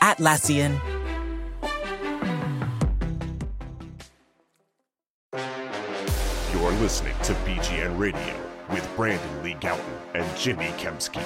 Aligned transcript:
Atlassian. 0.00 0.80
You're 6.52 6.72
listening 6.80 7.14
to 7.24 7.34
BGN 7.34 7.98
Radio 7.98 8.34
with 8.70 8.88
Brandon 8.96 9.42
Lee 9.42 9.54
Gowton 9.54 9.80
and 10.14 10.38
Jimmy 10.38 10.66
Kempski. 10.78 11.22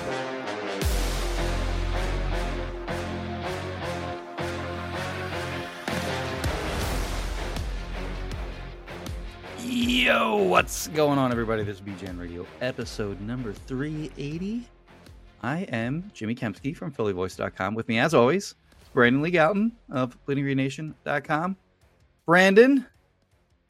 Yo, 9.64 10.36
what's 10.36 10.88
going 10.88 11.18
on, 11.18 11.30
everybody? 11.30 11.62
This 11.62 11.76
is 11.76 11.80
BGN 11.80 12.18
Radio, 12.18 12.46
episode 12.60 13.20
number 13.20 13.52
380. 13.52 14.66
I 15.42 15.60
am 15.60 16.10
Jimmy 16.12 16.34
Kempski 16.34 16.76
from 16.76 16.92
PhillyVoice.com. 16.92 17.74
With 17.74 17.88
me, 17.88 17.98
as 17.98 18.12
always, 18.14 18.54
Brandon 18.92 19.22
Lee 19.22 19.32
Gowton 19.32 19.72
of 19.90 20.16
BleedingGreenNation.com. 20.26 21.56
Brandon, 22.26 22.86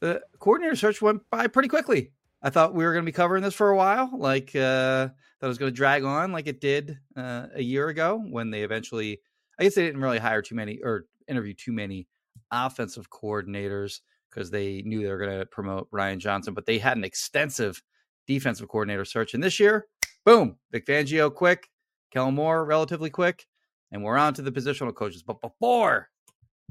the 0.00 0.20
coordinator 0.38 0.76
search 0.76 1.00
went 1.00 1.22
by 1.30 1.46
pretty 1.46 1.68
quickly. 1.68 2.10
I 2.42 2.50
thought 2.50 2.74
we 2.74 2.84
were 2.84 2.92
going 2.92 3.04
to 3.04 3.08
be 3.08 3.14
covering 3.14 3.42
this 3.42 3.54
for 3.54 3.70
a 3.70 3.76
while, 3.76 4.10
like 4.16 4.54
uh, 4.56 5.08
that 5.40 5.46
was 5.46 5.58
going 5.58 5.70
to 5.70 5.76
drag 5.76 6.02
on 6.02 6.32
like 6.32 6.48
it 6.48 6.60
did 6.60 6.98
uh, 7.16 7.46
a 7.54 7.62
year 7.62 7.88
ago 7.88 8.22
when 8.30 8.50
they 8.50 8.62
eventually, 8.62 9.20
I 9.58 9.62
guess 9.62 9.76
they 9.76 9.84
didn't 9.84 10.00
really 10.00 10.18
hire 10.18 10.42
too 10.42 10.56
many 10.56 10.80
or 10.82 11.06
interview 11.28 11.54
too 11.54 11.72
many 11.72 12.08
offensive 12.50 13.10
coordinators 13.10 14.00
because 14.28 14.50
they 14.50 14.82
knew 14.82 15.02
they 15.02 15.08
were 15.08 15.18
going 15.18 15.38
to 15.38 15.46
promote 15.46 15.90
Brian 15.90 16.18
Johnson, 16.18 16.52
but 16.54 16.66
they 16.66 16.78
had 16.78 16.96
an 16.96 17.04
extensive 17.04 17.80
defensive 18.26 18.68
coordinator 18.68 19.04
search. 19.04 19.34
And 19.34 19.42
this 19.42 19.60
year, 19.60 19.86
boom, 20.24 20.56
Vic 20.72 20.86
Fangio 20.86 21.32
quick, 21.32 21.68
Kellen 22.10 22.34
Moore 22.34 22.64
relatively 22.64 23.10
quick, 23.10 23.46
and 23.92 24.02
we're 24.02 24.16
on 24.16 24.34
to 24.34 24.42
the 24.42 24.50
positional 24.50 24.94
coaches. 24.94 25.22
But 25.22 25.40
before 25.40 26.08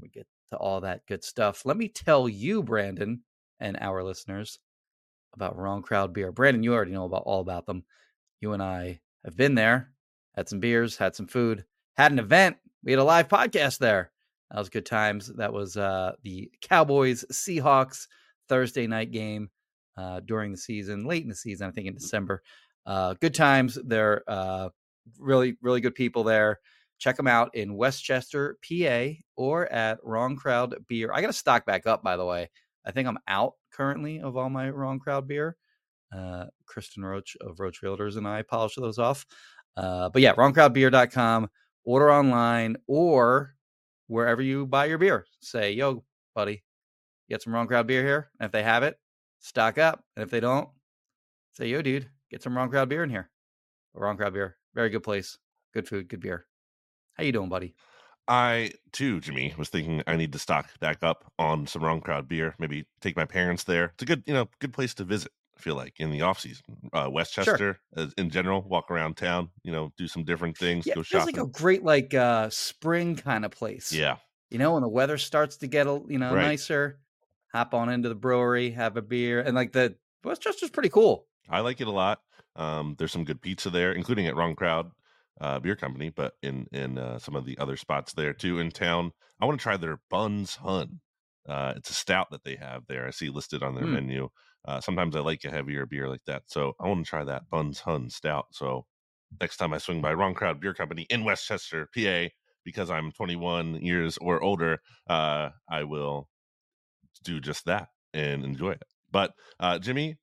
we 0.02 0.10
get 0.10 0.28
to 0.52 0.58
all 0.58 0.82
that 0.82 1.06
good 1.08 1.24
stuff, 1.24 1.66
let 1.66 1.78
me 1.78 1.88
tell 1.88 2.28
you, 2.28 2.64
Brandon, 2.64 3.22
and 3.60 3.78
our 3.80 4.04
listeners 4.04 4.60
about 5.34 5.58
Wrong 5.58 5.82
Crowd 5.82 6.14
Beer. 6.14 6.32
Brandon, 6.32 6.64
you 6.64 6.74
already 6.74 6.92
know 6.92 7.06
about 7.06 7.24
all 7.26 7.40
about 7.40 7.66
them. 7.66 7.86
You 8.42 8.54
and 8.54 8.62
I 8.62 9.00
have 9.24 9.38
been 9.38 9.56
there, 9.56 9.92
had 10.36 10.50
some 10.50 10.60
beers, 10.60 10.98
had 10.98 11.16
some 11.16 11.28
food, 11.28 11.64
had 11.96 12.12
an 12.12 12.20
event. 12.20 12.58
We 12.84 12.92
had 12.92 13.00
a 13.00 13.04
live 13.04 13.28
podcast 13.28 13.78
there. 13.78 14.12
That 14.50 14.58
was 14.60 14.70
good 14.70 14.86
times. 14.86 15.28
That 15.28 15.54
was 15.54 15.78
uh, 15.78 16.14
the 16.24 16.52
Cowboys 16.62 17.24
Seahawks 17.32 18.08
Thursday 18.50 18.88
night 18.88 19.12
game 19.12 19.50
uh, 19.96 20.20
during 20.22 20.52
the 20.52 20.58
season, 20.58 21.06
late 21.06 21.24
in 21.24 21.30
the 21.30 21.36
season, 21.36 21.68
I 21.68 21.72
think 21.72 21.88
in 21.88 21.94
December. 21.94 22.42
Uh, 22.86 23.14
good 23.22 23.36
times. 23.36 23.78
They're 23.86 24.24
uh, 24.28 24.70
really, 25.20 25.56
really 25.62 25.82
good 25.82 25.96
people 25.96 26.24
there. 26.24 26.60
Check 27.02 27.18
them 27.18 27.28
out 27.28 27.50
in 27.56 27.74
West 27.74 28.04
Chester, 28.04 28.60
PA, 28.62 29.08
or 29.36 29.66
at 29.74 29.98
Wrong 30.04 30.36
Crowd 30.36 30.76
Beer. 30.88 31.12
I 31.12 31.20
got 31.22 31.28
to 31.28 31.34
stock 31.34 31.66
back 31.66 31.88
up, 31.88 32.04
by 32.04 32.16
the 32.16 32.24
way. 32.24 32.48
I 32.86 32.92
think 32.92 33.08
I'm 33.08 33.18
out 33.28 33.54
currently 33.74 34.22
of 34.22 34.38
all 34.38 34.52
my 34.52 34.70
Wrong 34.70 35.00
Crowd 35.00 35.28
beer. 35.28 35.58
Uh, 36.16 36.46
Kristin 36.70 37.04
Roach 37.04 37.36
of 37.42 37.60
Roach 37.60 37.82
Realtors 37.82 38.18
and 38.18 38.28
I 38.28 38.44
polish 38.44 38.76
those 38.76 39.00
off. 39.00 39.26
Uh, 39.76 40.10
but 40.10 40.22
yeah, 40.22 40.36
wrongcrowdbeer.com. 40.36 41.50
Order 41.86 42.12
online 42.12 42.78
or 42.86 43.56
wherever 44.06 44.44
you 44.44 44.68
buy 44.68 44.86
your 44.86 45.00
beer. 45.00 45.26
Say, 45.40 45.72
yo, 45.72 46.04
buddy, 46.36 46.64
get 47.30 47.42
some 47.42 47.52
Wrong 47.52 47.66
Crowd 47.66 47.88
beer 47.88 48.04
here. 48.04 48.30
And 48.40 48.46
if 48.46 48.52
they 48.52 48.62
have 48.62 48.84
it, 48.84 49.00
stock 49.40 49.80
up. 49.80 50.04
And 50.16 50.22
if 50.22 50.30
they 50.30 50.40
don't, 50.40 50.70
say, 51.54 51.68
yo, 51.68 51.82
dude, 51.82 52.08
get 52.30 52.44
some 52.44 52.56
Wrong 52.56 52.70
Crowd 52.70 52.90
beer 52.90 53.04
in 53.04 53.10
here. 53.10 53.32
Wrong 53.96 54.18
Crowd 54.18 54.34
beer, 54.34 54.58
very 54.76 54.92
good 54.92 55.02
place, 55.02 55.40
good 55.74 55.88
food, 55.88 56.08
good 56.08 56.20
beer. 56.20 56.46
How 57.14 57.24
you 57.24 57.32
doing, 57.32 57.50
buddy? 57.50 57.76
I 58.28 58.74
too, 58.92 59.20
Jimmy, 59.20 59.54
was 59.58 59.70
thinking 59.70 60.04
I 60.08 60.16
need 60.16 60.32
to 60.34 60.40
stock 60.40 60.80
back 60.80 61.04
up 61.04 61.32
on 61.40 61.68
some 61.68 61.84
Wrong 61.84 62.02
Crowd 62.02 62.28
beer. 62.28 62.56
Maybe 62.60 62.86
take 63.02 63.16
my 63.16 63.26
parents 63.26 63.64
there. 63.64 63.86
It's 63.94 64.04
a 64.04 64.06
good, 64.06 64.24
you 64.26 64.34
know, 64.34 64.48
good 64.60 64.74
place 64.74 64.94
to 64.96 65.04
visit. 65.04 65.32
I 65.58 65.62
feel 65.62 65.76
like 65.76 66.00
in 66.00 66.12
the 66.12 66.22
off 66.22 66.40
season, 66.40 66.64
uh, 66.94 67.10
West 67.12 67.34
Chester 67.34 67.78
Sure. 67.78 67.82
uh, 67.98 68.08
in 68.18 68.30
general, 68.30 68.62
walk 68.62 68.90
around 68.90 69.18
town, 69.18 69.52
you 69.64 69.72
know, 69.72 69.92
do 69.98 70.08
some 70.08 70.24
different 70.24 70.58
things, 70.58 70.88
Yeah, 70.88 70.94
go 70.94 71.04
it 71.04 71.08
feels 71.10 71.26
shopping. 71.26 71.26
like 71.26 71.38
a 71.38 71.46
great 71.46 71.84
like 71.84 72.14
uh 72.14 72.50
spring 72.50 73.16
kind 73.16 73.46
of 73.46 73.52
place. 73.52 74.02
yeah, 74.02 74.18
You 74.50 74.58
know, 74.58 74.74
when 74.74 74.82
the 74.82 74.90
weather 74.90 75.18
starts 75.18 75.58
to 75.58 75.68
get 75.68 75.88
a 75.88 76.02
you 76.08 76.18
know 76.18 76.34
Right. 76.34 76.36
nicer, 76.36 77.02
hop 77.54 77.74
on 77.74 77.90
into 77.90 78.10
the 78.10 78.16
brewery, 78.16 78.72
have 78.72 78.98
a 78.98 79.02
beer, 79.02 79.42
and 79.42 79.56
like 79.56 79.74
the 79.74 79.98
West 80.24 80.42
Chester's 80.42 80.70
pretty 80.72 80.90
cool. 80.90 81.28
I 81.50 81.60
like 81.62 81.82
it 81.82 81.88
a 81.88 81.92
lot. 81.92 82.22
Um, 82.56 82.96
there's 82.98 83.12
some 83.12 83.24
good 83.26 83.42
pizza 83.42 83.70
there, 83.70 83.94
including 83.94 84.28
at 84.28 84.36
Wrong 84.36 84.56
Crowd 84.56 84.92
uh, 85.42 85.60
Beer 85.60 85.76
Company, 85.78 86.10
but 86.12 86.36
in 86.44 86.68
in 86.74 87.00
uh, 87.00 87.20
some 87.20 87.36
of 87.36 87.46
the 87.46 87.58
other 87.60 87.78
spots 87.78 88.14
there 88.14 88.34
too 88.34 88.60
in 88.60 88.72
town. 88.72 89.12
I 89.42 89.46
want 89.48 89.60
to 89.60 89.64
try 89.64 89.78
their 89.78 90.02
Buns 90.12 90.58
Hun. 90.58 91.02
Uh, 91.48 91.74
it's 91.78 91.92
a 91.92 91.96
stout 91.96 92.30
that 92.32 92.44
they 92.46 92.58
have 92.58 92.88
there. 92.88 93.08
I 93.08 93.12
see 93.12 93.30
listed 93.30 93.64
on 93.64 93.76
their 93.76 93.88
Hmm. 93.88 93.88
menu. 93.88 94.30
Uh, 94.66 94.82
sometimes 94.82 95.16
I 95.16 95.22
like 95.22 95.44
a 95.46 95.52
heavier 95.52 95.86
beer 95.88 96.10
like 96.10 96.26
that, 96.28 96.44
so 96.48 96.74
I 96.80 96.88
want 96.88 97.06
to 97.06 97.10
try 97.10 97.26
that 97.26 97.50
Buns 97.50 97.82
Hun 97.82 98.10
stout. 98.12 98.48
So 98.54 98.86
next 99.42 99.58
time 99.58 99.74
I 99.74 99.80
swing 99.80 100.02
by 100.02 100.14
Wrong 100.14 100.36
Crowd 100.36 100.60
Beer 100.62 100.74
Company 100.76 101.08
in 101.10 101.24
West 101.26 101.48
Chester, 101.48 101.88
PA, 101.96 102.30
because 102.66 102.90
I'm 102.92 103.12
21 103.12 103.84
years 103.84 104.18
or 104.20 104.42
older, 104.44 104.80
uh, 105.10 105.52
I 105.70 105.84
will 105.86 106.30
do 107.24 107.40
just 107.40 107.66
that 107.66 107.90
and 108.14 108.44
enjoy 108.44 108.72
it. 108.72 108.84
But 109.12 109.34
uh, 109.60 109.80
Jimmy, 109.80 110.18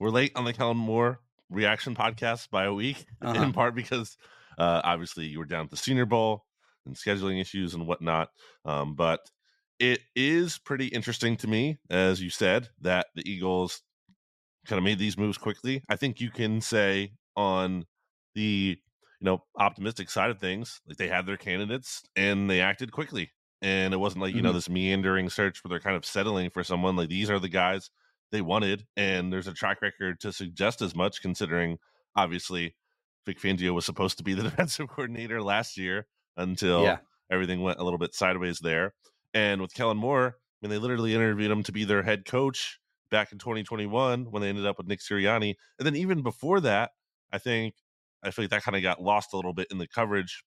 we're 0.00 0.10
late 0.10 0.32
on 0.36 0.46
the 0.46 0.54
Kellen 0.54 0.78
Moore 0.78 1.21
reaction 1.52 1.94
podcast 1.94 2.50
by 2.50 2.64
a 2.64 2.72
week, 2.74 3.04
Uh-huh. 3.22 3.42
in 3.42 3.52
part 3.52 3.74
because 3.74 4.16
uh, 4.58 4.80
obviously 4.84 5.26
you 5.26 5.38
were 5.38 5.44
down 5.46 5.64
at 5.64 5.70
the 5.70 5.76
Senior 5.76 6.06
Bowl 6.06 6.44
and 6.86 6.94
scheduling 6.96 7.40
issues 7.40 7.74
and 7.74 7.86
whatnot. 7.86 8.28
Um, 8.64 8.94
but 8.94 9.20
it 9.78 10.00
is 10.16 10.58
pretty 10.58 10.86
interesting 10.88 11.36
to 11.38 11.46
me, 11.48 11.78
as 11.90 12.20
you 12.22 12.30
said, 12.30 12.68
that 12.80 13.06
the 13.14 13.28
Eagles 13.30 13.82
kind 14.66 14.78
of 14.78 14.84
made 14.84 14.98
these 14.98 15.18
moves 15.18 15.38
quickly. 15.38 15.82
I 15.88 15.96
think 15.96 16.20
you 16.20 16.30
can 16.30 16.60
say 16.60 17.12
on 17.36 17.84
the 18.34 18.78
you 19.20 19.24
know 19.24 19.42
optimistic 19.58 20.10
side 20.10 20.30
of 20.30 20.38
things, 20.40 20.80
like 20.86 20.96
they 20.96 21.08
had 21.08 21.26
their 21.26 21.36
candidates 21.36 22.02
and 22.16 22.48
they 22.50 22.60
acted 22.60 22.92
quickly. 22.92 23.30
And 23.60 23.94
it 23.94 23.98
wasn't 23.98 24.22
like, 24.22 24.34
you 24.34 24.42
know, 24.42 24.50
Mhm. 24.50 24.54
this 24.54 24.68
meandering 24.68 25.30
search 25.30 25.62
where 25.62 25.68
they're 25.70 25.78
kind 25.80 25.96
of 25.96 26.04
settling 26.04 26.50
for 26.50 26.64
someone. 26.64 26.96
Like 26.96 27.08
these 27.08 27.30
are 27.30 27.38
the 27.38 27.48
guys 27.48 27.90
they 28.32 28.40
wanted, 28.42 28.86
and 28.96 29.32
there's 29.32 29.46
a 29.46 29.52
track 29.52 29.80
record 29.82 30.18
to 30.20 30.32
suggest 30.32 30.82
as 30.82 30.94
much, 30.96 31.22
considering 31.22 31.78
obviously 32.16 32.74
Vic 33.24 33.38
Fangio 33.40 33.72
was 33.72 33.84
supposed 33.86 34.18
to 34.18 34.24
be 34.24 34.34
the 34.34 34.42
defensive 34.50 34.88
coordinator 34.88 35.40
last 35.42 35.78
year 35.78 36.06
until 36.36 36.82
Yeah. 36.82 36.98
everything 37.30 37.62
went 37.62 37.78
a 37.78 37.84
little 37.84 37.98
bit 37.98 38.14
sideways 38.14 38.58
there. 38.58 38.94
And 39.34 39.60
with 39.60 39.72
Kellen 39.74 39.96
Moore, 39.96 40.36
I 40.36 40.66
mean, 40.66 40.70
they 40.70 40.78
literally 40.78 41.14
interviewed 41.14 41.50
him 41.50 41.62
to 41.62 41.72
be 41.72 41.84
their 41.84 42.02
head 42.02 42.24
coach 42.24 42.80
back 43.10 43.32
in 43.32 43.38
2021 43.38 44.30
when 44.30 44.42
they 44.42 44.48
ended 44.48 44.66
up 44.66 44.78
with 44.78 44.86
Nick 44.88 45.00
Sirianni. 45.00 45.54
And 45.78 45.86
then 45.86 45.96
even 45.96 46.22
before 46.22 46.60
that, 46.60 46.90
I 47.30 47.38
think 47.38 47.74
I 48.22 48.30
feel 48.30 48.44
like 48.44 48.50
that 48.50 48.62
kind 48.62 48.76
of 48.76 48.82
got 48.82 49.02
lost 49.02 49.32
a 49.32 49.36
little 49.36 49.52
bit 49.54 49.68
in 49.70 49.78
the 49.78 49.86
coverage. 49.88 50.44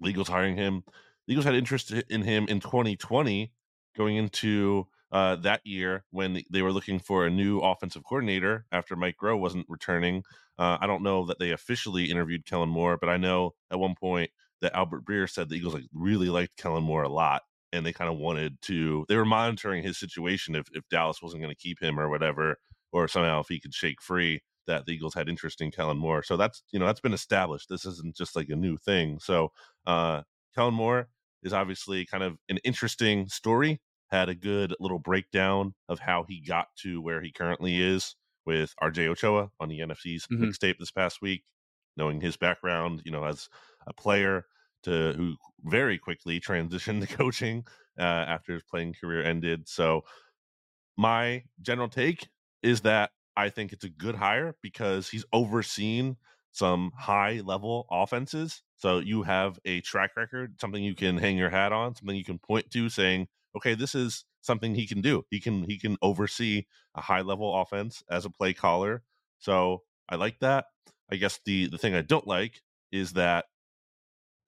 The 0.00 0.08
Eagles 0.08 0.28
hiring 0.28 0.56
him. 0.56 0.82
The 1.26 1.32
Eagles 1.34 1.44
had 1.44 1.54
interest 1.54 1.90
in 1.92 2.22
him 2.22 2.46
in 2.48 2.60
2020 2.60 3.52
going 3.96 4.16
into 4.16 4.86
uh, 5.12 5.36
that 5.36 5.60
year 5.64 6.04
when 6.10 6.42
they 6.50 6.62
were 6.62 6.72
looking 6.72 6.98
for 6.98 7.26
a 7.26 7.30
new 7.30 7.60
offensive 7.60 8.02
coordinator 8.04 8.66
after 8.72 8.96
Mike 8.96 9.16
Groh 9.20 9.38
wasn't 9.38 9.66
returning. 9.68 10.24
Uh, 10.58 10.78
I 10.80 10.86
don't 10.86 11.02
know 11.02 11.26
that 11.26 11.38
they 11.38 11.50
officially 11.50 12.10
interviewed 12.10 12.46
Kellen 12.46 12.68
Moore, 12.68 12.96
but 12.96 13.08
I 13.08 13.16
know 13.16 13.54
at 13.70 13.78
one 13.78 13.94
point 13.94 14.30
that 14.60 14.74
Albert 14.74 15.04
Breer 15.04 15.28
said 15.28 15.48
the 15.48 15.56
Eagles 15.56 15.74
like 15.74 15.84
really 15.92 16.28
liked 16.28 16.56
Kellen 16.56 16.84
Moore 16.84 17.02
a 17.02 17.08
lot, 17.08 17.42
and 17.72 17.84
they 17.84 17.92
kind 17.92 18.10
of 18.10 18.18
wanted 18.18 18.60
to. 18.62 19.04
They 19.08 19.16
were 19.16 19.24
monitoring 19.24 19.82
his 19.82 19.98
situation 19.98 20.54
if 20.54 20.66
if 20.72 20.88
Dallas 20.88 21.22
wasn't 21.22 21.42
going 21.42 21.54
to 21.54 21.60
keep 21.60 21.80
him 21.80 21.98
or 21.98 22.08
whatever, 22.08 22.56
or 22.92 23.08
somehow 23.08 23.40
if 23.40 23.48
he 23.48 23.60
could 23.60 23.74
shake 23.74 24.02
free. 24.02 24.42
That 24.66 24.86
the 24.86 24.92
Eagles 24.92 25.12
had 25.12 25.28
interest 25.28 25.60
in 25.60 25.70
Kellen 25.70 25.98
Moore, 25.98 26.22
so 26.22 26.38
that's 26.38 26.62
you 26.72 26.78
know 26.78 26.86
that's 26.86 27.00
been 27.00 27.12
established. 27.12 27.68
This 27.68 27.84
isn't 27.84 28.16
just 28.16 28.34
like 28.34 28.48
a 28.48 28.56
new 28.56 28.78
thing. 28.78 29.18
So 29.20 29.52
uh, 29.86 30.22
Kellen 30.54 30.72
Moore 30.72 31.08
is 31.42 31.52
obviously 31.52 32.06
kind 32.06 32.24
of 32.24 32.38
an 32.48 32.58
interesting 32.64 33.28
story. 33.28 33.80
Had 34.10 34.28
a 34.28 34.34
good 34.34 34.74
little 34.80 34.98
breakdown 34.98 35.74
of 35.88 35.98
how 36.00 36.24
he 36.24 36.40
got 36.40 36.68
to 36.76 37.00
where 37.00 37.20
he 37.22 37.32
currently 37.32 37.80
is 37.80 38.16
with 38.46 38.74
RJ 38.80 39.06
Ochoa 39.08 39.50
on 39.58 39.68
the 39.68 39.80
NFC's 39.80 40.28
Mhm. 40.28 40.54
mixtape 40.54 40.78
this 40.78 40.90
past 40.92 41.20
week, 41.22 41.44
knowing 41.96 42.20
his 42.20 42.36
background, 42.36 43.02
you 43.04 43.10
know, 43.10 43.24
as 43.24 43.48
a 43.86 43.92
player 43.94 44.46
to 44.84 45.12
who 45.14 45.36
very 45.62 45.98
quickly 45.98 46.40
transitioned 46.40 47.00
to 47.06 47.16
coaching 47.16 47.66
uh, 47.98 48.02
after 48.02 48.52
his 48.54 48.62
playing 48.62 48.94
career 48.94 49.22
ended. 49.22 49.68
So 49.68 50.04
my 50.96 51.44
general 51.60 51.88
take 51.88 52.28
is 52.62 52.82
that 52.82 53.12
I 53.36 53.48
think 53.50 53.72
it's 53.72 53.84
a 53.84 53.88
good 53.88 54.14
hire 54.14 54.54
because 54.62 55.08
he's 55.08 55.24
overseen 55.32 56.16
some 56.52 56.92
high 56.96 57.40
level 57.40 57.86
offenses. 57.90 58.62
So 58.76 58.98
you 59.00 59.22
have 59.24 59.58
a 59.64 59.80
track 59.80 60.12
record, 60.16 60.60
something 60.60 60.82
you 60.84 60.94
can 60.94 61.18
hang 61.18 61.36
your 61.36 61.50
hat 61.50 61.72
on, 61.72 61.96
something 61.96 62.16
you 62.16 62.24
can 62.24 62.38
point 62.38 62.70
to 62.70 62.88
saying, 62.88 63.28
okay, 63.56 63.74
this 63.74 63.94
is 63.94 64.24
something 64.40 64.74
he 64.74 64.86
can 64.86 65.00
do. 65.00 65.24
He 65.30 65.40
can 65.40 65.64
he 65.64 65.78
can 65.78 65.96
oversee 66.02 66.64
a 66.94 67.00
high 67.00 67.22
level 67.22 67.60
offense 67.60 68.02
as 68.10 68.24
a 68.24 68.30
play 68.30 68.52
caller. 68.52 69.02
So 69.38 69.82
I 70.08 70.16
like 70.16 70.40
that. 70.40 70.66
I 71.10 71.16
guess 71.16 71.40
the 71.44 71.66
the 71.68 71.78
thing 71.78 71.94
I 71.94 72.02
don't 72.02 72.26
like 72.26 72.62
is 72.92 73.12
that 73.12 73.46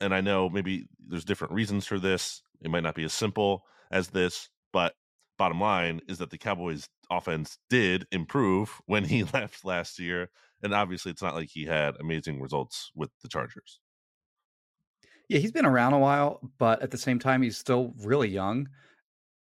and 0.01 0.15
I 0.15 0.21
know 0.21 0.49
maybe 0.49 0.89
there's 1.07 1.25
different 1.25 1.55
reasons 1.55 1.87
for 1.87 1.99
this. 1.99 2.43
It 2.61 2.71
might 2.71 2.83
not 2.83 2.95
be 2.95 3.05
as 3.05 3.13
simple 3.13 3.65
as 3.91 4.09
this, 4.09 4.51
but 4.73 4.95
bottom 5.39 5.61
line 5.61 6.01
is 6.09 6.19
that 6.19 6.31
the 6.31 6.39
Cowboys 6.39 6.89
offense 7.11 7.59
did 7.71 8.07
improve 8.13 8.81
when 8.87 9.05
he 9.05 9.25
left 9.33 9.65
last 9.65 9.99
year. 9.99 10.31
And 10.63 10.75
obviously, 10.75 11.13
it's 11.13 11.23
not 11.23 11.35
like 11.35 11.51
he 11.51 11.65
had 11.65 11.97
amazing 12.01 12.41
results 12.41 12.91
with 12.95 13.11
the 13.23 13.29
Chargers. 13.29 13.81
Yeah, 15.29 15.39
he's 15.39 15.53
been 15.53 15.67
around 15.67 15.93
a 15.93 15.99
while, 15.99 16.41
but 16.59 16.83
at 16.83 16.91
the 16.91 16.99
same 16.99 17.19
time, 17.19 17.43
he's 17.43 17.59
still 17.59 17.95
really 17.99 18.29
young. 18.29 18.69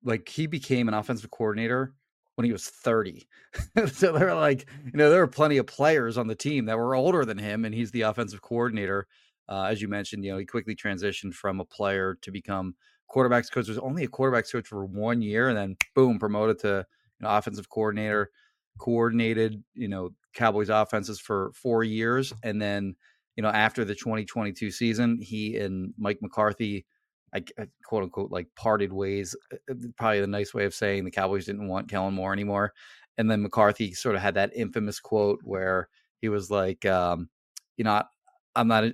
Like 0.04 0.28
he 0.28 0.46
became 0.46 0.88
an 0.88 0.94
offensive 0.94 1.30
coordinator 1.30 1.94
when 2.36 2.44
he 2.44 2.52
was 2.52 2.68
30. 2.68 3.26
so 3.86 4.12
they're 4.12 4.34
like, 4.34 4.66
you 4.84 4.92
know, 4.98 5.10
there 5.10 5.20
were 5.20 5.26
plenty 5.26 5.56
of 5.56 5.66
players 5.66 6.18
on 6.18 6.26
the 6.26 6.34
team 6.34 6.66
that 6.66 6.78
were 6.78 6.94
older 6.94 7.24
than 7.24 7.38
him, 7.38 7.64
and 7.64 7.74
he's 7.74 7.90
the 7.90 8.02
offensive 8.02 8.42
coordinator. 8.42 9.06
Uh, 9.48 9.64
as 9.64 9.80
you 9.80 9.88
mentioned, 9.88 10.24
you 10.24 10.32
know, 10.32 10.38
he 10.38 10.46
quickly 10.46 10.74
transitioned 10.74 11.34
from 11.34 11.60
a 11.60 11.64
player 11.64 12.16
to 12.22 12.30
become 12.30 12.74
quarterbacks 13.14 13.50
coach. 13.50 13.68
Was 13.68 13.78
only 13.78 14.04
a 14.04 14.08
quarterbacks 14.08 14.52
coach 14.52 14.66
for 14.66 14.84
one 14.84 15.22
year, 15.22 15.48
and 15.48 15.56
then 15.56 15.76
boom, 15.94 16.18
promoted 16.18 16.58
to 16.60 16.86
you 17.20 17.26
know, 17.26 17.36
offensive 17.36 17.68
coordinator. 17.68 18.30
Coordinated, 18.78 19.62
you 19.74 19.86
know, 19.86 20.10
Cowboys 20.34 20.68
offenses 20.68 21.20
for 21.20 21.52
four 21.54 21.84
years, 21.84 22.32
and 22.42 22.60
then 22.60 22.96
you 23.36 23.42
know 23.42 23.50
after 23.50 23.84
the 23.84 23.94
2022 23.94 24.70
season, 24.70 25.20
he 25.20 25.56
and 25.58 25.94
Mike 25.96 26.18
McCarthy, 26.20 26.86
I, 27.34 27.42
quote 27.84 28.04
unquote, 28.04 28.30
like 28.30 28.46
parted 28.56 28.92
ways. 28.92 29.34
Uh, 29.52 29.56
uh, 29.70 29.74
probably 29.96 30.20
the 30.20 30.26
nice 30.26 30.54
way 30.54 30.64
of 30.64 30.74
saying 30.74 31.04
the 31.04 31.10
Cowboys 31.10 31.46
didn't 31.46 31.68
want 31.68 31.88
Kellen 31.88 32.14
Moore 32.14 32.32
anymore. 32.32 32.72
And 33.18 33.30
then 33.30 33.42
McCarthy 33.42 33.92
sort 33.92 34.16
of 34.16 34.22
had 34.22 34.34
that 34.34 34.52
infamous 34.54 35.00
quote 35.00 35.40
where 35.44 35.88
he 36.20 36.28
was 36.28 36.50
like, 36.50 36.84
um, 36.84 37.28
you 37.76 37.84
know, 37.84 38.02
I'm 38.56 38.68
not 38.68 38.84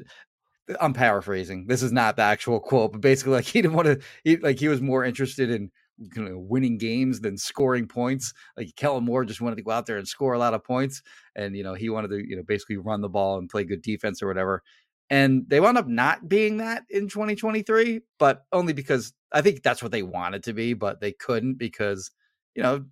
I'm 0.81 0.93
paraphrasing. 0.93 1.67
This 1.67 1.83
is 1.83 1.93
not 1.93 2.17
the 2.17 2.23
actual 2.23 2.61
quote, 2.61 2.93
but 2.93 3.01
basically, 3.01 3.33
like 3.33 3.45
he 3.47 3.63
didn't 3.63 3.75
want 3.75 3.87
to. 3.87 4.01
He, 4.25 4.37
like 4.37 4.59
he 4.59 4.69
was 4.69 4.81
more 4.81 5.05
interested 5.05 5.51
in 5.51 5.71
you 5.99 6.23
know, 6.23 6.39
winning 6.39 6.79
games 6.79 7.21
than 7.21 7.37
scoring 7.37 7.87
points. 7.87 8.33
Like 8.57 8.75
Kellen 8.77 9.05
Moore 9.05 9.25
just 9.25 9.41
wanted 9.41 9.57
to 9.57 9.63
go 9.63 9.71
out 9.71 9.87
there 9.87 9.99
and 9.99 10.09
score 10.09 10.33
a 10.33 10.39
lot 10.39 10.55
of 10.55 10.65
points, 10.65 11.03
and 11.37 11.57
you 11.57 11.63
know 11.63 11.75
he 11.75 11.91
wanted 11.91 12.09
to 12.09 12.19
you 12.19 12.37
know 12.37 12.43
basically 12.43 12.77
run 12.77 13.01
the 13.01 13.09
ball 13.09 13.39
and 13.39 13.49
play 13.49 13.65
good 13.65 13.83
defense 13.83 14.23
or 14.23 14.29
whatever. 14.29 14.63
And 15.11 15.45
they 15.49 15.59
wound 15.59 15.77
up 15.77 15.89
not 15.89 16.29
being 16.29 16.59
that 16.59 16.85
in 16.89 17.09
2023, 17.09 18.01
but 18.19 18.45
only 18.53 18.73
because 18.73 19.12
I 19.33 19.43
think 19.43 19.62
that's 19.62 19.83
what 19.83 19.93
they 19.93 20.05
wanted 20.05 20.45
to 20.45 20.53
be, 20.53 20.73
but 20.73 21.01
they 21.01 21.12
couldn't 21.12 21.55
because 21.55 22.11
you 22.55 22.62
know 22.62 22.85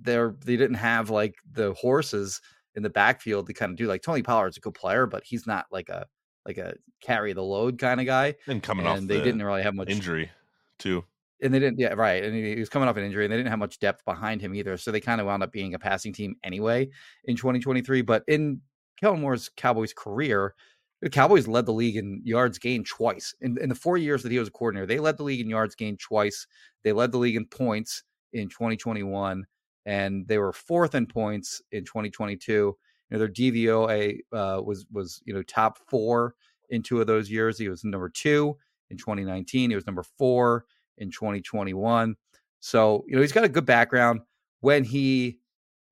they're 0.00 0.34
they 0.44 0.56
didn't 0.56 0.76
have 0.76 1.10
like 1.10 1.34
the 1.50 1.72
horses 1.74 2.40
in 2.74 2.82
the 2.82 2.90
backfield 2.90 3.46
to 3.46 3.54
kind 3.54 3.70
of 3.70 3.76
do 3.76 3.86
like 3.86 4.02
Tony 4.02 4.22
Pollard's 4.22 4.56
a 4.56 4.60
good 4.60 4.74
player, 4.74 5.06
but 5.06 5.24
he's 5.24 5.46
not 5.46 5.66
like 5.72 5.88
a 5.88 6.06
like 6.46 6.58
a 6.58 6.74
carry 7.00 7.32
the 7.32 7.42
load 7.42 7.78
kind 7.78 8.00
of 8.00 8.06
guy. 8.06 8.34
And 8.46 8.62
coming 8.62 8.86
and 8.86 9.02
off, 9.02 9.08
they 9.08 9.18
the 9.18 9.24
didn't 9.24 9.42
really 9.42 9.62
have 9.62 9.74
much 9.74 9.90
injury 9.90 10.30
too. 10.78 11.04
And 11.40 11.54
they 11.54 11.60
didn't, 11.60 11.78
yeah, 11.78 11.92
right. 11.94 12.24
And 12.24 12.34
he 12.34 12.56
was 12.56 12.68
coming 12.68 12.88
off 12.88 12.96
an 12.96 13.04
injury, 13.04 13.24
and 13.24 13.32
they 13.32 13.36
didn't 13.36 13.50
have 13.50 13.60
much 13.60 13.78
depth 13.78 14.04
behind 14.04 14.40
him 14.40 14.56
either. 14.56 14.76
So 14.76 14.90
they 14.90 15.00
kind 15.00 15.20
of 15.20 15.26
wound 15.28 15.44
up 15.44 15.52
being 15.52 15.74
a 15.74 15.78
passing 15.78 16.12
team 16.12 16.34
anyway 16.42 16.88
in 17.24 17.36
2023. 17.36 18.02
But 18.02 18.24
in 18.26 18.60
Kellen 18.98 19.20
Moore's 19.20 19.48
Cowboys 19.56 19.92
career, 19.92 20.54
the 21.00 21.10
Cowboys 21.10 21.46
led 21.46 21.66
the 21.66 21.72
league 21.72 21.96
in 21.96 22.20
yards 22.24 22.58
gained 22.58 22.86
twice. 22.86 23.34
In, 23.40 23.56
in 23.60 23.68
the 23.68 23.74
four 23.74 23.96
years 23.96 24.22
that 24.22 24.32
he 24.32 24.38
was 24.38 24.48
a 24.48 24.52
coordinator, 24.52 24.86
they 24.86 24.98
led 24.98 25.16
the 25.16 25.22
league 25.22 25.40
in 25.40 25.48
yards 25.48 25.74
gained 25.74 26.00
twice. 26.00 26.46
They 26.82 26.92
led 26.92 27.12
the 27.12 27.18
league 27.18 27.36
in 27.36 27.46
points 27.46 28.02
in 28.32 28.48
2021, 28.48 29.44
and 29.86 30.26
they 30.26 30.38
were 30.38 30.52
fourth 30.52 30.94
in 30.94 31.06
points 31.06 31.62
in 31.70 31.84
2022. 31.84 32.52
You 32.52 32.76
know, 33.10 33.18
their 33.18 33.28
DVOA 33.28 34.18
uh, 34.32 34.60
was 34.62 34.86
was 34.92 35.22
you 35.24 35.32
know 35.32 35.42
top 35.42 35.78
four 35.88 36.34
in 36.70 36.82
two 36.82 37.00
of 37.00 37.06
those 37.06 37.30
years. 37.30 37.58
He 37.58 37.68
was 37.68 37.84
number 37.84 38.08
two 38.08 38.56
in 38.90 38.96
2019. 38.96 39.70
He 39.70 39.76
was 39.76 39.86
number 39.86 40.02
four 40.02 40.64
in 40.98 41.10
2021. 41.10 42.16
So, 42.60 43.04
you 43.06 43.14
know, 43.14 43.22
he's 43.22 43.32
got 43.32 43.44
a 43.44 43.48
good 43.48 43.66
background. 43.66 44.20
When 44.60 44.84
he 44.84 45.38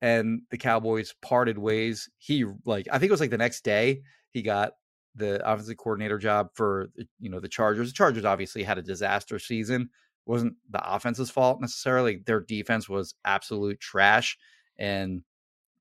and 0.02 0.42
the 0.50 0.58
Cowboys 0.58 1.14
parted 1.22 1.56
ways, 1.56 2.08
he 2.18 2.44
like 2.64 2.88
I 2.90 2.98
think 2.98 3.10
it 3.10 3.12
was 3.12 3.20
like 3.20 3.30
the 3.30 3.38
next 3.38 3.62
day 3.62 4.02
he 4.32 4.42
got 4.42 4.72
the 5.16 5.46
offensive 5.50 5.76
coordinator 5.76 6.18
job 6.18 6.50
for 6.54 6.90
eh, 6.98 7.04
you 7.18 7.30
know 7.30 7.40
the 7.40 7.48
Chargers. 7.48 7.88
The 7.88 7.94
Chargers 7.94 8.24
obviously 8.24 8.62
had 8.62 8.78
a 8.78 8.82
disaster 8.82 9.38
season. 9.38 9.82
It 9.82 10.30
wasn't 10.30 10.54
the 10.70 10.94
offense's 10.94 11.30
fault 11.30 11.60
necessarily. 11.60 12.22
Their 12.24 12.40
defense 12.40 12.88
was 12.88 13.14
absolute 13.24 13.80
trash, 13.80 14.38
and 14.78 15.22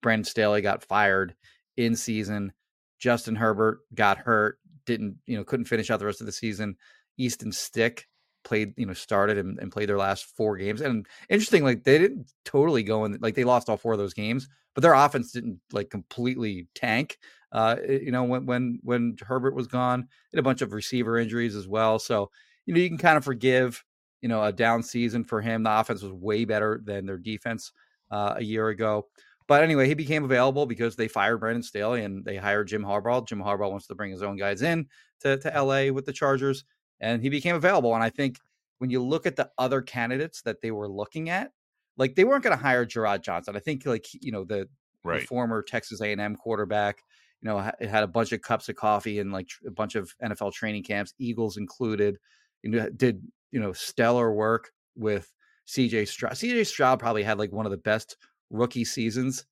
Brandon 0.01 0.25
Staley 0.25 0.61
got 0.61 0.83
fired 0.83 1.35
in 1.77 1.95
season. 1.95 2.53
Justin 2.99 3.35
Herbert 3.35 3.79
got 3.93 4.17
hurt 4.17 4.59
didn't 4.85 5.17
you 5.25 5.37
know 5.37 5.43
couldn't 5.43 5.65
finish 5.65 5.89
out 5.89 5.99
the 5.99 6.05
rest 6.05 6.21
of 6.21 6.27
the 6.27 6.31
season. 6.31 6.77
Easton 7.17 7.51
Stick 7.51 8.07
played 8.45 8.73
you 8.77 8.85
know 8.85 8.93
started 8.93 9.37
and, 9.37 9.59
and 9.59 9.71
played 9.71 9.89
their 9.89 9.97
last 9.97 10.25
four 10.37 10.55
games 10.55 10.79
and 10.79 11.05
interesting 11.29 11.63
like 11.63 11.83
they 11.83 11.97
didn't 11.97 12.31
totally 12.45 12.83
go 12.83 13.03
in 13.03 13.17
like 13.19 13.35
they 13.35 13.43
lost 13.43 13.67
all 13.67 13.75
four 13.75 13.91
of 13.91 13.99
those 13.99 14.13
games 14.13 14.47
but 14.73 14.81
their 14.81 14.93
offense 14.93 15.31
didn't 15.31 15.59
like 15.73 15.89
completely 15.89 16.67
tank 16.75 17.17
uh 17.51 17.75
you 17.87 18.11
know 18.11 18.23
when 18.23 18.45
when 18.45 18.79
when 18.83 19.17
herbert 19.21 19.55
was 19.55 19.67
gone 19.67 20.07
had 20.31 20.39
a 20.39 20.43
bunch 20.43 20.61
of 20.61 20.71
receiver 20.71 21.17
injuries 21.17 21.55
as 21.55 21.67
well 21.67 21.99
so 21.99 22.29
you 22.65 22.73
know 22.73 22.79
you 22.79 22.87
can 22.87 22.97
kind 22.97 23.17
of 23.17 23.25
forgive 23.25 23.83
you 24.21 24.29
know 24.29 24.43
a 24.43 24.53
down 24.53 24.81
season 24.81 25.23
for 25.23 25.41
him 25.41 25.63
the 25.63 25.79
offense 25.79 26.01
was 26.01 26.13
way 26.13 26.45
better 26.45 26.79
than 26.85 27.05
their 27.05 27.17
defense 27.17 27.73
uh, 28.11 28.35
a 28.37 28.43
year 28.43 28.69
ago 28.69 29.07
but 29.47 29.63
anyway, 29.63 29.87
he 29.87 29.93
became 29.93 30.23
available 30.23 30.65
because 30.65 30.95
they 30.95 31.07
fired 31.07 31.37
Brandon 31.37 31.61
Staley 31.61 32.03
and 32.03 32.25
they 32.25 32.35
hired 32.35 32.67
Jim 32.67 32.83
Harbaugh. 32.83 33.27
Jim 33.27 33.39
Harbaugh 33.39 33.69
wants 33.69 33.87
to 33.87 33.95
bring 33.95 34.11
his 34.11 34.23
own 34.23 34.37
guys 34.37 34.63
in 34.63 34.87
to, 35.21 35.37
to 35.37 35.49
LA 35.49 35.91
with 35.91 36.05
the 36.05 36.13
Chargers, 36.13 36.63
and 36.99 37.21
he 37.21 37.29
became 37.29 37.55
available. 37.55 37.93
And 37.93 38.03
I 38.03 38.09
think 38.09 38.39
when 38.79 38.89
you 38.89 39.03
look 39.03 39.25
at 39.25 39.35
the 39.35 39.49
other 39.57 39.81
candidates 39.81 40.41
that 40.43 40.61
they 40.61 40.71
were 40.71 40.87
looking 40.87 41.29
at, 41.29 41.51
like 41.97 42.15
they 42.15 42.23
weren't 42.23 42.43
going 42.43 42.55
to 42.55 42.61
hire 42.61 42.85
Jerrod 42.85 43.21
Johnson. 43.21 43.55
I 43.55 43.59
think 43.59 43.85
like 43.85 44.07
you 44.13 44.31
know 44.31 44.43
the, 44.43 44.67
right. 45.03 45.21
the 45.21 45.27
former 45.27 45.61
Texas 45.61 46.01
A&M 46.01 46.35
quarterback, 46.35 46.97
you 47.41 47.49
know, 47.49 47.59
had 47.59 48.03
a 48.03 48.07
bunch 48.07 48.31
of 48.31 48.41
cups 48.41 48.69
of 48.69 48.75
coffee 48.75 49.19
and 49.19 49.31
like 49.31 49.49
a 49.65 49.71
bunch 49.71 49.95
of 49.95 50.13
NFL 50.23 50.53
training 50.53 50.83
camps, 50.83 51.13
Eagles 51.19 51.57
included. 51.57 52.17
You 52.63 52.71
know, 52.71 52.89
did 52.89 53.21
you 53.51 53.59
know 53.59 53.71
stellar 53.73 54.33
work 54.33 54.71
with 54.95 55.31
CJ 55.67 56.07
Stroud. 56.07 56.33
CJ 56.33 56.67
Stroud 56.67 56.99
probably 56.99 57.23
had 57.23 57.39
like 57.39 57.51
one 57.51 57.65
of 57.65 57.71
the 57.71 57.77
best 57.77 58.17
rookie 58.49 58.85
seasons 58.85 59.45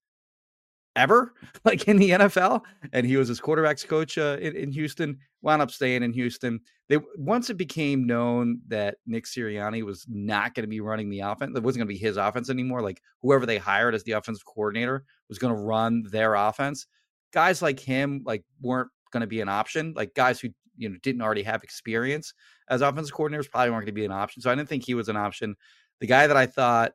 ever, 0.95 1.33
like 1.65 1.87
in 1.87 1.97
the 1.97 2.11
NFL. 2.11 2.61
And 2.91 3.05
he 3.05 3.17
was 3.17 3.27
his 3.27 3.41
quarterbacks 3.41 3.87
coach 3.87 4.17
uh, 4.17 4.37
in, 4.39 4.55
in, 4.55 4.71
Houston. 4.71 5.17
Wound 5.41 5.61
up 5.61 5.71
staying 5.71 6.03
in 6.03 6.13
Houston. 6.13 6.59
They 6.89 6.99
once 7.17 7.49
it 7.49 7.57
became 7.57 8.05
known 8.05 8.59
that 8.67 8.97
Nick 9.05 9.25
Sirianni 9.25 9.83
was 9.83 10.05
not 10.07 10.53
going 10.53 10.63
to 10.63 10.69
be 10.69 10.81
running 10.81 11.09
the 11.09 11.21
offense. 11.21 11.55
It 11.55 11.63
wasn't 11.63 11.79
going 11.79 11.87
to 11.87 11.99
be 11.99 12.05
his 12.05 12.17
offense 12.17 12.49
anymore. 12.49 12.81
Like 12.81 13.01
whoever 13.21 13.45
they 13.45 13.57
hired 13.57 13.95
as 13.95 14.03
the 14.03 14.13
offensive 14.13 14.45
coordinator 14.45 15.03
was 15.29 15.39
going 15.39 15.55
to 15.55 15.61
run 15.61 16.03
their 16.09 16.35
offense. 16.35 16.87
Guys 17.31 17.61
like 17.61 17.79
him, 17.79 18.21
like 18.25 18.43
weren't 18.61 18.89
going 19.11 19.21
to 19.21 19.27
be 19.27 19.41
an 19.41 19.49
option. 19.49 19.93
Like 19.95 20.13
guys 20.13 20.39
who 20.39 20.49
you 20.77 20.89
know 20.89 20.97
didn't 21.03 21.21
already 21.21 21.43
have 21.43 21.63
experience 21.63 22.33
as 22.69 22.81
offensive 22.81 23.15
coordinators 23.15 23.49
probably 23.49 23.71
weren't 23.71 23.85
going 23.85 23.87
to 23.87 23.93
be 23.93 24.05
an 24.05 24.11
option. 24.11 24.41
So 24.41 24.51
I 24.51 24.55
didn't 24.55 24.69
think 24.69 24.85
he 24.85 24.93
was 24.93 25.09
an 25.09 25.17
option. 25.17 25.55
The 25.99 26.07
guy 26.07 26.27
that 26.27 26.37
I 26.37 26.45
thought 26.45 26.93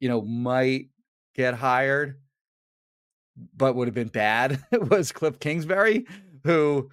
you 0.00 0.08
know 0.08 0.22
might 0.22 0.88
get 1.34 1.54
hired, 1.54 2.20
but 3.56 3.74
would 3.74 3.88
have 3.88 3.94
been 3.94 4.08
bad 4.08 4.62
was 4.72 5.12
Cliff 5.12 5.38
Kingsbury, 5.38 6.06
who 6.44 6.90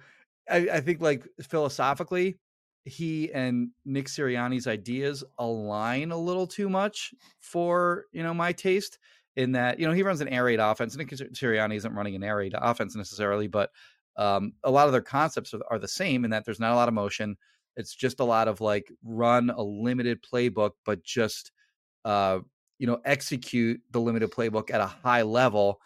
I, 0.50 0.68
I, 0.74 0.80
think 0.80 1.00
like 1.00 1.26
philosophically, 1.42 2.38
he 2.84 3.32
and 3.32 3.70
Nick 3.84 4.06
Sirianni's 4.06 4.66
ideas 4.66 5.24
align 5.38 6.10
a 6.10 6.16
little 6.16 6.46
too 6.46 6.68
much 6.68 7.14
for 7.40 8.06
you 8.12 8.22
know 8.22 8.34
my 8.34 8.52
taste. 8.52 8.98
In 9.36 9.52
that 9.52 9.78
you 9.78 9.86
know 9.86 9.92
he 9.92 10.02
runs 10.02 10.20
an 10.20 10.28
air 10.28 10.44
raid 10.44 10.58
offense. 10.58 10.96
Nick 10.96 11.10
Sirianni 11.10 11.76
isn't 11.76 11.94
running 11.94 12.16
an 12.16 12.24
air 12.24 12.36
raid 12.36 12.54
offense 12.56 12.96
necessarily, 12.96 13.46
but 13.46 13.70
um, 14.16 14.52
a 14.64 14.70
lot 14.70 14.86
of 14.86 14.92
their 14.92 15.00
concepts 15.00 15.54
are, 15.54 15.60
are 15.70 15.78
the 15.78 15.86
same 15.86 16.24
in 16.24 16.32
that 16.32 16.44
there's 16.44 16.58
not 16.58 16.72
a 16.72 16.74
lot 16.74 16.88
of 16.88 16.94
motion. 16.94 17.36
It's 17.76 17.94
just 17.94 18.18
a 18.18 18.24
lot 18.24 18.48
of 18.48 18.60
like 18.60 18.90
run 19.04 19.50
a 19.50 19.62
limited 19.62 20.20
playbook, 20.22 20.72
but 20.84 21.04
just 21.04 21.52
uh, 22.04 22.40
you 22.78 22.86
know 22.86 23.00
execute 23.04 23.80
the 23.92 24.00
limited 24.00 24.30
playbook 24.32 24.72
at 24.72 24.80
a 24.80 24.86
high 24.86 25.22
level 25.22 25.80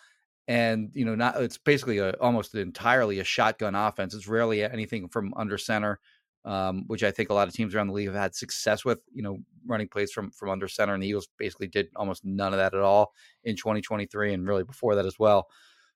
and 0.49 0.91
you 0.95 1.05
know 1.05 1.15
not 1.15 1.41
it's 1.41 1.59
basically 1.59 1.99
a, 1.99 2.13
almost 2.15 2.55
entirely 2.55 3.21
a 3.21 3.25
shotgun 3.25 3.77
offense 3.77 4.13
it's 4.13 4.27
rarely 4.27 4.65
anything 4.65 5.09
from 5.09 5.33
under 5.37 5.57
center 5.57 6.01
um, 6.45 6.85
which 6.89 7.03
I 7.05 7.11
think 7.11 7.31
a 7.31 7.35
lot 7.35 7.49
of 7.49 7.55
teams 7.55 7.75
around 7.75 7.89
the 7.89 7.93
league 7.93 8.09
have 8.09 8.17
had 8.17 8.35
success 8.35 8.85
with. 8.85 8.99
You 9.15 9.23
know, 9.23 9.39
running 9.67 9.89
plays 9.89 10.13
from 10.13 10.31
from 10.31 10.51
under 10.51 10.69
center, 10.69 10.95
and 10.95 11.03
the 11.03 11.09
Eagles 11.09 11.29
basically 11.39 11.69
did 11.69 11.89
almost 11.97 12.25
none 12.25 12.53
of 12.53 12.59
that 12.59 12.75
at 12.75 12.81
all 12.81 13.13
in 13.45 13.57
2023, 13.57 14.35
and 14.35 14.47
really 14.47 14.65
before 14.65 14.95
that 14.97 15.07
as 15.07 15.19
well. 15.19 15.49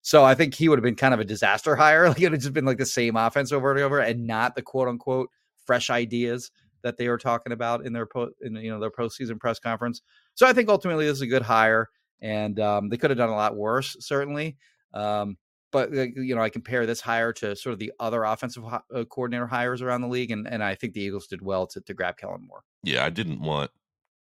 So 0.03 0.25
I 0.25 0.35
think 0.35 0.55
he 0.55 0.69
would 0.69 0.79
have 0.79 0.85
been 0.85 0.95
kind 0.95 1.15
of 1.15 1.21
a 1.21 1.25
disaster 1.25 1.75
hire. 1.77 2.09
Like 2.09 2.21
it 2.21 2.31
would 2.31 2.41
just 2.41 2.53
been 2.53 2.65
like 2.65 2.79
the 2.79 2.87
same 2.87 3.17
offense 3.17 3.53
over 3.53 3.73
and 3.73 3.81
over, 3.81 3.99
and 3.99 4.27
not 4.27 4.55
the 4.55 4.63
quote 4.63 4.89
unquote 4.89 5.31
fresh 5.65 5.91
ideas 5.91 6.51
that 6.83 6.97
they 6.97 7.09
were 7.09 7.19
talking 7.19 7.53
about 7.53 7.85
in 7.85 7.93
their 7.93 8.07
po- 8.07 8.31
in 8.41 8.55
you 8.57 8.71
know 8.71 8.79
their 8.79 8.91
postseason 8.91 9.41
press 9.41 9.59
conference. 9.59 10.03
So 10.35 10.47
I 10.47 10.53
think 10.53 10.69
ultimately 10.69 11.07
this 11.07 11.17
is 11.17 11.23
a 11.23 11.27
good 11.27 11.43
hire, 11.43 11.91
and 12.21 12.59
um, 12.61 12.89
they 12.89 12.97
could 12.97 13.11
have 13.11 13.19
done 13.19 13.31
a 13.31 13.35
lot 13.35 13.57
worse 13.57 13.97
certainly. 14.01 14.57
Um, 14.95 15.37
but 15.73 15.93
you 15.93 16.35
know, 16.35 16.41
I 16.41 16.49
compare 16.49 16.87
this 16.87 17.01
hire 17.01 17.33
to 17.35 17.55
sort 17.57 17.75
of 17.75 17.79
the 17.79 17.93
other 18.01 18.25
offensive 18.25 18.65
uh, 18.65 19.05
coordinator 19.05 19.47
hires 19.47 19.83
around 19.83 20.01
the 20.01 20.09
league, 20.09 20.31
and 20.31 20.47
and 20.49 20.63
I 20.63 20.75
think 20.75 20.95
the 20.95 21.03
Eagles 21.03 21.27
did 21.27 21.43
well 21.43 21.67
to 21.69 21.81
to 21.81 21.95
grab 21.95 22.17
Kellen 22.17 22.47
Moore. 22.47 22.63
Yeah, 22.83 23.05
I 23.05 23.11
didn't 23.11 23.41
want 23.41 23.71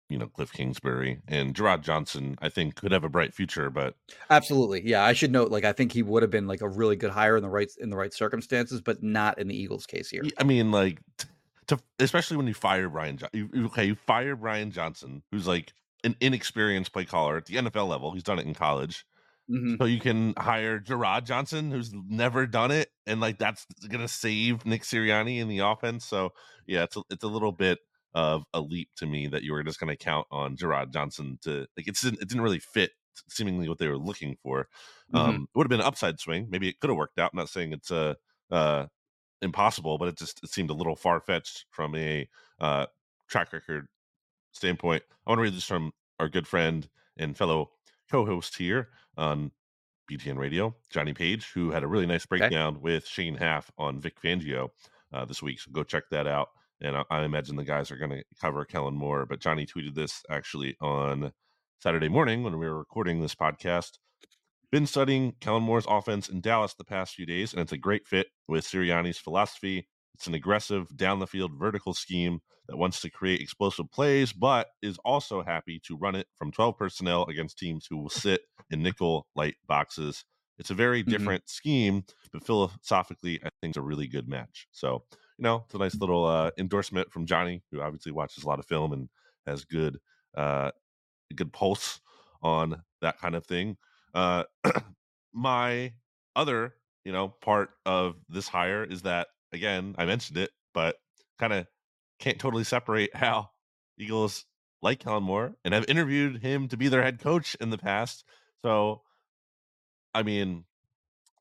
you 0.08 0.18
know 0.18 0.26
Cliff 0.26 0.52
Kingsbury 0.52 1.20
and 1.28 1.54
Jerrod 1.54 1.82
Johnson. 1.82 2.36
I 2.40 2.48
think 2.48 2.74
could 2.74 2.92
have 2.92 3.04
a 3.04 3.08
bright 3.08 3.32
future, 3.32 3.70
but 3.70 3.94
absolutely, 4.28 4.86
yeah. 4.86 5.04
I 5.04 5.12
should 5.12 5.32
note, 5.32 5.50
like, 5.50 5.64
I 5.64 5.72
think 5.72 5.92
he 5.92 6.02
would 6.02 6.22
have 6.22 6.30
been 6.30 6.46
like 6.46 6.60
a 6.60 6.68
really 6.68 6.96
good 6.96 7.10
hire 7.10 7.36
in 7.36 7.42
the 7.42 7.48
right 7.48 7.70
in 7.78 7.90
the 7.90 7.96
right 7.96 8.12
circumstances, 8.12 8.80
but 8.80 9.02
not 9.02 9.38
in 9.38 9.48
the 9.48 9.56
Eagles' 9.56 9.86
case 9.86 10.10
here. 10.10 10.24
I 10.38 10.44
mean, 10.44 10.70
like, 10.70 11.00
to 11.68 11.78
especially 11.98 12.36
when 12.36 12.46
you 12.46 12.54
fire 12.54 12.88
Brian. 12.88 13.18
You, 13.32 13.48
okay, 13.66 13.86
you 13.86 13.94
fire 13.94 14.36
Brian 14.36 14.72
Johnson, 14.72 15.22
who's 15.30 15.46
like 15.46 15.72
an 16.04 16.16
inexperienced 16.20 16.92
play 16.92 17.04
caller 17.04 17.36
at 17.36 17.46
the 17.46 17.56
NFL 17.56 17.88
level. 17.88 18.12
He's 18.12 18.22
done 18.22 18.38
it 18.38 18.46
in 18.46 18.54
college. 18.54 19.04
Mm-hmm. 19.50 19.74
So 19.80 19.84
you 19.84 20.00
can 20.00 20.34
hire 20.36 20.80
Jerrod 20.80 21.24
Johnson, 21.24 21.70
who's 21.70 21.92
never 21.92 22.46
done 22.46 22.72
it, 22.72 22.90
and 23.06 23.20
like 23.20 23.38
that's 23.38 23.64
gonna 23.88 24.08
save 24.08 24.66
Nick 24.66 24.82
Sirianni 24.82 25.38
in 25.38 25.48
the 25.48 25.60
offense. 25.60 26.04
So 26.04 26.32
yeah, 26.66 26.82
it's 26.82 26.96
a, 26.96 27.02
it's 27.10 27.22
a 27.22 27.28
little 27.28 27.52
bit 27.52 27.78
of 28.12 28.44
a 28.54 28.60
leap 28.60 28.88
to 28.96 29.06
me 29.06 29.28
that 29.28 29.44
you 29.44 29.52
were 29.52 29.62
just 29.62 29.78
gonna 29.78 29.96
count 29.96 30.26
on 30.32 30.56
Jerrod 30.56 30.92
Johnson 30.92 31.38
to 31.42 31.66
like 31.76 31.86
it's 31.86 32.04
it 32.04 32.18
didn't 32.18 32.40
really 32.40 32.58
fit 32.58 32.90
seemingly 33.28 33.68
what 33.68 33.78
they 33.78 33.86
were 33.86 33.98
looking 33.98 34.36
for. 34.42 34.68
Mm-hmm. 35.14 35.16
Um, 35.16 35.48
it 35.54 35.56
would 35.56 35.64
have 35.64 35.70
been 35.70 35.80
an 35.80 35.86
upside 35.86 36.18
swing. 36.18 36.48
Maybe 36.50 36.68
it 36.68 36.80
could 36.80 36.90
have 36.90 36.96
worked 36.96 37.20
out. 37.20 37.30
I'm 37.32 37.38
not 37.38 37.48
saying 37.48 37.72
it's 37.72 37.92
a 37.92 38.16
uh, 38.50 38.54
uh, 38.54 38.86
impossible, 39.42 39.96
but 39.96 40.08
it 40.08 40.18
just 40.18 40.42
it 40.42 40.50
seemed 40.50 40.70
a 40.70 40.74
little 40.74 40.96
far 40.96 41.20
fetched 41.20 41.66
from 41.70 41.94
a 41.94 42.28
uh, 42.60 42.86
track 43.28 43.52
record 43.52 43.86
standpoint. 44.56 45.02
I 45.26 45.30
want 45.30 45.38
to 45.38 45.42
read 45.42 45.54
this 45.54 45.64
from 45.64 45.92
our 46.18 46.28
good 46.28 46.46
friend 46.46 46.88
and 47.16 47.36
fellow 47.36 47.70
co-host 48.10 48.56
here 48.56 48.88
on 49.16 49.52
BGN 50.10 50.38
Radio, 50.38 50.74
Johnny 50.90 51.12
Page, 51.12 51.50
who 51.52 51.70
had 51.70 51.82
a 51.82 51.88
really 51.88 52.06
nice 52.06 52.26
breakdown 52.26 52.74
okay. 52.74 52.82
with 52.82 53.06
Shane 53.06 53.36
Haff 53.36 53.70
on 53.78 54.00
Vic 54.00 54.20
Fangio 54.20 54.68
uh, 55.12 55.24
this 55.24 55.42
week. 55.42 55.60
So 55.60 55.70
go 55.72 55.82
check 55.82 56.04
that 56.10 56.26
out. 56.26 56.48
And 56.80 56.96
I, 56.96 57.04
I 57.10 57.24
imagine 57.24 57.56
the 57.56 57.64
guys 57.64 57.90
are 57.90 57.96
going 57.96 58.10
to 58.10 58.24
cover 58.40 58.64
Kellen 58.64 58.94
Moore. 58.94 59.26
But 59.26 59.40
Johnny 59.40 59.66
tweeted 59.66 59.94
this 59.94 60.22
actually 60.30 60.76
on 60.80 61.32
Saturday 61.80 62.08
morning 62.08 62.42
when 62.42 62.58
we 62.58 62.66
were 62.66 62.78
recording 62.78 63.20
this 63.20 63.34
podcast. 63.34 63.98
Been 64.70 64.86
studying 64.86 65.34
Kellen 65.40 65.62
Moore's 65.62 65.86
offense 65.88 66.28
in 66.28 66.40
Dallas 66.40 66.74
the 66.74 66.84
past 66.84 67.14
few 67.14 67.24
days, 67.24 67.52
and 67.52 67.62
it's 67.62 67.72
a 67.72 67.78
great 67.78 68.06
fit 68.06 68.26
with 68.48 68.64
Sirianni's 68.66 69.18
philosophy. 69.18 69.88
It's 70.14 70.26
an 70.26 70.34
aggressive, 70.34 70.94
down 70.96 71.18
the 71.18 71.26
field 71.26 71.52
vertical 71.56 71.94
scheme 71.94 72.40
that 72.68 72.76
wants 72.76 73.00
to 73.00 73.10
create 73.10 73.40
explosive 73.40 73.90
plays, 73.90 74.32
but 74.32 74.68
is 74.82 74.98
also 75.04 75.42
happy 75.42 75.80
to 75.86 75.96
run 75.96 76.14
it 76.14 76.26
from 76.36 76.50
12 76.50 76.76
personnel 76.76 77.24
against 77.26 77.58
teams 77.58 77.86
who 77.88 77.96
will 77.96 78.10
sit 78.10 78.42
in 78.70 78.82
nickel 78.82 79.26
light 79.34 79.56
boxes. 79.66 80.24
It's 80.58 80.70
a 80.70 80.74
very 80.74 81.02
mm-hmm. 81.02 81.10
different 81.10 81.42
mm-hmm. 81.44 81.50
scheme, 81.50 82.04
but 82.32 82.44
philosophically, 82.44 83.40
I 83.44 83.50
think 83.60 83.72
it's 83.72 83.76
a 83.76 83.82
really 83.82 84.08
good 84.08 84.28
match. 84.28 84.66
So, 84.72 85.04
you 85.38 85.42
know, 85.42 85.62
it's 85.66 85.74
a 85.74 85.78
nice 85.78 85.94
little 85.96 86.24
uh, 86.24 86.50
endorsement 86.58 87.12
from 87.12 87.26
Johnny, 87.26 87.62
who 87.70 87.80
obviously 87.80 88.12
watches 88.12 88.44
a 88.44 88.48
lot 88.48 88.58
of 88.58 88.66
film 88.66 88.92
and 88.92 89.08
has 89.46 89.64
good, 89.64 89.98
uh, 90.36 90.70
good 91.34 91.52
pulse 91.52 92.00
on 92.42 92.82
that 93.02 93.18
kind 93.18 93.34
of 93.34 93.44
thing. 93.46 93.76
Uh, 94.14 94.44
my 95.32 95.92
other, 96.34 96.74
you 97.04 97.12
know, 97.12 97.28
part 97.28 97.70
of 97.84 98.16
this 98.28 98.48
hire 98.48 98.82
is 98.82 99.02
that 99.02 99.28
again, 99.52 99.94
I 99.98 100.04
mentioned 100.04 100.38
it, 100.38 100.50
but 100.74 100.96
kind 101.38 101.52
of 101.52 101.66
can't 102.18 102.38
totally 102.38 102.64
separate 102.64 103.14
how 103.14 103.50
Eagles 103.98 104.44
like 104.82 105.00
Kellen 105.00 105.22
Moore 105.22 105.54
and 105.64 105.74
have 105.74 105.84
interviewed 105.88 106.42
him 106.42 106.68
to 106.68 106.76
be 106.76 106.88
their 106.88 107.02
head 107.02 107.20
coach 107.20 107.56
in 107.60 107.70
the 107.70 107.78
past. 107.78 108.24
So, 108.62 109.02
I 110.14 110.22
mean, 110.22 110.64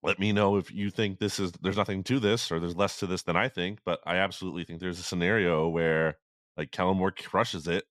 let 0.03 0.19
me 0.19 0.31
know 0.31 0.57
if 0.57 0.71
you 0.71 0.89
think 0.89 1.19
this 1.19 1.39
is 1.39 1.51
there's 1.61 1.77
nothing 1.77 2.03
to 2.03 2.19
this 2.19 2.51
or 2.51 2.59
there's 2.59 2.75
less 2.75 2.99
to 2.99 3.07
this 3.07 3.23
than 3.23 3.35
I 3.35 3.49
think, 3.49 3.79
but 3.85 3.99
I 4.05 4.17
absolutely 4.17 4.63
think 4.63 4.79
there's 4.79 4.99
a 4.99 5.03
scenario 5.03 5.67
where 5.67 6.17
like 6.57 6.71
Kellen 6.71 6.97
Moore 6.97 7.11
crushes 7.11 7.67
it 7.67 7.85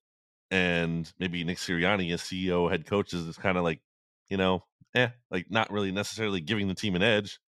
and 0.51 1.11
maybe 1.19 1.43
Nick 1.43 1.57
Sirianni 1.57 2.13
as 2.13 2.21
CEO 2.21 2.69
head 2.69 2.85
coach 2.85 3.13
is 3.13 3.37
kind 3.37 3.57
of 3.57 3.63
like, 3.63 3.81
you 4.29 4.37
know, 4.37 4.63
eh, 4.95 5.09
like 5.29 5.47
not 5.49 5.71
really 5.71 5.91
necessarily 5.91 6.39
giving 6.41 6.67
the 6.67 6.75
team 6.75 6.95
an 6.95 7.03
edge. 7.03 7.39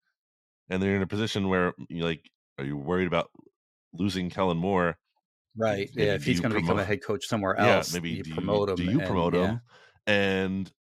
And 0.69 0.83
they're 0.83 0.97
in 0.97 1.03
a 1.03 1.07
position 1.07 1.49
where 1.49 1.75
you 1.89 2.05
like, 2.05 2.29
are 2.59 2.65
you 2.65 2.77
worried 2.77 3.07
about 3.07 3.31
losing 3.93 4.31
Kellen 4.31 4.59
Moore 4.59 4.97
Right. 5.57 5.91
Maybe 5.95 6.07
yeah. 6.07 6.15
If 6.15 6.25
he's 6.25 6.41
going 6.41 6.53
to 6.53 6.61
become 6.61 6.79
a 6.79 6.85
head 6.85 7.03
coach 7.03 7.27
somewhere 7.27 7.57
else, 7.57 7.93
yeah, 7.93 7.97
maybe 8.01 8.11
you 8.11 8.25
promote 8.35 8.69
you, 8.69 8.73
him. 8.73 8.77
Do 8.77 8.93
you 8.93 9.07
promote 9.07 9.35
and, 9.35 9.45
him? 9.45 9.61
Yeah. 10.07 10.15
And 10.15 10.73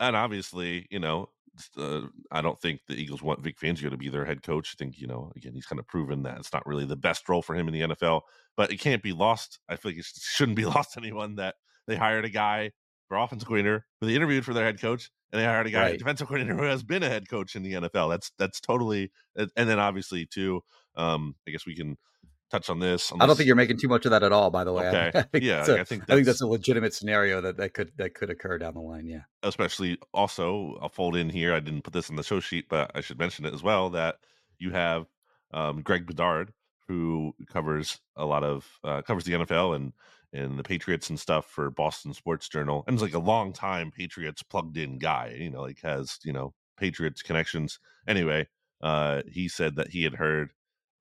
and 0.00 0.16
obviously, 0.16 0.86
you 0.90 0.98
know, 0.98 1.28
uh, 1.76 2.02
I 2.30 2.40
don't 2.40 2.60
think 2.60 2.80
the 2.88 2.94
Eagles 2.94 3.22
want 3.22 3.42
Vic 3.42 3.58
Fangio 3.58 3.90
to 3.90 3.96
be 3.96 4.08
their 4.08 4.24
head 4.24 4.42
coach. 4.42 4.74
I 4.74 4.76
think 4.78 4.98
you 4.98 5.06
know, 5.06 5.32
again, 5.36 5.54
he's 5.54 5.66
kind 5.66 5.78
of 5.78 5.86
proven 5.86 6.22
that 6.22 6.38
it's 6.38 6.52
not 6.52 6.66
really 6.66 6.86
the 6.86 6.96
best 6.96 7.28
role 7.28 7.42
for 7.42 7.54
him 7.54 7.68
in 7.68 7.74
the 7.74 7.94
NFL. 7.94 8.22
But 8.56 8.72
it 8.72 8.80
can't 8.80 9.02
be 9.02 9.12
lost. 9.12 9.58
I 9.68 9.76
feel 9.76 9.92
like 9.92 9.98
it 9.98 10.06
shouldn't 10.06 10.56
be 10.56 10.64
lost 10.66 10.94
to 10.94 11.00
anyone 11.00 11.36
that 11.36 11.56
they 11.86 11.96
hired 11.96 12.24
a 12.24 12.30
guy 12.30 12.72
for 13.08 13.18
offensive 13.18 13.46
coordinator 13.46 13.86
who 14.00 14.06
they 14.06 14.14
interviewed 14.14 14.44
for 14.44 14.54
their 14.54 14.64
head 14.64 14.80
coach, 14.80 15.10
and 15.32 15.40
they 15.40 15.44
hired 15.44 15.66
a 15.66 15.70
guy 15.70 15.82
right. 15.82 15.98
defensive 15.98 16.28
coordinator 16.28 16.56
who 16.56 16.64
has 16.64 16.82
been 16.82 17.02
a 17.02 17.08
head 17.08 17.28
coach 17.28 17.54
in 17.56 17.62
the 17.62 17.72
NFL. 17.74 18.10
That's 18.10 18.32
that's 18.38 18.60
totally. 18.60 19.10
And 19.36 19.50
then 19.54 19.78
obviously 19.78 20.26
too, 20.26 20.62
um, 20.96 21.34
I 21.46 21.50
guess 21.50 21.66
we 21.66 21.76
can 21.76 21.96
touch 22.52 22.70
on 22.70 22.78
this. 22.78 23.10
Unless... 23.10 23.24
I 23.24 23.26
don't 23.26 23.36
think 23.36 23.46
you're 23.46 23.56
making 23.56 23.78
too 23.78 23.88
much 23.88 24.04
of 24.04 24.10
that 24.10 24.22
at 24.22 24.32
all. 24.32 24.50
By 24.50 24.64
the 24.64 24.72
way, 24.72 24.86
okay. 24.88 25.10
I, 25.14 25.20
I 25.20 25.38
yeah, 25.38 25.64
a, 25.68 25.80
I 25.80 25.84
think 25.84 26.04
I 26.08 26.14
think 26.14 26.26
that's 26.26 26.42
a 26.42 26.46
legitimate 26.46 26.94
scenario 26.94 27.40
that 27.40 27.56
that 27.56 27.74
could 27.74 27.92
that 27.96 28.14
could 28.14 28.30
occur 28.30 28.58
down 28.58 28.74
the 28.74 28.80
line. 28.80 29.06
Yeah, 29.06 29.22
especially 29.42 29.98
also 30.14 30.78
I'll 30.80 30.88
fold 30.88 31.16
in 31.16 31.28
here. 31.28 31.54
I 31.54 31.60
didn't 31.60 31.82
put 31.82 31.92
this 31.92 32.10
in 32.10 32.16
the 32.16 32.22
show 32.22 32.40
sheet, 32.40 32.66
but 32.68 32.92
I 32.94 33.00
should 33.00 33.18
mention 33.18 33.44
it 33.44 33.54
as 33.54 33.62
well 33.62 33.90
that 33.90 34.16
you 34.58 34.70
have 34.70 35.06
um, 35.52 35.82
Greg 35.82 36.06
Bedard 36.06 36.52
who 36.88 37.34
covers 37.50 38.00
a 38.16 38.26
lot 38.26 38.44
of 38.44 38.66
uh, 38.84 39.02
covers 39.02 39.24
the 39.24 39.32
NFL 39.32 39.76
and 39.76 39.92
and 40.34 40.58
the 40.58 40.62
Patriots 40.62 41.10
and 41.10 41.20
stuff 41.20 41.46
for 41.46 41.70
Boston 41.70 42.14
Sports 42.14 42.48
Journal, 42.48 42.84
and 42.86 42.96
is 42.96 43.02
like 43.02 43.14
a 43.14 43.18
long 43.18 43.52
time 43.52 43.90
Patriots 43.90 44.42
plugged 44.42 44.76
in 44.76 44.98
guy. 44.98 45.36
You 45.38 45.50
know, 45.50 45.62
like 45.62 45.80
has 45.82 46.18
you 46.24 46.32
know 46.32 46.54
Patriots 46.76 47.22
connections. 47.22 47.78
Anyway, 48.06 48.48
uh, 48.82 49.22
he 49.26 49.48
said 49.48 49.76
that 49.76 49.90
he 49.90 50.04
had 50.04 50.14
heard 50.14 50.52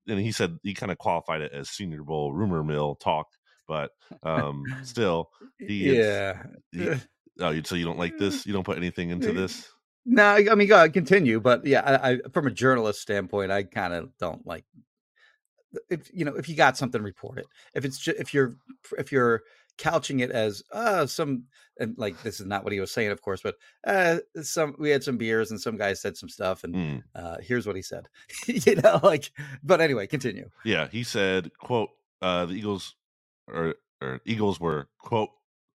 and 0.06 0.20
he 0.20 0.32
said 0.32 0.58
he 0.62 0.75
kind 0.75 0.92
of 0.92 0.99
qualified 0.99 1.40
it 1.40 1.52
as 1.52 1.70
Senior 1.70 2.02
Bowl 2.02 2.32
rumor 2.32 2.62
mill 2.62 2.94
talk, 2.96 3.28
but 3.66 3.90
um, 4.23 4.64
still, 4.82 5.30
he 5.58 5.96
yeah. 5.96 6.42
He, 6.73 6.88
oh, 7.40 7.62
so 7.62 7.75
you 7.75 7.84
don't 7.84 7.99
like 7.99 8.18
this? 8.18 8.46
You 8.46 8.52
don't 8.52 8.64
put 8.64 8.78
anything 8.78 9.11
into 9.11 9.32
this? 9.32 9.68
No, 10.06 10.25
I 10.25 10.54
mean, 10.54 10.68
go 10.68 10.88
continue, 10.90 11.40
but 11.40 11.64
yeah, 11.64 11.80
I, 11.80 12.12
I 12.12 12.18
from 12.32 12.46
a 12.46 12.50
journalist 12.50 13.00
standpoint, 13.00 13.50
I 13.50 13.62
kind 13.62 13.94
of 13.94 14.11
don't 14.18 14.46
like 14.46 14.64
if 15.90 16.11
you 16.12 16.25
know 16.25 16.34
if 16.34 16.49
you 16.49 16.56
got 16.56 16.76
something, 16.76 17.02
report 17.02 17.38
it. 17.38 17.46
If 17.75 17.84
it's 17.84 17.99
just, 17.99 18.18
if 18.18 18.34
you're 18.34 18.56
if 18.99 19.12
you're 19.12 19.42
couching 19.78 20.21
it 20.21 20.31
as 20.31 20.62
uh 20.73 21.07
some 21.07 21.45
and 21.78 21.95
like 21.99 22.21
this 22.23 22.40
is 22.40 22.47
not 22.47 22.62
what 22.62 22.73
he 22.73 22.81
was 22.81 22.93
saying 22.93 23.11
of 23.11 23.21
course 23.21 23.40
but 23.43 23.57
uh 23.87 24.19
some 24.43 24.75
we 24.78 24.90
had 24.90 25.02
some 25.02 25.16
beers 25.16 25.50
and 25.50 25.61
some 25.61 25.76
guys 25.76 26.00
said 26.00 26.16
some 26.16 26.28
stuff 26.28 26.64
and 26.64 26.75
mm. 26.75 27.02
uh 27.14 27.37
here's 27.40 27.66
what 27.66 27.76
he 27.76 27.83
said 27.83 28.09
you 28.47 28.76
know 28.76 29.00
like 29.02 29.31
but 29.62 29.81
anyway 29.81 30.07
continue 30.07 30.49
yeah 30.64 30.87
he 30.88 31.02
said 31.02 31.50
quote 31.59 31.90
uh 32.23 32.47
the 32.47 32.54
eagles 32.54 32.95
or 33.49 33.75
or 34.00 34.21
eagles 34.25 34.61
were 34.61 34.88
quote 34.99 35.31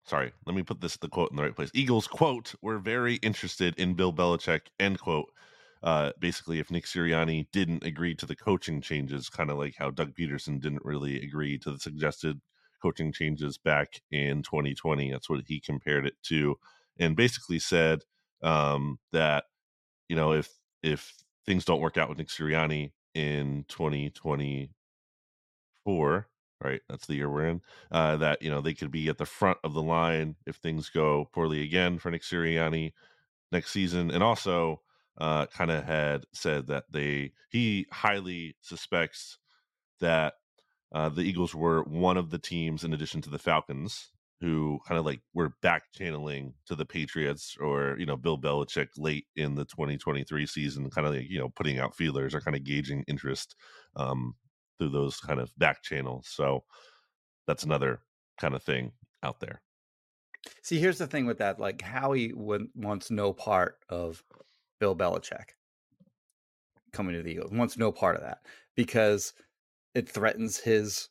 sorry 0.06 0.32
let 0.46 0.56
me 0.56 0.62
put 0.62 0.80
this 0.80 0.96
the 0.96 1.08
quote 1.08 1.30
in 1.30 1.36
the 1.36 1.42
right 1.42 1.56
place 1.56 1.70
eagles 1.74 2.06
quote 2.06 2.54
were 2.62 2.78
very 2.78 3.16
interested 3.16 3.74
in 3.78 3.94
bill 3.94 4.12
belichick 4.12 4.62
end 4.78 4.98
quote 4.98 5.30
uh, 5.82 6.12
basically 6.18 6.58
if 6.58 6.70
Nick 6.70 6.84
Sirianni 6.84 7.46
didn't 7.52 7.84
agree 7.84 8.14
to 8.16 8.26
the 8.26 8.36
coaching 8.36 8.82
changes, 8.82 9.30
kind 9.30 9.50
of 9.50 9.56
like 9.56 9.74
how 9.78 9.90
Doug 9.90 10.14
Pederson 10.14 10.60
didn't 10.60 10.84
really 10.84 11.22
agree 11.22 11.58
to 11.58 11.72
the 11.72 11.78
suggested 11.78 12.38
coaching 12.80 13.12
changes 13.12 13.58
back 13.58 14.02
in 14.10 14.42
2020. 14.42 15.10
That's 15.10 15.30
what 15.30 15.42
he 15.46 15.60
compared 15.60 16.06
it 16.06 16.14
to, 16.24 16.56
and 16.98 17.16
basically 17.16 17.58
said 17.58 18.00
um, 18.42 18.98
that 19.12 19.44
you 20.08 20.16
know 20.16 20.32
if 20.32 20.50
if 20.82 21.14
things 21.46 21.64
don't 21.64 21.80
work 21.80 21.96
out 21.96 22.08
with 22.08 22.18
Nick 22.18 22.28
Sirianni 22.28 22.92
in 23.14 23.64
2024, 23.68 26.28
right? 26.62 26.80
That's 26.88 27.06
the 27.06 27.14
year 27.14 27.30
we're 27.30 27.46
in. 27.46 27.60
Uh, 27.90 28.16
that 28.16 28.42
you 28.42 28.50
know 28.50 28.60
they 28.60 28.74
could 28.74 28.90
be 28.90 29.08
at 29.08 29.18
the 29.18 29.26
front 29.26 29.58
of 29.64 29.74
the 29.74 29.82
line 29.82 30.36
if 30.46 30.56
things 30.56 30.90
go 30.90 31.28
poorly 31.32 31.62
again 31.62 31.98
for 31.98 32.10
Nick 32.10 32.22
Sirianni 32.22 32.92
next 33.52 33.72
season, 33.72 34.10
and 34.10 34.22
also 34.22 34.80
uh, 35.18 35.46
kind 35.46 35.70
of 35.70 35.84
had 35.84 36.24
said 36.32 36.66
that 36.68 36.84
they 36.90 37.32
he 37.50 37.86
highly 37.92 38.56
suspects 38.60 39.38
that 40.00 40.34
uh, 40.92 41.08
the 41.08 41.22
Eagles 41.22 41.54
were 41.54 41.82
one 41.84 42.16
of 42.16 42.30
the 42.30 42.38
teams, 42.38 42.84
in 42.84 42.92
addition 42.92 43.20
to 43.22 43.30
the 43.30 43.38
Falcons, 43.38 44.10
who 44.40 44.80
kind 44.86 44.98
of 44.98 45.04
like 45.04 45.20
were 45.34 45.52
back 45.62 45.84
channeling 45.94 46.54
to 46.66 46.74
the 46.74 46.86
Patriots 46.86 47.56
or 47.60 47.96
you 47.98 48.06
know 48.06 48.16
Bill 48.16 48.38
Belichick 48.38 48.88
late 48.96 49.26
in 49.36 49.54
the 49.54 49.64
2023 49.64 50.46
season, 50.46 50.90
kind 50.90 51.06
of 51.06 51.14
like 51.14 51.28
you 51.28 51.38
know 51.38 51.50
putting 51.50 51.78
out 51.78 51.94
feelers 51.94 52.34
or 52.34 52.40
kind 52.40 52.56
of 52.56 52.64
gauging 52.64 53.04
interest 53.06 53.54
um, 53.96 54.34
through 54.78 54.90
those 54.90 55.18
kind 55.20 55.40
of 55.40 55.56
back 55.58 55.82
channels. 55.82 56.28
So 56.28 56.64
that's 57.46 57.64
another 57.64 58.00
kind 58.40 58.54
of 58.54 58.62
thing 58.62 58.92
out 59.22 59.40
there. 59.40 59.62
See, 60.62 60.78
here's 60.78 60.98
the 60.98 61.06
thing 61.06 61.26
with 61.26 61.38
that: 61.38 61.60
like 61.60 61.82
Howie 61.82 62.32
wants 62.34 63.10
no 63.10 63.32
part 63.32 63.78
of 63.88 64.24
Bill 64.80 64.96
Belichick 64.96 65.50
coming 66.92 67.14
to 67.14 67.22
the 67.22 67.30
Eagles. 67.30 67.52
Wants 67.52 67.76
no 67.76 67.92
part 67.92 68.16
of 68.16 68.22
that 68.22 68.38
because 68.74 69.34
it 69.94 70.08
threatens 70.08 70.58
his, 70.58 71.08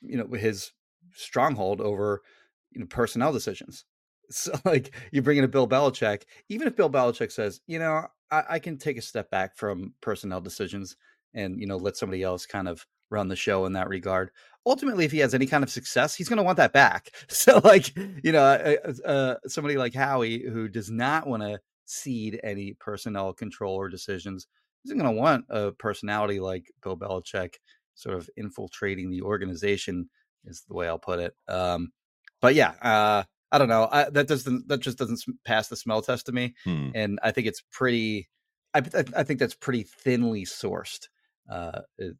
you 0.00 0.16
know, 0.16 0.26
his 0.26 0.72
stronghold 1.14 1.80
over 1.80 2.22
you 2.70 2.80
know 2.80 2.86
personnel 2.86 3.32
decisions. 3.32 3.84
So 4.30 4.52
like 4.64 4.94
you 5.10 5.20
bring 5.20 5.36
in 5.36 5.44
a 5.44 5.48
Bill 5.48 5.68
Belichick, 5.68 6.22
even 6.48 6.66
if 6.66 6.74
Bill 6.74 6.88
Belichick 6.88 7.30
says, 7.30 7.60
you 7.66 7.78
know, 7.78 8.06
I, 8.30 8.44
I 8.50 8.58
can 8.60 8.78
take 8.78 8.96
a 8.96 9.02
step 9.02 9.30
back 9.30 9.56
from 9.58 9.92
personnel 10.00 10.40
decisions 10.40 10.96
and 11.34 11.60
you 11.60 11.66
know 11.66 11.76
let 11.76 11.98
somebody 11.98 12.22
else 12.22 12.46
kind 12.46 12.66
of 12.66 12.86
run 13.10 13.28
the 13.28 13.36
show 13.36 13.66
in 13.66 13.74
that 13.74 13.88
regard. 13.88 14.30
Ultimately, 14.64 15.04
if 15.04 15.12
he 15.12 15.18
has 15.18 15.34
any 15.34 15.46
kind 15.46 15.62
of 15.62 15.70
success, 15.70 16.14
he's 16.14 16.28
going 16.28 16.38
to 16.38 16.42
want 16.42 16.56
that 16.56 16.72
back. 16.72 17.10
So, 17.28 17.60
like, 17.64 17.94
you 18.22 18.32
know, 18.32 18.44
uh, 18.44 18.92
uh, 19.06 19.34
somebody 19.46 19.76
like 19.76 19.94
Howie 19.94 20.42
who 20.42 20.68
does 20.68 20.90
not 20.90 21.26
want 21.26 21.42
to 21.42 21.60
cede 21.84 22.40
any 22.42 22.74
personnel 22.74 23.32
control 23.32 23.74
or 23.74 23.88
decisions, 23.88 24.46
isn't 24.84 24.98
going 24.98 25.14
to 25.14 25.20
want 25.20 25.44
a 25.48 25.72
personality 25.72 26.40
like 26.40 26.66
Bill 26.82 26.96
Belichick 26.96 27.54
sort 27.94 28.16
of 28.16 28.28
infiltrating 28.36 29.10
the 29.10 29.22
organization 29.22 30.08
is 30.44 30.64
the 30.68 30.74
way 30.74 30.88
I'll 30.88 30.98
put 30.98 31.18
it. 31.20 31.34
Um, 31.48 31.92
but 32.40 32.54
yeah, 32.54 32.70
uh, 32.82 33.22
I 33.52 33.58
don't 33.58 33.68
know. 33.68 33.88
I, 33.92 34.08
that 34.10 34.26
doesn't 34.28 34.68
that 34.68 34.80
just 34.80 34.98
doesn't 34.98 35.20
pass 35.44 35.68
the 35.68 35.76
smell 35.76 36.02
test 36.02 36.26
to 36.26 36.32
me, 36.32 36.54
Hmm. 36.64 36.90
and 36.94 37.18
I 37.22 37.30
think 37.32 37.46
it's 37.46 37.62
pretty. 37.70 38.28
I 38.74 38.78
I 38.94 39.04
I 39.18 39.22
think 39.24 39.38
that's 39.40 39.54
pretty 39.54 39.82
thinly 39.84 40.44
sourced. 40.44 41.08
Uh, 41.48 41.82
it- 41.98 42.16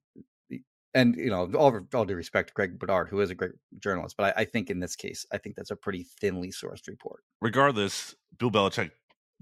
and 0.94 1.16
you 1.16 1.30
know, 1.30 1.50
all 1.54 1.80
all 1.94 2.04
due 2.04 2.14
respect 2.14 2.48
to 2.48 2.54
Greg 2.54 2.78
Bedard, 2.78 3.08
who 3.08 3.18
is 3.22 3.30
a 3.30 3.34
great 3.34 3.52
journalist, 3.78 4.14
but 4.18 4.36
I, 4.36 4.42
I 4.42 4.44
think 4.44 4.68
in 4.68 4.78
this 4.78 4.94
case, 4.94 5.24
I 5.32 5.38
think 5.38 5.56
that's 5.56 5.70
a 5.70 5.76
pretty 5.76 6.06
thinly 6.20 6.50
sourced 6.50 6.86
report. 6.86 7.22
regardless, 7.40 8.14
Bill 8.38 8.50
Belichick 8.50 8.90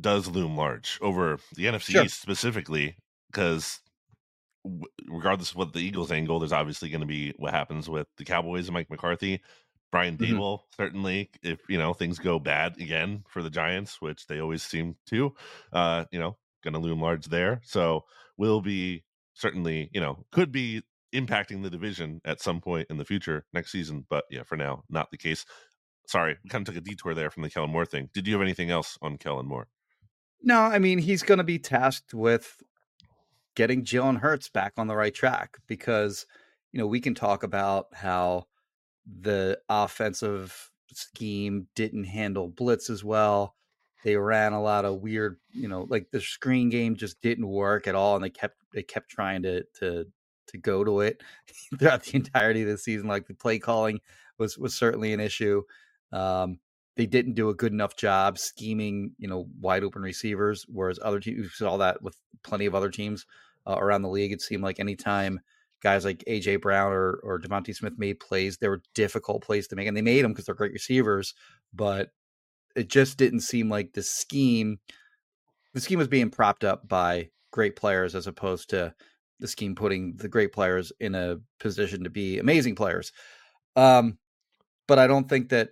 does 0.01 0.29
loom 0.29 0.57
large 0.57 0.97
over 1.03 1.39
the 1.57 1.65
NFC 1.65 1.91
Sure. 1.91 2.05
East 2.05 2.23
specifically 2.23 2.97
because 3.33 3.81
w- 4.65 4.83
regardless 5.09 5.51
of 5.51 5.57
what 5.57 5.73
the 5.73 5.81
Eagles 5.81 6.11
angle, 6.13 6.39
there's 6.39 6.53
obviously 6.53 6.89
going 6.91 7.01
to 7.01 7.07
be 7.07 7.33
what 7.37 7.53
happens 7.55 7.89
with 7.89 8.07
the 8.17 8.25
Cowboys 8.25 8.67
and 8.69 8.75
Mike 8.75 8.91
McCarthy. 8.91 9.41
Brian 9.93 10.17
Mhm. 10.17 10.31
Daboll 10.31 10.61
certainly, 10.77 11.31
if 11.43 11.61
you 11.69 11.77
know 11.79 11.93
things 11.95 12.19
go 12.19 12.39
bad 12.39 12.81
again 12.81 13.25
for 13.29 13.43
the 13.43 13.51
Giants, 13.51 14.01
which 14.01 14.27
they 14.27 14.39
always 14.41 14.63
seem 14.63 14.97
to, 15.07 15.35
uh, 15.73 16.05
you 16.13 16.19
know, 16.21 16.37
going 16.63 16.75
to 16.75 16.81
loom 16.81 17.01
large 17.01 17.27
there. 17.27 17.61
So 17.65 18.05
will 18.37 18.61
be 18.61 19.05
certainly, 19.35 19.91
you 19.93 20.01
know, 20.01 20.25
could 20.31 20.53
be 20.53 20.83
impacting 21.13 21.63
the 21.63 21.71
division 21.71 22.21
at 22.25 22.41
some 22.41 22.61
point 22.61 22.87
in 22.89 22.99
the 22.99 23.05
future 23.05 23.45
next 23.53 23.73
season. 23.73 24.07
But 24.09 24.25
yeah, 24.31 24.45
for 24.45 24.57
now, 24.57 24.85
not 24.89 25.11
the 25.11 25.19
case. 25.19 25.45
Sorry, 26.07 26.37
we 26.45 26.51
kind 26.51 26.67
of 26.67 26.73
took 26.73 26.81
a 26.81 26.85
detour 26.85 27.15
there 27.15 27.31
from 27.31 27.43
the 27.43 27.51
Kellen 27.51 27.71
Moore 27.71 27.87
thing. 27.87 28.11
Did 28.15 28.27
you 28.29 28.35
have 28.35 28.43
anything 28.43 28.71
else 28.71 28.97
on 29.03 29.17
Kellen 29.19 29.47
Moore? 29.47 29.69
No, 30.43 30.61
I 30.61 30.79
mean 30.79 30.99
he's 30.99 31.23
going 31.23 31.39
to 31.39 31.45
be 31.45 31.59
tasked 31.59 32.15
with 32.15 32.63
getting 33.55 33.85
Jalen 33.85 34.19
Hurts 34.19 34.49
back 34.49 34.75
on 34.77 34.87
the 34.87 34.97
right 34.97 35.15
track 35.15 35.59
because 35.67 36.27
you 36.73 36.79
know 36.79 36.87
we 36.87 37.01
can 37.01 37.15
talk 37.15 37.43
about 37.43 37.89
how 37.93 38.47
the 39.21 39.59
offensive 39.69 40.71
scheme 40.93 41.67
didn't 41.75 42.05
handle 42.05 42.49
blitz 42.49 42.91
as 42.91 43.05
well. 43.05 43.57
They 44.05 44.17
ran 44.17 44.53
a 44.53 44.63
lot 44.63 44.85
of 44.85 45.01
weird, 45.01 45.39
you 45.51 45.69
know, 45.69 45.87
like 45.91 46.11
the 46.11 46.21
screen 46.21 46.71
game 46.71 46.97
just 46.97 47.21
didn't 47.21 47.47
work 47.47 47.87
at 47.87 47.95
all, 47.95 48.17
and 48.17 48.25
they 48.25 48.31
kept 48.31 48.57
they 48.73 48.83
kept 48.83 49.11
trying 49.11 49.43
to 49.43 49.65
to 49.81 50.07
to 50.49 50.59
go 50.59 50.85
to 50.85 51.01
it 51.01 51.23
throughout 51.79 52.05
the 52.05 52.17
entirety 52.17 52.63
of 52.63 52.69
the 52.69 52.79
season. 52.79 53.09
Like 53.09 53.27
the 53.27 53.35
play 53.35 53.59
calling 53.59 54.01
was 54.39 54.57
was 54.57 54.75
certainly 54.75 55.13
an 55.13 55.21
issue. 55.21 55.63
Um, 56.13 56.59
they 56.97 57.07
didn't 57.07 57.35
do 57.35 57.49
a 57.49 57.55
good 57.55 57.73
enough 57.73 57.97
job 57.97 58.39
scheming, 58.39 59.13
you 59.19 59.29
know, 59.29 59.47
wide 59.61 59.85
open 59.85 60.03
receivers. 60.03 60.67
Whereas 60.69 60.99
other 61.03 61.21
teams, 61.21 61.41
we 61.41 61.49
saw 61.49 61.77
that 61.79 62.03
with 62.03 62.17
plenty 62.43 62.67
of 62.67 62.75
other 62.75 62.91
teams 62.91 63.27
uh, 63.67 63.77
around 63.79 64.03
the 64.03 64.09
league. 64.09 64.33
It 64.33 64.43
seemed 64.43 64.63
like 64.63 64.81
anytime 64.81 65.41
guys 65.83 66.05
like 66.05 66.25
AJ 66.29 66.61
Brown 66.61 66.93
or 66.93 67.21
or 67.23 67.39
DeVonta 67.39 67.75
Smith 67.75 67.95
made 67.97 68.21
plays, 68.21 68.59
they 68.59 68.69
were 68.69 68.83
difficult 68.95 69.43
plays 69.43 69.69
to 69.69 69.77
make, 69.77 69.87
and 69.87 69.97
they 69.97 70.03
made 70.03 70.25
them 70.25 70.33
because 70.33 70.47
they're 70.47 70.55
great 70.55 70.73
receivers. 70.73 71.35
But 71.73 72.11
it 72.77 72.89
just 72.89 73.19
didn't 73.19 73.41
seem 73.41 73.69
like 73.69 73.93
the 73.93 74.03
scheme. 74.03 74.79
The 75.75 75.81
scheme 75.81 75.99
was 75.99 76.09
being 76.09 76.31
propped 76.31 76.65
up 76.65 76.89
by 76.89 77.31
great 77.53 77.77
players 77.77 78.15
as 78.15 78.27
opposed 78.27 78.71
to 78.71 78.95
the 79.39 79.49
scheme 79.49 79.75
putting 79.75 80.17
the 80.17 80.29
great 80.29 80.53
players 80.53 80.93
in 81.01 81.15
a 81.15 81.39
position 81.59 82.05
to 82.05 82.11
be 82.11 82.39
amazing 82.39 82.75
players. 82.75 83.13
Um, 83.77 84.19
but 84.87 84.99
I 84.99 85.07
don't 85.07 85.29
think 85.29 85.49
that 85.51 85.71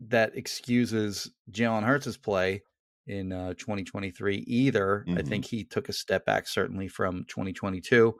that 0.00 0.36
excuses 0.36 1.30
Jalen 1.50 1.84
Hurts' 1.84 2.16
play 2.16 2.62
in 3.06 3.32
uh, 3.32 3.54
2023 3.54 4.38
either. 4.38 5.08
I 5.16 5.22
Mhm. 5.22 5.22
think 5.22 5.44
he 5.44 5.64
took 5.64 5.88
a 5.88 5.92
step 5.92 6.24
back 6.26 6.48
certainly 6.48 6.88
from 6.88 7.24
2022. 7.24 8.16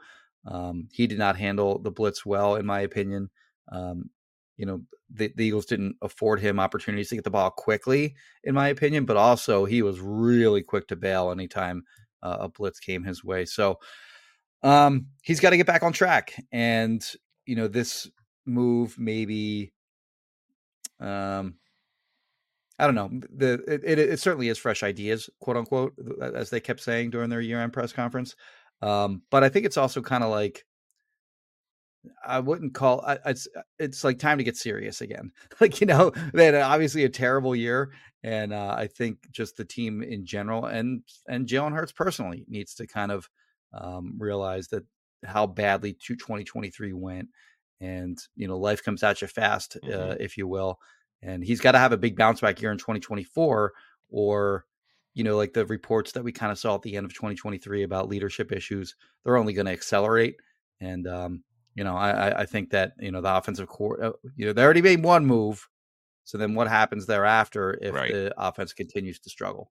Um, 0.46 0.88
he 0.92 1.06
did 1.06 1.18
not 1.18 1.36
handle 1.36 1.78
the 1.80 1.90
blitz 1.90 2.24
well, 2.24 2.56
in 2.56 2.66
my 2.66 2.80
opinion. 2.80 3.30
Um, 3.72 4.10
you 4.56 4.64
know, 4.64 4.82
the, 5.10 5.32
the 5.36 5.44
Eagles 5.44 5.66
didn't 5.66 5.96
afford 6.02 6.40
him 6.40 6.58
opportunities 6.60 7.08
to 7.10 7.16
get 7.16 7.24
the 7.24 7.30
ball 7.30 7.50
quickly, 7.50 8.16
in 8.44 8.54
my 8.54 8.68
opinion, 8.68 9.04
but 9.04 9.16
also 9.16 9.64
he 9.64 9.82
was 9.82 10.00
really 10.00 10.62
quick 10.62 10.88
to 10.88 10.96
bail 10.96 11.30
anytime 11.30 11.84
uh, 12.22 12.38
a 12.40 12.48
blitz 12.48 12.80
came 12.80 13.02
his 13.04 13.22
way. 13.24 13.44
So 13.44 13.78
um, 14.62 15.08
he's 15.22 15.40
got 15.40 15.50
to 15.50 15.56
get 15.56 15.66
back 15.66 15.82
on 15.82 15.92
track. 15.92 16.34
And, 16.52 17.04
you 17.46 17.56
know, 17.56 17.68
this 17.68 18.10
move 18.46 18.98
maybe 18.98 19.72
um 21.00 21.58
I 22.78 22.86
don't 22.86 22.94
know. 22.94 23.08
The 23.34 23.54
it, 23.66 23.82
it, 23.84 23.98
it 23.98 24.20
certainly 24.20 24.48
is 24.48 24.58
fresh 24.58 24.82
ideas, 24.82 25.30
quote 25.40 25.56
unquote, 25.56 25.94
as 26.20 26.50
they 26.50 26.60
kept 26.60 26.80
saying 26.80 27.10
during 27.10 27.30
their 27.30 27.40
year 27.40 27.60
end 27.60 27.72
press 27.72 27.92
conference. 27.92 28.36
Um, 28.82 29.22
but 29.30 29.42
I 29.42 29.48
think 29.48 29.64
it's 29.64 29.78
also 29.78 30.02
kind 30.02 30.22
of 30.22 30.30
like 30.30 30.64
I 32.24 32.40
wouldn't 32.40 32.74
call 32.74 33.00
I- 33.04 33.18
it's 33.26 33.48
it's 33.78 34.04
like 34.04 34.18
time 34.18 34.38
to 34.38 34.44
get 34.44 34.56
serious 34.56 35.00
again. 35.00 35.32
Like 35.60 35.80
you 35.80 35.86
know, 35.86 36.10
they 36.34 36.46
had 36.46 36.54
obviously 36.54 37.04
a 37.04 37.08
terrible 37.08 37.54
year, 37.56 37.92
and 38.22 38.52
uh, 38.52 38.74
I 38.76 38.86
think 38.86 39.30
just 39.30 39.56
the 39.56 39.64
team 39.64 40.02
in 40.02 40.24
general 40.26 40.66
and 40.66 41.02
and 41.28 41.46
Jalen 41.48 41.72
Hurts 41.74 41.92
personally 41.92 42.44
needs 42.48 42.74
to 42.76 42.86
kind 42.86 43.10
of 43.12 43.28
um, 43.72 44.16
realize 44.18 44.68
that 44.68 44.84
how 45.24 45.46
badly 45.46 45.94
to 46.04 46.16
2023 46.16 46.92
went, 46.92 47.28
and 47.80 48.18
you 48.36 48.46
know 48.48 48.58
life 48.58 48.82
comes 48.84 49.02
at 49.02 49.20
you 49.22 49.28
fast, 49.28 49.76
uh, 49.92 50.14
Mhm. 50.14 50.20
if 50.20 50.36
you 50.36 50.46
will, 50.46 50.78
and 51.26 51.44
he's 51.44 51.60
got 51.60 51.72
to 51.72 51.78
have 51.78 51.92
a 51.92 51.96
big 51.98 52.16
bounce 52.16 52.40
back 52.40 52.62
year 52.62 52.72
in 52.72 52.78
2024, 52.78 53.72
or 54.10 54.66
you 55.14 55.24
know 55.24 55.36
like 55.36 55.52
the 55.52 55.66
reports 55.66 56.12
that 56.12 56.24
we 56.24 56.32
kind 56.32 56.52
of 56.52 56.58
saw 56.58 56.74
at 56.76 56.82
the 56.82 56.96
end 56.96 57.04
of 57.06 57.12
2023 57.14 57.82
about 57.82 58.08
leadership 58.08 58.52
issues, 58.52 58.94
they're 59.24 59.36
only 59.36 59.52
going 59.52 59.66
to 59.66 59.72
accelerate, 59.72 60.36
and 60.80 61.06
um, 61.06 61.42
you 61.74 61.84
know, 61.84 61.96
I, 61.96 62.40
I- 62.42 62.46
think 62.46 62.70
that 62.70 62.92
you 62.98 63.10
know 63.10 63.20
the 63.20 63.36
offensive 63.36 63.68
core. 63.68 64.02
uh, 64.02 64.12
You 64.36 64.46
know, 64.46 64.52
they 64.54 64.62
already 64.64 64.82
made 64.82 65.02
one 65.04 65.26
move. 65.26 65.68
So 66.24 66.38
then, 66.38 66.54
what 66.54 66.68
happens 66.68 67.06
thereafter 67.06 67.78
if 67.82 67.94
Right. 67.94 68.10
the 68.12 68.34
offense 68.38 68.72
continues 68.72 69.20
to 69.20 69.30
struggle? 69.30 69.70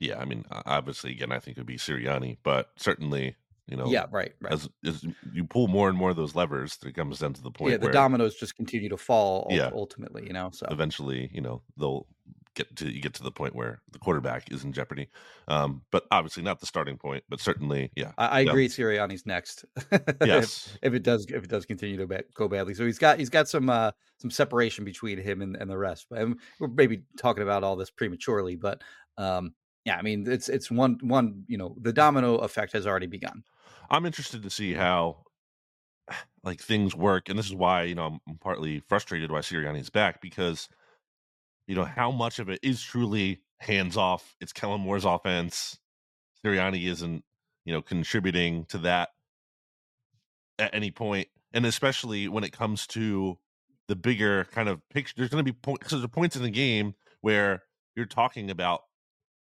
Yeah, 0.00 0.18
I 0.18 0.24
mean, 0.24 0.44
obviously, 0.50 1.12
again, 1.12 1.32
I 1.32 1.38
think 1.38 1.56
it 1.56 1.60
would 1.60 1.66
be 1.66 1.78
Sirianni, 1.78 2.38
but 2.42 2.70
certainly, 2.76 3.36
you 3.66 3.76
know, 3.76 3.86
yeah, 3.86 4.06
right, 4.10 4.32
right. 4.40 4.52
as, 4.52 4.68
as 4.84 5.04
you 5.32 5.44
pull 5.44 5.68
more 5.68 5.88
and 5.88 5.96
more 5.96 6.10
of 6.10 6.16
those 6.16 6.34
levers, 6.34 6.78
it 6.84 6.94
comes 6.94 7.18
down 7.18 7.32
to 7.34 7.42
the 7.42 7.50
point 7.50 7.72
Yeah, 7.72 7.78
the 7.78 7.90
dominoes 7.90 8.34
just 8.34 8.56
continue 8.56 8.88
to 8.90 8.96
fall. 8.96 9.46
Yeah. 9.50 9.70
ultimately, 9.72 10.26
you 10.26 10.32
know. 10.32 10.50
So 10.52 10.66
eventually, 10.70 11.30
you 11.32 11.40
know, 11.40 11.62
they'll 11.78 12.06
get 12.54 12.76
to 12.76 12.88
you 12.88 13.00
get 13.00 13.14
to 13.14 13.22
the 13.22 13.32
point 13.32 13.54
where 13.54 13.82
the 13.90 13.98
quarterback 13.98 14.52
is 14.52 14.64
in 14.64 14.72
jeopardy. 14.72 15.08
Um, 15.48 15.82
but 15.90 16.04
obviously 16.10 16.42
not 16.42 16.60
the 16.60 16.66
starting 16.66 16.96
point, 16.98 17.24
but 17.28 17.40
certainly, 17.40 17.90
yeah, 17.96 18.12
I, 18.18 18.26
I 18.26 18.40
Yeah. 18.40 18.50
agree. 18.50 18.68
Sirianni's 18.68 19.26
next. 19.26 19.64
yes, 20.24 20.76
if 20.82 20.94
it 20.94 21.02
does, 21.02 21.26
if 21.26 21.44
it 21.44 21.50
does 21.50 21.66
continue 21.66 21.96
to 21.96 22.06
ba- 22.06 22.24
go 22.34 22.48
badly, 22.48 22.74
so 22.74 22.84
he's 22.84 22.98
got 22.98 23.18
he's 23.18 23.30
got 23.30 23.48
some 23.48 23.70
uh 23.70 23.90
some 24.18 24.30
separation 24.30 24.84
between 24.84 25.18
him 25.18 25.42
and, 25.42 25.56
and 25.56 25.70
the 25.70 25.78
rest. 25.78 26.06
But 26.10 26.20
um, 26.22 26.36
we're 26.60 26.68
maybe 26.68 27.02
talking 27.18 27.42
about 27.42 27.64
all 27.64 27.76
this 27.76 27.90
prematurely, 27.90 28.56
but 28.56 28.82
um, 29.16 29.54
yeah, 29.84 29.96
I 29.96 30.02
mean 30.02 30.30
it's 30.30 30.48
it's 30.48 30.70
one 30.70 30.98
one 31.02 31.44
you 31.46 31.58
know 31.58 31.76
the 31.80 31.92
domino 31.92 32.36
effect 32.36 32.72
has 32.72 32.86
already 32.86 33.06
begun. 33.06 33.44
I'm 33.90 34.06
interested 34.06 34.42
to 34.42 34.50
see 34.50 34.72
how 34.72 35.18
like 36.44 36.60
things 36.60 36.94
work, 36.94 37.28
and 37.28 37.38
this 37.38 37.46
is 37.46 37.54
why 37.54 37.84
you 37.84 37.94
know 37.94 38.18
I'm, 38.26 38.38
partly 38.38 38.80
frustrated 38.80 39.30
why 39.30 39.40
Sirianni's 39.40 39.90
back 39.90 40.20
because 40.20 40.68
you 41.66 41.74
know 41.74 41.84
how 41.84 42.10
much 42.10 42.38
of 42.38 42.48
it 42.48 42.60
is 42.62 42.82
truly 42.82 43.40
hands 43.58 43.96
off. 43.96 44.36
It's 44.40 44.52
Kellen 44.52 44.80
Moore's 44.80 45.04
offense. 45.04 45.78
Sirianni 46.44 46.86
isn't 46.86 47.24
you 47.64 47.72
know 47.72 47.82
contributing 47.82 48.64
to 48.66 48.78
that 48.78 49.10
at 50.58 50.74
any 50.74 50.90
point, 50.90 51.28
and 51.52 51.66
especially 51.66 52.28
when 52.28 52.44
it 52.44 52.52
comes 52.52 52.86
to 52.88 53.38
the 53.88 53.96
bigger 53.96 54.44
kind 54.52 54.68
of 54.68 54.80
picture. 54.88 55.14
There's 55.16 55.30
going 55.30 55.44
to 55.44 55.52
be 55.52 55.56
points. 55.56 55.90
There's 55.90 56.06
points 56.06 56.36
in 56.36 56.42
the 56.42 56.50
game 56.50 56.94
where 57.20 57.62
you're 57.96 58.06
talking 58.06 58.50
about 58.50 58.82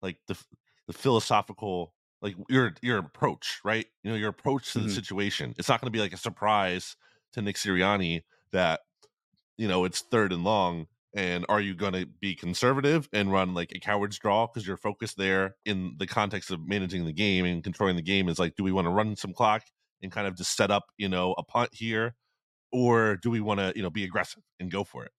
like 0.02 0.18
the 0.26 0.42
the 0.86 0.92
philosophical 0.92 1.94
like 2.22 2.36
your 2.48 2.74
your 2.82 2.98
approach, 2.98 3.60
right? 3.64 3.86
You 4.02 4.10
know, 4.10 4.16
your 4.16 4.30
approach 4.30 4.72
to 4.74 4.80
the 4.80 4.88
Mhm. 4.88 4.90
situation. 4.90 5.54
It's 5.58 5.68
not 5.68 5.80
going 5.80 5.86
to 5.92 5.96
be 5.96 6.00
like 6.02 6.12
a 6.12 6.16
surprise 6.18 6.96
to 7.32 7.42
Nick 7.42 7.56
Sirianni 7.56 8.22
that 8.52 8.80
you 9.58 9.68
know 9.68 9.84
it's 9.84 10.00
third 10.02 10.32
and 10.32 10.44
long. 10.44 10.86
And 11.12 11.44
are 11.48 11.60
you 11.60 11.74
going 11.74 11.94
to 11.94 12.06
be 12.06 12.36
conservative 12.36 13.08
and 13.12 13.32
run 13.32 13.52
like 13.52 13.72
a 13.74 13.80
coward's 13.80 14.16
draw 14.18 14.46
because 14.46 14.64
your 14.64 14.76
focus 14.76 15.14
there 15.14 15.56
in 15.64 15.96
the 15.98 16.06
context 16.06 16.52
of 16.52 16.60
managing 16.68 17.04
the 17.04 17.12
game 17.12 17.44
and 17.44 17.64
controlling 17.64 17.96
the 17.96 18.02
game 18.02 18.28
is 18.28 18.38
like, 18.38 18.54
do 18.54 18.62
we 18.62 18.70
want 18.70 18.86
to 18.86 18.90
run 18.90 19.16
some 19.16 19.34
clock 19.34 19.64
and 20.02 20.12
kind 20.12 20.28
of 20.28 20.36
just 20.36 20.56
set 20.56 20.70
up, 20.70 20.84
you 20.98 21.08
know, 21.08 21.32
a 21.36 21.42
punt 21.42 21.70
here, 21.72 22.14
or 22.72 23.16
do 23.16 23.30
we 23.30 23.40
want 23.40 23.60
to, 23.60 23.72
you 23.76 23.82
know, 23.82 23.90
be 23.90 24.04
aggressive 24.04 24.42
and 24.60 24.70
go 24.70 24.84
for 24.84 25.04
it? 25.04 25.12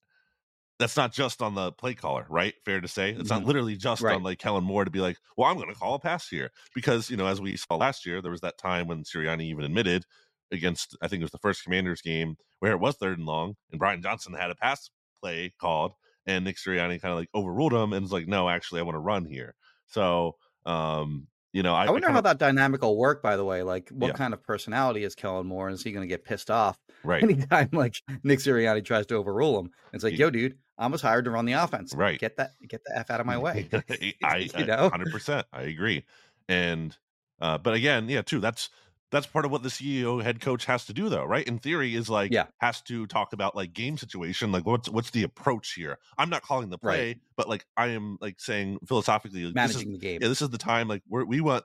That's 0.82 0.98
not 0.98 1.14
just 1.14 1.42
on 1.42 1.56
the 1.56 1.72
play 1.72 1.94
caller, 1.94 2.26
right? 2.30 2.54
Fair 2.66 2.82
to 2.82 2.88
say, 2.88 3.12
it's 3.12 3.30
not 3.30 3.44
Mhm. 3.44 3.46
literally 3.46 3.78
just 3.78 4.02
Right. 4.02 4.16
on 4.16 4.24
like 4.24 4.40
Kellen 4.40 4.64
Moore 4.64 4.84
to 4.84 4.92
be 4.92 5.00
like, 5.00 5.18
well, 5.38 5.50
I'm 5.50 5.56
going 5.58 5.70
to 5.70 5.76
call 5.76 5.94
a 5.96 6.00
pass 6.00 6.28
here 6.28 6.52
because 6.76 7.10
you 7.10 7.16
know, 7.18 7.28
as 7.28 7.40
we 7.40 7.56
saw 7.56 7.76
last 7.76 8.06
year, 8.06 8.22
there 8.22 8.32
was 8.32 8.42
that 8.42 8.58
time 8.58 8.88
when 8.88 9.04
Sirianni 9.04 9.44
even 9.44 9.64
admitted 9.64 10.04
against, 10.52 10.98
I 11.02 11.08
think 11.08 11.22
it 11.22 11.24
was 11.24 11.32
the 11.32 11.38
first 11.38 11.64
Commanders 11.64 12.02
game 12.02 12.36
where 12.60 12.74
it 12.74 12.80
was 12.80 12.96
third 12.98 13.18
and 13.18 13.26
long, 13.28 13.56
and 13.72 13.80
Brian 13.80 14.02
Johnson 14.02 14.34
had 14.34 14.52
a 14.52 14.56
pass 14.56 14.90
play 15.22 15.54
called, 15.60 15.94
and 16.26 16.44
Nick 16.46 16.58
Sirianni 16.58 17.02
kind 17.02 17.14
of 17.14 17.18
like 17.20 17.30
overruled 17.34 17.74
him 17.74 17.94
and 17.94 18.02
was 18.04 18.12
like, 18.12 18.28
no, 18.28 18.50
actually, 18.50 18.80
I 18.82 18.84
want 18.84 18.96
to 18.96 19.00
run 19.00 19.26
here. 19.26 19.56
So, 19.88 20.36
um, 20.66 21.28
you 21.54 21.64
know, 21.64 21.74
I, 21.76 21.86
I 21.86 21.90
wonder 21.92 22.08
kinda- 22.08 22.14
how 22.18 22.22
that 22.22 22.38
dynamic 22.38 22.82
will 22.82 22.98
work. 22.98 23.22
By 23.22 23.36
the 23.36 23.44
way, 23.44 23.62
like 23.64 23.90
what 23.90 24.08
Yeah. 24.10 24.14
kind 24.14 24.34
of 24.34 24.42
personality 24.44 25.04
is 25.04 25.16
Kellen 25.16 25.48
Moore? 25.48 25.68
And 25.68 25.76
is 25.76 25.84
he 25.84 25.92
going 25.92 26.04
to 26.04 26.08
get 26.08 26.24
pissed 26.24 26.50
off 26.50 26.78
right, 27.04 27.22
anytime 27.52 27.70
like 27.74 27.96
Nick 28.24 28.40
Sirianni 28.40 28.84
tries 28.86 29.06
to 29.08 29.16
overrule 29.16 29.60
him? 29.60 29.72
It's 29.94 30.04
like, 30.04 30.14
Ye- 30.14 30.20
yo, 30.20 30.30
dude, 30.30 30.58
I 30.82 30.88
was 30.88 31.02
hired 31.02 31.26
to 31.26 31.32
run 31.32 31.46
the 31.46 31.54
offense. 31.54 31.94
Right. 31.96 32.20
Get 32.20 32.38
that, 32.38 32.52
get 32.68 32.82
the 32.84 32.98
f 32.98 33.10
out 33.10 33.20
of 33.20 33.26
my 33.28 33.38
way. 33.40 33.70
I, 34.24 34.50
you 34.58 34.66
know? 34.66 34.90
hundred 34.90 35.12
percent, 35.12 35.48
I 35.54 35.64
agree. 35.64 36.06
And 36.50 36.98
uh, 37.40 37.58
but 37.58 37.74
again, 37.74 38.10
yeah, 38.10 38.22
too. 38.22 38.40
That's 38.40 38.70
that's 39.12 39.28
part 39.28 39.46
of 39.46 39.52
what 39.52 39.62
the 39.64 39.70
CEO 39.70 40.20
head 40.20 40.40
coach 40.42 40.66
has 40.66 40.86
to 40.86 40.94
do, 40.94 41.10
though, 41.10 41.26
right? 41.26 41.46
In 41.48 41.60
theory, 41.60 41.96
is 41.96 42.10
like 42.10 42.32
Yeah. 42.34 42.48
has 42.60 42.82
to 42.84 43.06
talk 43.08 43.34
about 43.34 43.56
like 43.56 43.74
game 43.74 43.98
situation, 43.98 44.52
like 44.52 44.66
what's 44.66 44.90
what's 44.90 45.12
the 45.12 45.24
approach 45.24 45.74
here. 45.74 45.98
I'm 46.18 46.30
not 46.30 46.42
calling 46.44 46.70
the 46.70 46.78
Right. 46.82 47.16
play, 47.16 47.22
but 47.38 47.48
like 47.50 47.66
I 47.78 47.88
am 47.90 48.18
like 48.22 48.40
saying 48.40 48.80
philosophically, 48.88 49.42
this 49.44 49.76
is 49.76 49.86
managing 49.86 49.92
the 49.94 50.00
game. 50.00 50.20
yeah, 50.22 50.28
this 50.30 50.42
is 50.42 50.50
the 50.50 50.58
time 50.58 50.88
like 50.88 51.04
we're, 51.08 51.26
we 51.26 51.42
want 51.42 51.64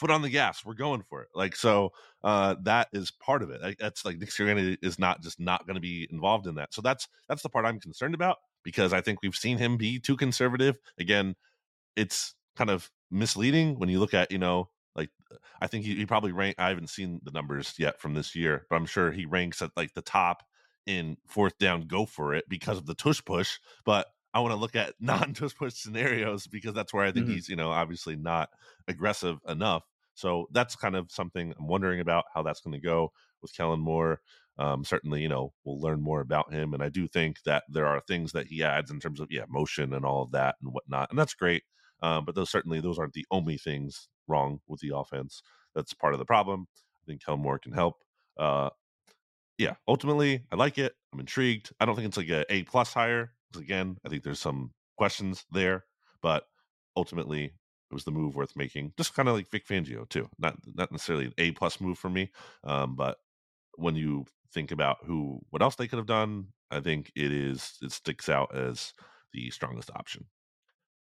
foot 0.00 0.10
on 0.10 0.22
the 0.22 0.30
gas. 0.30 0.64
We're 0.64 0.74
going 0.74 1.02
for 1.02 1.22
it. 1.22 1.28
Like 1.34 1.54
so, 1.56 1.90
uh, 2.24 2.56
that 2.62 2.88
is 2.92 3.10
part 3.12 3.42
of 3.42 3.50
it. 3.50 3.76
That's 3.78 4.04
like 4.04 4.18
Nick 4.18 4.30
Sirianni 4.30 4.78
is 4.82 4.98
not 4.98 5.22
just 5.22 5.38
not 5.40 5.66
going 5.66 5.76
to 5.76 5.80
be 5.80 6.08
involved 6.10 6.46
in 6.48 6.56
that. 6.56 6.74
So 6.74 6.82
that's 6.82 7.08
that's 7.28 7.42
the 7.42 7.50
part 7.50 7.66
I'm 7.66 7.80
concerned 7.80 8.14
about 8.14 8.38
because 8.64 8.92
I 8.92 9.00
think 9.02 9.22
we've 9.22 9.36
seen 9.36 9.58
him 9.58 9.76
be 9.76 10.00
too 10.00 10.16
conservative. 10.16 10.78
Again, 10.98 11.36
it's 11.96 12.34
kind 12.56 12.70
of 12.70 12.90
misleading 13.10 13.78
when 13.78 13.88
you 13.88 13.98
look 13.98 14.14
at 14.14 14.30
you 14.30 14.38
know 14.38 14.70
like 14.96 15.10
I 15.60 15.66
think 15.66 15.84
he, 15.84 15.94
he 15.96 16.06
probably 16.06 16.32
rank. 16.32 16.56
I 16.58 16.68
haven't 16.68 16.90
seen 16.90 17.20
the 17.22 17.30
numbers 17.30 17.74
yet 17.78 18.00
from 18.00 18.14
this 18.14 18.34
year, 18.34 18.66
but 18.68 18.76
I'm 18.76 18.86
sure 18.86 19.12
he 19.12 19.26
ranks 19.26 19.62
at 19.62 19.70
like 19.76 19.94
the 19.94 20.02
top 20.02 20.42
in 20.86 21.16
fourth 21.28 21.58
down 21.58 21.82
go 21.86 22.06
for 22.06 22.34
it 22.34 22.48
because 22.48 22.78
of 22.78 22.86
the 22.86 22.94
tush 22.94 23.24
push. 23.24 23.58
But 23.84 24.08
I 24.34 24.40
want 24.40 24.52
to 24.52 24.56
look 24.60 24.74
at 24.76 24.94
non 25.00 25.34
tush 25.34 25.54
push 25.54 25.74
scenarios 25.74 26.46
because 26.46 26.74
that's 26.74 26.92
where 26.92 27.04
I 27.04 27.12
think 27.12 27.26
Mhm. 27.26 27.28
he's 27.28 27.48
you 27.48 27.56
know 27.56 27.70
obviously 27.70 28.16
not 28.16 28.50
aggressive 28.88 29.38
enough. 29.48 29.84
So 30.20 30.46
that's 30.52 30.76
kind 30.76 30.96
of 30.96 31.10
something 31.10 31.54
I'm 31.58 31.66
wondering 31.66 32.00
about 32.00 32.24
how 32.34 32.42
that's 32.42 32.60
going 32.60 32.74
to 32.74 32.86
go 32.86 33.12
with 33.40 33.56
Kellen 33.56 33.80
Moore. 33.80 34.20
Um, 34.58 34.84
certainly, 34.84 35.22
you 35.22 35.28
know, 35.28 35.54
we'll 35.64 35.80
learn 35.80 36.02
more 36.02 36.20
about 36.20 36.52
him, 36.52 36.74
and 36.74 36.82
I 36.82 36.90
do 36.90 37.08
think 37.08 37.38
that 37.46 37.64
there 37.70 37.86
are 37.86 38.00
things 38.00 38.32
that 38.32 38.46
he 38.46 38.62
adds 38.62 38.90
in 38.90 39.00
terms 39.00 39.18
of 39.18 39.28
yeah, 39.30 39.44
motion 39.48 39.94
and 39.94 40.04
all 40.04 40.22
of 40.22 40.32
that 40.32 40.56
and 40.60 40.72
whatnot, 40.74 41.08
and 41.08 41.18
that's 41.18 41.32
great. 41.32 41.62
Um, 42.02 42.26
but 42.26 42.34
those 42.34 42.50
certainly 42.50 42.80
those 42.80 42.98
aren't 42.98 43.14
the 43.14 43.26
only 43.30 43.56
things 43.56 44.08
wrong 44.28 44.60
with 44.68 44.80
the 44.80 44.94
offense. 44.94 45.42
That's 45.74 45.94
part 45.94 46.12
of 46.12 46.18
the 46.18 46.26
problem. 46.26 46.66
I 47.02 47.06
think 47.06 47.24
Kellen 47.24 47.40
Moore 47.40 47.58
can 47.58 47.72
help. 47.72 47.96
Uh, 48.38 48.68
yeah, 49.56 49.74
ultimately, 49.88 50.44
I 50.52 50.56
like 50.56 50.76
it. 50.76 50.92
I'm 51.12 51.20
intrigued. 51.20 51.72
I 51.80 51.86
don't 51.86 51.94
think 51.94 52.08
it's 52.08 52.16
like 52.18 52.28
a 52.28 52.44
A 52.52 52.64
plus 52.64 52.92
hire 52.92 53.32
because 53.50 53.62
again, 53.62 53.96
I 54.04 54.10
think 54.10 54.22
there's 54.22 54.40
some 54.40 54.72
questions 54.98 55.46
there, 55.52 55.84
but 56.22 56.44
ultimately, 56.96 57.54
it 57.90 57.94
was 57.94 58.04
the 58.04 58.10
move 58.10 58.36
worth 58.36 58.56
making. 58.56 58.92
Just 58.96 59.14
kind 59.14 59.28
of 59.28 59.34
like 59.34 59.50
Vic 59.50 59.66
Fangio 59.66 60.08
too. 60.08 60.28
Not 60.38 60.56
not 60.74 60.92
necessarily 60.92 61.26
an 61.26 61.34
A 61.38 61.50
plus 61.52 61.80
move 61.80 61.98
for 61.98 62.10
me, 62.10 62.30
um, 62.64 62.96
but 62.96 63.18
when 63.76 63.96
you 63.96 64.26
think 64.52 64.70
about 64.70 64.98
who 65.04 65.40
what 65.50 65.62
else 65.62 65.76
they 65.76 65.88
could 65.88 65.98
have 65.98 66.06
done, 66.06 66.48
I 66.70 66.80
think 66.80 67.12
it 67.16 67.32
is 67.32 67.78
it 67.82 67.92
sticks 67.92 68.28
out 68.28 68.54
as 68.54 68.92
the 69.32 69.50
strongest 69.50 69.90
option. 69.90 70.26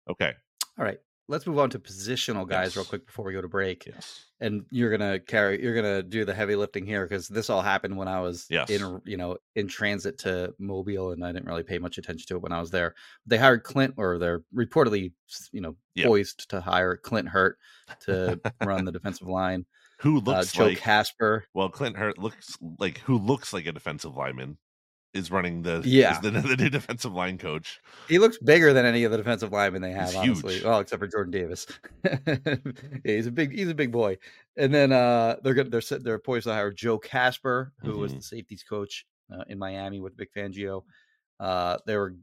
Okay. 0.09 0.33
All 0.79 0.85
right. 0.85 0.99
Let's 1.29 1.47
move 1.47 1.59
on 1.59 1.71
to 1.71 1.79
positional 1.79 2.47
guys 2.49 2.77
real 2.77 2.85
quick 2.85 3.07
before 3.07 3.25
we 3.25 3.33
go 3.33 3.41
to 3.41 3.49
break. 3.49 3.87
Yes. 3.87 4.27
And 4.41 4.65
you're 4.71 4.91
gonna 4.91 5.21
carry 5.21 5.63
you're 5.63 5.75
gonna 5.75 6.03
do 6.03 6.25
the 6.25 6.35
heavy 6.35 6.57
lifting 6.57 6.85
here 6.85 7.07
because 7.07 7.29
this 7.29 7.49
all 7.49 7.63
happened 7.63 7.97
when 7.97 8.09
I 8.09 8.21
was 8.21 8.47
Yes. 8.51 8.69
in 8.71 9.01
you 9.05 9.17
know 9.17 9.37
in 9.55 9.69
transit 9.69 10.19
to 10.19 10.53
Mobile 10.59 11.13
and 11.13 11.25
I 11.25 11.31
didn't 11.33 11.47
really 11.47 11.63
pay 11.63 11.79
much 11.79 11.97
attention 11.97 12.27
to 12.29 12.37
it 12.37 12.43
when 12.43 12.53
I 12.53 12.61
was 12.61 12.71
there. 12.71 12.95
They 13.25 13.39
hired 13.39 13.63
Clint 13.63 13.95
or 13.97 14.19
they're 14.19 14.43
reportedly 14.55 15.13
you 15.53 15.61
know 15.61 15.77
Yeah. 15.95 16.07
poised 16.07 16.51
to 16.51 16.61
hire 16.61 16.97
Clint 16.97 17.29
Hurtt 17.29 17.57
to 18.01 18.41
run 18.65 18.85
the 18.85 18.93
defensive 18.99 19.29
line. 19.29 19.65
Who 20.01 20.19
Uh, 20.19 20.23
looks 20.23 20.53
Joe 20.53 20.65
like 20.67 20.79
Kasper. 20.79 21.45
well, 21.55 21.69
Clint 21.69 21.97
Hurtt 21.97 22.19
looks 22.19 22.59
like 22.79 22.99
who 22.99 23.17
looks 23.17 23.53
like 23.53 23.67
a 23.67 23.73
defensive 23.73 24.17
lineman 24.17 24.59
is 25.15 25.31
running 25.31 25.63
the 25.63 25.83
Yeah. 25.85 26.13
is 26.15 26.21
the, 26.21 26.31
the 26.31 26.57
new 26.57 26.71
defensive 26.71 27.13
line 27.13 27.39
coach. 27.39 27.81
He 28.09 28.19
looks 28.19 28.39
bigger 28.39 28.73
than 28.73 28.85
any 28.87 29.05
of 29.05 29.11
the 29.11 29.19
defensive 29.19 29.53
linemen 29.53 29.83
they 29.83 29.93
have, 29.93 30.09
He's 30.09 30.17
honestly. 30.17 30.55
huge. 30.55 30.65
Well, 30.65 30.81
except 30.81 31.01
for 31.01 31.07
Jordan 31.07 31.31
Davis. 31.33 31.67
yeah, 32.05 32.47
he's 33.05 33.27
a 33.27 33.31
big 33.33 33.53
he's 33.53 33.69
a 33.69 33.75
big 33.75 33.93
boy. 33.93 34.19
And 34.57 34.73
then 34.73 34.93
uh 34.93 35.37
they're 35.43 35.55
gonna 35.55 35.71
they're 35.71 35.99
they're 35.99 36.19
poised 36.19 36.45
to 36.47 36.53
hire 36.55 36.73
Joe 36.73 36.99
Kasper, 36.99 37.73
who 37.83 37.99
was 37.99 38.13
Mhm. 38.13 38.17
the 38.17 38.23
safeties 38.23 38.63
coach 38.63 39.07
uh, 39.33 39.45
in 39.49 39.59
Miami 39.59 40.01
with 40.01 40.17
Vic 40.17 40.31
Fangio. 40.35 40.85
Uh 41.41 41.77
they 41.87 41.97
were 41.97 42.15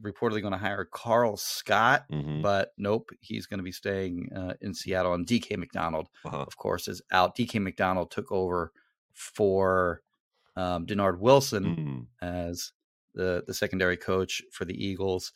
reportedly 0.00 0.40
going 0.40 0.52
to 0.52 0.56
hire 0.58 0.84
Karl 0.84 1.36
Scott, 1.36 2.04
Mhm. 2.12 2.42
but 2.42 2.72
nope, 2.78 3.10
he's 3.18 3.46
going 3.46 3.58
to 3.58 3.64
be 3.64 3.72
staying 3.72 4.28
uh, 4.32 4.54
in 4.60 4.72
Seattle. 4.72 5.14
And 5.14 5.26
DK 5.26 5.56
McDonald, 5.56 6.06
Uh-huh. 6.24 6.36
of 6.42 6.56
course, 6.56 6.86
is 6.86 7.02
out. 7.10 7.34
DK 7.36 7.60
McDonald 7.60 8.12
took 8.12 8.30
over 8.30 8.70
for 9.12 10.02
um, 10.56 10.86
Dennard 10.86 11.18
Wilson 11.20 12.08
Mm. 12.22 12.26
as 12.26 12.72
the 13.14 13.42
the 13.46 13.54
secondary 13.54 13.96
coach 13.96 14.42
for 14.52 14.64
the 14.64 14.74
Eagles. 14.86 15.32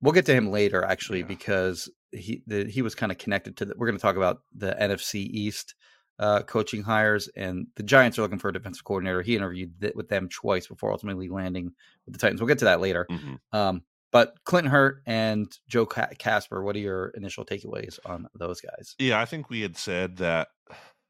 We'll 0.00 0.12
get 0.12 0.26
to 0.26 0.34
him 0.34 0.50
later, 0.50 0.84
actually, 0.84 1.20
Yeah. 1.20 1.26
because 1.26 1.88
he 2.12 2.42
the, 2.46 2.64
he 2.64 2.82
was 2.82 2.94
kind 2.94 3.10
of 3.12 3.18
connected 3.18 3.56
to. 3.58 3.64
The, 3.66 3.74
we're 3.76 3.86
going 3.86 3.98
to 3.98 4.02
talk 4.02 4.16
about 4.16 4.42
the 4.54 4.76
NFC 4.80 5.20
East 5.20 5.74
uh, 6.18 6.42
coaching 6.42 6.82
hires, 6.82 7.28
and 7.36 7.66
the 7.76 7.82
Giants 7.82 8.18
are 8.18 8.22
looking 8.22 8.38
for 8.38 8.48
a 8.48 8.52
defensive 8.52 8.84
coordinator. 8.84 9.22
He 9.22 9.36
interviewed 9.36 9.80
th- 9.80 9.94
with 9.94 10.08
them 10.08 10.28
twice 10.28 10.66
before 10.66 10.90
ultimately 10.92 11.28
landing 11.28 11.72
with 12.06 12.14
the 12.14 12.18
Titans. 12.18 12.40
We'll 12.40 12.48
get 12.48 12.58
to 12.60 12.64
that 12.66 12.80
later. 12.80 13.06
Mhm. 13.10 13.38
Um, 13.52 13.82
but 14.12 14.34
Clinton 14.44 14.70
Hurtt 14.70 15.02
and 15.04 15.52
Joe 15.68 15.84
Kasper, 15.84 16.62
what 16.62 16.74
are 16.76 16.78
your 16.80 17.08
initial 17.08 17.44
takeaways 17.44 17.98
on 18.06 18.28
those 18.34 18.60
guys? 18.62 18.94
Yeah, 18.98 19.20
I 19.20 19.26
think 19.26 19.50
we 19.50 19.60
had 19.60 19.76
said 19.76 20.16
that. 20.18 20.48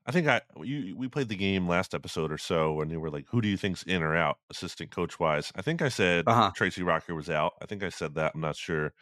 I 0.06 0.12
think 0.12 0.28
I 0.28 0.40
you 0.62 0.96
we 0.96 1.08
played 1.08 1.28
the 1.28 1.36
game 1.36 1.68
last 1.68 1.94
episode 1.94 2.30
or 2.30 2.38
so 2.38 2.72
when 2.74 2.90
you 2.90 3.00
were 3.00 3.10
like, 3.10 3.26
"Who 3.30 3.40
do 3.40 3.48
you 3.48 3.56
think's 3.56 3.82
in 3.82 4.02
or 4.02 4.14
out, 4.16 4.38
assistant 4.50 4.90
coach 4.90 5.18
wise?" 5.18 5.52
I 5.56 5.62
think 5.62 5.82
I 5.82 5.88
said 5.88 6.26
Uh-huh. 6.26 6.52
Tracy 6.54 6.82
Rocker 6.82 7.14
was 7.14 7.28
out. 7.30 7.54
I 7.60 7.66
think 7.66 7.82
I 7.82 7.88
said 7.88 8.14
that. 8.14 8.32
I'm 8.34 8.40
not 8.40 8.56
sure. 8.56 8.92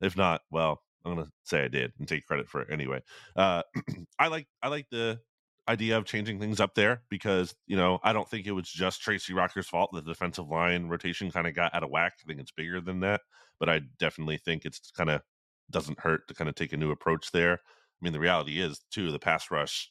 If 0.00 0.16
not, 0.16 0.42
well, 0.50 0.82
I'm 1.04 1.14
gonna 1.16 1.32
say 1.44 1.64
I 1.64 1.68
did 1.68 1.94
and 1.98 2.08
take 2.08 2.26
credit 2.26 2.48
for 2.48 2.62
it 2.62 2.70
anyway. 2.70 3.02
Uh, 3.36 3.62
I 4.18 4.28
like 4.28 4.48
I 4.62 4.68
like 4.68 4.88
the 4.90 5.20
idea 5.68 5.96
of 5.98 6.04
changing 6.04 6.40
things 6.40 6.60
up 6.60 6.74
there 6.74 7.04
because 7.08 7.54
you 7.66 7.76
know 7.76 7.98
I 8.04 8.12
don't 8.12 8.28
think 8.28 8.46
it 8.46 8.52
was 8.52 8.70
just 8.70 9.02
Tracy 9.02 9.34
Rocker's 9.34 9.68
fault 9.68 9.90
that 9.94 10.04
the 10.04 10.12
defensive 10.12 10.48
line 10.48 10.86
rotation 10.88 11.30
kind 11.30 11.46
of 11.46 11.54
got 11.54 11.74
out 11.74 11.84
of 11.84 11.90
whack. 11.90 12.14
I 12.22 12.28
think 12.28 12.40
it's 12.40 12.52
bigger 12.52 12.80
than 12.80 13.00
that, 13.00 13.22
but 13.58 13.68
I 13.68 13.80
definitely 13.98 14.38
think 14.38 14.64
it's 14.66 14.90
kind 14.92 15.10
of 15.10 15.22
doesn't 15.70 16.00
hurt 16.00 16.28
to 16.28 16.34
kind 16.34 16.48
of 16.48 16.54
take 16.54 16.72
a 16.72 16.76
new 16.76 16.90
approach 16.90 17.32
there. 17.32 17.54
I 17.54 18.04
mean, 18.04 18.12
the 18.12 18.20
reality 18.20 18.60
is 18.60 18.80
too 18.90 19.10
the 19.10 19.18
pass 19.18 19.50
rush, 19.50 19.90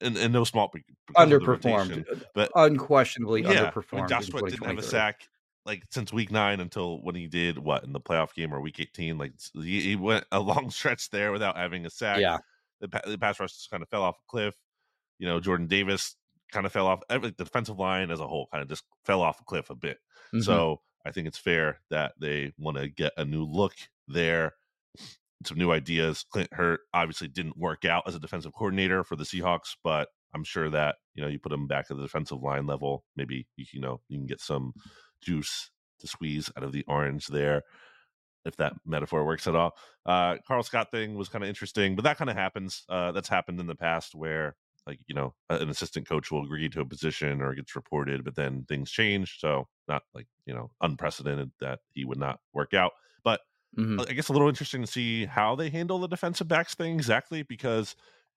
and, 0.00 0.16
and 0.16 0.32
no 0.32 0.44
small 0.44 0.68
be- 0.72 0.84
because 1.06 1.32
of 1.32 1.38
the 1.40 1.46
rotation, 1.46 2.04
Underperformed, 2.04 2.22
but 2.34 2.50
unquestionably 2.54 3.42
yeah, 3.42 3.50
I 3.50 3.70
underperformed. 3.70 3.96
mean, 3.96 4.08
Josh 4.08 4.26
Sweat 4.26 4.44
didn't 4.46 4.64
have 4.66 4.78
a 4.78 4.82
sack 4.82 5.28
like 5.66 5.82
since 5.90 6.12
week 6.12 6.30
nine 6.30 6.60
until 6.60 7.02
when 7.02 7.14
he 7.14 7.26
did 7.26 7.58
what 7.58 7.84
in 7.84 7.92
the 7.92 8.00
playoff 8.00 8.32
game 8.34 8.54
or 8.54 8.60
week 8.60 8.80
18 8.80 9.18
like 9.18 9.32
he, 9.54 9.80
he 9.82 9.96
went 9.96 10.24
a 10.32 10.40
long 10.40 10.70
stretch 10.78 11.10
there 11.10 11.30
without 11.32 11.56
having 11.56 11.84
a 11.84 11.90
sack 11.90 12.20
Yeah, 12.20 12.38
the, 12.80 12.88
the 13.06 13.18
pass 13.18 13.38
rush 13.38 13.52
just 13.52 13.70
kind 13.70 13.82
of 13.82 13.88
fell 13.90 14.02
off 14.02 14.16
a 14.16 14.30
cliff 14.30 14.54
you 15.18 15.26
know 15.26 15.40
jordan 15.40 15.66
davis 15.66 16.16
kind 16.52 16.64
of 16.64 16.72
fell 16.72 16.86
off 16.86 17.00
every, 17.10 17.30
the 17.30 17.44
defensive 17.44 17.78
line 17.78 18.10
as 18.10 18.20
a 18.20 18.26
whole 18.26 18.46
kind 18.50 18.62
of 18.62 18.68
just 18.68 18.84
fell 19.04 19.20
off 19.20 19.40
a 19.40 19.44
cliff 19.44 19.68
a 19.68 19.74
bit 19.74 19.98
Mhm. 20.32 20.42
so 20.44 20.80
i 21.04 21.10
think 21.10 21.26
it's 21.26 21.36
fair 21.38 21.80
that 21.90 22.14
they 22.18 22.52
want 22.56 22.76
to 22.78 22.88
get 22.88 23.12
a 23.18 23.24
new 23.24 23.44
look 23.44 23.74
there 24.06 24.54
some 25.44 25.58
new 25.58 25.70
ideas 25.70 26.24
clint 26.30 26.52
hurtt 26.52 26.80
obviously 26.92 27.28
didn't 27.28 27.56
work 27.56 27.84
out 27.84 28.02
as 28.06 28.14
a 28.14 28.20
defensive 28.20 28.52
coordinator 28.52 29.04
for 29.04 29.16
the 29.16 29.24
seahawks 29.24 29.76
but 29.84 30.08
I'm 30.34 30.44
sure 30.44 30.70
that 30.70 30.96
you 31.14 31.22
know 31.22 31.28
you 31.28 31.38
put 31.38 31.52
him 31.52 31.66
back 31.66 31.86
at 31.90 31.96
the 31.96 32.02
defensive 32.02 32.42
line 32.42 32.66
level, 32.66 33.04
maybe 33.16 33.46
you, 33.56 33.66
you 33.72 33.80
know 33.80 34.00
you 34.08 34.18
can 34.18 34.26
get 34.26 34.40
some 34.40 34.72
juice 35.20 35.70
to 36.00 36.06
squeeze 36.06 36.50
out 36.56 36.62
of 36.62 36.72
the 36.72 36.84
orange 36.86 37.26
there 37.26 37.62
if 38.44 38.56
that 38.56 38.74
metaphor 38.86 39.24
works 39.24 39.46
at 39.46 39.56
all. 39.56 39.74
Uh, 40.06 40.36
Karl 40.46 40.62
Scott 40.62 40.90
thing 40.90 41.16
was 41.16 41.28
kind 41.28 41.42
of 41.42 41.48
interesting, 41.48 41.96
but 41.96 42.04
that 42.04 42.16
kind 42.16 42.30
of 42.30 42.36
happens. 42.36 42.84
Uh, 42.88 43.12
that's 43.12 43.28
happened 43.28 43.60
in 43.60 43.66
the 43.66 43.74
past 43.74 44.14
where, 44.14 44.56
like, 44.86 45.00
you 45.06 45.14
know, 45.14 45.34
an 45.50 45.68
assistant 45.68 46.08
coach 46.08 46.30
will 46.30 46.44
agree 46.44 46.68
to 46.68 46.80
a 46.80 46.86
position 46.86 47.42
or 47.42 47.54
gets 47.54 47.74
reported, 47.74 48.24
but 48.24 48.36
then 48.36 48.64
things 48.68 48.90
change. 48.90 49.38
So, 49.40 49.66
not 49.88 50.02
like, 50.14 50.28
you 50.46 50.54
know, 50.54 50.70
unprecedented 50.80 51.50
that 51.60 51.80
he 51.92 52.04
would 52.04 52.18
not 52.18 52.38
work 52.54 52.74
out. 52.74 52.92
But 53.24 53.40
mm-hmm. 53.76 54.00
I 54.00 54.12
guess 54.12 54.28
a 54.28 54.32
little 54.32 54.48
interesting 54.48 54.82
to 54.82 54.86
see 54.86 55.26
how 55.26 55.56
they 55.56 55.70
handle 55.70 55.98
the 55.98 56.08
defensive 56.08 56.48
backs 56.48 56.74
thing 56.74 56.94
exactly 56.94 57.42
because 57.42 57.96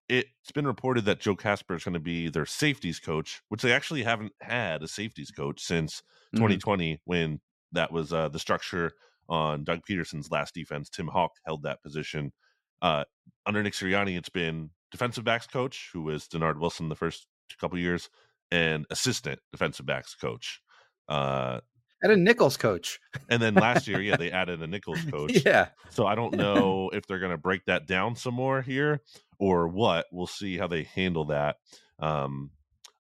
it's 0.09 0.51
been 0.53 0.67
reported 0.67 1.05
that 1.05 1.19
Joe 1.19 1.35
Kasper 1.35 1.75
is 1.75 1.83
going 1.83 1.93
to 1.93 1.99
be 1.99 2.29
their 2.29 2.45
safeties 2.45 2.99
coach, 2.99 3.41
which 3.49 3.61
they 3.61 3.71
actually 3.71 4.03
haven't 4.03 4.33
had 4.41 4.83
a 4.83 4.87
safeties 4.87 5.31
coach 5.31 5.61
since 5.61 6.01
mm-hmm. 6.35 6.37
2020 6.37 7.01
when 7.05 7.39
that 7.71 7.91
was 7.91 8.11
uh, 8.11 8.27
the 8.27 8.39
structure 8.39 8.91
on 9.29 9.63
Doug 9.63 9.79
Pederson's 9.89 10.29
last 10.29 10.53
defense. 10.53 10.89
Tim 10.89 11.07
Hauck 11.07 11.31
held 11.45 11.63
that 11.63 11.81
position. 11.81 12.33
Uh, 12.81 13.05
under 13.45 13.63
Nick 13.63 13.73
Sirianni, 13.73 14.17
it's 14.17 14.29
been 14.29 14.71
defensive 14.91 15.23
backs 15.23 15.47
coach, 15.47 15.89
who 15.93 16.01
was 16.01 16.27
Dennard 16.27 16.59
Wilson 16.59 16.89
the 16.89 16.95
first 16.95 17.27
couple 17.59 17.79
years, 17.79 18.09
and 18.51 18.85
assistant 18.89 19.39
defensive 19.51 19.85
backs 19.85 20.15
coach. 20.15 20.61
Uh, 21.07 21.61
and 22.01 22.11
a 22.11 22.17
Nichols 22.17 22.57
coach. 22.57 22.99
and 23.29 23.41
then 23.41 23.53
last 23.53 23.87
year, 23.87 24.01
yeah, 24.01 24.17
they 24.17 24.31
added 24.31 24.61
a 24.61 24.67
Nichols 24.67 25.03
coach. 25.11 25.45
yeah. 25.45 25.69
So 25.89 26.05
I 26.05 26.15
don't 26.15 26.35
know 26.35 26.89
if 26.93 27.05
they're 27.05 27.19
going 27.19 27.31
to 27.31 27.37
break 27.37 27.65
that 27.65 27.87
down 27.87 28.15
some 28.15 28.33
more 28.33 28.61
here 28.61 29.01
or 29.39 29.67
what. 29.67 30.07
We'll 30.11 30.27
see 30.27 30.57
how 30.57 30.67
they 30.67 30.83
handle 30.83 31.25
that. 31.25 31.57
Um, 31.99 32.51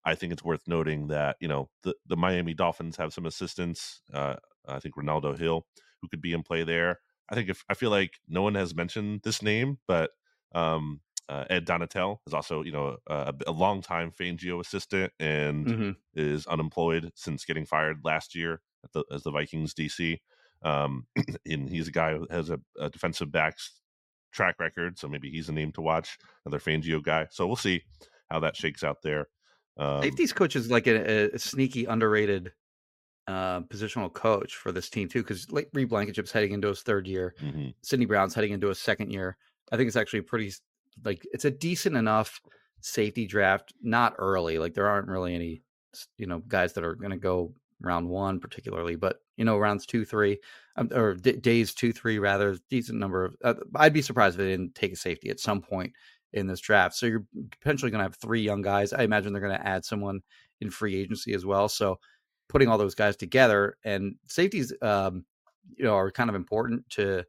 I 0.03 0.15
think 0.15 0.33
it's 0.33 0.43
worth 0.43 0.67
noting 0.67 1.07
that 1.07 1.37
you 1.39 1.47
know 1.47 1.69
the 1.83 1.95
the 2.07 2.17
Miami 2.17 2.53
Dolphins 2.53 2.97
have 2.97 3.13
some 3.13 3.25
assistants. 3.25 4.01
Uh, 4.13 4.35
I 4.67 4.79
think 4.79 4.97
Renaldo 4.97 5.35
Hill 5.35 5.65
who 6.01 6.07
could 6.07 6.21
be 6.21 6.33
in 6.33 6.43
play 6.43 6.63
there. 6.63 6.99
I 7.29 7.35
think 7.35 7.49
if 7.49 7.63
I 7.69 7.75
feel 7.75 7.91
like 7.91 8.19
no 8.27 8.41
one 8.41 8.55
has 8.55 8.75
mentioned 8.75 9.21
this 9.23 9.41
name, 9.41 9.77
but 9.87 10.11
um, 10.53 11.01
uh, 11.29 11.45
Ed 11.49 11.65
Donatell 11.65 12.17
is 12.27 12.33
also 12.33 12.63
you 12.63 12.71
know 12.71 12.97
a, 13.07 13.33
a 13.47 13.51
long 13.51 13.81
time 13.81 14.11
Fangio 14.11 14.59
assistant 14.59 15.13
and 15.19 15.65
mm-hmm. 15.65 15.91
is 16.13 16.47
unemployed 16.47 17.11
since 17.15 17.45
getting 17.45 17.65
fired 17.65 18.01
last 18.03 18.35
year 18.35 18.61
the, 18.93 19.03
as 19.11 19.23
the 19.23 19.31
Vikings 19.31 19.73
DC. 19.73 20.19
Um, 20.63 21.05
and 21.45 21.69
he's 21.69 21.87
a 21.87 21.91
guy 21.91 22.13
who 22.13 22.27
has 22.29 22.49
a, 22.49 22.59
a, 22.79 22.89
defensive 22.89 23.31
backs 23.31 23.81
track 24.31 24.59
record, 24.59 24.99
so 24.99 25.07
maybe 25.07 25.29
he's 25.29 25.49
a 25.49 25.53
name 25.53 25.71
to 25.73 25.81
watch. 25.81 26.17
Another 26.45 26.59
Fangio 26.59 27.01
guy, 27.01 27.27
so 27.31 27.47
we'll 27.47 27.55
see 27.55 27.81
how 28.29 28.39
that 28.39 28.55
shakes 28.55 28.83
out 28.83 29.01
there. 29.01 29.27
Um, 29.77 30.01
Safeties 30.01 30.33
coach 30.33 30.55
is 30.55 30.69
like 30.69 30.87
a, 30.87 31.33
a 31.33 31.39
sneaky 31.39 31.85
underrated 31.85 32.51
uh, 33.27 33.61
positional 33.61 34.11
coach 34.11 34.55
for 34.55 34.71
this 34.71 34.89
team 34.89 35.07
too, 35.07 35.21
because 35.23 35.51
like 35.51 35.69
Reed 35.73 35.89
Blankenship's 35.89 36.31
heading 36.31 36.51
into 36.51 36.67
his 36.67 36.81
third 36.81 37.07
year, 37.07 37.33
mm-hmm. 37.41 37.69
Sydney 37.81 38.05
Brown's 38.05 38.35
heading 38.35 38.51
into 38.51 38.67
his 38.67 38.79
second 38.79 39.11
year. 39.11 39.37
I 39.71 39.77
think 39.77 39.87
it's 39.87 39.97
actually 39.97 40.21
pretty 40.21 40.51
like 41.03 41.25
it's 41.31 41.45
a 41.45 41.51
decent 41.51 41.95
enough 41.95 42.41
safety 42.81 43.25
draft. 43.25 43.73
Not 43.81 44.15
early, 44.17 44.59
like 44.59 44.73
there 44.73 44.87
aren't 44.87 45.07
really 45.07 45.33
any 45.33 45.61
you 46.17 46.27
know 46.27 46.39
guys 46.47 46.73
that 46.73 46.83
are 46.83 46.95
going 46.95 47.11
to 47.11 47.17
go 47.17 47.53
round 47.81 48.09
one 48.09 48.39
particularly, 48.39 48.95
but 48.95 49.17
you 49.37 49.45
know 49.45 49.57
rounds 49.57 49.85
two, 49.85 50.05
three, 50.05 50.39
um, 50.75 50.89
or 50.93 51.15
d- 51.15 51.33
days 51.33 51.73
two, 51.73 51.91
three 51.91 52.19
rather 52.19 52.57
decent 52.69 52.99
number 52.99 53.25
of. 53.25 53.35
Uh, 53.43 53.53
I'd 53.75 53.93
be 53.93 54.01
surprised 54.01 54.35
if 54.35 54.39
they 54.39 54.51
didn't 54.51 54.75
take 54.75 54.93
a 54.93 54.97
safety 54.97 55.29
at 55.29 55.39
some 55.39 55.61
point 55.61 55.93
in 56.33 56.47
this 56.47 56.59
draft. 56.59 56.95
So 56.95 57.05
you're 57.05 57.25
potentially 57.61 57.91
going 57.91 57.99
to 57.99 58.05
have 58.05 58.15
three 58.15 58.41
young 58.41 58.61
guys. 58.61 58.93
I 58.93 59.03
imagine 59.03 59.33
they're 59.33 59.41
going 59.41 59.57
to 59.57 59.67
add 59.67 59.83
someone 59.83 60.21
in 60.61 60.69
free 60.69 60.95
agency 60.95 61.33
as 61.33 61.45
well. 61.45 61.67
So 61.67 61.99
putting 62.47 62.67
all 62.67 62.77
those 62.77 62.95
guys 62.95 63.15
together 63.15 63.77
and 63.83 64.15
safeties 64.27 64.73
um, 64.81 65.25
you 65.77 65.85
know 65.85 65.95
are 65.95 66.11
kind 66.11 66.29
of 66.29 66.35
important 66.35 66.89
to 66.89 67.23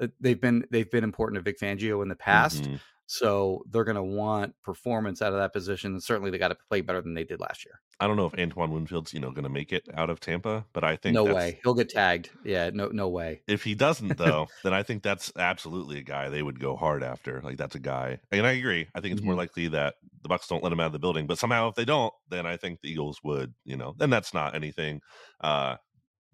uh, 0.00 0.08
they've 0.20 0.40
been 0.40 0.64
they've 0.70 0.90
been 0.90 1.04
important 1.04 1.36
to 1.36 1.42
Vic 1.42 1.58
Fangio 1.58 2.02
in 2.02 2.08
the 2.08 2.16
past. 2.16 2.64
Mm-hmm. 2.64 2.76
So 3.06 3.62
they're 3.70 3.84
going 3.84 3.96
to 3.96 4.02
want 4.02 4.54
performance 4.62 5.20
out 5.20 5.32
of 5.32 5.38
that 5.38 5.52
position. 5.52 5.92
And 5.92 6.02
certainly 6.02 6.30
they 6.30 6.38
got 6.38 6.48
to 6.48 6.56
play 6.68 6.80
better 6.80 7.02
than 7.02 7.14
they 7.14 7.24
did 7.24 7.40
last 7.40 7.64
year. 7.64 7.80
I 8.00 8.06
don't 8.06 8.16
know 8.16 8.26
if 8.26 8.38
Antoine 8.38 8.72
Winfield's, 8.72 9.12
you 9.12 9.20
know, 9.20 9.30
going 9.30 9.44
to 9.44 9.50
make 9.50 9.72
it 9.72 9.88
out 9.94 10.10
of 10.10 10.18
Tampa, 10.20 10.64
but 10.72 10.84
I 10.84 10.96
think 10.96 11.14
no 11.14 11.24
way 11.24 11.60
he'll 11.62 11.74
get 11.74 11.90
tagged. 11.90 12.30
Yeah, 12.44 12.70
no, 12.72 12.88
no 12.88 13.08
way. 13.08 13.42
If 13.46 13.62
he 13.62 13.74
doesn't, 13.74 14.16
though, 14.18 14.48
then 14.64 14.74
I 14.74 14.82
think 14.82 15.02
that's 15.02 15.32
absolutely 15.36 15.98
a 15.98 16.02
guy 16.02 16.28
they 16.28 16.42
would 16.42 16.58
go 16.58 16.76
hard 16.76 17.02
after. 17.02 17.40
Like 17.42 17.56
that's 17.56 17.76
a 17.76 17.80
guy, 17.80 18.18
and 18.32 18.46
I 18.46 18.52
agree. 18.52 18.88
I 18.94 19.00
think 19.00 19.12
it's 19.12 19.20
mm-hmm. 19.20 19.28
more 19.28 19.36
likely 19.36 19.68
that 19.68 19.94
the 20.22 20.28
Bucks 20.28 20.48
don't 20.48 20.62
let 20.62 20.72
him 20.72 20.80
out 20.80 20.86
of 20.86 20.92
the 20.92 20.98
building, 20.98 21.26
but 21.26 21.38
somehow 21.38 21.68
if 21.68 21.76
they 21.76 21.84
don't, 21.84 22.12
then 22.30 22.46
I 22.46 22.56
think 22.56 22.80
the 22.80 22.90
Eagles 22.90 23.20
would. 23.22 23.54
You 23.64 23.76
know, 23.76 23.94
then 23.96 24.10
that's 24.10 24.34
not 24.34 24.54
anything. 24.54 25.00
uh 25.40 25.76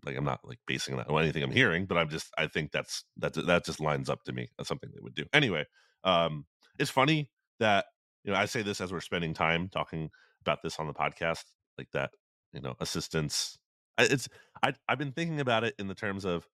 like 0.04 0.16
I'm 0.16 0.24
not 0.24 0.40
like 0.44 0.59
basing 0.66 0.96
that 0.96 1.09
on 1.11 1.22
anything 1.22 1.42
I'm 1.42 1.50
hearing, 1.50 1.87
but 1.87 1.98
I'm 1.98 2.09
just 2.09 2.33
I 2.38 2.46
think 2.46 2.72
that's 2.72 3.04
that 3.18 3.35
that 3.35 3.66
just 3.66 3.80
lines 3.80 4.09
up 4.09 4.24
to 4.24 4.33
me. 4.33 4.48
That's 4.56 4.68
something 4.68 4.90
they 4.92 5.00
would 5.00 5.14
do 5.14 5.26
anyway. 5.33 5.66
Um, 6.04 6.46
it's 6.80 6.90
funny 6.90 7.30
that 7.60 7.86
you 8.24 8.32
know 8.32 8.38
I 8.38 8.46
say 8.46 8.62
this 8.62 8.80
as 8.80 8.92
we're 8.92 9.00
spending 9.00 9.34
time 9.34 9.68
talking 9.68 10.10
about 10.40 10.62
this 10.62 10.78
on 10.78 10.86
the 10.86 10.94
podcast, 10.94 11.44
like 11.78 11.90
that 11.92 12.10
you 12.52 12.60
know 12.60 12.74
assistance. 12.80 13.58
It's 13.98 14.28
I 14.62 14.72
I've 14.88 14.98
been 14.98 15.12
thinking 15.12 15.40
about 15.40 15.62
it 15.64 15.74
in 15.78 15.86
the 15.86 15.94
terms 15.94 16.24
of 16.24 16.48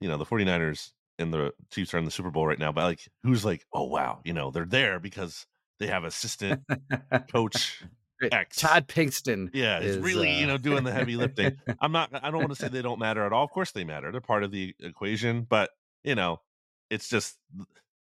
you 0.00 0.08
know 0.08 0.16
the 0.16 0.24
49ers 0.24 0.92
and 1.18 1.34
the 1.34 1.52
Chiefs 1.70 1.92
are 1.92 1.98
in 1.98 2.04
the 2.04 2.10
Super 2.10 2.30
Bowl 2.30 2.46
right 2.46 2.58
now, 2.58 2.72
but 2.72 2.84
like 2.84 3.00
who's 3.24 3.44
like 3.44 3.66
oh 3.72 3.84
wow 3.84 4.20
you 4.24 4.32
know 4.32 4.50
they're 4.50 4.64
there 4.64 5.00
because 5.00 5.46
they 5.80 5.88
have 5.88 6.04
assistant 6.04 6.62
coach 7.30 7.82
X. 8.32 8.60
Todd 8.60 8.88
Pinkston. 8.88 9.50
Yeah, 9.52 9.78
is 9.78 9.98
really, 9.98 10.30
uh... 10.30 10.40
you 10.40 10.46
know, 10.46 10.58
doing 10.58 10.82
the 10.82 10.92
heavy 10.92 11.14
lifting. 11.14 11.56
I'm 11.80 11.92
not 11.92 12.10
I 12.12 12.30
don't 12.30 12.40
want 12.40 12.50
to 12.50 12.56
say 12.56 12.68
they 12.68 12.82
don't 12.82 12.98
matter 12.98 13.24
at 13.24 13.32
all. 13.32 13.44
Of 13.44 13.50
course 13.50 13.70
they 13.72 13.84
matter. 13.84 14.10
They're 14.10 14.20
part 14.20 14.42
of 14.42 14.50
the 14.50 14.74
equation, 14.80 15.46
but 15.48 15.70
you 16.02 16.14
know, 16.14 16.40
it's 16.90 17.08
just 17.08 17.38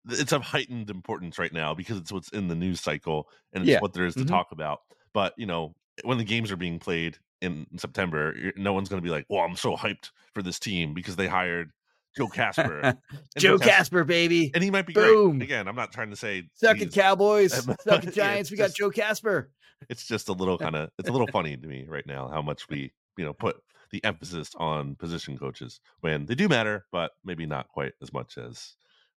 it's 0.10 0.32
of 0.32 0.42
heightened 0.42 0.90
importance 0.90 1.38
right 1.38 1.54
now 1.54 1.74
because 1.74 1.98
it's 1.98 2.12
what's 2.12 2.30
in 2.30 2.48
the 2.48 2.56
news 2.56 2.82
cycle 2.82 3.30
and 3.54 3.64
it's 3.64 3.70
yeah. 3.70 3.80
what 3.80 3.94
there 3.94 4.06
is 4.06 4.14
to 4.16 4.22
mm-hmm. 4.22 4.30
talk 4.30 4.52
about. 4.52 4.80
But 5.14 5.34
you 5.38 5.46
know, 5.46 5.76
when 6.04 6.18
the 6.18 6.24
games 6.24 6.52
are 6.52 6.58
being 6.58 6.80
played 6.80 7.18
in 7.42 7.66
September, 7.78 8.36
no 8.56 8.74
one's 8.74 8.90
going 8.90 9.02
to 9.02 9.06
be 9.06 9.12
like, 9.12 9.26
"Well, 9.30 9.42
I'm 9.42 9.56
so 9.56 9.76
hyped 9.76 10.12
for 10.34 10.42
this 10.42 10.60
team 10.60 10.94
because 10.94 11.16
they 11.16 11.28
hired 11.28 11.72
Joe 12.16 12.28
Kasper, 12.28 12.98
Joe 13.38 13.58
Kasper, 13.58 14.04
baby, 14.04 14.52
and 14.54 14.64
he 14.64 14.72
might 14.72 14.86
be 14.86 14.94
Boom. 14.94 15.38
great. 15.38 15.44
Again, 15.44 15.68
I'm 15.68 15.76
not 15.76 15.92
trying 15.92 16.10
to 16.10 16.16
say 16.16 16.44
suck 16.54 16.82
it, 16.82 16.94
Cowboys, 16.94 17.54
suck 17.84 18.04
it, 18.04 18.14
Giants. 18.14 18.52
We 18.52 18.58
got 18.58 18.74
Joe 18.74 18.90
Kasper. 18.90 19.50
It's 19.90 20.06
just 20.06 20.30
a 20.30 20.34
little 20.34 20.58
kind 20.58 20.76
of 20.76 20.90
it's 21.00 21.10
a 21.10 21.12
little 21.12 21.28
funny 21.28 21.58
to 21.58 21.68
me 21.68 21.86
right 21.88 22.06
now 22.06 22.28
how 22.28 22.42
much 22.42 22.70
we 22.70 22.92
you 23.18 23.26
know 23.26 23.34
put 23.34 23.58
the 23.92 24.04
emphasis 24.04 24.52
on 24.58 24.96
position 24.96 25.38
coaches 25.38 25.80
when 26.02 26.26
they 26.26 26.36
do 26.36 26.48
matter, 26.48 26.86
but 26.92 27.12
maybe 27.26 27.46
not 27.46 27.68
quite 27.70 27.94
as 28.02 28.14
much 28.14 28.38
as 28.38 28.76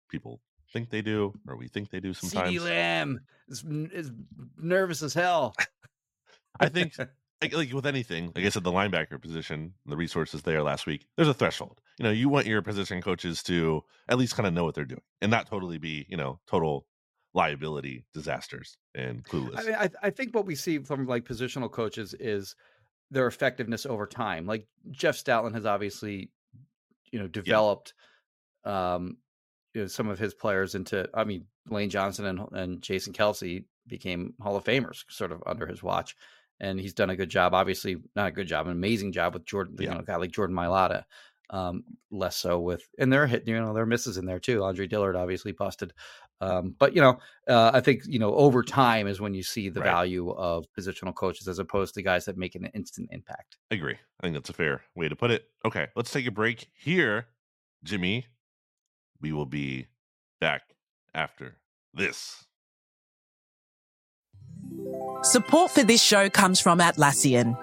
people 0.09 0.41
think 0.75 0.91
they 0.91 1.01
do, 1.01 1.33
or 1.49 1.57
we 1.57 1.69
think 1.69 1.89
they 1.89 2.01
do 2.01 2.13
sometimes. 2.13 2.51
CeeDee 2.51 2.61
Lamb 2.61 3.21
is, 3.49 3.65
is 3.93 4.11
nervous 4.59 5.03
as 5.03 5.15
hell. 5.15 5.55
I 6.61 6.69
think, 6.69 6.93
like, 7.41 7.55
like, 7.55 7.73
with 7.73 7.87
anything, 7.87 8.33
like 8.35 8.45
I 8.45 8.49
said, 8.51 8.65
the 8.65 8.73
linebacker 8.73 9.21
position, 9.21 9.73
the 9.87 9.97
resources 9.97 10.43
there 10.43 10.63
last 10.63 10.87
week, 10.87 11.07
there's 11.17 11.29
a 11.29 11.35
threshold. 11.35 11.81
You 11.99 12.05
know, 12.05 12.11
you 12.11 12.29
want 12.29 12.47
your 12.47 12.61
position 12.61 13.01
coaches 13.01 13.43
to 13.45 13.83
at 14.09 14.19
least 14.19 14.37
kind 14.37 14.47
of 14.47 14.53
know 14.53 14.65
what 14.65 14.75
they're 14.75 14.85
doing 14.85 15.01
and 15.23 15.31
not 15.31 15.47
totally 15.47 15.79
be, 15.79 16.05
you 16.09 16.17
know, 16.17 16.41
total 16.47 16.87
liability 17.33 18.05
disasters 18.13 18.77
and 18.95 19.25
clueless. 19.25 19.59
I 19.59 19.63
mean, 19.63 19.75
I, 19.75 19.91
I 20.03 20.11
think 20.11 20.35
what 20.35 20.45
we 20.45 20.55
see 20.55 20.79
from 20.81 21.07
like 21.07 21.25
positional 21.25 21.71
coaches 21.71 22.15
is 22.19 22.57
their 23.11 23.27
effectiveness 23.27 23.87
over 23.87 24.07
time. 24.07 24.47
Like 24.47 24.67
Jeff 24.91 25.17
Stoutland 25.17 25.55
has 25.55 25.67
obviously, 25.67 26.31
you 27.13 27.19
know, 27.19 27.29
developed 27.29 27.95
yeah. 28.65 28.95
um, 28.95 29.19
you 29.75 29.83
know, 29.83 29.87
some 29.87 30.09
of 30.09 30.19
his 30.19 30.35
players 30.35 30.75
into. 30.75 31.09
I 31.15 31.25
mean, 31.25 31.47
Lane 31.69 31.91
Johnson 31.91 32.27
and 32.27 32.41
and 32.53 32.83
Jason 32.83 33.13
Kelce 33.13 33.65
became 33.87 34.35
Hall 34.41 34.57
of 34.57 34.65
Famers 34.65 35.05
sort 35.09 35.33
of 35.33 35.43
under 35.47 35.67
his 35.67 35.83
watch, 35.83 36.17
and 36.61 36.81
he's 36.81 36.95
done 36.95 37.11
a 37.11 37.17
good 37.17 37.31
job. 37.31 37.55
Obviously, 37.55 37.97
not 38.17 38.29
a 38.29 38.33
good 38.33 38.47
job, 38.47 38.67
an 38.67 38.73
amazing 38.73 39.13
job 39.13 39.35
with 39.35 39.45
Jordan. 39.45 39.77
Yeah. 39.79 39.89
You 39.89 39.95
know, 39.95 40.01
a 40.01 40.05
guy 40.05 40.17
like 40.17 40.33
Jordan 40.33 40.57
Mailata. 40.57 41.05
Um, 41.51 41.85
less 42.11 42.37
so 42.37 42.59
with, 42.59 42.83
and 42.99 43.13
they're 43.13 43.27
hit. 43.27 43.47
You 43.47 43.61
know, 43.61 43.75
there 43.75 43.83
are 43.83 43.87
misses 43.87 44.17
in 44.17 44.25
there 44.25 44.41
too. 44.41 44.65
Andre 44.65 44.87
Dillard 44.87 45.15
obviously 45.15 45.53
busted, 45.53 45.93
um, 46.41 46.75
but 46.79 46.95
you 46.95 47.01
know, 47.01 47.19
uh, 47.49 47.71
I 47.73 47.81
think 47.81 48.03
you 48.07 48.19
know 48.19 48.35
over 48.35 48.63
time 48.63 49.07
is 49.07 49.21
when 49.21 49.35
you 49.35 49.43
see 49.43 49.69
the 49.69 49.81
right. 49.81 49.87
value 49.87 50.31
of 50.31 50.67
positional 50.77 51.15
coaches 51.15 51.47
as 51.47 51.59
opposed 51.59 51.95
to 51.95 52.03
guys 52.03 52.25
that 52.25 52.37
make 52.37 52.55
an 52.55 52.67
instant 52.75 53.11
impact. 53.13 53.57
I 53.71 53.77
agree. 53.77 53.97
I 54.21 54.23
think 54.23 54.35
that's 54.35 54.51
a 54.51 54.55
fair 54.55 54.83
way 54.95 55.09
to 55.09 55.17
put 55.17 55.31
it. 55.31 55.45
Okay, 55.65 55.89
let's 55.97 56.11
take 56.11 56.27
a 56.27 56.31
break 56.31 56.69
here, 56.75 57.27
Jimmy. 57.85 58.27
We 59.25 59.33
will 59.33 59.47
be 59.47 59.87
back 60.39 60.61
after 61.15 61.57
this. 61.95 62.45
Support 65.23 65.71
for 65.71 65.83
this 65.83 66.03
show 66.03 66.29
comes 66.29 66.61
from 66.61 66.79
Atlassian. 66.79 67.57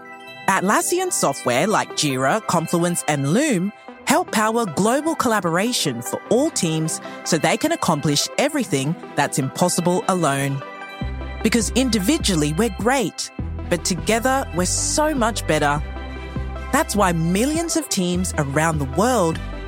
Atlassian 0.47 1.13
software 1.13 1.67
like 1.67 1.89
Jira, 1.91 2.41
Confluence, 2.47 3.04
and 3.08 3.32
Loom 3.32 3.71
help 4.08 4.32
power 4.32 4.65
global 4.65 5.13
collaboration 5.13 6.02
for 6.02 6.19
all 6.32 6.50
teams 6.50 7.00
so 7.26 7.38
they 7.38 7.58
can 7.58 7.71
accomplish 7.74 8.28
everything 8.39 8.95
that's 9.15 9.38
impossible 9.38 10.04
alone. 10.08 10.60
Because 11.43 11.69
individually 11.76 12.54
we're 12.54 12.76
great, 12.80 13.30
but 13.69 13.86
together 13.86 14.52
we're 14.56 14.65
so 14.65 15.13
much 15.13 15.45
better. 15.45 15.80
That's 16.71 16.95
why 16.95 17.12
millions 17.12 17.76
of 17.76 17.88
teams 17.88 18.34
around 18.39 18.80
the 18.80 18.91
world, 18.97 19.39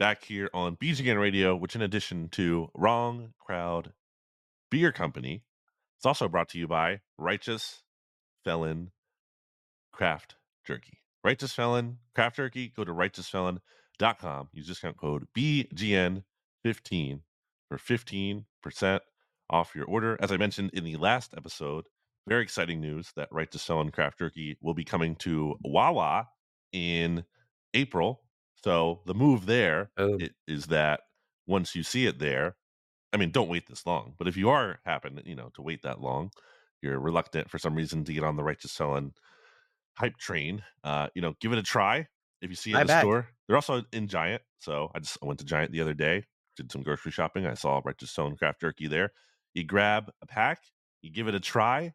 Back 0.00 0.24
here 0.24 0.48
on 0.54 0.76
BGN 0.76 1.20
Radio, 1.20 1.54
which, 1.54 1.76
in 1.76 1.82
addition 1.82 2.30
to 2.30 2.70
Wrong 2.74 3.34
Crowd 3.38 3.92
Beer 4.70 4.92
Company, 4.92 5.44
it's 5.98 6.06
also 6.06 6.26
brought 6.26 6.48
to 6.48 6.58
you 6.58 6.66
by 6.66 7.00
Righteous 7.18 7.82
Felon 8.42 8.92
Craft 9.92 10.36
Jerky. 10.66 11.00
Righteous 11.22 11.52
Felon 11.52 11.98
Craft 12.14 12.36
Jerky. 12.36 12.72
Go 12.74 12.82
to 12.82 12.92
righteousfelon.com. 12.92 14.48
Use 14.54 14.66
discount 14.66 14.96
code 14.96 15.26
BGN15 15.36 16.22
for 17.68 17.76
15% 17.76 19.00
off 19.50 19.74
your 19.74 19.84
order. 19.84 20.16
As 20.18 20.32
I 20.32 20.38
mentioned 20.38 20.70
in 20.72 20.84
the 20.84 20.96
last 20.96 21.34
episode, 21.36 21.84
very 22.26 22.42
exciting 22.42 22.80
news 22.80 23.12
that 23.16 23.28
Righteous 23.30 23.64
Felon 23.64 23.90
Craft 23.90 24.18
Jerky 24.18 24.56
will 24.62 24.72
be 24.74 24.84
coming 24.84 25.14
to 25.16 25.56
Wawa 25.62 26.28
in 26.72 27.24
April. 27.74 28.22
So 28.64 29.02
the 29.06 29.14
move 29.14 29.46
there 29.46 29.92
Oh. 29.96 30.24
is 30.46 30.66
that 30.66 31.02
once 31.46 31.74
you 31.74 31.82
see 31.82 32.06
it 32.06 32.18
there, 32.18 32.56
I 33.12 33.18
mean, 33.18 33.30
don't 33.32 33.48
wait 33.48 33.66
this 33.68 33.86
long. 33.86 34.14
But 34.18 34.28
if 34.28 34.36
you 34.36 34.50
are 34.50 34.80
happen, 34.84 35.20
you 35.26 35.36
know, 35.36 35.50
to 35.54 35.62
wait 35.62 35.82
that 35.82 36.00
long, 36.00 36.32
you're 36.82 37.00
reluctant 37.00 37.50
for 37.50 37.58
some 37.58 37.74
reason 37.74 38.04
to 38.04 38.12
get 38.14 38.24
on 38.24 38.36
the 38.36 38.44
Righteous 38.44 38.76
Felon 38.76 39.14
hype 39.98 40.16
train. 40.16 40.62
Uh, 40.84 41.08
you 41.14 41.22
know, 41.22 41.34
give 41.40 41.52
it 41.52 41.58
a 41.58 41.62
try. 41.62 42.06
If 42.40 42.50
you 42.50 42.56
see 42.56 42.72
it 42.72 42.76
in 42.76 42.82
the 42.84 42.88
store, 42.88 43.28
they're 43.46 43.56
also 43.56 43.84
in 43.92 44.08
Giant. 44.08 44.42
So 44.58 44.90
I 44.94 45.00
just 45.00 45.18
I 45.22 45.26
went 45.26 45.38
to 45.40 45.44
Giant 45.44 45.72
the 45.72 45.80
other 45.80 45.94
day, 45.94 46.24
did 46.56 46.72
some 46.72 46.82
grocery 46.82 47.12
shopping. 47.12 47.46
I 47.46 47.54
saw 47.54 47.80
Righteous 47.84 48.12
Felon 48.14 48.36
craft 48.36 48.60
jerky 48.60 48.86
there. 48.88 49.12
You 49.54 49.64
grab 49.64 50.10
a 50.22 50.26
pack, 50.26 50.62
you 51.02 51.10
give 51.10 51.28
it 51.28 51.34
a 51.34 51.40
try, 51.40 51.94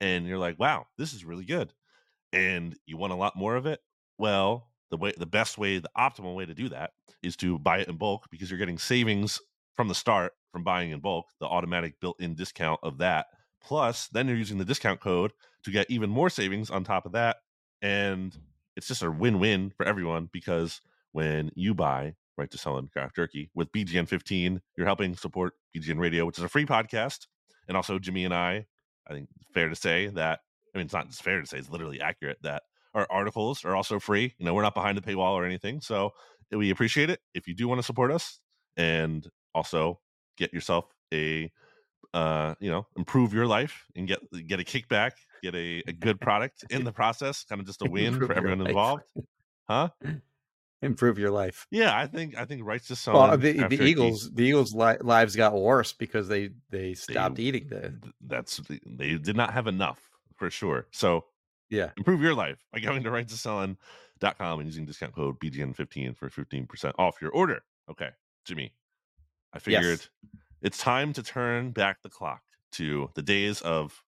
and 0.00 0.26
you're 0.26 0.38
like, 0.38 0.58
wow, 0.58 0.86
this 0.98 1.14
is 1.14 1.24
really 1.24 1.44
good. 1.44 1.72
And 2.32 2.76
you 2.86 2.96
want 2.96 3.12
a 3.12 3.16
lot 3.16 3.36
more 3.36 3.56
of 3.56 3.66
it. 3.66 3.80
Well, 4.18 4.70
the 4.90 4.96
way 4.96 5.12
the 5.16 5.26
best 5.26 5.58
way, 5.58 5.78
the 5.78 5.90
optimal 5.96 6.34
way 6.34 6.46
to 6.46 6.54
do 6.54 6.68
that 6.68 6.90
is 7.22 7.36
to 7.36 7.58
buy 7.58 7.78
it 7.78 7.88
in 7.88 7.96
bulk 7.96 8.26
because 8.30 8.50
you're 8.50 8.58
getting 8.58 8.78
savings 8.78 9.40
from 9.74 9.88
the 9.88 9.94
start 9.94 10.32
from 10.52 10.64
buying 10.64 10.90
in 10.90 11.00
bulk, 11.00 11.26
the 11.40 11.46
automatic 11.46 12.00
built-in 12.00 12.34
discount 12.34 12.80
of 12.82 12.98
that. 12.98 13.26
Plus, 13.62 14.08
then 14.08 14.28
you're 14.28 14.36
using 14.36 14.58
the 14.58 14.64
discount 14.64 15.00
code 15.00 15.32
to 15.64 15.70
get 15.70 15.90
even 15.90 16.08
more 16.08 16.30
savings 16.30 16.70
on 16.70 16.84
top 16.84 17.04
of 17.04 17.12
that. 17.12 17.38
And 17.82 18.36
it's 18.76 18.86
just 18.86 19.02
a 19.02 19.10
win-win 19.10 19.72
for 19.76 19.84
everyone 19.84 20.30
because 20.32 20.80
when 21.12 21.50
you 21.54 21.74
buy 21.74 22.14
Righteous 22.38 22.62
Felon 22.62 22.88
craft 22.88 23.16
jerky 23.16 23.50
with 23.54 23.72
BGN 23.72 24.08
15, 24.08 24.60
you're 24.76 24.86
helping 24.86 25.16
support 25.16 25.54
BGN 25.76 25.98
Radio, 25.98 26.24
which 26.24 26.38
is 26.38 26.44
a 26.44 26.48
free 26.48 26.66
podcast. 26.66 27.26
And 27.68 27.76
also 27.76 27.98
Jimmy 27.98 28.24
and 28.24 28.34
I, 28.34 28.66
I 29.08 29.14
think 29.14 29.28
fair 29.52 29.68
to 29.68 29.76
say 29.76 30.08
that 30.08 30.40
I 30.74 30.78
mean 30.78 30.84
it's 30.84 30.94
not 30.94 31.12
fair 31.12 31.40
to 31.40 31.46
say, 31.46 31.58
it's 31.58 31.70
literally 31.70 32.00
accurate 32.00 32.38
that 32.42 32.62
our 32.96 33.06
articles 33.10 33.64
are 33.64 33.76
also 33.76 34.00
free. 34.00 34.34
You 34.38 34.46
know, 34.46 34.54
we're 34.54 34.62
not 34.62 34.74
behind 34.74 34.96
the 34.96 35.02
paywall 35.02 35.32
or 35.34 35.44
anything. 35.44 35.80
So 35.80 36.12
we 36.50 36.70
appreciate 36.70 37.10
it 37.10 37.20
if 37.34 37.46
you 37.46 37.54
do 37.54 37.68
want 37.68 37.78
to 37.78 37.82
support 37.82 38.10
us 38.10 38.40
and 38.76 39.28
also 39.54 40.00
get 40.36 40.52
yourself 40.52 40.86
a 41.12 41.50
uh 42.14 42.54
you 42.60 42.70
know 42.70 42.86
improve 42.96 43.34
your 43.34 43.46
life 43.46 43.84
and 43.96 44.06
get 44.06 44.20
get 44.46 44.60
a 44.60 44.64
kickback 44.64 45.12
get 45.42 45.54
a, 45.54 45.82
a 45.88 45.92
good 45.92 46.20
product 46.20 46.64
in 46.70 46.84
the 46.84 46.92
process 46.92 47.44
kind 47.44 47.60
of 47.60 47.66
just 47.66 47.82
a 47.82 47.84
win 47.90 48.12
Improve 48.12 48.28
for 48.30 48.36
everyone 48.36 48.60
involved 48.60 49.02
huh 49.68 49.88
Improve 50.82 51.18
your 51.18 51.30
life. 51.30 51.66
yeah 51.70 51.98
i 51.98 52.06
think 52.06 52.36
i 52.36 52.44
think 52.44 52.64
rights 52.64 52.86
to 52.88 53.10
Well, 53.10 53.36
the, 53.38 53.64
the 53.64 53.82
Eagles, 53.82 54.30
the 54.30 54.44
Eagles' 54.44 54.74
li- 54.74 54.98
lives 55.00 55.34
got 55.34 55.54
worse 55.54 55.92
because 55.92 56.28
they 56.28 56.50
they 56.70 56.94
stopped 56.94 57.38
eating 57.38 57.68
the. 57.68 57.94
that's 58.20 58.60
they 58.86 59.14
did 59.16 59.36
not 59.36 59.52
have 59.52 59.66
enough 59.66 59.98
for 60.36 60.50
sure 60.50 60.86
so 60.92 61.24
Yeah, 61.70 61.90
improve 61.96 62.20
your 62.22 62.34
life 62.34 62.58
by 62.72 62.80
going 62.80 63.02
to 63.02 63.10
righteousfelon.com 63.10 64.60
and 64.60 64.66
using 64.66 64.84
discount 64.86 65.14
code 65.14 65.38
bgn15 65.40 66.16
for 66.16 66.28
15% 66.30 66.92
off 66.98 67.16
your 67.20 67.30
order 67.32 67.62
okay 67.90 68.10
jimmy 68.44 68.72
i 69.52 69.56
Yes. 69.56 69.62
figured 69.64 70.00
it's 70.62 70.78
time 70.78 71.12
to 71.14 71.22
turn 71.22 71.70
back 71.72 72.02
the 72.02 72.08
clock 72.08 72.42
to 72.72 73.10
the 73.14 73.22
days 73.22 73.60
of 73.62 74.02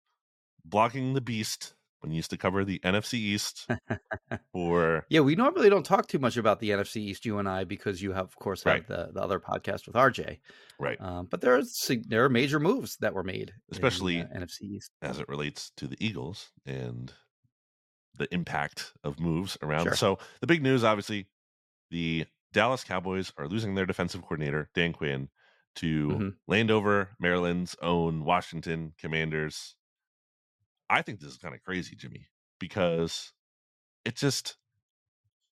blocking 0.64 1.14
the 1.14 1.21
beast 1.21 1.75
when 2.01 2.12
you 2.12 2.16
used 2.16 2.31
to 2.31 2.37
cover 2.37 2.64
the 2.64 2.79
nfc 2.85 3.14
east 3.14 3.66
for 4.53 5.05
yeah. 5.09 5.21
We 5.21 5.35
normally 5.35 5.68
don't 5.71 5.85
talk 5.85 6.07
too 6.07 6.18
much 6.18 6.37
about 6.37 6.61
the 6.61 6.71
NFC 6.71 6.97
East, 6.99 7.25
you 7.27 7.38
and 7.38 7.49
I, 7.49 7.64
because 7.64 8.01
you 8.03 8.12
have, 8.12 8.27
of 8.27 8.37
course, 8.37 8.62
have 8.62 8.73
Right. 8.75 8.87
the, 8.87 9.11
the 9.12 9.21
other 9.23 9.40
podcast 9.40 9.87
with 9.87 9.97
RJ. 9.97 10.38
right 10.79 11.01
Um, 11.01 11.27
but 11.31 11.40
there 11.40 11.57
are 11.57 11.62
there 12.07 12.25
are 12.25 12.29
major 12.29 12.61
moves 12.61 12.97
that 13.01 13.14
were 13.14 13.25
made, 13.25 13.49
in, 13.51 13.55
Especially- 13.73 14.21
uh, 14.21 14.27
NFC 14.27 14.62
East. 14.62 14.92
as 15.03 15.18
it 15.18 15.29
relates 15.29 15.71
to 15.77 15.87
the 15.88 15.97
Eagles 16.05 16.51
and 16.66 17.12
the 18.18 18.33
impact 18.35 18.92
of 19.04 19.18
moves 19.20 19.57
around. 19.62 19.85
Sure. 19.85 19.94
So 19.96 20.18
the 20.40 20.46
big 20.46 20.62
news, 20.62 20.85
obviously, 20.85 21.26
the 21.90 22.26
Dallas 22.52 22.85
Cowboys 22.85 23.33
are 23.37 23.48
losing 23.48 23.74
their 23.74 23.87
defensive 23.87 24.22
coordinator 24.22 24.70
Dan 24.74 24.92
Quinn 24.92 25.28
to 25.76 26.09
Mhm. 26.09 26.37
Landover, 26.46 27.11
Maryland's 27.18 27.76
own 27.81 28.24
Washington 28.24 28.94
Commanders. 28.98 29.76
I 30.90 31.02
think 31.02 31.20
this 31.20 31.31
is 31.31 31.37
kind 31.38 31.54
of 31.54 31.62
crazy, 31.62 31.94
Jimmy, 31.94 32.28
because 32.59 33.32
it 34.05 34.16
just 34.16 34.57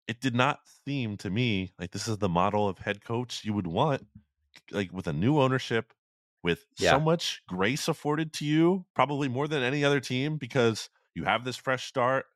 it 0.08 0.20
did 0.20 0.34
not 0.36 0.60
seem 0.84 1.16
to 1.16 1.28
me 1.30 1.72
like 1.80 1.90
this 1.90 2.06
is 2.06 2.18
the 2.18 2.28
model 2.28 2.68
of 2.68 2.78
head 2.78 3.02
coach 3.04 3.44
you 3.44 3.52
would 3.52 3.66
want 3.66 4.06
like 4.70 4.92
with 4.92 5.06
a 5.08 5.12
new 5.12 5.40
ownership 5.40 5.92
with 6.44 6.64
Yeah. 6.78 6.92
so 6.92 7.00
much 7.00 7.42
grace 7.48 7.88
afforded 7.88 8.32
to 8.34 8.44
you 8.44 8.86
probably 8.94 9.28
more 9.28 9.48
than 9.48 9.64
any 9.64 9.84
other 9.84 9.98
team 10.00 10.36
because 10.38 10.88
you 11.14 11.24
have 11.24 11.44
this 11.44 11.56
fresh 11.56 11.86
start 11.86 12.26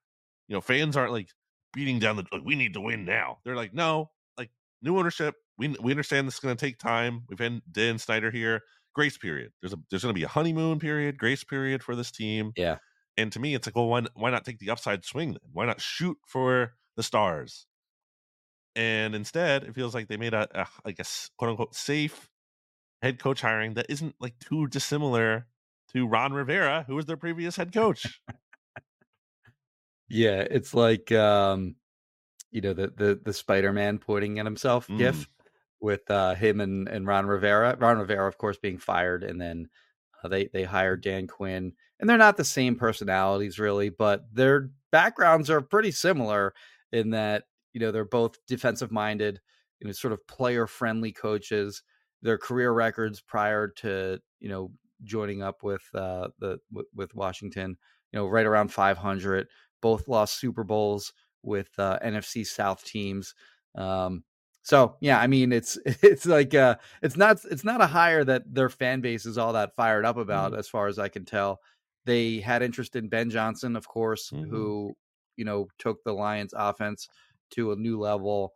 you 0.51 0.57
know 0.57 0.61
fans 0.61 0.97
aren't 0.97 1.13
like 1.13 1.31
beating 1.73 2.01
down 2.01 2.17
the 2.17 2.27
like, 2.33 2.43
we 2.45 2.57
need 2.57 2.75
to 2.75 2.81
win 2.81 3.07
now. 3.07 3.39
They're 3.45 3.57
like 3.57 3.73
no 3.73 4.11
like 4.37 4.51
new 4.83 4.99
ownership 4.99 5.37
we, 5.57 5.69
we 5.81 5.93
understand 5.93 6.27
this 6.27 6.35
is 6.35 6.41
going 6.41 6.57
to 6.57 6.67
take 6.67 6.79
time. 6.79 7.23
We've 7.29 7.39
had 7.39 7.61
dan 7.71 7.99
snyder 7.99 8.31
here. 8.31 8.63
Grace 8.95 9.19
period. 9.19 9.53
There's 9.61 9.73
a 9.73 9.77
there's 9.89 10.03
going 10.03 10.15
to 10.15 10.19
be 10.19 10.25
a 10.25 10.29
honeymoon 10.29 10.81
period 10.81 11.17
grace 11.17 11.45
period 11.45 11.83
for 11.83 11.95
this 11.95 12.11
team. 12.11 12.53
Yeah. 12.57 12.79
and 13.17 13.31
to 13.33 13.39
me 13.39 13.55
it's 13.55 13.67
like 13.67 13.77
well 13.77 13.87
why, 13.87 14.03
why 14.15 14.31
not 14.31 14.45
take 14.45 14.59
the 14.59 14.71
upside 14.71 15.05
swing 15.05 15.31
then? 15.31 15.51
Why 15.53 15.67
not 15.67 15.81
shoot 15.81 16.19
for 16.27 16.75
the 16.97 17.05
stars? 17.05 17.67
And 18.75 19.15
instead 19.15 19.63
it 19.63 19.75
feels 19.77 19.95
like 19.95 20.09
they 20.09 20.17
made 20.17 20.35
a, 20.35 20.49
a 20.61 20.67
like 20.85 20.99
a 20.99 21.05
quote 21.39 21.51
unquote 21.51 21.77
safe 21.77 22.29
head 23.03 23.21
coach 23.21 23.41
hiring 23.41 23.75
that 23.75 23.87
isn't 23.89 24.17
like 24.19 24.39
too 24.41 24.67
dissimilar 24.67 25.47
to 25.93 26.07
ron 26.07 26.33
rivera 26.33 26.85
who 26.87 26.97
was 26.97 27.07
their 27.07 27.17
previous 27.17 27.57
head 27.57 27.73
coach 27.73 28.21
Yeah, 30.11 30.41
it's 30.51 30.75
like 30.75 31.13
um, 31.13 31.77
you 32.53 32.61
know, 32.63 32.75
the 32.75 32.89
the 32.89 33.21
the 33.25 33.35
Spider-Man 33.35 33.99
pointing 33.99 34.39
at 34.39 34.47
himself 34.47 34.91
Mm. 34.91 34.97
gif 34.97 35.29
with 35.81 36.11
uh 36.11 36.35
him 36.35 36.61
and, 36.61 36.89
and 36.89 37.07
Ron 37.07 37.27
Rivera. 37.27 37.77
Ron 37.79 37.99
Rivera, 37.99 38.29
of 38.29 38.39
course, 38.39 38.59
being 38.59 38.79
fired, 38.79 39.25
and 39.25 39.41
then 39.41 39.71
uh, 40.25 40.29
they 40.29 40.49
they 40.49 40.65
hired 40.65 41.03
Dan 41.03 41.27
Quinn. 41.29 41.75
And 42.01 42.11
they're 42.11 42.19
not 42.19 42.37
the 42.39 42.45
same 42.45 42.77
personalities 42.77 43.59
really, 43.61 43.91
but 43.91 44.25
their 44.35 44.71
backgrounds 44.93 45.51
are 45.51 45.61
pretty 45.63 45.93
similar 45.93 46.55
in 46.93 47.11
that, 47.11 47.45
you 47.75 47.81
know, 47.81 47.93
they're 47.93 48.05
both 48.07 48.45
defensive 48.47 48.93
minded, 48.93 49.41
you 49.81 49.87
know, 49.87 49.93
sort 49.93 50.13
of 50.13 50.27
player 50.27 50.67
friendly 50.67 51.13
coaches. 51.13 51.83
Their 52.23 52.39
career 52.39 52.73
records 52.73 53.21
prior 53.21 53.69
to, 53.79 54.21
you 54.41 54.49
know, 54.49 54.73
joining 55.05 55.43
up 55.43 55.63
with 55.63 55.83
uh 55.95 56.31
the 56.39 56.59
with, 56.71 56.87
with 56.95 57.15
Washington, 57.15 57.79
you 58.13 58.19
know, 58.19 58.27
right 58.27 58.47
around 58.47 58.69
500 58.73 59.49
both 59.81 60.09
lost 60.09 60.39
Super 60.39 60.65
Bowls 60.65 61.13
with 61.43 61.71
uh, 61.79 61.99
NFC 62.05 62.47
South 62.47 62.85
teams. 62.85 63.35
Um, 63.75 64.25
so 64.63 64.97
yeah, 65.01 65.19
I 65.21 65.27
mean 65.27 65.53
it's 65.53 65.79
it's 65.85 66.27
like 66.27 66.55
uh, 66.55 66.77
it's 67.03 67.17
not 67.17 67.39
it's 67.51 67.65
not 67.65 67.81
a 67.81 67.87
hire 67.87 68.25
that 68.25 68.43
their 68.53 68.69
fan 68.69 69.01
base 69.01 69.27
is 69.27 69.39
all 69.39 69.53
that 69.55 69.75
fired 69.77 70.05
up 70.05 70.17
about, 70.17 70.57
as 70.57 70.69
far 70.69 70.87
as 70.87 70.99
I 70.99 71.09
can 71.09 71.25
tell. 71.25 71.61
They 72.05 72.41
had 72.41 72.63
interest 72.63 72.97
in 72.97 73.09
Ben 73.09 73.31
Johnson, 73.31 73.77
of 73.77 73.87
course, 73.89 74.31
Mhm. 74.31 74.49
who 74.49 74.97
you 75.37 75.45
know 75.45 75.69
took 75.79 76.03
the 76.05 76.13
Lions 76.13 76.53
offense 76.57 77.09
to 77.53 77.73
a 77.73 77.77
new 77.77 77.99
level. 77.99 78.53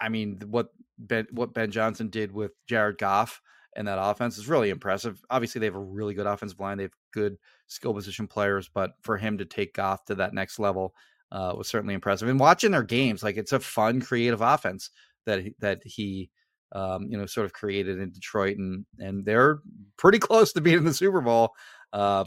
I 0.00 0.08
mean, 0.08 0.40
what 0.46 0.68
Ben 0.98 1.26
what 1.32 1.52
Ben 1.54 1.70
Johnson 1.70 2.08
did 2.08 2.32
with 2.32 2.52
Jared 2.66 2.98
Goff 2.98 3.40
and 3.76 3.86
that 3.86 3.98
offense 4.00 4.38
is 4.38 4.48
really 4.48 4.70
impressive. 4.70 5.22
Obviously, 5.30 5.58
they 5.58 5.66
have 5.66 5.74
a 5.74 5.80
really 5.80 6.14
good 6.14 6.26
offensive 6.26 6.60
line. 6.60 6.76
They 6.76 6.84
have 6.84 6.96
good 7.12 7.36
skill 7.66 7.94
position 7.94 8.26
players, 8.26 8.68
but 8.72 8.92
for 9.02 9.16
him 9.16 9.38
to 9.38 9.44
take 9.44 9.74
Goff 9.74 10.04
to 10.06 10.14
that 10.16 10.34
next 10.34 10.58
level 10.58 10.94
uh, 11.32 11.54
was 11.56 11.68
certainly 11.68 11.94
impressive. 11.94 12.28
And 12.28 12.40
watching 12.40 12.72
their 12.72 12.82
games, 12.82 13.22
like 13.22 13.36
it's 13.36 13.52
a 13.52 13.60
fun, 13.60 14.00
creative 14.00 14.40
offense 14.40 14.90
that 15.26 15.42
he, 15.42 15.54
that 15.60 15.80
he 15.84 16.30
um, 16.72 17.06
you 17.08 17.18
know 17.18 17.26
sort 17.26 17.46
of 17.46 17.52
created 17.52 17.98
in 17.98 18.10
Detroit, 18.10 18.56
and 18.56 18.84
and 18.98 19.24
they're 19.24 19.60
pretty 19.96 20.18
close 20.20 20.52
to 20.52 20.60
being 20.60 20.78
in 20.78 20.84
the 20.84 20.94
Super 20.94 21.20
Bowl. 21.20 21.54
Uh, 21.92 22.24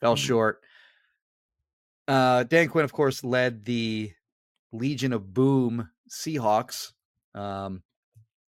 fell 0.00 0.16
short. 0.16 0.60
Uh, 2.08 2.42
Dan 2.44 2.68
Quinn, 2.68 2.84
of 2.84 2.92
course, 2.92 3.22
led 3.22 3.64
the 3.64 4.12
Legion 4.72 5.12
of 5.12 5.32
Boom 5.32 5.88
Seahawks. 6.10 6.92
Um, 7.34 7.82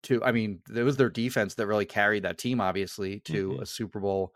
to, 0.05 0.23
I 0.23 0.31
mean, 0.31 0.61
it 0.75 0.83
was 0.83 0.97
their 0.97 1.09
defense 1.09 1.55
that 1.55 1.67
really 1.67 1.85
carried 1.85 2.23
that 2.23 2.37
team, 2.37 2.61
obviously, 2.61 3.19
to 3.21 3.51
Mhm. 3.51 3.61
a 3.61 3.65
Super 3.65 3.99
Bowl. 3.99 4.33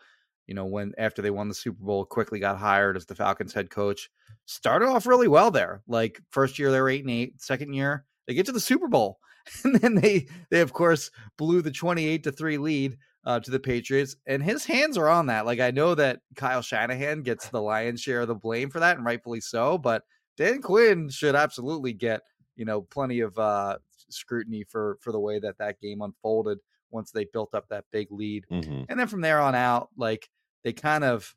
You 0.47 0.55
know, 0.55 0.65
when 0.65 0.93
after 0.97 1.21
they 1.21 1.29
won 1.29 1.47
the 1.47 1.53
Super 1.55 1.83
Bowl, 1.83 2.05
quickly 2.05 2.39
got 2.39 2.57
hired 2.57 2.97
as 2.97 3.05
the 3.05 3.15
Falcons 3.15 3.53
head 3.53 3.69
coach. 3.69 4.09
Started 4.45 4.87
off 4.87 5.05
really 5.05 5.27
well 5.27 5.51
there. 5.51 5.83
Like 5.87 6.21
first 6.31 6.57
year 6.59 6.71
they 6.71 6.81
were 6.81 6.89
eight 6.89 7.01
and 7.03 7.11
eight. 7.11 7.39
Second 7.41 7.73
year 7.73 8.05
they 8.27 8.33
get 8.33 8.47
to 8.47 8.51
the 8.51 8.59
Super 8.59 8.87
Bowl, 8.87 9.19
and 9.63 9.75
then 9.75 9.95
they 9.95 10.27
they 10.49 10.61
of 10.61 10.73
course 10.73 11.11
blew 11.37 11.61
the 11.61 11.71
twenty 11.71 12.07
eight 12.07 12.23
to 12.23 12.31
three 12.31 12.57
lead 12.57 12.97
uh, 13.25 13.39
to 13.41 13.51
the 13.51 13.59
Patriots. 13.59 14.15
And 14.25 14.41
his 14.41 14.65
hands 14.65 14.97
are 14.97 15.07
on 15.09 15.27
that. 15.27 15.45
Like 15.45 15.59
I 15.59 15.69
know 15.71 15.93
that 15.95 16.21
Kyle 16.35 16.63
Shanahan 16.63 17.21
gets 17.21 17.49
the 17.49 17.61
lion's 17.61 18.01
share 18.01 18.21
of 18.21 18.27
the 18.27 18.33
blame 18.35 18.71
for 18.71 18.79
that, 18.79 18.97
and 18.97 19.05
rightfully 19.05 19.41
so. 19.41 19.77
But 19.77 20.01
Dan 20.35 20.61
Quinn 20.63 21.09
should 21.09 21.35
absolutely 21.35 21.93
get 21.93 22.21
you 22.55 22.65
know 22.65 22.81
plenty 22.81 23.19
of 23.19 23.37
uh, 23.37 23.77
scrutiny 24.11 24.63
for 24.63 24.97
for 25.01 25.11
the 25.11 25.19
way 25.19 25.39
that 25.39 25.57
that 25.57 25.79
game 25.79 26.01
unfolded 26.01 26.59
once 26.91 27.11
they 27.11 27.25
built 27.25 27.53
up 27.53 27.67
that 27.69 27.85
big 27.91 28.11
lead. 28.11 28.45
Mhm. 28.51 28.85
And 28.89 28.99
then 28.99 29.07
from 29.07 29.21
there 29.21 29.39
on 29.39 29.55
out, 29.55 29.89
like 29.95 30.29
they 30.63 30.73
kind 30.73 31.03
of, 31.03 31.35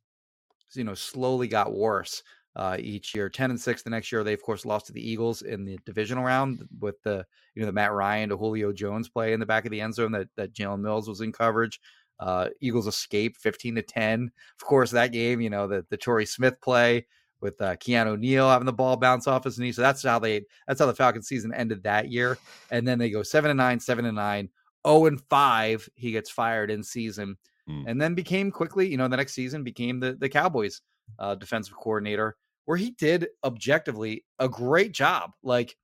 you 0.75 0.85
know, 0.85 0.95
slowly 0.95 1.49
got 1.49 1.75
worse 1.75 2.23
uh, 2.57 2.77
each 2.79 3.15
year. 3.15 3.29
Ten 3.29 3.51
and 3.51 3.61
six 3.61 3.83
the 3.83 3.91
next 3.91 4.13
year. 4.13 4.25
They 4.25 4.33
of 4.33 4.43
course 4.43 4.65
lost 4.67 4.87
to 4.87 4.93
the 4.93 5.07
Eagles 5.07 5.43
in 5.43 5.65
the 5.65 5.79
divisional 5.85 6.25
round 6.25 6.67
with 6.81 7.03
the 7.03 7.27
you 7.55 7.61
know 7.61 7.67
the 7.67 7.73
Matt 7.73 7.93
Ryan 7.93 8.31
to 8.31 8.37
Julio 8.37 8.73
Jones 8.73 9.09
play 9.09 9.33
in 9.33 9.41
the 9.41 9.47
back 9.47 9.65
of 9.65 9.71
the 9.71 9.81
end 9.81 9.95
zone 9.95 10.13
that 10.13 10.29
that 10.37 10.53
Jalen 10.53 10.81
Mills 10.81 11.09
was 11.09 11.21
in 11.21 11.33
coverage. 11.33 11.81
Uh, 12.21 12.51
Eagles 12.61 12.87
escape 12.87 13.37
fifteen 13.37 13.75
to 13.75 13.83
ten. 13.83 14.31
Of 14.61 14.67
course, 14.67 14.91
that 14.93 15.13
game, 15.13 15.41
you 15.41 15.51
know, 15.51 15.67
the 15.67 15.85
the 15.91 15.97
Torrey 15.97 16.27
Smith 16.27 16.61
play 16.61 17.07
with 17.43 17.61
uh, 17.61 17.77
Keanu 17.77 18.19
Neal 18.19 18.49
having 18.49 18.67
the 18.67 18.73
ball 18.73 18.97
bounce 18.97 19.27
off 19.27 19.45
his 19.45 19.59
knee. 19.59 19.73
So 19.73 19.83
that's 19.83 20.03
how 20.03 20.19
they 20.19 20.43
that's 20.67 20.81
how 20.81 20.87
the 20.87 20.95
Falcons 20.95 21.29
season 21.29 21.53
ended 21.53 21.83
that 21.83 22.11
year. 22.11 22.39
And 22.71 22.87
then 22.89 22.99
they 22.99 23.11
go 23.11 23.23
seven 23.23 23.51
and 23.51 23.59
nine, 23.59 23.81
seven 23.81 24.05
and 24.07 24.17
nine. 24.17 24.49
0 24.85 25.07
and 25.07 25.21
5 25.31 25.89
he 25.95 26.11
gets 26.11 26.29
fired 26.31 26.71
in 26.71 26.83
season 26.83 27.37
Mm. 27.69 27.85
and 27.87 28.03
then 28.03 28.17
became 28.17 28.51
quickly 28.51 28.89
you 28.89 28.97
know 28.97 29.07
the 29.07 29.17
next 29.17 29.35
season 29.35 29.63
became 29.63 30.01
the 30.01 30.15
the 30.15 30.29
cowboys 30.29 30.81
uh 31.21 31.37
defensive 31.37 31.77
coordinator 31.77 32.37
where 32.65 32.77
he 32.77 32.91
did 32.91 33.29
objectively 33.45 34.25
a 34.41 34.49
great 34.49 34.91
job 34.91 35.31
like 35.45 35.77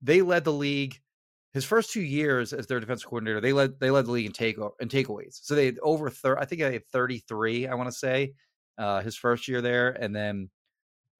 they 0.00 0.22
led 0.22 0.44
the 0.44 0.52
league 0.54 0.98
his 1.52 1.66
first 1.66 1.92
two 1.92 2.00
years 2.00 2.54
as 2.54 2.66
their 2.66 2.80
defensive 2.80 3.06
coordinator 3.10 3.42
they 3.42 3.52
led 3.52 3.78
they 3.78 3.90
led 3.90 4.06
the 4.06 4.10
league 4.10 4.24
in 4.24 4.32
take 4.32 4.56
in 4.80 4.88
takeaways 4.88 5.38
so 5.42 5.54
they 5.54 5.66
had 5.66 5.78
over 5.82 6.08
thir- 6.08 6.38
i 6.38 6.46
think 6.46 6.62
they 6.62 6.72
had 6.72 6.86
33 6.86 7.66
i 7.68 7.74
want 7.74 7.90
to 7.90 7.92
say 7.94 8.32
uh 8.78 9.02
his 9.02 9.14
first 9.14 9.48
year 9.48 9.60
there 9.60 9.90
and 9.90 10.16
then 10.16 10.48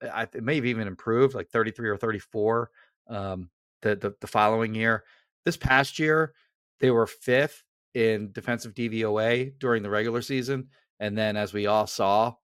I, 0.03 0.23
it 0.23 0.43
may 0.43 0.57
have 0.57 0.67
even 0.67 0.87
improved 0.87 1.35
like 1.35 1.51
33 1.51 1.89
or 1.89 1.97
34 1.97 2.71
um 3.09 3.51
the, 3.83 3.97
the 3.97 4.15
the 4.21 4.27
following 4.27 4.75
year 4.75 5.05
this 5.45 5.57
past 5.57 5.99
year 5.99 6.35
they 6.81 6.91
were 6.91 7.07
fifth 7.07 7.65
in 7.95 8.31
defensive 8.33 8.75
DVOA 8.75 9.59
during 9.59 9.83
the 9.83 9.91
regular 9.91 10.23
season, 10.23 10.69
and 11.01 11.17
then 11.17 11.37
as 11.37 11.53
we 11.53 11.67
all 11.67 11.87
saw, 11.87 12.35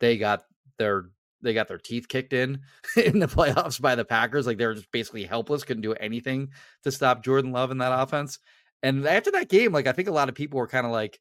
they 0.00 0.18
got 0.18 0.44
their 0.78 1.10
they 1.42 1.52
got 1.52 1.68
their 1.68 1.78
teeth 1.78 2.08
kicked 2.08 2.32
in 2.32 2.62
in 2.96 3.18
the 3.18 3.26
playoffs 3.26 3.80
by 3.80 3.94
the 3.94 4.04
Packers. 4.04 4.46
Like 4.46 4.58
they 4.58 4.66
were 4.66 4.74
just 4.74 4.90
basically 4.92 5.24
helpless, 5.24 5.64
couldn't 5.64 5.82
do 5.82 5.92
anything 5.94 6.50
to 6.82 6.90
stop 6.90 7.22
Jordan 7.22 7.52
Love 7.52 7.70
in 7.70 7.78
that 7.78 7.98
offense. 7.98 8.38
And 8.82 9.06
after 9.06 9.30
that 9.32 9.48
game, 9.48 9.72
like 9.72 9.86
I 9.86 9.92
think 9.92 10.08
a 10.08 10.12
lot 10.12 10.28
of 10.28 10.34
people 10.34 10.58
were 10.58 10.66
kind 10.66 10.86
of 10.86 10.92
like 10.92 11.20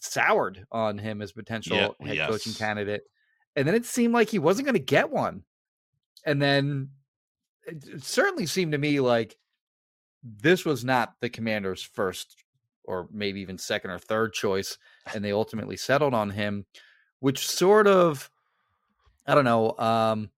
soured 0.00 0.64
on 0.70 0.98
him 0.98 1.22
as 1.22 1.32
potential 1.32 1.96
Yeah, 2.00 2.06
head 2.06 2.18
coaching 2.28 2.54
candidate. 2.54 3.02
And 3.56 3.66
then 3.68 3.74
it 3.74 3.84
seemed 3.84 4.14
like 4.14 4.30
he 4.30 4.38
wasn't 4.38 4.66
going 4.66 4.74
to 4.74 4.80
get 4.80 5.10
one. 5.10 5.44
And 6.24 6.40
then 6.40 6.90
it, 7.66 8.02
certainly 8.02 8.46
seemed 8.46 8.72
to 8.72 8.78
me 8.78 9.00
like 9.00 9.36
this 10.22 10.64
was 10.64 10.84
not 10.84 11.14
the 11.20 11.30
commander's 11.30 11.82
first 11.82 12.36
or 12.84 13.08
maybe 13.12 13.40
even 13.40 13.58
second 13.58 13.90
or 13.90 13.98
third 13.98 14.32
choice 14.32 14.78
and 15.14 15.24
they 15.24 15.32
ultimately 15.32 15.76
settled 15.76 16.14
on 16.14 16.30
him 16.30 16.64
which 17.20 17.46
sort 17.48 17.86
of 17.86 18.30
i 19.26 19.34
don't 19.34 19.44
know 19.44 19.76
um 19.78 20.30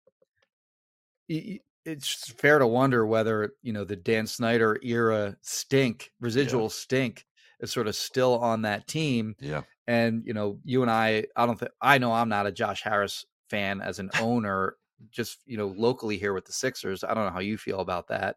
it's 1.28 2.30
fair 2.32 2.58
to 2.58 2.66
wonder 2.66 3.06
whether 3.06 3.52
you 3.62 3.72
know 3.72 3.84
the 3.84 3.96
dan 3.96 4.26
snyder 4.26 4.78
era 4.82 5.36
stink 5.42 6.12
residual 6.20 6.68
stink 6.70 7.26
is 7.60 7.72
sort 7.72 7.86
of 7.86 7.94
still 7.96 8.38
on 8.38 8.62
that 8.62 8.86
team 8.86 9.34
Yeah. 9.40 9.62
And 9.86 10.22
you 10.24 10.32
know 10.32 10.58
you 10.64 10.82
and 10.82 10.90
i 10.90 11.24
i 11.36 11.46
don't 11.46 11.58
think 11.58 11.70
i 11.80 11.98
know 11.98 12.12
i'm 12.12 12.28
not 12.28 12.46
a 12.46 12.52
josh 12.52 12.82
harris 12.82 13.24
fan 13.50 13.80
as 13.80 13.98
an 13.98 14.10
owner 14.20 14.76
just 15.10 15.38
you 15.46 15.56
know 15.56 15.74
locally 15.76 16.16
here 16.16 16.32
with 16.32 16.44
the 16.44 16.52
sixers 16.52 17.04
i 17.04 17.12
don't 17.12 17.24
know 17.24 17.32
how 17.32 17.40
you 17.40 17.58
feel 17.58 17.80
about 17.80 18.08
that 18.08 18.36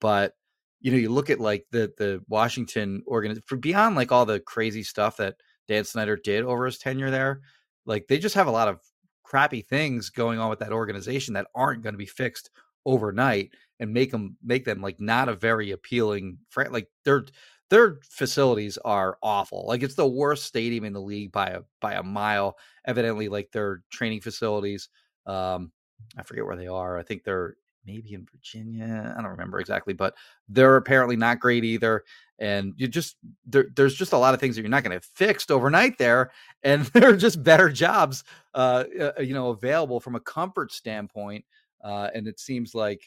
but 0.00 0.34
you 0.80 0.90
know 0.90 0.96
you 0.96 1.10
look 1.10 1.30
at 1.30 1.40
like 1.40 1.66
the 1.70 1.92
the 1.98 2.22
washington 2.28 3.02
organization 3.06 3.44
for 3.46 3.56
beyond 3.56 3.96
like 3.96 4.12
all 4.12 4.24
the 4.24 4.40
crazy 4.40 4.82
stuff 4.82 5.16
that 5.16 5.36
dan 5.66 5.84
snyder 5.84 6.16
did 6.16 6.44
over 6.44 6.66
his 6.66 6.78
tenure 6.78 7.10
there 7.10 7.40
like 7.84 8.06
they 8.06 8.18
just 8.18 8.34
have 8.34 8.46
a 8.46 8.52
lot 8.52 8.68
of 8.68 8.80
crappy 9.24 9.60
things 9.60 10.08
going 10.08 10.38
on 10.38 10.48
with 10.48 10.60
that 10.60 10.72
organization 10.72 11.34
that 11.34 11.48
aren't 11.54 11.82
going 11.82 11.92
to 11.92 11.98
be 11.98 12.06
fixed 12.06 12.50
overnight 12.86 13.50
and 13.80 13.92
make 13.92 14.10
them 14.10 14.36
make 14.42 14.64
them 14.64 14.80
like 14.80 14.98
not 15.00 15.28
a 15.28 15.34
very 15.34 15.70
appealing 15.72 16.38
fr- 16.48 16.70
like 16.70 16.88
their 17.04 17.26
their 17.70 17.98
facilities 18.02 18.78
are 18.78 19.18
awful 19.22 19.64
like 19.66 19.82
it's 19.82 19.94
the 19.94 20.06
worst 20.06 20.44
stadium 20.44 20.84
in 20.84 20.92
the 20.92 21.00
league 21.00 21.32
by 21.32 21.48
a 21.48 21.60
by 21.80 21.94
a 21.94 22.02
mile 22.02 22.56
evidently 22.86 23.28
like 23.28 23.50
their 23.52 23.82
training 23.90 24.20
facilities 24.20 24.88
um 25.26 25.70
i 26.18 26.22
forget 26.22 26.44
where 26.44 26.56
they 26.56 26.66
are 26.66 26.98
i 26.98 27.02
think 27.02 27.24
they're 27.24 27.56
maybe 27.84 28.12
in 28.12 28.26
virginia 28.30 29.14
i 29.16 29.22
don't 29.22 29.30
remember 29.30 29.60
exactly 29.60 29.94
but 29.94 30.14
they're 30.48 30.76
apparently 30.76 31.16
not 31.16 31.40
great 31.40 31.64
either 31.64 32.04
and 32.38 32.72
you 32.76 32.86
just 32.86 33.16
there, 33.46 33.66
there's 33.74 33.94
just 33.94 34.12
a 34.12 34.18
lot 34.18 34.34
of 34.34 34.40
things 34.40 34.54
that 34.54 34.62
you're 34.62 34.70
not 34.70 34.84
going 34.84 34.98
to 34.98 35.06
fixed 35.14 35.50
overnight 35.50 35.96
there 35.98 36.30
and 36.62 36.84
there 36.92 37.10
are 37.10 37.16
just 37.16 37.42
better 37.42 37.68
jobs 37.70 38.24
uh 38.54 38.84
uh, 39.00 39.20
you 39.20 39.34
know 39.34 39.50
available 39.50 40.00
from 40.00 40.14
a 40.14 40.20
comfort 40.20 40.72
standpoint 40.72 41.44
uh 41.82 42.08
and 42.14 42.26
it 42.26 42.38
seems 42.38 42.74
like 42.74 43.02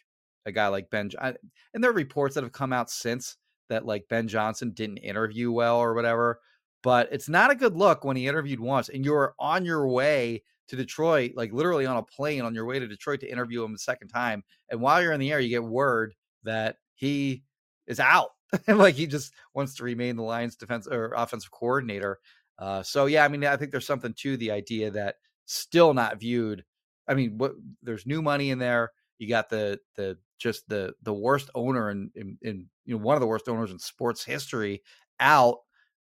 a 0.45 0.51
guy 0.51 0.67
like 0.67 0.89
ben 0.89 1.09
I, 1.21 1.35
and 1.73 1.83
there 1.83 1.91
are 1.91 1.95
reports 1.95 2.35
that 2.35 2.43
have 2.43 2.53
come 2.53 2.73
out 2.73 2.89
since 2.89 3.37
that 3.71 3.85
like 3.85 4.07
ben 4.09 4.27
johnson 4.27 4.71
didn't 4.71 4.97
interview 4.97 5.51
well 5.51 5.77
or 5.77 5.93
whatever 5.93 6.39
but 6.83 7.09
it's 7.11 7.29
not 7.29 7.51
a 7.51 7.55
good 7.55 7.75
look 7.75 8.03
when 8.03 8.15
he 8.17 8.27
interviewed 8.27 8.59
once 8.59 8.89
and 8.89 9.03
you're 9.03 9.33
on 9.39 9.65
your 9.65 9.87
way 9.87 10.43
to 10.67 10.75
detroit 10.75 11.31
like 11.35 11.51
literally 11.51 11.85
on 11.85 11.97
a 11.97 12.03
plane 12.03 12.41
on 12.41 12.55
your 12.55 12.65
way 12.65 12.79
to 12.79 12.87
detroit 12.87 13.19
to 13.19 13.31
interview 13.31 13.63
him 13.63 13.73
the 13.73 13.79
second 13.79 14.07
time 14.07 14.43
and 14.69 14.79
while 14.79 15.01
you're 15.01 15.13
in 15.13 15.19
the 15.19 15.31
air 15.31 15.39
you 15.39 15.49
get 15.49 15.63
word 15.63 16.13
that 16.43 16.77
he 16.95 17.43
is 17.87 17.99
out 17.99 18.29
like 18.67 18.95
he 18.95 19.07
just 19.07 19.33
wants 19.53 19.75
to 19.75 19.83
remain 19.83 20.15
the 20.15 20.23
lions 20.23 20.55
defense 20.55 20.87
or 20.87 21.13
offensive 21.15 21.51
coordinator 21.51 22.19
uh, 22.61 22.83
so 22.83 23.07
yeah, 23.07 23.25
I 23.25 23.27
mean, 23.27 23.43
I 23.43 23.57
think 23.57 23.71
there's 23.71 23.87
something 23.87 24.13
to 24.19 24.37
the 24.37 24.51
idea 24.51 24.91
that 24.91 25.15
still 25.45 25.95
not 25.95 26.19
viewed. 26.19 26.63
I 27.07 27.15
mean, 27.15 27.39
what 27.39 27.53
there's 27.81 28.05
new 28.05 28.21
money 28.21 28.51
in 28.51 28.59
there. 28.59 28.91
You 29.17 29.27
got 29.27 29.49
the 29.49 29.79
the 29.95 30.19
just 30.37 30.69
the 30.69 30.93
the 31.01 31.13
worst 31.13 31.49
owner 31.55 31.89
in, 31.89 32.11
in, 32.15 32.37
in 32.43 32.67
you 32.91 32.97
know 32.97 33.03
one 33.03 33.15
of 33.15 33.21
the 33.21 33.27
worst 33.27 33.47
owners 33.47 33.71
in 33.71 33.79
sports 33.79 34.23
history 34.23 34.83
out. 35.19 35.59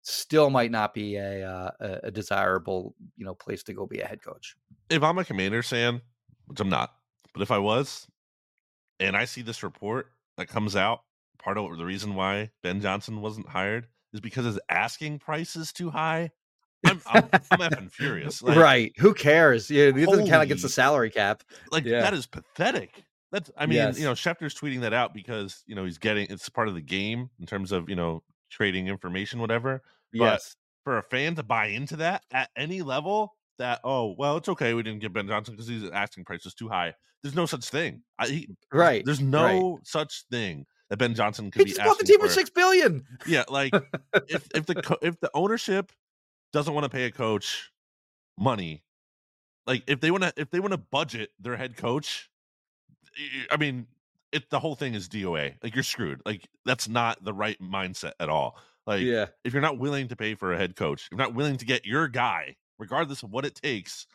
Still 0.09 0.51
might 0.51 0.71
not 0.71 0.95
be 0.95 1.17
a 1.17 1.45
uh, 1.45 1.99
a, 2.05 2.11
desirable 2.13 2.95
you 3.17 3.25
know 3.25 3.35
place 3.35 3.65
to 3.65 3.73
go 3.75 3.87
be 3.87 3.99
a 3.99 4.07
head 4.07 4.23
coach. 4.23 4.55
If 4.89 5.03
I'm 5.03 5.19
a 5.19 5.25
Commanders 5.25 5.69
fan, 5.69 6.01
which 6.47 6.61
I'm 6.61 6.69
not, 6.69 6.95
but 7.33 7.43
if 7.43 7.51
I 7.51 7.59
was, 7.59 8.07
and 9.01 9.17
I 9.17 9.25
see 9.25 9.43
this 9.43 9.65
report 9.65 10.13
that 10.37 10.47
comes 10.47 10.77
out, 10.77 11.01
part 11.43 11.59
of 11.59 11.77
the 11.77 11.85
reason 11.85 12.15
why 12.15 12.53
Ben 12.63 12.81
Johnson 12.81 13.21
wasn't 13.21 13.49
hired 13.49 13.89
is 14.13 14.21
because 14.21 14.45
his 14.45 14.61
asking 14.69 15.19
price 15.19 15.57
is 15.57 15.73
too 15.73 15.91
high. 15.91 16.31
I'm 16.87 17.03
I'm, 17.07 17.29
I'm 17.33 17.59
effing 17.59 17.91
furious. 17.91 18.43
Like, 18.43 18.59
right? 18.59 18.93
Who 18.99 19.13
cares? 19.13 19.69
Yeah, 19.69 19.87
it 19.87 20.07
doesn't 20.07 20.29
count 20.29 20.45
against 20.45 20.63
the 20.63 20.69
salary 20.69 21.11
cap. 21.11 21.43
Like 21.73 21.85
Yeah. 21.85 22.03
that 22.03 22.15
is 22.15 22.27
pathetic. 22.27 23.03
That's 23.33 23.51
I 23.57 23.67
mean, 23.67 23.77
Yes. 23.77 23.99
you 23.99 24.05
know, 24.05 24.13
Schefter's 24.13 24.55
tweeting 24.55 24.81
that 24.81 24.93
out 24.93 25.13
because 25.15 25.63
you 25.67 25.75
know 25.75 25.85
he's 25.85 25.99
getting 25.99 26.27
it's 26.31 26.49
part 26.49 26.69
of 26.69 26.75
the 26.75 26.81
game 26.81 27.29
in 27.41 27.47
terms 27.47 27.73
of 27.73 27.89
you 27.89 27.97
know 27.97 28.23
trading 28.51 28.87
information, 28.89 29.41
whatever. 29.41 29.83
But 30.13 30.19
Yes. 30.21 30.57
for 30.85 30.99
a 30.99 31.03
fan 31.03 31.35
to 31.35 31.43
buy 31.43 31.67
into 31.67 31.97
that 31.97 32.23
at 32.33 32.51
any 32.57 32.83
level, 32.83 33.35
that 33.59 33.81
oh 33.85 34.15
well, 34.17 34.37
it's 34.37 34.49
okay 34.51 34.75
we 34.75 34.83
didn't 34.83 35.01
get 35.01 35.13
Ben 35.13 35.27
Johnson 35.27 35.55
because 35.55 35.67
his 35.69 35.91
asking 35.91 36.25
price 36.25 36.47
is 36.47 36.55
too 36.55 36.69
high. 36.69 36.95
There's 37.23 37.35
no 37.35 37.47
such 37.47 37.65
thing. 37.69 38.03
I, 38.19 38.27
he, 38.29 38.49
Right. 38.73 39.05
There's 39.05 39.21
right. 39.21 39.29
no 39.57 39.81
such 39.83 40.25
thing 40.31 40.65
that 40.91 40.99
Ben 40.99 41.15
Johnson 41.15 41.51
could 41.51 41.61
He 41.61 41.65
be 41.65 41.71
just 41.73 41.85
bought 41.85 41.99
the 41.99 42.05
team 42.05 42.21
for 42.21 42.27
for. 42.29 42.33
six 42.33 42.51
billion. 42.51 43.05
Yeah, 43.27 43.43
like 43.49 43.75
if 44.29 44.47
if 44.55 44.67
the 44.67 44.75
co- 44.83 44.99
if 45.03 45.19
the 45.19 45.31
ownership 45.35 45.91
doesn't 46.53 46.73
want 46.73 46.85
to 46.85 46.91
pay 46.91 47.05
a 47.07 47.11
coach 47.11 47.73
money, 48.39 48.85
like 49.67 49.83
if 49.89 50.01
they 50.01 50.13
want 50.13 50.23
to 50.23 50.33
if 50.37 50.51
they 50.51 50.61
want 50.61 50.73
to 50.73 50.79
budget 50.79 51.31
their 51.41 51.57
head 51.57 51.77
coach, 51.77 52.31
I 53.51 53.57
mean, 53.57 53.87
it 54.33 54.51
the 54.51 54.61
whole 54.61 54.75
thing 54.75 54.95
is 54.95 55.09
DOA. 55.09 55.55
Like 55.63 55.75
you're 55.75 55.85
screwed. 55.85 56.21
Like 56.25 56.49
that's 56.65 56.89
not 56.89 57.23
the 57.25 57.33
right 57.33 57.61
mindset 57.61 58.13
at 58.21 58.29
all. 58.29 58.59
Like 58.87 59.03
yeah. 59.03 59.27
if 59.45 59.53
you're 59.53 59.63
not 59.63 59.79
willing 59.79 60.09
to 60.09 60.17
pay 60.17 60.35
for 60.35 60.53
a 60.53 60.59
head 60.59 60.77
coach, 60.77 61.07
if 61.07 61.13
you're 61.13 61.27
not 61.27 61.35
willing 61.35 61.57
to 61.57 61.65
get 61.65 61.87
your 61.87 62.09
guy, 62.09 62.57
regardless 62.79 63.23
of 63.23 63.31
what 63.31 63.45
it 63.45 63.55
takes, 63.55 64.07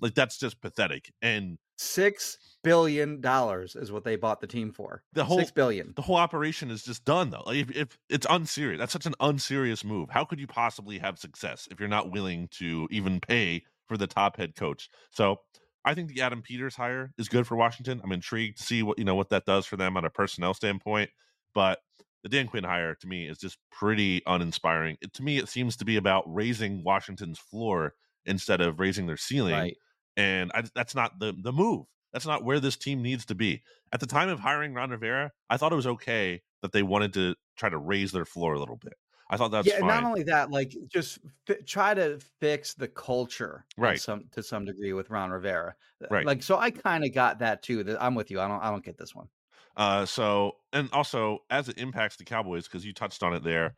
like 0.00 0.14
that's 0.14 0.38
just 0.38 0.60
pathetic. 0.60 1.12
And 1.22 1.58
Six 1.78 2.38
billion 2.64 3.20
dollars 3.20 3.76
is 3.76 3.92
what 3.92 4.02
they 4.02 4.16
bought 4.16 4.40
the 4.40 4.46
team 4.46 4.72
for. 4.72 5.02
The 5.12 5.24
whole- 5.24 5.38
six 5.38 5.50
billion. 5.50 5.92
the 5.94 6.02
whole 6.02 6.16
operation 6.16 6.70
is 6.70 6.82
just 6.82 7.04
done 7.04 7.30
though. 7.30 7.42
Like 7.44 7.58
if, 7.58 7.76
if 7.76 7.98
it's 8.08 8.26
unserious, 8.28 8.78
that's 8.78 8.92
such 8.92 9.06
an 9.06 9.14
unserious 9.20 9.84
move. 9.84 10.08
How 10.10 10.24
could 10.24 10.40
you 10.40 10.46
possibly 10.46 10.98
have 10.98 11.18
success 11.18 11.68
if 11.70 11.78
you're 11.78 11.88
not 11.88 12.10
willing 12.10 12.48
to 12.52 12.88
even 12.90 13.20
pay 13.20 13.62
for 13.86 13.96
the 13.96 14.06
top 14.06 14.38
head 14.38 14.56
coach? 14.56 14.88
So 15.10 15.40
I 15.86 15.94
think 15.94 16.12
the 16.12 16.20
Adam 16.20 16.42
Peters 16.42 16.74
hire 16.74 17.12
is 17.16 17.28
good 17.28 17.46
for 17.46 17.56
Washington. 17.56 18.00
I'm 18.04 18.12
intrigued 18.12 18.58
to 18.58 18.64
see 18.64 18.82
what 18.82 18.98
you 18.98 19.04
know 19.04 19.14
what 19.14 19.30
that 19.30 19.46
does 19.46 19.64
for 19.66 19.76
them 19.76 19.96
on 19.96 20.04
a 20.04 20.10
personnel 20.10 20.52
standpoint. 20.52 21.10
But 21.54 21.78
the 22.22 22.28
Dan 22.28 22.48
Quinn 22.48 22.64
hire 22.64 22.94
to 22.96 23.06
me 23.06 23.28
is 23.28 23.38
just 23.38 23.56
pretty 23.70 24.20
uninspiring. 24.26 24.98
It, 25.00 25.14
to 25.14 25.22
me, 25.22 25.38
it 25.38 25.48
seems 25.48 25.76
to 25.76 25.84
be 25.84 25.96
about 25.96 26.24
raising 26.26 26.82
Washington's 26.82 27.38
floor 27.38 27.94
instead 28.24 28.60
of 28.60 28.80
raising 28.80 29.06
their 29.06 29.16
ceiling 29.16 29.54
Right. 29.54 29.76
and 30.16 30.50
I, 30.54 30.64
that's 30.74 30.94
not 30.94 31.20
the 31.20 31.32
the 31.40 31.52
move. 31.52 31.86
That's 32.12 32.26
not 32.26 32.44
where 32.44 32.60
this 32.60 32.76
team 32.76 33.02
needs 33.02 33.24
to 33.26 33.34
be. 33.34 33.62
At 33.92 34.00
the 34.00 34.06
time 34.06 34.28
of 34.28 34.40
hiring 34.40 34.74
Ron 34.74 34.90
Rivera, 34.90 35.30
I 35.50 35.56
thought 35.56 35.72
it 35.72 35.76
was 35.76 35.86
okay 35.86 36.42
that 36.62 36.72
they 36.72 36.82
wanted 36.82 37.12
to 37.14 37.34
try 37.56 37.68
to 37.68 37.78
raise 37.78 38.10
their 38.10 38.24
floor 38.24 38.54
a 38.54 38.58
little 38.58 38.76
bit. 38.76 38.94
I 39.28 39.36
thought 39.36 39.50
that's 39.50 39.66
yeah, 39.66 39.80
fine. 39.80 39.88
not 39.88 40.04
only 40.04 40.22
that, 40.24 40.50
like 40.50 40.76
just 40.88 41.18
fi- 41.46 41.60
try 41.66 41.94
to 41.94 42.20
fix 42.40 42.74
the 42.74 42.88
culture, 42.88 43.64
Right. 43.76 44.00
Some 44.00 44.24
to 44.32 44.42
some 44.42 44.64
degree 44.64 44.92
with 44.92 45.10
Ron 45.10 45.30
Rivera, 45.30 45.74
Uh, 46.02 46.06
Right. 46.10 46.26
Like, 46.26 46.42
so 46.42 46.56
I 46.56 46.70
kind 46.70 47.04
of 47.04 47.12
got 47.12 47.40
that 47.40 47.62
too. 47.62 47.82
That 47.84 48.00
I'm 48.02 48.14
with 48.14 48.30
you. 48.30 48.40
I 48.40 48.46
don't. 48.48 48.62
I 48.62 48.70
don't 48.70 48.84
get 48.84 48.98
this 48.98 49.14
one. 49.14 49.28
Uh, 49.76 50.06
so 50.06 50.56
and 50.72 50.88
also 50.92 51.40
as 51.50 51.68
it 51.68 51.78
impacts 51.78 52.16
the 52.16 52.24
Cowboys, 52.24 52.64
because 52.68 52.86
you 52.86 52.92
touched 52.92 53.22
on 53.22 53.34
it 53.34 53.42
there, 53.42 53.74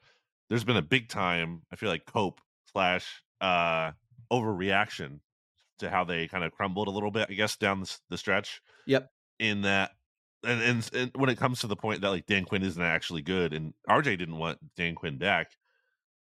there's 0.48 0.64
been 0.64 0.76
a 0.76 0.82
big 0.82 1.08
time. 1.08 1.62
I 1.72 1.76
feel 1.76 1.88
like 1.88 2.04
cope 2.06 2.40
slash 2.70 3.22
uh 3.40 3.92
overreaction 4.30 5.20
to 5.78 5.88
how 5.88 6.04
they 6.04 6.28
kind 6.28 6.44
of 6.44 6.52
crumbled 6.52 6.88
a 6.88 6.90
little 6.90 7.10
bit. 7.10 7.28
I 7.30 7.34
guess 7.34 7.56
down 7.56 7.80
the, 7.80 7.96
the 8.10 8.18
stretch. 8.18 8.60
Yep. 8.86 9.10
In 9.38 9.62
that, 9.62 9.92
and, 10.44 10.62
and 10.62 10.90
and 10.94 11.10
when 11.14 11.30
it 11.30 11.38
comes 11.38 11.60
to 11.60 11.66
the 11.66 11.76
point 11.76 12.00
that 12.02 12.10
like 12.10 12.26
Dan 12.26 12.44
Quinn 12.44 12.62
isn't 12.62 12.82
actually 12.82 13.22
good, 13.22 13.52
and 13.52 13.74
RJ 13.88 14.18
didn't 14.18 14.36
want 14.38 14.58
Dan 14.76 14.94
Quinn 14.94 15.18
back. 15.18 15.52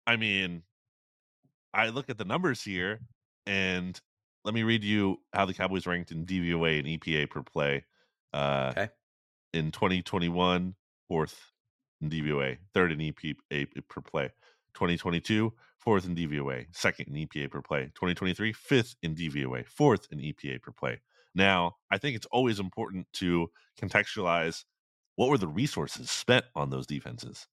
I 0.06 0.16
mean, 0.18 0.64
I 1.74 1.90
look 1.90 2.10
at 2.10 2.18
the 2.18 2.26
numbers 2.26 2.62
here, 2.62 3.00
and 3.46 4.00
let 4.44 4.54
me 4.54 4.64
read 4.64 4.84
you 4.84 5.18
how 5.34 5.46
the 5.46 5.54
Cowboys 5.54 5.88
ranked 5.88 6.12
in 6.12 6.26
DVOA 6.26 6.80
and 6.80 6.88
EPA 6.88 7.30
per 7.30 7.44
play. 7.44 7.86
Uh, 8.34 8.72
Okay. 8.76 8.90
In 9.54 9.72
2021, 9.72 10.74
fourth 11.08 11.40
in 12.02 12.10
DVOA, 12.10 12.58
third 12.74 12.92
in 12.92 12.98
EPA 13.00 13.88
per 13.88 14.02
play. 14.02 14.30
2022, 14.74 15.54
fourth 15.78 16.06
in 16.06 16.16
DVOA, 16.16 16.66
second 16.72 17.16
in 17.16 17.28
EPA 17.28 17.52
per 17.52 17.62
play. 17.62 17.84
2023, 17.94 18.52
fifth 18.54 18.96
in 19.04 19.14
DVOA, 19.16 19.68
fourth 19.68 20.08
in 20.12 20.18
EPA 20.20 20.60
per 20.62 20.72
play. 20.72 21.00
Now, 21.36 21.78
I 21.92 21.98
think 21.98 22.16
it's 22.16 22.28
always 22.28 22.60
important 22.60 23.08
to 23.14 23.50
contextualize 23.80 24.66
what 25.16 25.30
were 25.30 25.38
the 25.38 25.48
resources 25.48 26.10
spent 26.10 26.46
on 26.56 26.70
those 26.70 26.88
defenses. 26.88 27.48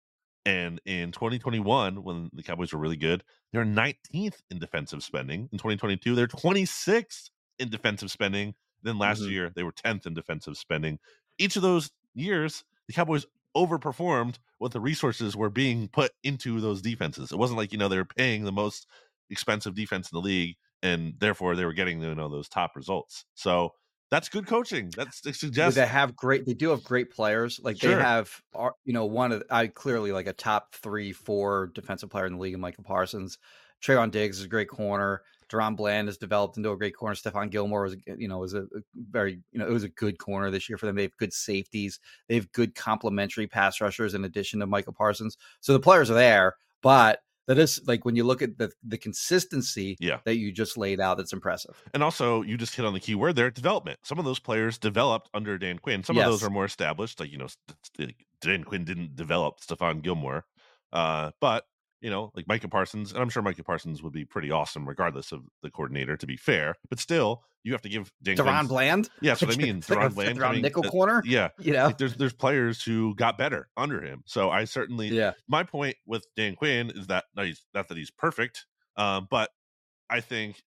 And 0.47 0.81
in 0.87 1.13
2021, 1.13 2.03
when 2.03 2.31
the 2.33 2.43
Cowboys 2.43 2.73
were 2.73 2.79
really 2.79 2.97
good, 2.97 3.25
they're 3.53 3.65
19th 3.65 4.43
in 4.51 4.59
defensive 4.59 5.03
spending. 5.03 5.49
In 5.53 5.59
2022, 5.59 6.15
they're 6.15 6.27
26th 6.27 7.31
in 7.59 7.69
defensive 7.69 8.11
spending. 8.11 8.55
Then 8.83 8.99
last 8.99 9.27
Mhm. 9.27 9.29
year, 9.29 9.51
they 9.55 9.63
were 9.63 9.73
10th 9.73 10.07
in 10.07 10.15
defensive 10.15 10.57
spending. 10.57 10.99
Each 11.39 11.57
of 11.57 11.63
those 11.63 11.91
years, 12.15 12.65
the 12.87 12.95
Cowboys 12.95 13.27
overperformed 13.57 14.39
what 14.59 14.73
the 14.73 14.81
resources 14.81 15.37
were 15.37 15.51
being 15.51 15.89
put 15.89 16.13
into 16.23 16.61
those 16.61 16.81
defenses. 16.81 17.33
It 17.33 17.39
wasn't 17.39 17.59
like, 17.59 17.73
you 17.73 17.79
know, 17.79 17.89
they 17.89 17.97
were 17.99 18.05
paying 18.05 18.45
the 18.45 18.53
most 18.53 18.87
expensive 19.29 19.75
defense 19.75 20.11
in 20.11 20.17
the 20.17 20.23
league 20.23 20.57
and 20.83 21.15
therefore 21.19 21.57
they 21.57 21.65
were 21.65 21.73
getting, 21.73 22.03
you 22.03 22.15
know, 22.15 22.29
those 22.29 22.49
top 22.49 22.77
results. 22.77 23.25
So 23.35 23.73
that's 24.11 24.29
good 24.29 24.47
coaching. 24.47 24.91
That's 24.97 25.25
it 25.25 25.37
suggests 25.37 25.77
they 25.77 25.87
have 25.87 26.17
great. 26.17 26.45
They 26.45 26.55
do 26.55 26.71
have 26.71 26.83
great 26.83 27.11
players. 27.11 27.61
Like 27.63 27.79
Sure. 27.79 27.95
they 27.95 28.03
have, 28.03 28.31
you 28.85 28.93
know, 28.93 29.07
one 29.07 29.33
of 29.33 29.43
I 29.51 29.69
clearly 29.69 30.13
like 30.13 30.27
a 30.27 30.33
top 30.33 30.75
three, 30.75 31.13
four 31.13 31.71
defensive 31.75 32.11
player 32.11 32.27
in 32.27 32.35
the 32.35 32.39
league, 32.41 32.55
in 32.55 32.61
Micah 32.61 32.83
Parsons. 32.83 33.39
Trevon 33.83 34.11
Diggs 34.11 34.39
is 34.39 34.45
a 34.45 34.49
great 34.49 34.69
corner. 34.69 35.23
DaRon 35.49 35.77
Bland 35.77 36.09
has 36.09 36.17
developed 36.17 36.57
into 36.57 36.71
a 36.71 36.77
great 36.77 36.95
corner. 36.95 37.15
Stephon 37.15 37.51
Gilmore 37.51 37.83
was, 37.83 37.97
you 38.07 38.29
know, 38.29 38.39
was 38.39 38.55
a 38.55 38.67
very, 38.95 39.41
you 39.53 39.59
know, 39.59 39.67
it 39.67 39.73
was 39.73 39.85
a 39.85 39.89
good 39.89 40.19
corner 40.19 40.51
this 40.51 40.69
year 40.69 40.79
for 40.79 40.87
them. 40.87 40.95
They 40.97 41.03
have 41.03 41.17
good 41.17 41.33
safeties. 41.33 41.99
They 42.29 42.37
have 42.37 42.53
good 42.53 42.75
complementary 42.75 43.47
pass 43.47 43.81
rushers 43.81 44.15
in 44.15 44.25
addition 44.25 44.61
to 44.61 44.67
Micah 44.67 44.93
Parsons. 44.93 45.37
So 45.61 45.73
the 45.73 45.81
players 45.81 46.11
are 46.11 46.15
there, 46.15 46.55
but 46.83 47.21
that 47.51 47.59
is 47.59 47.81
like 47.87 48.05
when 48.05 48.15
you 48.15 48.23
look 48.25 48.43
at 48.43 48.57
the 48.59 48.71
the 48.87 48.97
consistency 48.97 49.97
Yeah. 49.99 50.19
that 50.25 50.37
you 50.37 50.53
just 50.53 50.77
laid 50.79 51.01
out, 51.01 51.17
that's 51.17 51.33
impressive. 51.33 51.83
And 51.93 52.03
also, 52.03 52.43
you 52.43 52.57
just 52.57 52.77
hit 52.77 52.87
on 52.87 52.93
the 52.95 53.01
key 53.01 53.17
word 53.17 53.35
there 53.35 53.51
development. 53.51 53.99
Some 54.05 54.19
of 54.21 54.25
those 54.25 54.39
players 54.39 54.79
developed 54.79 55.29
under 55.35 55.59
Dan 55.59 55.79
Quinn. 55.81 56.05
Some 56.05 56.17
of 56.17 56.25
those 56.25 56.45
are 56.45 56.51
more 56.51 56.65
established. 56.65 57.19
Like, 57.19 57.33
you 57.33 57.39
know, 57.39 57.49
Dan 58.41 58.63
Quinn 58.63 58.85
didn't 58.85 59.17
develop 59.17 59.61
Stephon 59.61 60.01
Gilmore. 60.01 60.45
Uh, 60.93 61.33
but, 61.41 61.67
you 62.01 62.11
know, 62.11 62.33
like 62.35 62.49
Micah 62.49 62.69
Parsons, 62.69 63.13
and 63.13 63.21
I'm 63.21 63.29
sure 63.29 63.43
Micah 63.43 63.65
Parsons 63.65 64.03
would 64.03 64.13
be 64.13 64.25
pretty 64.25 64.51
awesome 64.51 64.89
regardless 64.89 65.33
of 65.33 65.43
the 65.63 65.71
coordinator, 65.71 66.17
to 66.17 66.27
be 66.27 66.37
fair. 66.37 66.77
But 66.89 66.99
still, 66.99 67.43
you 67.63 67.73
have 67.73 67.83
to 67.83 67.89
give 67.89 68.11
Dan 68.23 68.37
DaRon 68.37 68.69
Bland, 68.69 69.11
Yeah, 69.21 69.33
that's 69.33 69.43
what 69.47 69.55
I 69.55 69.57
mean. 69.57 69.79
It's 69.79 69.91
like 69.91 69.99
DaRon 69.99 70.15
Bland. 70.15 70.39
DaRon 70.39 70.43
coming- 70.43 70.63
nickel 70.63 70.87
uh, 70.87 70.91
corner. 70.91 71.23
Yeah. 71.27 71.49
You 71.59 71.73
know, 71.75 71.87
Like 71.87 71.99
there's 71.99 72.17
there's 72.17 72.33
players 72.33 72.83
who 72.83 73.15
got 73.15 73.37
better 73.37 73.69
under 73.77 74.01
him. 74.03 74.23
So 74.27 74.51
I 74.51 74.65
certainly 74.65 75.09
yeah. 75.09 75.33
my 75.49 75.63
point 75.63 75.97
with 76.07 76.27
Dan 76.37 76.55
Quinn 76.57 76.91
is 76.95 77.09
that 77.09 77.25
not, 77.37 77.47
he's, 77.47 77.65
not 77.75 77.89
that 77.89 77.99
he's 77.99 78.11
perfect, 78.11 78.67
um, 78.97 79.29
but 79.31 79.51
I 80.09 80.21
think 80.21 80.63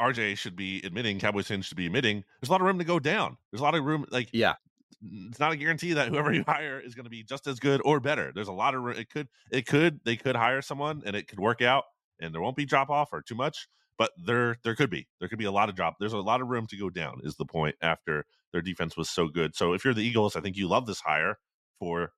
RJ 0.00 0.38
should 0.38 0.56
be 0.56 0.80
admitting, 0.84 1.18
Cowboys 1.18 1.48
fans 1.48 1.66
should 1.66 1.76
be 1.76 1.86
admitting, 1.86 2.24
there's 2.40 2.48
a 2.48 2.52
lot 2.52 2.60
of 2.60 2.66
room 2.66 2.78
to 2.78 2.84
go 2.84 2.98
down. 2.98 3.36
There's 3.50 3.60
a 3.60 3.64
lot 3.64 3.74
of 3.74 3.84
room, 3.84 4.06
like 4.10 4.28
Yeah. 4.32 4.54
It's 5.02 5.38
not 5.38 5.52
a 5.52 5.56
guarantee 5.56 5.92
that 5.94 6.08
whoever 6.08 6.32
you 6.32 6.44
hire 6.46 6.80
is 6.80 6.94
going 6.94 7.04
to 7.04 7.10
be 7.10 7.22
just 7.22 7.46
as 7.46 7.60
good 7.60 7.80
or 7.84 8.00
better. 8.00 8.32
There's 8.34 8.48
a 8.48 8.52
lot 8.52 8.74
of. 8.74 8.86
It 8.98 9.10
could, 9.10 9.28
it 9.50 9.66
could, 9.66 10.00
they 10.04 10.16
could 10.16 10.36
hire 10.36 10.62
someone 10.62 11.02
and 11.06 11.14
it 11.14 11.28
could 11.28 11.40
work 11.40 11.62
out, 11.62 11.84
and 12.20 12.34
there 12.34 12.40
won't 12.40 12.56
be 12.56 12.64
drop 12.64 12.90
off 12.90 13.10
or 13.12 13.22
too 13.22 13.34
much. 13.34 13.68
But 13.96 14.12
there, 14.24 14.56
there 14.62 14.76
could 14.76 14.90
be, 14.90 15.08
there 15.18 15.28
could 15.28 15.40
be 15.40 15.44
a 15.46 15.50
lot 15.50 15.68
of 15.68 15.74
drop. 15.74 15.96
There's 15.98 16.12
a 16.12 16.18
lot 16.18 16.40
of 16.40 16.46
room 16.48 16.66
to 16.68 16.76
go 16.76 16.88
down. 16.88 17.20
Is 17.24 17.34
the 17.36 17.44
point 17.44 17.74
after 17.82 18.26
their 18.52 18.62
defense 18.62 18.96
was 18.96 19.10
so 19.10 19.28
good. 19.28 19.54
So 19.56 19.72
if 19.72 19.84
you're 19.84 19.94
the 19.94 20.04
Eagles, 20.06 20.36
I 20.36 20.40
think 20.40 20.56
you 20.56 20.68
love 20.68 20.86
this 20.86 21.00
hire 21.00 21.38
for 21.78 22.12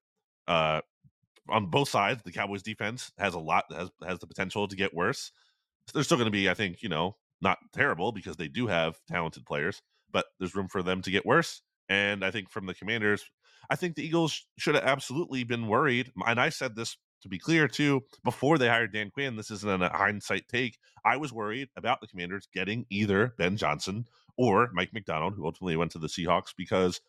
uh 0.46 0.80
on 1.48 1.66
both 1.66 1.88
sides. 1.88 2.22
The 2.22 2.32
Cowboys 2.32 2.62
defense 2.62 3.12
has 3.18 3.34
a 3.34 3.38
lot 3.38 3.64
has 3.70 3.90
has 4.06 4.18
the 4.18 4.26
potential 4.26 4.68
to 4.68 4.76
get 4.76 4.94
worse. 4.94 5.32
They're 5.92 6.04
still 6.04 6.16
going 6.18 6.26
to 6.26 6.30
be, 6.30 6.48
I 6.48 6.54
think, 6.54 6.82
you 6.82 6.88
know, 6.88 7.16
not 7.40 7.58
terrible 7.72 8.12
because 8.12 8.36
they 8.36 8.48
do 8.48 8.66
have 8.66 9.00
talented 9.08 9.44
players, 9.44 9.82
but 10.12 10.26
there's 10.38 10.54
room 10.54 10.68
for 10.68 10.82
them 10.82 11.02
to 11.02 11.10
get 11.10 11.26
worse. 11.26 11.62
And 11.90 12.24
I 12.24 12.30
think 12.30 12.48
from 12.48 12.64
the 12.64 12.74
Commanders, 12.74 13.28
I 13.68 13.76
think 13.76 13.96
the 13.96 14.06
Eagles 14.06 14.46
should 14.58 14.76
have 14.76 14.84
absolutely 14.84 15.44
been 15.44 15.66
worried. 15.66 16.12
And 16.26 16.40
I 16.40 16.48
said 16.48 16.76
this 16.76 16.96
to 17.22 17.28
be 17.28 17.38
clear 17.38 17.68
too 17.68 18.02
before 18.24 18.56
they 18.56 18.68
hired 18.68 18.94
Dan 18.94 19.10
Quinn. 19.10 19.36
This 19.36 19.50
isn't 19.50 19.82
a 19.82 19.90
hindsight 19.90 20.48
take. 20.48 20.78
I 21.04 21.18
was 21.18 21.32
worried 21.32 21.68
about 21.76 22.00
the 22.00 22.06
Commanders 22.06 22.48
getting 22.54 22.86
either 22.88 23.34
Ben 23.36 23.56
Johnson 23.56 24.06
or 24.38 24.70
Mike 24.72 24.94
Macdonald, 24.94 25.34
who 25.34 25.44
ultimately 25.44 25.76
went 25.76 25.90
to 25.90 25.98
the 25.98 26.06
Seahawks, 26.06 26.54
because 26.56 27.00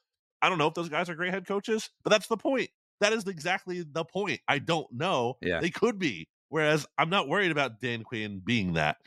I 0.42 0.50
don't 0.50 0.58
know 0.58 0.68
if 0.68 0.74
those 0.74 0.90
guys 0.90 1.10
are 1.10 1.16
great 1.16 1.32
head 1.32 1.48
coaches, 1.48 1.92
but 2.04 2.10
that's 2.10 2.28
the 2.28 2.36
point. 2.36 2.72
That 3.00 3.14
is 3.14 3.26
exactly 3.28 3.86
the 3.90 4.04
point. 4.04 4.42
I 4.48 4.60
don't 4.60 4.92
know. 4.92 5.38
Yeah. 5.42 5.60
They 5.62 5.70
could 5.70 6.00
be. 6.00 6.28
Whereas 6.50 6.86
I'm 6.98 7.10
not 7.10 7.30
worried 7.30 7.52
about 7.52 7.80
Dan 7.80 8.04
Quinn 8.04 8.42
being 8.44 8.74
that. 8.74 8.98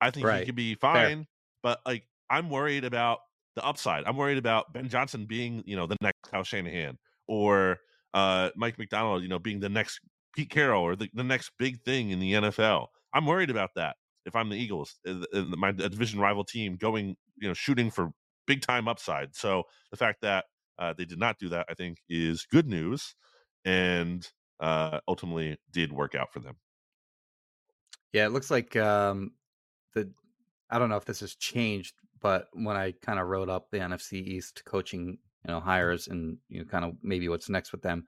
I 0.00 0.10
think 0.10 0.28
he 0.28 0.44
could 0.46 0.56
be 0.56 0.74
fine, 0.74 1.26
but 1.62 1.80
like 1.86 2.04
I'm 2.28 2.50
worried 2.50 2.84
about 2.84 3.20
the 3.54 3.64
upside. 3.64 4.04
I'm 4.04 4.16
worried 4.16 4.38
about 4.38 4.72
Ben 4.72 4.88
Johnson 4.88 5.26
being, 5.26 5.62
you 5.66 5.76
know, 5.76 5.86
the 5.86 5.96
next 6.00 6.22
Kyle 6.30 6.44
Shanahan 6.44 6.98
or 7.26 7.78
uh 8.12 8.50
Mike 8.56 8.78
Macdonald, 8.78 9.22
you 9.22 9.28
know, 9.28 9.38
being 9.38 9.60
the 9.60 9.68
next 9.68 10.00
Pete 10.34 10.50
Carroll 10.50 10.82
or 10.82 10.96
the, 10.96 11.08
the 11.14 11.24
next 11.24 11.52
big 11.58 11.80
thing 11.82 12.10
in 12.10 12.20
the 12.20 12.32
NFL. 12.32 12.88
I'm 13.12 13.26
worried 13.26 13.50
about 13.50 13.70
that 13.76 13.96
if 14.26 14.34
I'm 14.34 14.48
the 14.48 14.56
Eagles, 14.56 14.98
uh, 15.06 15.24
uh, 15.32 15.42
my 15.56 15.72
division 15.72 16.20
rival 16.20 16.44
team 16.44 16.76
going, 16.76 17.16
you 17.36 17.48
know, 17.48 17.54
shooting 17.54 17.90
for 17.90 18.10
big 18.46 18.62
time 18.62 18.88
upside. 18.88 19.34
So 19.34 19.64
the 19.90 19.96
fact 19.96 20.22
that 20.22 20.46
uh, 20.78 20.94
they 20.96 21.04
did 21.04 21.18
not 21.18 21.38
do 21.38 21.48
that, 21.50 21.66
I 21.68 21.74
think, 21.74 21.98
is 22.08 22.46
good 22.50 22.66
news, 22.66 23.14
and 23.64 24.26
uh, 24.60 25.00
ultimately 25.06 25.56
did 25.70 25.92
work 25.92 26.14
out 26.14 26.32
for 26.32 26.40
them. 26.40 26.56
Yeah, 28.12 28.26
it 28.26 28.32
looks 28.32 28.50
like 28.50 28.76
um 28.76 29.32
the 29.94 30.10
I 30.70 30.78
don't 30.78 30.88
know 30.88 30.96
if 30.96 31.04
this 31.04 31.20
has 31.20 31.34
changed, 31.34 31.94
but 32.24 32.48
when 32.54 32.74
I 32.76 32.92
kind 33.02 33.18
of 33.20 33.26
wrote 33.28 33.50
up 33.50 33.70
the 33.70 33.78
NFC 33.78 34.14
East 34.14 34.62
coaching, 34.64 35.18
you 35.46 35.52
know, 35.52 35.60
hires 35.60 36.08
and 36.08 36.38
you 36.48 36.60
know, 36.60 36.64
kind 36.64 36.84
of 36.86 36.94
maybe 37.02 37.28
what's 37.28 37.50
next 37.50 37.70
with 37.70 37.82
them, 37.82 38.06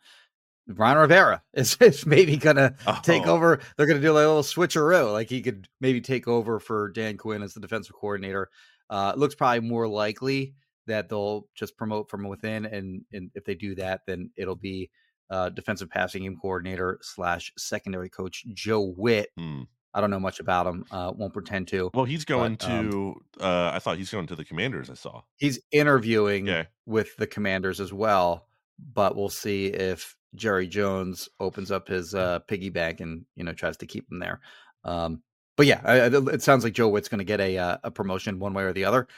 Ron 0.68 0.96
Rivera 0.96 1.42
is, 1.54 1.76
is 1.80 2.06
maybe 2.06 2.36
gonna 2.38 2.74
take 3.02 3.26
Oh. 3.26 3.34
over. 3.34 3.60
They're 3.76 3.86
gonna 3.86 4.00
do 4.00 4.12
like 4.12 4.24
a 4.24 4.28
little 4.28 4.42
switcheroo, 4.42 5.12
like 5.12 5.28
he 5.28 5.42
could 5.42 5.68
maybe 5.80 6.00
take 6.00 6.26
over 6.26 6.58
for 6.58 6.88
Dan 6.90 7.18
Quinn 7.18 7.42
as 7.42 7.52
the 7.54 7.60
defensive 7.60 7.94
coordinator. 7.94 8.48
Uh, 8.88 9.12
it 9.14 9.18
looks 9.18 9.34
probably 9.34 9.60
more 9.68 9.86
likely 9.86 10.54
that 10.86 11.08
they'll 11.08 11.46
just 11.54 11.76
promote 11.76 12.08
from 12.08 12.26
within, 12.26 12.64
and 12.64 13.02
and 13.12 13.30
if 13.34 13.44
they 13.44 13.54
do 13.54 13.74
that, 13.74 14.00
then 14.06 14.30
it'll 14.36 14.56
be 14.56 14.90
uh, 15.28 15.50
defensive 15.50 15.90
passing 15.90 16.22
game 16.22 16.36
coordinator 16.40 16.98
slash 17.02 17.52
secondary 17.58 18.08
coach 18.08 18.44
Joe 18.54 18.92
Whitt. 18.96 19.28
Hmm. 19.36 19.62
I 19.96 20.00
don't 20.02 20.10
know 20.10 20.20
much 20.20 20.40
about 20.40 20.66
him. 20.66 20.84
Uh, 20.90 21.10
won't 21.16 21.32
pretend 21.32 21.68
to. 21.68 21.90
Well, 21.94 22.04
he's 22.04 22.24
going 22.26 22.56
But, 22.56 22.70
um, 22.70 22.90
to. 22.90 23.42
uh, 23.44 23.70
I 23.72 23.78
thought 23.78 23.96
he's 23.96 24.10
going 24.10 24.26
to 24.26 24.36
the 24.36 24.44
Commanders. 24.44 24.90
I 24.90 24.94
saw. 24.94 25.22
He's 25.38 25.58
interviewing 25.72 26.46
Yeah. 26.46 26.66
with 26.84 27.16
the 27.16 27.26
Commanders 27.26 27.80
as 27.80 27.92
well, 27.94 28.46
but 28.92 29.16
we'll 29.16 29.30
see 29.30 29.68
if 29.68 30.14
Jerry 30.34 30.66
Jones 30.68 31.30
opens 31.40 31.70
up 31.70 31.88
his 31.88 32.14
uh, 32.14 32.40
piggy 32.40 32.68
bank 32.68 33.00
and 33.00 33.24
you 33.36 33.42
know 33.44 33.54
tries 33.54 33.78
to 33.78 33.86
keep 33.86 34.10
him 34.12 34.18
there. 34.18 34.40
Um, 34.84 35.22
but 35.56 35.64
yeah, 35.66 35.80
I, 35.82 36.00
I- 36.02 36.34
it 36.34 36.42
sounds 36.42 36.62
like 36.62 36.74
Joe 36.74 36.88
Whitt's 36.90 37.08
going 37.08 37.20
to 37.20 37.24
get 37.24 37.40
a 37.40 37.56
uh, 37.56 37.78
a 37.84 37.90
promotion 37.90 38.38
one 38.38 38.52
way 38.52 38.64
or 38.64 38.74
the 38.74 38.84
other. 38.84 39.08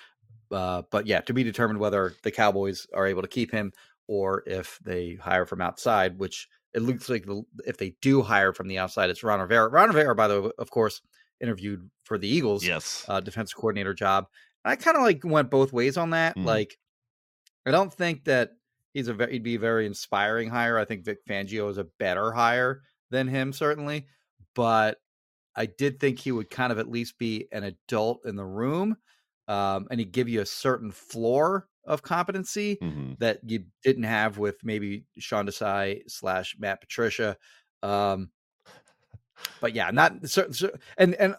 Uh, 0.53 0.83
but 0.93 1.07
yeah, 1.09 1.21
to 1.23 1.35
be 1.35 1.43
determined 1.43 1.81
whether 1.81 2.15
the 2.23 2.31
Cowboys 2.31 2.87
are 2.95 3.07
able 3.09 3.23
to 3.23 3.29
keep 3.29 3.51
him 3.51 3.73
or 4.07 4.43
if 4.47 4.79
they 4.85 5.17
hire 5.17 5.45
from 5.45 5.61
outside, 5.61 6.19
which 6.19 6.49
it 6.79 6.83
looks 6.83 7.09
like 7.09 7.27
the, 7.27 7.43
if 7.67 7.77
they 7.77 7.95
do 8.01 8.23
hire 8.23 8.53
from 8.53 8.69
the 8.69 8.79
outside, 8.79 9.11
it's 9.11 9.23
Ron 9.23 9.41
Rivera. 9.41 9.69
Ron 9.69 9.89
Rivera, 9.89 10.15
by 10.15 10.29
the 10.29 10.43
way, 10.43 10.51
of 10.59 10.71
course, 10.71 11.01
interviewed 11.41 11.91
for 12.05 12.19
the 12.19 12.29
Eagles 12.29 12.65
Yes. 12.65 13.05
uh, 13.09 13.21
defense 13.21 13.53
coordinator 13.53 13.95
job. 13.95 14.27
I 14.65 14.77
kind 14.77 14.97
of 14.97 15.03
like 15.03 15.21
went 15.25 15.51
both 15.51 15.73
ways 15.73 15.97
on 15.97 16.11
that. 16.11 16.37
Mhm. 16.37 16.45
Like, 16.45 16.79
I 17.67 17.71
don't 17.71 17.93
think 17.93 18.25
that 18.25 18.53
he's 18.93 19.09
a 19.09 19.15
very, 19.15 19.33
he'd 19.33 19.43
be 19.43 19.55
a 19.57 19.61
very 19.61 19.87
inspiring 19.87 20.49
hire. 20.51 20.79
I 20.79 20.85
think 20.85 21.05
Vic 21.05 21.19
Fangio 21.29 21.71
is 21.71 21.79
a 21.79 21.85
better 21.99 22.33
hire 22.33 22.83
than 23.11 23.29
him, 23.29 23.53
certainly. 23.53 24.07
But 24.55 24.99
I 25.55 25.67
did 25.67 26.01
think 26.01 26.19
he 26.19 26.33
would 26.33 26.51
kind 26.51 26.73
of 26.73 26.79
at 26.79 26.89
least 26.91 27.19
be 27.19 27.47
an 27.53 27.65
adult 27.65 28.25
in 28.25 28.37
the 28.37 28.45
room, 28.45 28.97
um, 29.49 29.87
and 29.91 29.99
he'd 29.99 30.13
give 30.13 30.29
you 30.29 30.41
a 30.41 30.47
certain 30.47 30.91
floor 30.91 31.69
of 31.85 32.03
competency 32.03 32.79
hmm 32.81 33.13
that 33.19 33.41
you 33.45 33.65
didn't 33.83 34.05
have 34.05 34.39
with 34.39 34.63
maybe 34.63 35.05
Sean 35.19 35.45
Desai 35.45 36.03
slash 36.07 36.55
Matt 36.57 36.81
Patricia. 36.81 37.37
Um, 37.83 38.31
but 39.61 39.75
yeah, 39.75 39.91
not 39.91 40.29
so, 40.29 40.51
so, 40.51 40.71
and 40.97 41.15
and 41.15 41.35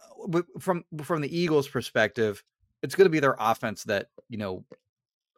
from 0.59 0.83
from 1.03 1.21
the 1.21 1.37
Eagles' 1.37 1.67
perspective, 1.67 2.43
it's 2.81 2.95
going 2.95 3.05
to 3.05 3.11
be 3.11 3.19
their 3.19 3.35
offense 3.39 3.83
that 3.85 4.07
you 4.27 4.37
know 4.37 4.65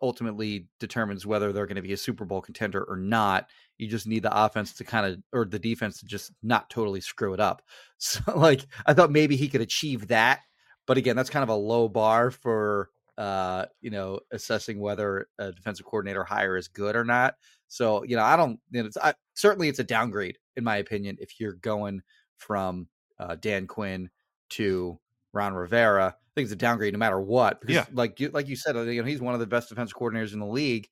ultimately 0.01 0.67
determines 0.79 1.25
whether 1.25 1.53
they're 1.53 1.67
going 1.67 1.75
to 1.75 1.81
be 1.81 1.93
a 1.93 1.97
Super 1.97 2.25
Bowl 2.25 2.41
contender 2.41 2.83
or 2.83 2.97
not. 2.97 3.47
You 3.77 3.87
just 3.87 4.07
need 4.07 4.23
the 4.23 4.45
offense 4.45 4.73
to 4.73 4.83
kind 4.83 5.05
of 5.05 5.21
or 5.31 5.45
the 5.45 5.59
defense 5.59 5.99
to 5.99 6.05
just 6.05 6.31
not 6.41 6.69
totally 6.69 7.01
screw 7.01 7.33
it 7.33 7.39
up. 7.39 7.61
So 8.03 8.19
like 8.35 8.65
I 8.87 8.95
thought 8.95 9.11
maybe 9.11 9.35
he 9.35 9.47
could 9.47 9.61
achieve 9.61 10.07
that, 10.07 10.39
but 10.85 10.97
again, 10.97 11.15
that's 11.15 11.29
kind 11.29 11.43
of 11.43 11.49
a 11.49 11.55
low 11.55 11.87
bar 11.87 12.31
for 12.31 12.89
uh 13.17 13.65
you 13.81 13.89
know 13.91 14.19
assessing 14.31 14.79
whether 14.79 15.27
a 15.37 15.51
defensive 15.51 15.85
coordinator 15.85 16.23
hire 16.23 16.55
is 16.57 16.67
good 16.67 16.95
or 16.95 17.03
not. 17.03 17.35
So 17.67 18.03
you 18.03 18.15
know 18.15 18.23
I 18.23 18.35
don't 18.37 18.59
you 18.71 18.81
know 18.81 18.87
it's 18.87 18.97
I, 18.97 19.13
certainly 19.35 19.67
it's 19.69 19.79
a 19.79 19.83
downgrade 19.83 20.37
in 20.55 20.63
my 20.63 20.77
opinion 20.77 21.17
if 21.19 21.39
you're 21.39 21.53
going 21.53 22.01
from 22.37 22.87
uh, 23.19 23.35
Dan 23.35 23.67
Quinn 23.67 24.09
to 24.49 24.99
Ron 25.33 25.53
Rivera. 25.53 26.15
I 26.17 26.29
think 26.35 26.45
it's 26.45 26.53
a 26.53 26.57
downgrade 26.57 26.93
no 26.93 26.99
matter 26.99 27.19
what. 27.19 27.59
Because 27.61 27.75
Yeah. 27.75 27.85
like 27.91 28.19
you 28.19 28.29
like 28.29 28.47
you 28.47 28.55
said, 28.55 28.75
uh, 28.75 28.81
you 28.81 29.01
know, 29.01 29.07
he's 29.07 29.21
one 29.21 29.33
of 29.33 29.39
the 29.39 29.47
best 29.47 29.69
defensive 29.69 29.95
coordinators 29.97 30.33
in 30.33 30.39
the 30.39 30.45
league. 30.45 30.89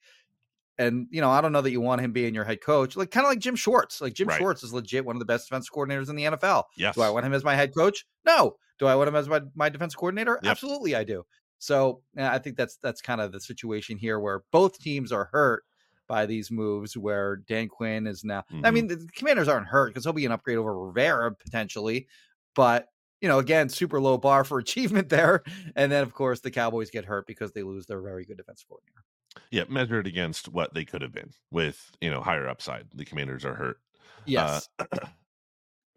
And 0.80 1.07
you 1.11 1.21
know, 1.21 1.30
I 1.30 1.41
don't 1.41 1.51
know 1.51 1.61
that 1.61 1.71
you 1.71 1.82
want 1.82 2.01
him 2.01 2.11
being 2.13 2.34
your 2.34 2.45
head 2.45 2.61
coach, 2.61 2.95
like 2.95 3.11
kind 3.11 3.25
of 3.25 3.30
like 3.30 3.39
Jim 3.39 3.55
Schwartz. 3.55 4.01
Like 4.01 4.13
Jim 4.13 4.30
Right. 4.30 4.38
Schwartz 4.39 4.63
is 4.63 4.73
legit 4.73 5.05
one 5.05 5.15
of 5.15 5.19
the 5.19 5.25
best 5.25 5.47
defense 5.47 5.69
coordinators 5.69 6.09
in 6.09 6.15
the 6.15 6.23
NFL. 6.23 6.63
Yes. 6.77 6.95
Do 6.95 7.01
I 7.01 7.09
want 7.11 7.25
him 7.25 7.34
as 7.34 7.43
my 7.43 7.53
head 7.55 7.75
coach? 7.75 8.05
No. 8.25 8.55
Do 8.80 8.88
I 8.88 8.95
want 8.95 9.09
him 9.09 9.15
as 9.15 9.27
my, 9.30 9.41
my 9.55 9.67
defense 9.69 9.93
coordinator? 9.93 10.39
Yep. 10.41 10.49
Absolutely, 10.51 10.95
I 10.95 11.03
do. 11.03 11.25
So 11.59 12.01
I 12.17 12.38
think 12.39 12.55
that's 12.55 12.77
that's 12.77 13.01
kind 13.01 13.19
of 13.19 13.34
the 13.34 13.41
situation 13.41 13.97
here 13.97 14.19
where 14.19 14.43
both 14.51 14.80
teams 14.80 15.11
are 15.11 15.30
hurt 15.34 15.63
by 16.07 16.25
these 16.25 16.49
moves. 16.49 16.95
Where 16.95 17.36
Dan 17.36 17.67
Quinn 17.67 18.07
is 18.07 18.23
now. 18.23 18.45
I 18.49 18.69
Mhm. 18.69 18.73
mean, 18.73 18.88
the 18.88 19.07
Commanders 19.15 19.49
aren't 19.49 19.67
hurt 19.67 19.89
because 19.89 20.05
he'll 20.05 20.13
be 20.13 20.25
an 20.25 20.32
upgrade 20.32 20.57
over 20.57 20.73
Rivera 20.88 21.36
potentially, 21.36 22.07
but 22.55 22.88
you 23.21 23.27
know, 23.27 23.39
again, 23.39 23.67
super 23.67 23.99
low 23.99 24.17
bar 24.17 24.45
for 24.45 24.59
achievement 24.59 25.09
there. 25.09 25.43
And 25.75 25.91
then 25.91 26.03
of 26.03 26.13
course 26.13 26.39
the 26.39 26.51
Cowboys 26.51 26.89
get 26.89 27.03
hurt 27.03 27.27
because 27.27 27.51
they 27.51 27.63
lose 27.63 27.86
their 27.86 27.99
very 28.01 28.23
good 28.23 28.38
defense 28.38 28.63
coordinator. 28.65 29.03
Yeah, 29.51 29.63
measured 29.69 30.07
against 30.07 30.47
what 30.49 30.73
they 30.73 30.86
could 30.86 31.01
have 31.01 31.11
been 31.11 31.32
with 31.51 31.91
you 32.01 32.09
know 32.09 32.21
higher 32.21 32.47
upside. 32.47 32.88
The 32.93 33.05
Commanders 33.05 33.45
are 33.45 33.55
hurt. 33.55 33.80
Yes. 34.25 34.67
Uh, 34.80 35.07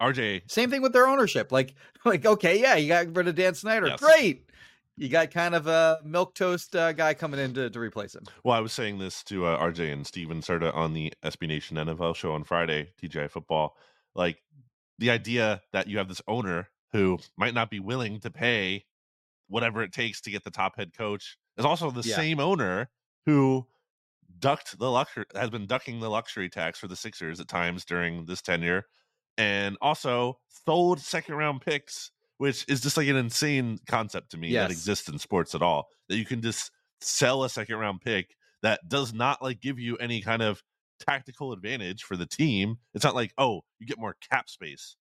RJ, 0.01 0.51
Same 0.51 0.69
thing 0.69 0.81
with 0.81 0.91
their 0.91 1.07
ownership. 1.07 1.51
Like, 1.51 1.75
like 2.05 2.25
okay, 2.25 2.59
yeah, 2.59 2.75
you 2.75 2.87
got 2.89 3.15
rid 3.15 3.27
of 3.27 3.35
Dan 3.35 3.53
Snyder. 3.53 3.87
Yes. 3.87 3.99
Great. 3.99 4.49
You 4.97 5.07
got 5.07 5.31
kind 5.31 5.55
of 5.55 5.65
a 5.67 5.99
milk 6.03 6.35
toast 6.35 6.75
uh, 6.75 6.91
guy 6.91 7.13
coming 7.13 7.39
in 7.39 7.53
to, 7.53 7.69
to 7.69 7.79
replace 7.79 8.13
him. 8.13 8.23
well, 8.43 8.55
I 8.55 8.59
was 8.59 8.73
saying 8.73 8.99
this 8.99 9.23
to 9.23 9.45
uh, 9.45 9.57
RJ 9.59 9.91
and 9.93 10.05
Steven 10.05 10.41
Serta 10.41 10.75
on 10.75 10.93
the 10.93 11.13
SB 11.23 11.47
Nation 11.47 11.77
NFL 11.77 12.15
show 12.15 12.33
on 12.33 12.43
Friday, 12.43 12.89
TGI 13.01 13.29
Football. 13.31 13.77
Like 14.13 14.37
the 14.99 15.09
idea 15.09 15.61
that 15.71 15.87
you 15.87 15.97
have 15.99 16.09
this 16.09 16.21
owner 16.27 16.67
who 16.91 17.17
might 17.37 17.53
not 17.55 17.71
be 17.71 17.79
willing 17.79 18.19
to 18.19 18.29
pay 18.29 18.85
whatever 19.47 19.81
it 19.83 19.93
takes 19.93 20.21
to 20.21 20.31
get 20.31 20.43
the 20.43 20.51
top 20.51 20.75
head 20.75 20.91
coach 20.95 21.37
is 21.57 21.65
also 21.65 21.89
the 21.91 22.07
Yeah. 22.07 22.15
same 22.15 22.39
owner 22.39 22.89
who 23.25 23.65
ducked 24.39 24.77
the 24.77 24.89
luxury 24.91 25.25
has 25.35 25.49
been 25.49 25.65
ducking 25.65 25.99
the 25.99 26.09
luxury 26.09 26.49
tax 26.49 26.79
for 26.79 26.87
the 26.87 26.95
Sixers 26.95 27.39
at 27.39 27.47
times 27.47 27.85
during 27.85 28.25
this 28.25 28.41
tenure 28.41 28.83
and 29.37 29.77
also 29.81 30.37
sold 30.65 30.99
second 30.99 31.35
round 31.35 31.61
picks 31.61 32.11
which 32.39 32.65
is 32.67 32.81
just 32.81 32.97
like 32.97 33.07
an 33.07 33.15
insane 33.15 33.77
concept 33.87 34.31
to 34.31 34.37
me 34.37 34.49
Yes. 34.49 34.63
that 34.67 34.71
exists 34.71 35.07
in 35.07 35.17
sports 35.17 35.55
at 35.55 35.61
all 35.61 35.87
that 36.09 36.17
you 36.17 36.25
can 36.25 36.41
just 36.41 36.71
sell 36.99 37.43
a 37.43 37.49
second 37.49 37.77
round 37.77 38.01
pick 38.01 38.35
that 38.61 38.79
does 38.89 39.13
not 39.13 39.41
like 39.41 39.61
give 39.61 39.79
you 39.79 39.95
any 39.97 40.19
kind 40.21 40.41
of 40.41 40.61
tactical 40.99 41.51
advantage 41.53 42.03
for 42.03 42.15
the 42.17 42.25
team 42.25 42.77
it's 42.93 43.03
not 43.03 43.15
like 43.15 43.33
oh 43.37 43.61
you 43.79 43.87
get 43.87 43.99
more 43.99 44.15
cap 44.29 44.49
space 44.49 44.95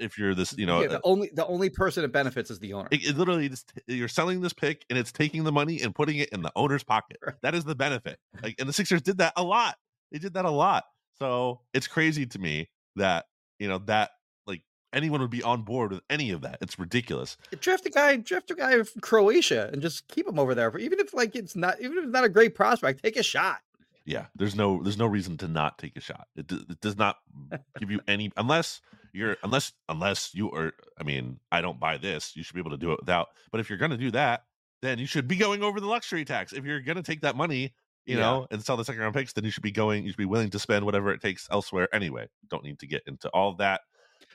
if 0.00 0.18
you're 0.18 0.34
this 0.34 0.56
you 0.56 0.66
know 0.66 0.80
Yeah, 0.80 0.86
uh, 0.88 0.90
the 0.92 1.00
only 1.04 1.30
the 1.32 1.46
only 1.46 1.70
person 1.70 2.04
it 2.04 2.12
benefits 2.12 2.50
is 2.50 2.58
the 2.58 2.72
owner. 2.72 2.88
it, 2.90 3.04
it 3.06 3.16
literally 3.16 3.48
just 3.48 3.72
you're 3.86 4.08
selling 4.08 4.40
this 4.40 4.52
pick 4.52 4.84
and 4.90 4.98
it's 4.98 5.12
taking 5.12 5.44
the 5.44 5.52
money 5.52 5.80
and 5.82 5.94
putting 5.94 6.16
it 6.18 6.28
in 6.30 6.42
the 6.42 6.52
owner's 6.56 6.82
pocket. 6.82 7.18
That 7.42 7.54
is 7.54 7.64
the 7.64 7.74
benefit. 7.74 8.18
Like 8.42 8.56
and 8.58 8.68
the 8.68 8.72
Sixers 8.72 9.02
did 9.02 9.18
that 9.18 9.32
a 9.36 9.42
lot. 9.42 9.76
They 10.12 10.18
did 10.18 10.34
that 10.34 10.44
a 10.44 10.50
lot. 10.50 10.84
So 11.18 11.60
it's 11.74 11.86
crazy 11.86 12.26
to 12.26 12.38
me 12.38 12.68
that 12.96 13.26
you 13.58 13.68
know 13.68 13.78
that 13.86 14.10
like 14.46 14.62
anyone 14.92 15.20
would 15.20 15.30
be 15.30 15.42
on 15.42 15.62
board 15.62 15.92
with 15.92 16.00
any 16.10 16.30
of 16.30 16.40
that. 16.42 16.58
It's 16.60 16.78
ridiculous. 16.78 17.36
draft 17.60 17.86
a 17.86 17.90
guy, 17.90 18.16
draft 18.16 18.50
a 18.50 18.54
guy 18.54 18.82
from 18.82 19.00
Croatia, 19.02 19.68
and 19.72 19.82
just 19.82 20.08
keep 20.08 20.26
him 20.26 20.38
over 20.38 20.54
there. 20.54 20.76
Even 20.78 20.98
if 20.98 21.12
like 21.14 21.36
it's 21.36 21.54
not, 21.54 21.80
even 21.80 21.98
if 21.98 22.04
it's 22.04 22.12
not 22.12 22.24
a 22.24 22.28
great 22.28 22.54
prospect, 22.54 23.02
take 23.02 23.16
a 23.16 23.22
shot. 23.22 23.58
Yeah, 24.06 24.26
there's 24.34 24.56
no 24.56 24.82
there's 24.82 24.98
no 24.98 25.06
reason 25.06 25.36
to 25.38 25.48
not 25.48 25.78
take 25.78 25.96
a 25.96 26.00
shot. 26.00 26.26
It, 26.34 26.46
d- 26.46 26.64
it 26.68 26.80
does 26.80 26.96
not 26.96 27.18
give 27.78 27.90
you 27.90 28.00
any 28.08 28.32
unless 28.36 28.80
you're 29.12 29.36
unless 29.42 29.72
unless 29.88 30.34
you 30.34 30.50
are. 30.52 30.72
I 30.98 31.02
mean, 31.04 31.40
I 31.50 31.60
don't 31.60 31.78
buy 31.80 31.96
this. 31.98 32.34
You 32.36 32.42
should 32.42 32.54
be 32.54 32.60
able 32.60 32.70
to 32.72 32.76
do 32.76 32.92
it 32.92 32.98
without. 33.00 33.28
But 33.50 33.60
if 33.60 33.68
you're 33.68 33.78
going 33.78 33.90
to 33.92 33.96
do 33.96 34.10
that, 34.12 34.44
then 34.82 34.98
you 34.98 35.06
should 35.06 35.28
be 35.28 35.36
going 35.36 35.62
over 35.62 35.80
the 35.80 35.86
luxury 35.86 36.24
tax. 36.24 36.52
If 36.52 36.64
you're 36.64 36.80
going 36.80 36.96
to 36.96 37.02
take 37.02 37.20
that 37.22 37.36
money, 37.36 37.74
you 38.06 38.16
Yeah. 38.16 38.22
know, 38.22 38.46
and 38.50 38.62
sell 38.64 38.76
the 38.76 38.84
second 38.84 39.00
round 39.02 39.14
picks, 39.14 39.32
then 39.32 39.44
you 39.44 39.50
should 39.50 39.62
be 39.62 39.70
going. 39.72 40.04
You 40.04 40.10
should 40.10 40.16
be 40.18 40.24
willing 40.24 40.50
to 40.50 40.58
spend 40.58 40.84
whatever 40.84 41.12
it 41.12 41.20
takes 41.20 41.48
elsewhere 41.50 41.88
anyway. 41.94 42.28
Don't 42.48 42.64
need 42.64 42.78
to 42.80 42.86
get 42.86 43.02
into 43.06 43.28
all 43.30 43.54
that. 43.56 43.80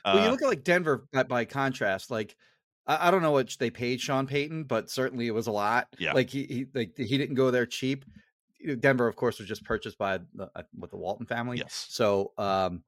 well, 0.04 0.16
you 0.22 0.28
Uh, 0.28 0.30
look 0.30 0.42
at 0.42 0.48
like 0.48 0.64
Denver 0.64 1.06
by, 1.28 1.44
contrast. 1.44 2.10
Like 2.10 2.36
I, 2.86 3.08
I 3.08 3.10
don't 3.10 3.22
know 3.22 3.32
what 3.32 3.56
they 3.58 3.70
paid 3.70 4.00
Sean 4.00 4.26
Payton, 4.26 4.64
but 4.64 4.90
certainly 4.90 5.26
it 5.26 5.34
was 5.34 5.46
a 5.48 5.52
lot. 5.52 5.88
Yeah. 5.98 6.12
like 6.12 6.30
he, 6.30 6.44
he 6.44 6.66
like 6.74 6.96
he 6.96 7.18
didn't 7.18 7.34
go 7.34 7.50
there 7.50 7.66
cheap. 7.66 8.04
Denver, 8.80 9.06
of 9.06 9.14
course, 9.16 9.38
was 9.38 9.46
just 9.46 9.64
purchased 9.64 9.98
by 9.98 10.18
the, 10.34 10.50
uh, 10.56 10.62
with 10.76 10.90
the 10.90 10.96
Walton 10.96 11.26
family. 11.26 11.58
Yes. 11.58 11.86
So, 11.90 12.32
um, 12.38 12.82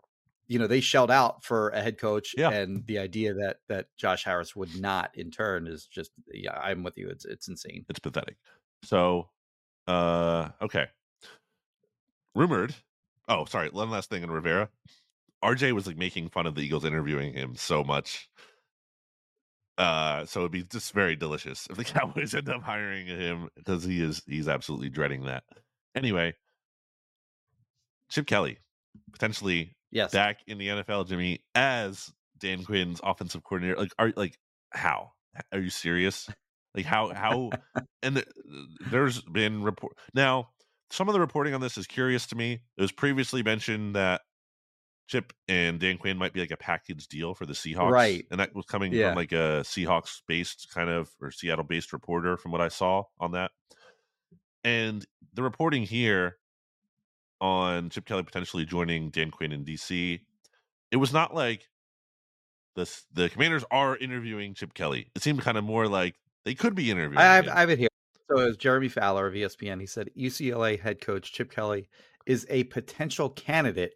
you 0.48 0.58
know, 0.58 0.66
they 0.66 0.80
shelled 0.80 1.10
out 1.10 1.44
for 1.44 1.68
a 1.70 1.80
head 1.80 1.98
coach, 1.98 2.34
Yeah. 2.36 2.50
and 2.50 2.84
the 2.86 2.98
idea 2.98 3.34
that 3.34 3.58
that 3.68 3.86
Josh 3.96 4.24
Harris 4.24 4.56
would 4.56 4.80
not 4.80 5.10
in 5.14 5.30
turn 5.30 5.66
is 5.66 5.86
just, 5.86 6.10
yeah, 6.32 6.58
I'm 6.58 6.82
with 6.82 6.96
you. 6.98 7.08
It's 7.08 7.24
it's 7.24 7.48
insane. 7.48 7.84
It's 7.88 7.98
pathetic. 8.00 8.36
So, 8.82 9.28
uh, 9.86 10.48
okay. 10.62 10.86
Rumored. 12.34 12.74
Oh, 13.28 13.44
sorry. 13.44 13.68
One 13.70 13.90
last 13.90 14.08
thing 14.10 14.22
in 14.22 14.30
Rivera. 14.30 14.68
RJ 15.44 15.72
was 15.72 15.86
like 15.86 15.96
making 15.96 16.30
fun 16.30 16.46
of 16.46 16.54
the 16.54 16.62
Eagles 16.62 16.84
interviewing 16.84 17.32
him 17.32 17.54
so 17.54 17.84
much. 17.84 18.28
Uh, 19.76 20.24
so 20.26 20.40
it'd 20.40 20.50
be 20.52 20.64
just 20.64 20.92
very 20.92 21.14
delicious 21.14 21.68
if 21.70 21.76
the 21.76 21.84
Cowboys 21.84 22.34
end 22.34 22.48
up 22.48 22.62
hiring 22.62 23.06
him 23.06 23.48
because 23.54 23.84
he 23.84 24.02
is 24.02 24.22
he's 24.26 24.48
absolutely 24.48 24.88
dreading 24.88 25.24
that. 25.26 25.44
Anyway, 25.94 26.34
Chip 28.10 28.26
Kelly 28.26 28.58
potentially 29.12 29.76
Yes, 29.90 30.12
back 30.12 30.40
in 30.46 30.58
the 30.58 30.68
NFL, 30.68 31.08
Jimmy, 31.08 31.40
as 31.54 32.12
Dan 32.38 32.64
Quinn's 32.64 33.00
offensive 33.02 33.42
coordinator. 33.42 33.76
Like, 33.78 33.92
are 33.98 34.12
like 34.16 34.38
how? 34.72 35.12
Are 35.52 35.60
you 35.60 35.70
serious? 35.70 36.28
Like 36.74 36.84
how 36.84 37.12
how? 37.14 37.50
and 38.02 38.16
the, 38.16 38.24
there's 38.90 39.20
been 39.22 39.62
report 39.62 39.96
now. 40.14 40.50
Some 40.90 41.08
of 41.08 41.12
the 41.12 41.20
reporting 41.20 41.52
on 41.54 41.60
this 41.60 41.76
is 41.76 41.86
curious 41.86 42.26
to 42.28 42.36
me. 42.36 42.60
It 42.76 42.80
was 42.80 42.92
previously 42.92 43.42
mentioned 43.42 43.94
that 43.94 44.22
Chip 45.06 45.32
and 45.46 45.78
Dan 45.78 45.98
Quinn 45.98 46.16
might 46.16 46.32
be 46.32 46.40
like 46.40 46.50
a 46.50 46.56
package 46.56 47.08
deal 47.08 47.34
for 47.34 47.44
the 47.44 47.52
Seahawks, 47.52 47.90
Right. 47.90 48.26
And 48.30 48.40
that 48.40 48.54
was 48.54 48.64
coming 48.66 48.92
Yeah. 48.92 49.10
from 49.10 49.16
like 49.16 49.32
a 49.32 49.62
Seahawks 49.64 50.22
based 50.26 50.68
kind 50.72 50.88
of 50.88 51.10
or 51.20 51.30
Seattle 51.30 51.64
based 51.64 51.92
reporter, 51.92 52.36
from 52.38 52.52
what 52.52 52.60
I 52.62 52.68
saw 52.68 53.04
on 53.18 53.32
that. 53.32 53.50
And 54.64 55.04
the 55.34 55.42
reporting 55.42 55.82
here 55.82 56.36
on 57.40 57.90
Chip 57.90 58.04
Kelly 58.04 58.22
potentially 58.22 58.64
joining 58.64 59.10
Dan 59.10 59.30
Quinn 59.30 59.52
in 59.52 59.64
DC, 59.64 60.20
it 60.90 60.96
was 60.96 61.12
not 61.12 61.34
like 61.34 61.68
the 62.74 62.90
the 63.12 63.28
Commanders 63.28 63.64
are 63.70 63.96
interviewing 63.96 64.54
Chip 64.54 64.74
Kelly. 64.74 65.10
It 65.14 65.22
seemed 65.22 65.40
kind 65.42 65.58
of 65.58 65.64
more 65.64 65.88
like 65.88 66.14
they 66.44 66.54
could 66.54 66.74
be 66.74 66.90
interviewing. 66.90 67.18
I 67.18 67.34
have, 67.36 67.46
him. 67.46 67.52
I 67.54 67.60
have 67.60 67.70
it 67.70 67.78
here. 67.78 67.88
So 68.30 68.40
it 68.40 68.46
was 68.46 68.56
Jeremy 68.56 68.88
Fowler 68.88 69.26
of 69.26 69.34
ESPN. 69.34 69.80
He 69.80 69.86
said 69.86 70.10
UCLA 70.16 70.78
head 70.78 71.00
coach 71.00 71.32
Chip 71.32 71.50
Kelly 71.50 71.88
is 72.26 72.46
a 72.50 72.64
potential 72.64 73.30
candidate 73.30 73.94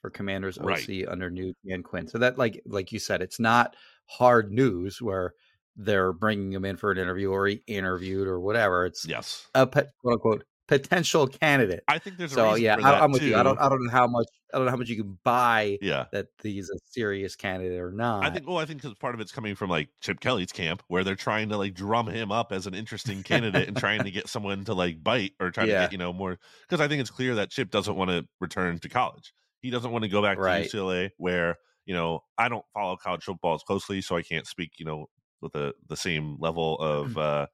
for 0.00 0.10
Commanders 0.10 0.58
OC 0.58 0.66
Right. 0.66 1.04
under 1.08 1.30
new 1.30 1.54
Dan 1.66 1.82
Quinn. 1.82 2.06
So 2.06 2.18
that, 2.18 2.36
like, 2.36 2.60
like 2.66 2.92
you 2.92 2.98
said, 2.98 3.22
it's 3.22 3.40
not 3.40 3.76
hard 4.06 4.52
news 4.52 5.00
where 5.00 5.32
they're 5.76 6.12
bringing 6.12 6.52
him 6.52 6.64
in 6.64 6.76
for 6.76 6.90
an 6.90 6.98
interview 6.98 7.30
or 7.30 7.46
he 7.46 7.62
interviewed 7.66 8.28
or 8.28 8.40
whatever. 8.40 8.84
It's 8.84 9.06
yes, 9.06 9.46
a 9.54 9.66
quote 9.66 9.86
unquote 10.04 10.44
potential 10.68 11.26
candidate. 11.26 11.84
I 11.88 11.98
think 11.98 12.16
there's 12.16 12.32
a 12.32 12.36
So 12.36 12.44
reason 12.44 12.64
yeah, 12.64 12.76
I, 12.82 13.04
I'm 13.04 13.12
with 13.12 13.26
you. 13.26 13.34
I 13.36 13.42
don't. 13.42 13.58
I 13.60 13.68
don't 13.68 13.84
know 13.84 13.90
how 13.90 14.06
much, 14.06 14.26
I 14.52 14.56
don't 14.58 14.66
know 14.66 14.70
how 14.70 14.76
much 14.76 14.88
you 14.88 14.96
can 15.02 15.18
buy 15.24 15.78
Yeah, 15.80 16.06
that 16.12 16.28
he's 16.42 16.70
a 16.70 16.78
serious 16.86 17.36
candidate 17.36 17.78
or 17.80 17.92
not. 17.92 18.20
I 18.20 18.30
think. 18.30 18.46
Well, 18.46 18.58
I 18.58 18.64
think 18.64 18.80
because 18.80 18.94
part 18.96 19.14
of 19.14 19.20
it's 19.20 19.32
coming 19.32 19.54
from 19.56 19.68
like 19.68 19.88
Chip 20.00 20.20
Kelly's 20.20 20.52
camp, 20.52 20.82
where 20.88 21.02
they're 21.02 21.16
trying 21.16 21.48
to 21.48 21.56
like 21.56 21.74
drum 21.74 22.06
him 22.06 22.30
up 22.30 22.52
as 22.52 22.66
an 22.66 22.74
interesting 22.74 23.22
candidate 23.22 23.66
and 23.68 23.76
trying 23.76 24.04
to 24.04 24.10
get 24.10 24.28
someone 24.28 24.64
to 24.64 24.74
like 24.74 25.02
bite 25.02 25.32
or 25.40 25.50
try 25.50 25.66
to 25.66 25.74
get 25.74 25.90
you 25.90 25.98
know 25.98 26.12
more. 26.12 26.38
Because 26.62 26.80
I 26.80 26.88
think 26.88 27.00
it's 27.00 27.10
clear 27.10 27.34
that 27.34 27.50
Chip 27.50 27.70
doesn't 27.70 27.96
want 27.96 28.10
to 28.10 28.26
return 28.40 28.78
to 28.78 28.88
college. 28.88 29.32
He 29.60 29.70
doesn't 29.70 29.90
want 29.90 30.04
to 30.04 30.08
go 30.08 30.22
back 30.22 30.38
Right. 30.38 30.72
to 30.72 30.76
UCLA, 30.78 31.10
where 31.16 31.56
you 31.84 31.94
know 31.94 32.20
I 32.38 32.48
don't 32.48 32.64
follow 32.72 32.96
college 32.96 33.24
football 33.24 33.54
as 33.54 33.62
closely, 33.64 34.00
so 34.00 34.16
I 34.16 34.22
can't 34.22 34.46
speak 34.46 34.72
you 34.78 34.86
know 34.86 35.06
with 35.40 35.52
the 35.52 35.74
the 35.88 35.96
same 35.96 36.36
level 36.38 36.78
of 36.78 37.16
uh 37.18 37.46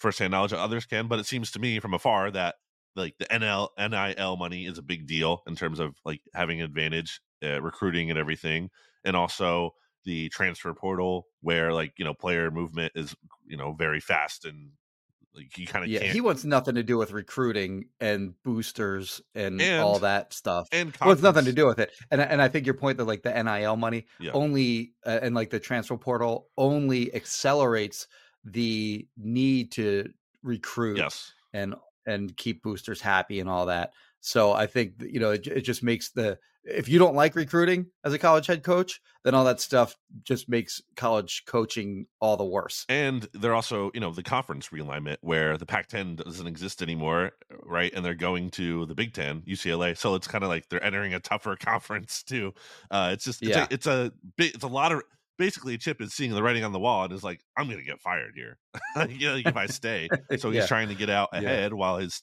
firsthand 0.00 0.30
knowledge 0.30 0.52
others 0.52 0.86
can. 0.86 1.08
But 1.08 1.18
it 1.18 1.26
seems 1.26 1.50
to 1.52 1.58
me 1.58 1.80
from 1.80 1.94
afar 1.94 2.30
that 2.32 2.56
like 2.96 3.16
the 3.18 3.26
NL 3.26 3.68
NIL 3.78 4.36
money 4.36 4.66
is 4.66 4.78
a 4.78 4.82
big 4.82 5.06
deal 5.06 5.42
in 5.46 5.54
terms 5.56 5.78
of 5.78 5.94
like 6.04 6.20
having 6.34 6.60
advantage 6.62 7.20
uh, 7.44 7.60
recruiting 7.62 8.10
and 8.10 8.18
everything, 8.18 8.70
and 9.04 9.14
also 9.16 9.70
the 10.04 10.28
transfer 10.30 10.72
portal 10.74 11.26
where 11.42 11.72
like 11.72 11.92
you 11.98 12.04
know 12.04 12.14
player 12.14 12.50
movement 12.50 12.92
is 12.94 13.14
you 13.46 13.56
know 13.56 13.72
very 13.72 14.00
fast 14.00 14.44
and 14.44 14.70
like 15.34 15.56
you 15.58 15.66
kind 15.66 15.84
of 15.84 15.90
yeah, 15.90 16.00
can't 16.00 16.12
he 16.12 16.20
wants 16.20 16.44
nothing 16.44 16.74
to 16.74 16.82
do 16.82 16.96
with 16.96 17.12
recruiting 17.12 17.84
and 18.00 18.34
boosters 18.42 19.20
and, 19.34 19.60
And- 19.60 19.82
all 19.84 19.98
that 20.00 20.32
stuff. 20.32 20.66
and 20.72 20.96
Well, 21.00 21.12
it's 21.12 21.22
nothing 21.22 21.44
to 21.44 21.52
do 21.52 21.66
with 21.66 21.78
it. 21.78 21.92
And 22.10 22.20
and 22.20 22.40
I 22.42 22.48
think 22.48 22.64
your 22.66 22.74
point 22.74 22.96
that 22.98 23.04
like 23.04 23.22
the 23.22 23.30
NIL 23.42 23.76
money 23.76 24.06
Yeah. 24.18 24.32
only 24.32 24.94
uh, 25.06 25.20
and 25.22 25.34
like 25.34 25.50
the 25.50 25.60
transfer 25.60 25.96
portal 25.96 26.48
only 26.56 27.14
accelerates 27.14 28.08
the 28.44 29.06
need 29.16 29.72
to 29.72 30.12
recruit 30.42 30.96
Yes, 30.96 31.34
and 31.52 31.74
and 32.06 32.36
keep 32.36 32.62
boosters 32.62 33.00
happy 33.00 33.40
and 33.40 33.48
all 33.48 33.66
that. 33.66 33.92
So 34.20 34.52
I 34.52 34.66
think 34.66 34.94
you 35.02 35.20
know 35.20 35.30
it, 35.32 35.46
it 35.46 35.60
just 35.62 35.82
makes 35.82 36.10
the 36.10 36.38
if 36.64 36.88
you 36.88 36.98
don't 36.98 37.14
like 37.14 37.34
recruiting 37.34 37.86
as 38.04 38.12
a 38.12 38.18
college 38.18 38.46
head 38.46 38.62
coach, 38.62 39.00
then 39.24 39.34
all 39.34 39.44
that 39.44 39.60
stuff 39.60 39.96
just 40.22 40.48
makes 40.48 40.82
college 40.96 41.44
coaching 41.46 42.06
all 42.20 42.36
the 42.36 42.44
worse. 42.44 42.86
and 42.90 43.28
they're 43.34 43.54
also 43.54 43.90
you 43.92 44.00
know 44.00 44.10
the 44.12 44.22
conference 44.22 44.68
realignment 44.68 45.18
where 45.20 45.58
the 45.58 45.66
Pac-10 45.66 46.16
doesn't 46.24 46.46
exist 46.46 46.80
anymore, 46.82 47.32
right? 47.62 47.92
And 47.94 48.04
they're 48.04 48.14
going 48.14 48.50
to 48.52 48.86
the 48.86 48.94
Big 48.94 49.12
Ten, 49.12 49.42
UCLA. 49.42 49.96
So 49.96 50.14
it's 50.14 50.26
kind 50.26 50.42
of 50.42 50.48
like 50.48 50.68
they're 50.68 50.82
entering 50.82 51.12
a 51.14 51.20
tougher 51.20 51.56
conference 51.60 52.22
too. 52.22 52.54
Uh, 52.90 53.10
it's 53.12 53.24
just 53.24 53.42
it's 53.46 53.56
Yeah. 53.56 53.64
a, 53.70 53.74
it's 53.74 53.86
a 53.86 54.12
bit 54.36 54.54
it's 54.54 54.64
a 54.64 54.68
lot 54.68 54.92
of 54.92 55.02
basically 55.38 55.78
Chip 55.78 56.00
is 56.00 56.14
seeing 56.14 56.32
the 56.32 56.42
writing 56.42 56.64
on 56.64 56.72
the 56.72 56.80
wall 56.80 57.04
and 57.04 57.12
is 57.12 57.24
like 57.24 57.42
I'm 57.56 57.68
gonna 57.68 57.82
get 57.82 58.00
fired 58.00 58.34
here, 58.36 58.58
you 59.08 59.28
know, 59.28 59.36
if 59.36 59.56
I 59.56 59.66
stay. 59.66 60.10
So 60.36 60.50
he's 60.50 60.64
Yeah. 60.64 60.66
trying 60.66 60.88
to 60.88 60.94
get 60.96 61.10
out 61.10 61.30
Yeah. 61.36 61.48
ahead 61.48 61.74
while 61.74 61.98
his 61.98 62.22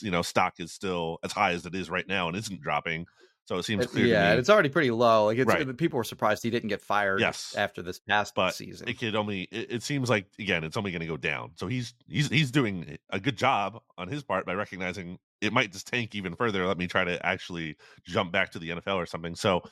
you 0.00 0.10
know 0.10 0.22
stock 0.22 0.54
is 0.60 0.72
still 0.72 1.18
as 1.22 1.32
high 1.32 1.52
as 1.52 1.66
it 1.66 1.74
is 1.74 1.90
right 1.90 2.06
now 2.08 2.28
and 2.28 2.36
isn't 2.36 2.60
dropping. 2.60 3.06
So 3.46 3.56
it 3.58 3.62
seems 3.64 3.86
clear 3.86 4.08
yeah, 4.08 4.30
to 4.30 4.32
and 4.32 4.38
it's 4.38 4.50
already 4.50 4.68
pretty 4.68 4.90
low. 4.90 5.26
Like 5.26 5.38
it's 5.38 5.54
Right. 5.54 5.76
people 5.76 5.96
were 5.96 6.04
surprised 6.04 6.42
he 6.42 6.50
didn't 6.50 6.68
get 6.68 6.82
fired 6.82 7.20
Yes. 7.20 7.54
after 7.54 7.82
this 7.82 7.98
past 7.98 8.34
but 8.34 8.54
season. 8.56 8.88
it 8.88 8.98
could 8.98 9.16
only 9.16 9.42
it, 9.44 9.72
it 9.72 9.82
seems 9.82 10.10
like 10.10 10.28
again 10.38 10.64
it's 10.64 10.76
only 10.76 10.90
going 10.92 11.00
to 11.00 11.06
go 11.06 11.16
down 11.16 11.52
so 11.56 11.66
he's 11.66 11.94
he's 12.06 12.28
he's 12.28 12.50
doing 12.50 12.98
a 13.10 13.20
good 13.20 13.36
job 13.36 13.82
on 13.98 14.08
his 14.08 14.22
part 14.22 14.46
by 14.46 14.54
recognizing 14.54 15.18
it 15.40 15.52
might 15.52 15.72
just 15.72 15.86
tank 15.86 16.14
even 16.14 16.34
further 16.36 16.66
let 16.66 16.78
me 16.78 16.86
try 16.86 17.04
to 17.04 17.24
actually 17.26 17.76
jump 18.04 18.32
back 18.32 18.50
to 18.52 18.58
the 18.58 18.70
nfl 18.70 18.96
or 18.96 19.06
something 19.06 19.34
so 19.34 19.62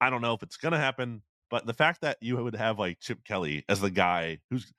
i 0.00 0.10
don't 0.10 0.22
know 0.22 0.34
if 0.34 0.42
it's 0.42 0.56
going 0.56 0.72
to 0.72 0.78
happen 0.78 1.22
but 1.52 1.66
the 1.66 1.74
fact 1.74 2.00
that 2.00 2.16
you 2.20 2.36
would 2.42 2.56
have 2.56 2.80
like 2.80 2.98
chip 2.98 3.22
kelly 3.24 3.64
as 3.68 3.80
the 3.80 3.90
guy 3.90 4.38
who's 4.50 4.72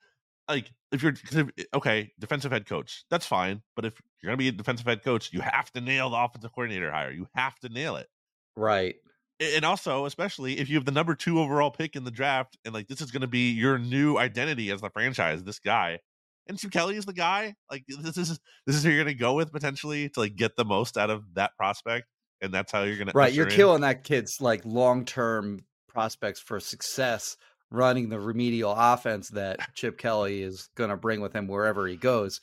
like 0.50 0.70
if 0.92 1.02
you're 1.02 1.12
if- 1.12 1.48
eh, 1.56 1.64
okay 1.72 2.12
defensive 2.18 2.52
head 2.52 2.66
coach 2.66 3.04
that's 3.08 3.24
fine 3.24 3.62
but 3.76 3.86
if 3.86 3.94
you're 4.20 4.28
going 4.28 4.36
to 4.36 4.42
be 4.42 4.48
a 4.48 4.52
defensive 4.52 4.86
head 4.86 5.02
coach 5.02 5.32
you 5.32 5.40
have 5.40 5.70
to 5.72 5.80
nail 5.80 6.10
the 6.10 6.16
offensive 6.16 6.52
coordinator 6.52 6.90
hire 6.90 7.12
you 7.12 7.26
have 7.34 7.58
to 7.60 7.70
nail 7.70 7.96
it 7.96 8.08
right. 8.56 8.96
and 9.40 9.64
also 9.64 10.04
especially 10.04 10.58
if 10.58 10.68
you 10.68 10.74
have 10.74 10.84
the 10.84 10.92
number 10.92 11.14
two 11.14 11.40
overall 11.40 11.70
pick 11.70 11.96
in 11.96 12.04
the 12.04 12.10
draft 12.10 12.58
and 12.66 12.74
like 12.74 12.88
this 12.88 13.00
is 13.00 13.10
going 13.10 13.22
to 13.22 13.28
be 13.28 13.52
your 13.52 13.78
new 13.78 14.18
identity 14.18 14.70
as 14.70 14.82
the 14.82 14.90
franchise 14.90 15.42
this 15.44 15.60
guy 15.60 15.98
and 16.46 16.58
Chip 16.58 16.72
Kelly 16.72 16.96
is 16.96 17.06
the 17.06 17.14
guy 17.14 17.54
like 17.70 17.84
this 17.88 18.18
is 18.18 18.38
this 18.66 18.76
is 18.76 18.82
who 18.82 18.90
you're 18.90 19.02
going 19.02 19.16
to 19.16 19.18
go 19.18 19.32
with 19.32 19.50
potentially 19.50 20.10
to 20.10 20.20
like 20.20 20.36
get 20.36 20.56
the 20.56 20.64
most 20.64 20.98
out 20.98 21.08
of 21.08 21.22
that 21.36 21.52
prospect 21.56 22.06
and 22.42 22.52
that's 22.52 22.70
how 22.70 22.82
you're 22.82 22.96
going 22.96 23.06
to 23.06 23.12
Right. 23.14 23.32
You're 23.32 23.46
killing 23.46 23.80
that 23.80 24.04
kid's 24.04 24.42
like 24.42 24.60
long 24.66 25.06
term 25.06 25.60
prospects 25.94 26.40
for 26.40 26.60
success 26.60 27.36
running 27.70 28.08
the 28.08 28.20
remedial 28.20 28.74
offense 28.76 29.30
that 29.30 29.58
Chip 29.74 29.98
Kelly 29.98 30.42
is 30.42 30.68
going 30.74 30.90
to 30.90 30.96
bring 30.96 31.20
with 31.20 31.34
him 31.34 31.48
wherever 31.48 31.86
he 31.86 31.96
goes. 31.96 32.40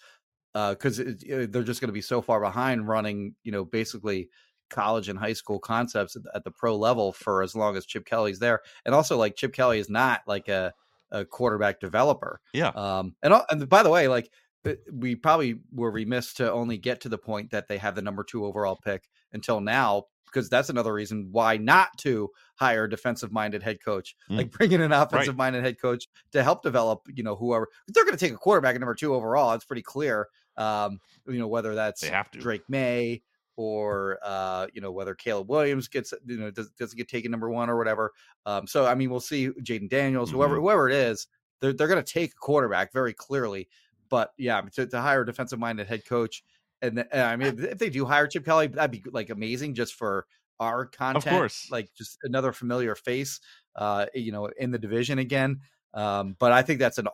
Because 0.53 0.97
they're 0.97 1.63
just 1.63 1.79
going 1.79 1.87
to 1.87 1.93
be 1.93 2.01
so 2.01 2.21
far 2.21 2.41
behind 2.41 2.85
running, 2.85 3.35
you 3.43 3.53
know, 3.53 3.63
basically 3.63 4.27
college 4.69 5.07
and 5.07 5.17
high 5.17 5.31
school 5.31 5.59
concepts 5.59 6.17
at, 6.17 6.23
at 6.35 6.43
the 6.43 6.51
pro 6.51 6.75
level 6.75 7.13
for 7.13 7.41
as 7.41 7.55
long 7.55 7.77
as 7.77 7.85
Chip 7.85 8.05
Kelly's 8.05 8.39
there. 8.39 8.59
And 8.85 8.93
also, 8.93 9.17
like, 9.17 9.37
Chip 9.37 9.53
Kelly 9.53 9.79
is 9.79 9.89
not 9.89 10.21
like 10.27 10.49
a, 10.49 10.73
a 11.09 11.23
quarterback 11.23 11.79
developer. 11.79 12.41
yeah 12.53 12.69
Um, 12.69 13.15
and 13.23 13.33
and 13.49 13.69
by 13.69 13.83
the 13.83 13.89
way, 13.89 14.07
like 14.09 14.29
uh, 14.65 14.73
we 14.91 15.15
probably 15.15 15.59
were 15.73 15.91
remiss 15.91 16.33
to 16.35 16.51
only 16.51 16.77
get 16.77 17.01
to 17.01 17.09
the 17.09 17.17
point 17.17 17.51
that 17.51 17.67
they 17.67 17.77
have 17.77 17.95
the 17.95 18.01
number 18.01 18.23
two 18.23 18.45
overall 18.45 18.77
pick 18.83 19.09
until 19.33 19.61
now, 19.61 20.03
because 20.25 20.49
that's 20.49 20.69
another 20.69 20.93
reason 20.93 21.29
why 21.31 21.57
not 21.57 21.97
to 21.99 22.29
hire 22.61 22.83
a 22.83 22.89
defensive 22.89 23.31
minded 23.31 23.63
head 23.63 23.83
coach, 23.83 24.15
Mm. 24.29 24.37
like 24.37 24.51
bringing 24.51 24.81
an 24.81 24.91
offensive 24.91 25.35
minded 25.35 25.63
head 25.63 25.81
coach 25.81 26.07
to 26.31 26.43
help 26.43 26.61
develop, 26.61 27.01
you 27.13 27.23
know, 27.23 27.35
whoever 27.35 27.67
they're 27.87 28.05
going 28.05 28.15
to 28.17 28.23
take 28.25 28.33
a 28.33 28.37
quarterback 28.37 28.75
at 28.75 28.79
number 28.81 28.93
two 28.95 29.15
overall. 29.15 29.53
It's 29.53 29.65
pretty 29.65 29.81
clear. 29.81 30.27
Um, 30.57 30.99
you 31.27 31.39
know, 31.39 31.47
whether 31.47 31.73
that's 31.75 32.01
they 32.01 32.09
have 32.09 32.29
to 32.31 32.39
Drake 32.39 32.63
Maye 32.69 33.23
or 33.57 34.19
uh, 34.23 34.67
you 34.73 34.79
know 34.81 34.91
whether 34.91 35.15
Caleb 35.15 35.49
Williams 35.49 35.87
gets 35.87 36.13
you 36.25 36.37
know 36.37 36.51
does 36.51 36.69
doesn't 36.71 36.97
get 36.97 37.07
taken 37.09 37.31
number 37.31 37.49
one 37.49 37.69
or 37.69 37.77
whatever. 37.77 38.11
Um, 38.45 38.67
so 38.67 38.85
I 38.85 38.93
mean 38.95 39.09
we'll 39.09 39.19
see 39.21 39.49
Jayden 39.49 39.89
Daniels, 39.89 40.29
whoever 40.31 40.57
Mhm. 40.57 40.61
whoever 40.61 40.89
it 40.89 40.95
is, 40.95 41.27
they're 41.61 41.73
they're 41.73 41.87
going 41.87 42.03
to 42.03 42.13
take 42.13 42.31
a 42.31 42.35
quarterback 42.35 42.93
very 42.93 43.13
clearly. 43.13 43.67
But 44.09 44.33
yeah, 44.37 44.61
to, 44.73 44.85
to 44.85 45.01
hire 45.01 45.21
a 45.21 45.25
defensive 45.25 45.57
minded 45.59 45.87
head 45.87 46.05
coach, 46.05 46.43
and, 46.81 46.99
and 47.11 47.21
I 47.21 47.35
mean 47.37 47.57
if 47.63 47.77
they 47.77 47.89
do 47.89 48.05
hire 48.05 48.27
Chip 48.27 48.45
Kelly, 48.45 48.67
that'd 48.67 48.91
be 48.91 49.09
like 49.09 49.29
amazing 49.29 49.73
just 49.73 49.95
for 49.95 50.27
our 50.61 50.85
content. 50.85 51.35
course. 51.35 51.67
like 51.71 51.93
just 51.93 52.19
another 52.23 52.53
familiar 52.53 52.95
face, 52.95 53.41
uh, 53.75 54.05
you 54.13 54.31
know, 54.31 54.45
in 54.57 54.71
the 54.71 54.79
division 54.79 55.19
again. 55.19 55.59
Um, 55.93 56.37
but 56.39 56.53
I 56.53 56.61
think 56.61 56.79
that's 56.79 56.99
an. 56.99 57.09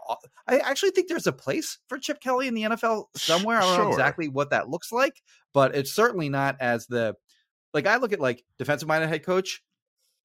I 0.47 0.59
actually 0.59 0.91
think 0.91 1.07
there's 1.07 1.25
a 1.25 1.31
place 1.31 1.79
for 1.87 1.97
Chip 1.97 2.21
Kelly 2.21 2.47
in 2.47 2.53
the 2.53 2.63
NFL 2.63 3.05
somewhere. 3.15 3.57
I 3.57 3.61
don't 3.61 3.85
know 3.85 3.89
exactly 3.89 4.27
what 4.27 4.51
that 4.51 4.69
looks 4.69 4.91
like, 4.91 5.23
but 5.53 5.75
it's 5.75 5.91
certainly 5.91 6.29
not 6.29 6.57
as 6.59 6.85
the 6.85 7.15
like 7.73 7.87
I 7.87 7.97
look 7.97 8.13
at 8.13 8.19
like 8.19 8.43
defensive 8.59 8.87
minded 8.87 9.09
head 9.09 9.25
coach. 9.25 9.63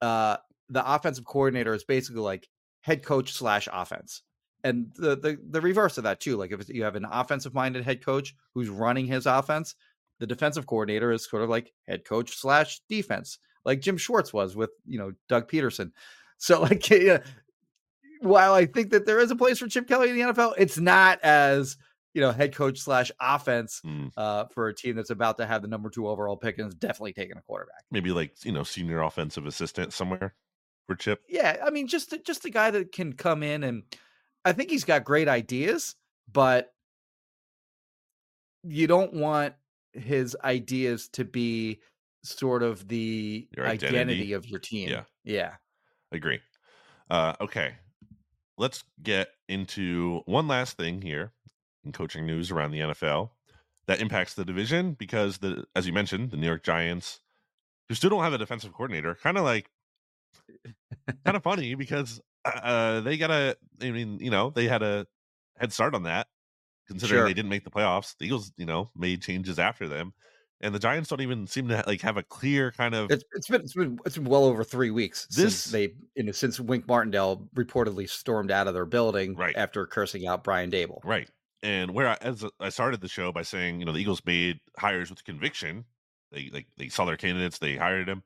Uh, 0.03 0.37
the 0.69 0.95
offensive 0.95 1.25
coordinator 1.25 1.73
is 1.73 1.85
basically 1.85 2.21
like 2.21 2.47
head 2.83 3.03
coach 3.03 3.33
slash 3.33 3.69
offense, 3.73 4.23
and 4.63 4.93
the 4.97 5.17
the 5.17 5.39
the 5.49 5.61
reverse 5.63 5.97
of 5.97 6.05
that 6.05 6.21
too. 6.21 6.37
Like 6.37 6.53
if 6.53 6.69
you 6.69 6.85
have 6.85 6.97
an 6.97 7.07
offensive 7.11 7.55
minded 7.55 7.85
head 7.85 8.05
coach 8.05 8.35
who's 8.53 8.69
running 8.69 9.07
his 9.07 9.25
offense, 9.25 9.77
the 10.21 10.27
defensive 10.27 10.67
coordinator 10.67 11.13
is 11.13 11.29
sort 11.29 11.43
of 11.43 11.49
like 11.49 11.73
head 11.89 12.05
coach 12.05 12.37
slash 12.37 12.81
defense, 12.89 13.39
like 13.65 13.81
Jim 13.81 13.97
Schwartz 13.97 14.33
was 14.33 14.55
with 14.57 14.71
you 14.87 14.99
know 14.99 15.13
Doug 15.29 15.49
Pederson. 15.51 15.93
So 16.39 16.61
like 16.61 16.91
yeah, 16.91 17.19
while 18.21 18.53
I 18.53 18.67
think 18.67 18.91
that 18.91 19.07
there 19.07 19.21
is 19.21 19.31
a 19.31 19.37
place 19.37 19.61
for 19.61 19.69
Chip 19.69 19.87
Kelly 19.87 20.11
in 20.11 20.17
the 20.17 20.33
NFL, 20.33 20.55
it's 20.59 20.77
not 20.77 21.21
as 21.23 21.77
you 22.15 22.21
know 22.21 22.33
head 22.33 22.53
coach 22.55 22.81
slash 22.81 23.13
offense 23.21 23.81
Mm, 23.87 24.11
uh, 24.17 24.47
for 24.53 24.67
a 24.67 24.75
team 24.75 24.97
that's 24.97 25.11
about 25.11 25.39
to 25.39 25.47
have 25.47 25.63
the 25.63 25.69
number 25.69 25.89
two 25.89 26.09
overall 26.09 26.37
pick 26.37 26.59
and 26.59 26.67
is 26.67 26.75
definitely 26.75 27.13
taking 27.13 27.37
a 27.37 27.43
quarterback. 27.43 27.85
maybe 27.93 28.11
like 28.11 28.45
you 28.45 28.51
know 28.51 28.65
senior 28.65 29.03
offensive 29.03 29.47
assistant 29.47 29.93
somewhere 29.93 30.35
for 30.89 30.97
Chip. 30.97 31.23
Yeah, 31.29 31.59
I 31.65 31.71
mean, 31.71 31.87
just 31.87 32.13
just 32.27 32.45
a 32.45 32.51
guy 32.51 32.73
that 32.73 32.91
can 32.91 33.13
come 33.13 33.45
in 33.45 33.63
and 33.63 33.85
I 34.45 34.53
think 34.53 34.69
he's 34.71 34.83
got 34.85 35.05
great 35.05 35.29
ideas, 35.29 35.95
but 36.33 36.73
you 38.65 38.89
don't 38.89 39.15
want 39.15 39.55
his 39.93 40.37
ideas 40.45 41.09
to 41.09 41.25
be 41.25 41.81
sort 42.25 42.63
of 42.63 42.89
the 42.89 43.49
identity. 43.59 43.87
identity. 43.87 44.33
of 44.33 44.47
your 44.47 44.61
team. 44.61 44.89
Yeah. 44.89 45.03
Yeah. 45.25 45.55
Agree. 46.13 46.41
Uh, 47.11 47.35
okay, 47.41 47.75
let's 48.59 48.85
get 49.03 49.29
into 49.49 50.23
one 50.27 50.49
last 50.49 50.77
thing 50.77 51.03
here 51.03 51.33
in 51.85 51.93
coaching 51.93 52.27
news 52.27 52.51
around 52.51 52.71
the 52.71 52.81
NFL 52.81 53.31
that 53.87 54.01
impacts 54.01 54.35
the 54.35 54.45
division 54.45 54.93
because 54.93 55.39
the 55.39 55.65
as 55.75 55.87
you 55.87 55.93
mentioned, 55.93 56.31
the 56.31 56.37
New 56.37 56.47
York 56.47 56.63
Giants, 56.63 57.21
who 57.89 57.95
still 57.95 58.11
don't 58.11 58.23
have 58.23 58.33
a 58.33 58.39
defensive 58.39 58.73
coordinator, 58.73 59.15
kind 59.15 59.37
of 59.37 59.45
like 59.45 59.69
kind 61.25 61.37
of 61.37 61.43
funny 61.43 61.75
because 61.75 62.21
uh, 62.45 63.01
they 63.01 63.17
got 63.17 63.31
a. 63.31 63.57
I 63.81 63.91
mean, 63.91 64.19
you 64.21 64.31
know, 64.31 64.51
they 64.51 64.69
had 64.69 64.83
a 64.83 65.07
head 65.59 65.73
start 65.73 65.95
on 65.95 66.05
that, 66.05 66.29
considering 66.89 67.21
Sure. 67.21 67.27
they 67.29 67.35
didn't 67.35 67.51
make 67.51 67.65
the 67.65 67.71
playoffs. 67.71 68.15
The 68.19 68.27
Eagles, 68.27 68.53
you 68.57 68.67
know, 68.67 68.91
made 68.97 69.23
changes 69.23 69.59
after 69.59 69.89
them, 69.89 70.13
and 70.61 70.75
the 70.75 70.79
Giants 70.79 71.09
don't 71.11 71.21
even 71.21 71.47
seem 71.47 71.69
to 71.69 71.83
like 71.87 72.01
have 72.03 72.17
a 72.17 72.23
clear 72.23 72.71
kind 72.73 72.95
of 72.95 73.11
It's 73.11 73.25
it's 73.33 73.49
been 73.49 73.61
it's 73.63 73.75
been 73.75 73.99
it's 74.07 74.17
been 74.17 74.25
well 74.27 74.45
over 74.45 74.63
three 74.65 74.91
weeks 74.91 75.27
This- 75.29 75.37
since 75.63 75.65
they 75.73 75.95
you 76.15 76.25
know 76.25 76.33
since 76.33 76.59
Wink 76.61 76.87
Martindale 76.87 77.49
reportedly 77.57 78.09
stormed 78.09 78.51
out 78.51 78.69
of 78.69 78.75
their 78.75 78.87
building 78.87 79.35
Right. 79.37 79.57
after 79.57 79.87
cursing 79.87 80.27
out 80.27 80.45
Brian 80.45 80.71
Daboll. 80.71 81.01
Right. 81.05 81.29
And 81.65 81.95
where 81.95 82.09
I, 82.09 82.19
as 82.21 82.45
I 82.59 82.71
started 82.71 83.01
the 83.01 83.09
show 83.09 83.31
by 83.31 83.43
saying, 83.43 83.79
you 83.79 83.87
know, 83.87 83.93
the 83.93 84.01
Eagles 84.01 84.21
made 84.27 84.59
hires 84.79 85.11
with 85.11 85.23
conviction. 85.25 85.85
They 86.33 86.51
like 86.53 86.67
they 86.77 86.89
saw 86.89 87.05
their 87.05 87.17
candidates, 87.17 87.59
they 87.59 87.77
hired 87.77 88.09
them. 88.09 88.23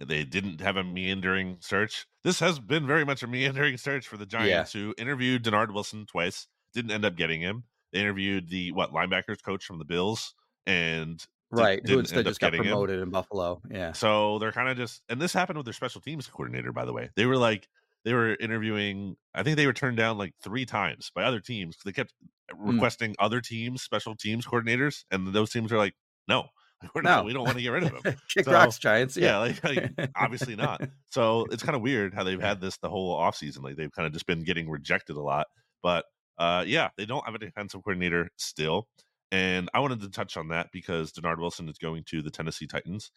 They 0.00 0.24
didn't 0.24 0.60
have 0.60 0.76
a 0.76 0.84
meandering 0.84 1.58
search. 1.60 2.06
This 2.24 2.40
has 2.40 2.58
been 2.58 2.86
very 2.86 3.04
much 3.04 3.22
a 3.22 3.26
meandering 3.26 3.76
search 3.76 4.08
for 4.08 4.16
the 4.16 4.26
Giants, 4.26 4.72
who 4.72 4.94
interviewed 4.98 5.44
Dennard 5.44 5.72
Wilson 5.72 6.04
twice, 6.06 6.46
didn't 6.74 6.90
end 6.90 7.04
up 7.04 7.16
getting 7.16 7.40
him. 7.40 7.64
They 7.94 8.00
interviewed 8.00 8.50
the 8.50 8.72
what 8.72 8.92
linebackers 8.92 9.42
coach 9.42 9.64
from 9.64 9.78
the 9.78 9.86
Bills, 9.86 10.34
and 10.66 11.24
Right. 11.50 11.78
Who 11.82 11.86
didn't 11.86 12.00
instead 12.00 12.18
end 12.18 12.26
up 12.26 12.30
just 12.32 12.40
got 12.40 12.46
getting 12.50 12.64
him. 12.64 12.72
promoted 12.72 13.00
in 13.00 13.10
Buffalo. 13.10 13.62
Yeah. 13.70 13.92
So 13.92 14.40
they're 14.40 14.50
kind 14.50 14.68
of 14.68 14.76
just, 14.76 15.02
and 15.08 15.22
this 15.22 15.32
happened 15.32 15.56
with 15.56 15.66
their 15.66 15.72
special 15.72 16.00
teams 16.00 16.26
coordinator, 16.26 16.72
by 16.72 16.84
the 16.84 16.92
way. 16.92 17.10
They 17.14 17.26
were 17.26 17.36
like, 17.36 17.68
they 18.04 18.12
were 18.12 18.34
interviewing, 18.34 19.16
I 19.34 19.44
think 19.44 19.56
they 19.56 19.66
were 19.66 19.72
turned 19.72 19.96
down 19.96 20.18
like 20.18 20.34
three 20.42 20.66
times 20.66 21.12
by 21.14 21.22
other 21.22 21.38
teams 21.40 21.76
they 21.84 21.92
kept 21.92 22.12
Hmm. 22.52 22.70
requesting 22.70 23.14
other 23.20 23.40
teams, 23.40 23.82
special 23.82 24.16
teams 24.16 24.44
coordinators. 24.46 25.04
And 25.12 25.28
those 25.32 25.50
teams 25.50 25.70
are 25.72 25.78
like, 25.78 25.94
no, 26.26 26.48
we're 26.94 27.02
not, 27.02 27.18
No. 27.20 27.24
we 27.24 27.32
don't 27.32 27.44
want 27.44 27.56
to 27.56 27.62
get 27.62 27.68
rid 27.70 27.84
of 27.84 28.02
them. 28.02 28.16
Kick 28.34 28.46
So, 28.46 28.52
rocks, 28.52 28.78
Giants. 28.78 29.16
yeah, 29.16 29.26
Yeah. 29.26 29.38
like, 29.38 29.64
like, 29.96 30.10
obviously 30.16 30.56
not. 30.56 30.80
So 31.10 31.46
it's 31.52 31.62
kind 31.62 31.76
of 31.76 31.82
weird 31.82 32.12
how 32.14 32.24
they've 32.24 32.40
had 32.40 32.60
this 32.60 32.78
the 32.78 32.88
whole 32.90 33.16
offseason. 33.16 33.62
Like 33.62 33.76
they've 33.76 33.92
kind 33.92 34.06
of 34.08 34.12
just 34.12 34.26
been 34.26 34.42
getting 34.42 34.68
rejected 34.68 35.14
a 35.16 35.22
lot. 35.22 35.46
But 35.84 36.04
uh, 36.38 36.64
yeah, 36.66 36.90
they 36.96 37.06
don't 37.06 37.24
have 37.24 37.34
a 37.34 37.38
defensive 37.38 37.82
coordinator 37.82 38.30
still. 38.36 38.88
And 39.30 39.68
I 39.74 39.80
wanted 39.80 40.00
to 40.00 40.10
touch 40.10 40.36
on 40.36 40.48
that 40.48 40.68
because 40.72 41.12
Dennard 41.12 41.38
Wilson 41.38 41.68
is 41.68 41.78
going 41.78 42.04
to 42.08 42.22
the 42.22 42.30
Tennessee 42.30 42.66
Titans. 42.66 43.10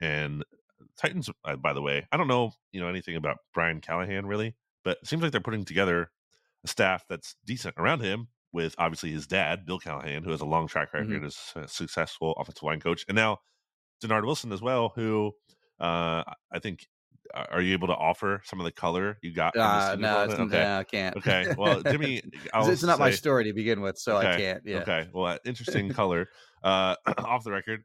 And 0.00 0.44
Titans, 0.96 1.28
uh, 1.44 1.56
by 1.56 1.72
the 1.72 1.82
way, 1.82 2.06
I 2.12 2.16
don't 2.16 2.28
know, 2.28 2.52
you 2.72 2.80
know, 2.80 2.88
anything 2.88 3.16
about 3.16 3.38
Brian 3.52 3.80
Callahan 3.80 4.26
really, 4.26 4.54
but 4.84 4.98
it 5.02 5.08
seems 5.08 5.22
like 5.22 5.32
they're 5.32 5.40
putting 5.40 5.64
together 5.64 6.10
a 6.64 6.68
staff 6.68 7.04
that's 7.08 7.36
decent 7.44 7.74
around 7.78 8.00
him 8.00 8.28
with 8.52 8.74
obviously 8.78 9.10
his 9.10 9.26
dad, 9.26 9.66
Bill 9.66 9.80
Callahan, 9.80 10.22
who 10.22 10.30
has 10.30 10.40
a 10.40 10.46
long 10.46 10.68
track 10.68 10.92
record 10.92 11.22
Mhm. 11.22 11.26
as 11.26 11.52
a 11.56 11.66
successful 11.66 12.32
offensive 12.38 12.62
line 12.62 12.80
coach. 12.80 13.04
And 13.08 13.16
now 13.16 13.40
Dennard 14.00 14.24
Wilson 14.24 14.52
as 14.52 14.62
well, 14.62 14.90
who 14.94 15.32
uh, 15.80 16.22
I 16.52 16.58
think 16.60 16.86
are 17.34 17.60
you 17.60 17.72
able 17.72 17.88
to 17.88 17.94
offer 17.94 18.40
some 18.44 18.60
of 18.60 18.64
the 18.64 18.72
color 18.72 19.18
you 19.22 19.32
got? 19.32 19.56
Uh, 19.56 19.96
no, 19.98 20.24
it's, 20.24 20.34
okay, 20.34 20.58
no, 20.62 20.78
I 20.78 20.84
can't. 20.84 21.16
okay. 21.16 21.54
Well, 21.56 21.82
Jimmy, 21.82 22.18
It's- 22.54 22.82
not 22.82 22.98
my 22.98 23.10
story 23.10 23.44
to 23.44 23.52
begin 23.52 23.80
with, 23.80 23.98
so 23.98 24.16
I 24.16 24.36
can't. 24.36 24.62
Yeah. 24.64 24.78
Okay. 24.80 25.08
Well, 25.12 25.26
uh, 25.26 25.38
interesting 25.44 25.88
color 25.92 26.28
uh, 26.62 26.96
off 27.18 27.44
the 27.44 27.52
record 27.52 27.84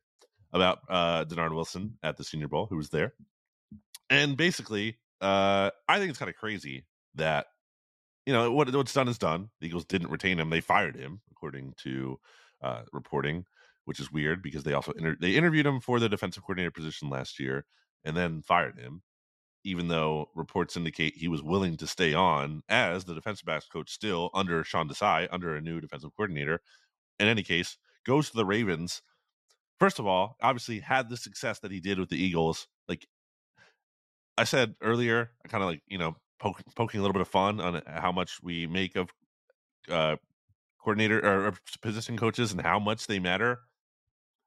about 0.52 0.80
uh, 0.90 1.26
Dennard 1.26 1.54
Wilson 1.54 1.98
at 2.04 2.18
the 2.18 2.24
Senior 2.24 2.48
Bowl, 2.48 2.68
who 2.70 2.78
was 2.78 2.90
there. 2.90 3.14
And 4.10 4.36
basically, 4.36 4.98
uh, 5.22 5.70
I 5.88 6.00
think 6.00 6.10
it's 6.10 6.20
kind 6.20 6.30
of 6.30 6.36
crazy 6.36 6.86
that, 7.16 7.48
you 8.26 8.34
know, 8.34 8.52
what, 8.52 8.74
what's 8.74 8.94
done 8.94 9.08
is 9.08 9.18
done. 9.18 9.50
The 9.62 9.68
Eagles 9.68 9.86
didn't 9.86 10.10
retain 10.10 10.40
him. 10.40 10.50
They 10.50 10.62
fired 10.62 10.96
him, 10.96 11.22
according 11.32 11.74
to 11.84 12.20
uh, 12.64 12.82
reporting, 12.92 13.46
which 13.86 14.00
is 14.00 14.12
weird 14.12 14.42
because 14.42 14.64
they 14.64 14.74
also 14.74 14.92
inter- 14.94 15.18
they 15.20 15.36
interviewed 15.36 15.66
him 15.66 15.80
for 15.80 16.00
the 16.00 16.10
defensive 16.10 16.44
coordinator 16.44 16.72
position 16.72 17.10
last 17.10 17.40
year 17.40 17.66
and 18.04 18.16
then 18.18 18.42
fired 18.42 18.78
him, 18.80 19.02
even 19.64 19.88
though 19.88 20.30
reports 20.36 20.78
indicate 20.78 21.16
he 21.16 21.28
was 21.28 21.44
willing 21.44 21.78
to 21.78 21.88
stay 21.88 22.14
on 22.14 22.64
as 22.70 23.06
the 23.06 23.14
defensive 23.14 23.46
backs 23.46 23.68
coach 23.68 23.90
still 23.90 24.30
under 24.34 24.64
Sean 24.64 24.88
Desai, 24.88 25.28
under 25.32 25.56
a 25.56 25.62
new 25.62 25.82
defensive 25.82 26.12
coordinator. 26.16 26.62
In 27.20 27.28
any 27.28 27.44
case, 27.44 27.78
goes 28.06 28.30
to 28.30 28.38
the 28.38 28.46
Ravens. 28.46 29.02
First 29.80 30.00
of 30.00 30.08
all, 30.08 30.38
obviously 30.42 30.80
had 30.80 31.10
the 31.10 31.18
success 31.18 31.60
that 31.60 31.72
he 31.72 31.80
did 31.80 32.00
with 32.00 32.10
the 32.10 32.22
Eagles. 32.22 32.68
Like 32.88 33.08
I 34.38 34.46
said 34.46 34.76
earlier, 34.82 35.32
I 35.44 35.48
kind 35.50 35.64
of 35.64 35.70
like, 35.70 35.82
you 35.88 35.98
know, 35.98 36.16
poke, 36.40 36.62
poking 36.76 37.00
a 37.00 37.04
little 37.04 37.14
bit 37.14 37.22
of 37.22 37.28
fun 37.28 37.60
on 37.60 37.82
how 37.86 38.12
much 38.12 38.40
we 38.42 38.68
make 38.68 38.96
of 38.96 39.10
uh 39.90 40.16
coordinator 40.80 41.20
or, 41.20 41.48
or 41.48 41.54
position 41.82 42.18
coaches 42.18 42.52
and 42.52 42.62
how 42.62 42.80
much 42.80 43.08
they 43.08 43.20
matter. 43.20 43.60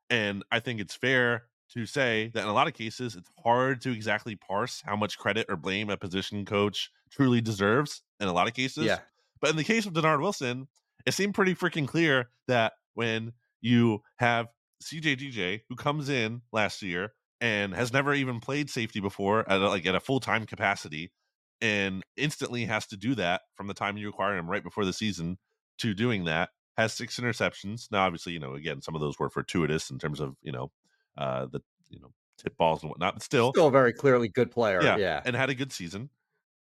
And 0.08 0.44
I 0.50 0.60
think 0.60 0.80
it's 0.80 0.94
fair 0.94 1.44
to 1.74 1.86
say 1.86 2.30
that 2.34 2.42
in 2.42 2.48
a 2.48 2.52
lot 2.52 2.66
of 2.66 2.74
cases, 2.74 3.16
it's 3.16 3.30
hard 3.42 3.80
to 3.82 3.92
exactly 3.92 4.36
parse 4.36 4.82
how 4.84 4.96
much 4.96 5.18
credit 5.18 5.46
or 5.48 5.56
blame 5.56 5.90
a 5.90 5.96
position 5.96 6.44
coach 6.44 6.90
truly 7.10 7.40
deserves 7.40 8.02
in 8.20 8.28
a 8.28 8.32
lot 8.32 8.48
of 8.48 8.54
cases. 8.54 8.84
Yeah. 8.84 8.98
But 9.40 9.50
in 9.50 9.56
the 9.56 9.64
case 9.64 9.86
of 9.86 9.92
Dennard 9.92 10.20
Wilson, 10.20 10.68
it 11.06 11.14
seemed 11.14 11.34
pretty 11.34 11.54
freaking 11.54 11.88
clear 11.88 12.28
that 12.48 12.74
when 12.94 13.32
you 13.60 14.02
have 14.16 14.48
CJ 14.82 15.18
GJ, 15.18 15.60
who 15.68 15.76
comes 15.76 16.08
in 16.08 16.42
last 16.52 16.82
year 16.82 17.12
and 17.40 17.74
has 17.74 17.92
never 17.92 18.14
even 18.14 18.40
played 18.40 18.70
safety 18.70 19.00
before 19.00 19.48
at 19.48 19.60
a, 19.60 19.68
like 19.68 19.86
at 19.86 19.94
a 19.94 20.00
full 20.00 20.20
time 20.20 20.46
capacity, 20.46 21.12
and 21.60 22.02
instantly 22.16 22.64
has 22.64 22.86
to 22.88 22.96
do 22.96 23.14
that 23.14 23.42
from 23.54 23.68
the 23.68 23.74
time 23.74 23.96
you 23.96 24.08
acquire 24.08 24.36
him 24.36 24.50
right 24.50 24.64
before 24.64 24.84
the 24.84 24.92
season 24.92 25.38
to 25.78 25.94
doing 25.94 26.24
that, 26.24 26.50
has 26.76 26.92
six 26.92 27.18
interceptions. 27.18 27.90
Now, 27.90 28.04
obviously, 28.04 28.32
you 28.32 28.40
know, 28.40 28.54
again, 28.54 28.82
some 28.82 28.94
of 28.94 29.00
those 29.00 29.18
were 29.18 29.30
fortuitous 29.30 29.90
in 29.90 29.98
terms 29.98 30.20
of 30.20 30.36
you 30.42 30.52
know 30.52 30.70
uh 31.16 31.46
the 31.46 31.60
you 31.90 32.00
know 32.00 32.12
tip 32.38 32.56
balls 32.56 32.82
and 32.82 32.90
whatnot, 32.90 33.14
but 33.14 33.22
still, 33.22 33.52
Still 33.52 33.68
a 33.68 33.70
very 33.70 33.92
clearly 33.92 34.28
good 34.28 34.50
player. 34.50 34.82
yeah, 34.82 34.96
Yeah. 34.96 35.22
and 35.24 35.36
had 35.36 35.50
a 35.50 35.54
good 35.54 35.72
season. 35.72 36.10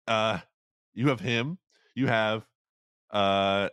Uh, 0.08 0.40
you 0.94 1.10
have 1.10 1.20
him. 1.20 1.60
You 1.96 2.08
have 2.08 2.46
uh 3.12 3.70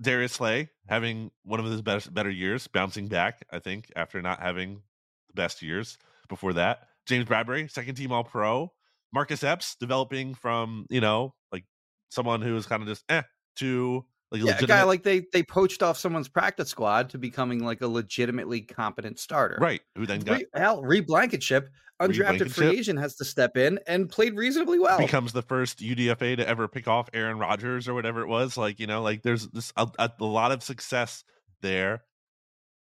Darius 0.00 0.32
Slay 0.32 0.70
having 0.88 1.30
one 1.44 1.60
of 1.60 1.66
his 1.66 1.82
best 1.82 2.12
better 2.12 2.30
years, 2.30 2.66
bouncing 2.66 3.08
back. 3.08 3.44
I 3.50 3.58
think 3.58 3.92
after 3.94 4.20
not 4.22 4.40
having 4.40 4.82
the 5.28 5.34
best 5.34 5.62
years 5.62 5.98
before 6.28 6.54
that. 6.54 6.88
James 7.06 7.26
Bradberry, 7.28 7.70
second 7.70 7.94
team 7.96 8.12
All 8.12 8.24
Pro. 8.24 8.72
Marcus 9.12 9.44
Epps 9.44 9.76
developing 9.76 10.34
from 10.34 10.86
you 10.88 11.00
know 11.00 11.34
like 11.52 11.64
someone 12.08 12.40
who 12.42 12.56
is 12.56 12.66
kind 12.66 12.82
of 12.82 12.88
just 12.88 13.04
eh 13.08 13.22
to 13.56 14.04
like 14.32 14.40
a 14.42 14.46
Yeah, 14.46 14.52
legitimate, 14.54 14.68
guy 14.68 14.82
like 14.84 15.02
they 15.02 15.24
they 15.32 15.42
poached 15.42 15.82
off 15.82 15.98
someone's 15.98 16.28
practice 16.28 16.70
squad 16.70 17.10
to 17.10 17.18
becoming 17.18 17.64
like 17.64 17.80
a 17.82 17.88
legitimately 17.88 18.62
competent 18.62 19.18
starter. 19.18 19.58
right 19.60 19.80
who 19.96 20.06
then 20.06 20.20
got 20.20 20.40
Re, 20.40 20.46
hell, 20.54 20.82
Reed 20.82 21.06
Blankenship, 21.06 21.70
undrafted 22.00 22.48
Blankenship. 22.48 22.52
free 22.52 22.76
agent, 22.78 22.98
has 22.98 23.16
to 23.16 23.24
step 23.24 23.56
in 23.56 23.78
and 23.86 24.08
played 24.08 24.36
reasonably 24.36 24.78
well. 24.78 24.98
becomes 24.98 25.32
the 25.32 25.42
first 25.42 25.78
UDFA 25.80 26.36
to 26.36 26.48
ever 26.48 26.68
pick 26.68 26.88
off 26.88 27.08
Aaron 27.12 27.38
Rodgers 27.38 27.88
or 27.88 27.94
whatever 27.94 28.22
it 28.22 28.28
was. 28.28 28.56
Like, 28.56 28.80
you 28.80 28.86
know, 28.86 29.02
like 29.02 29.22
there's 29.22 29.48
this 29.48 29.72
a, 29.76 29.88
a, 29.98 30.10
a 30.20 30.24
lot 30.24 30.52
of 30.52 30.62
success 30.62 31.24
there. 31.60 32.02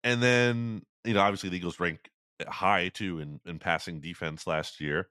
And 0.04 0.22
then, 0.22 0.82
you 1.04 1.14
know, 1.14 1.20
obviously 1.20 1.50
the 1.50 1.56
Eagles 1.56 1.78
rank 1.80 2.10
high 2.46 2.88
too 2.88 3.20
in, 3.20 3.40
in 3.46 3.58
passing 3.58 4.00
defense 4.00 4.46
last 4.46 4.80
year. 4.80 5.08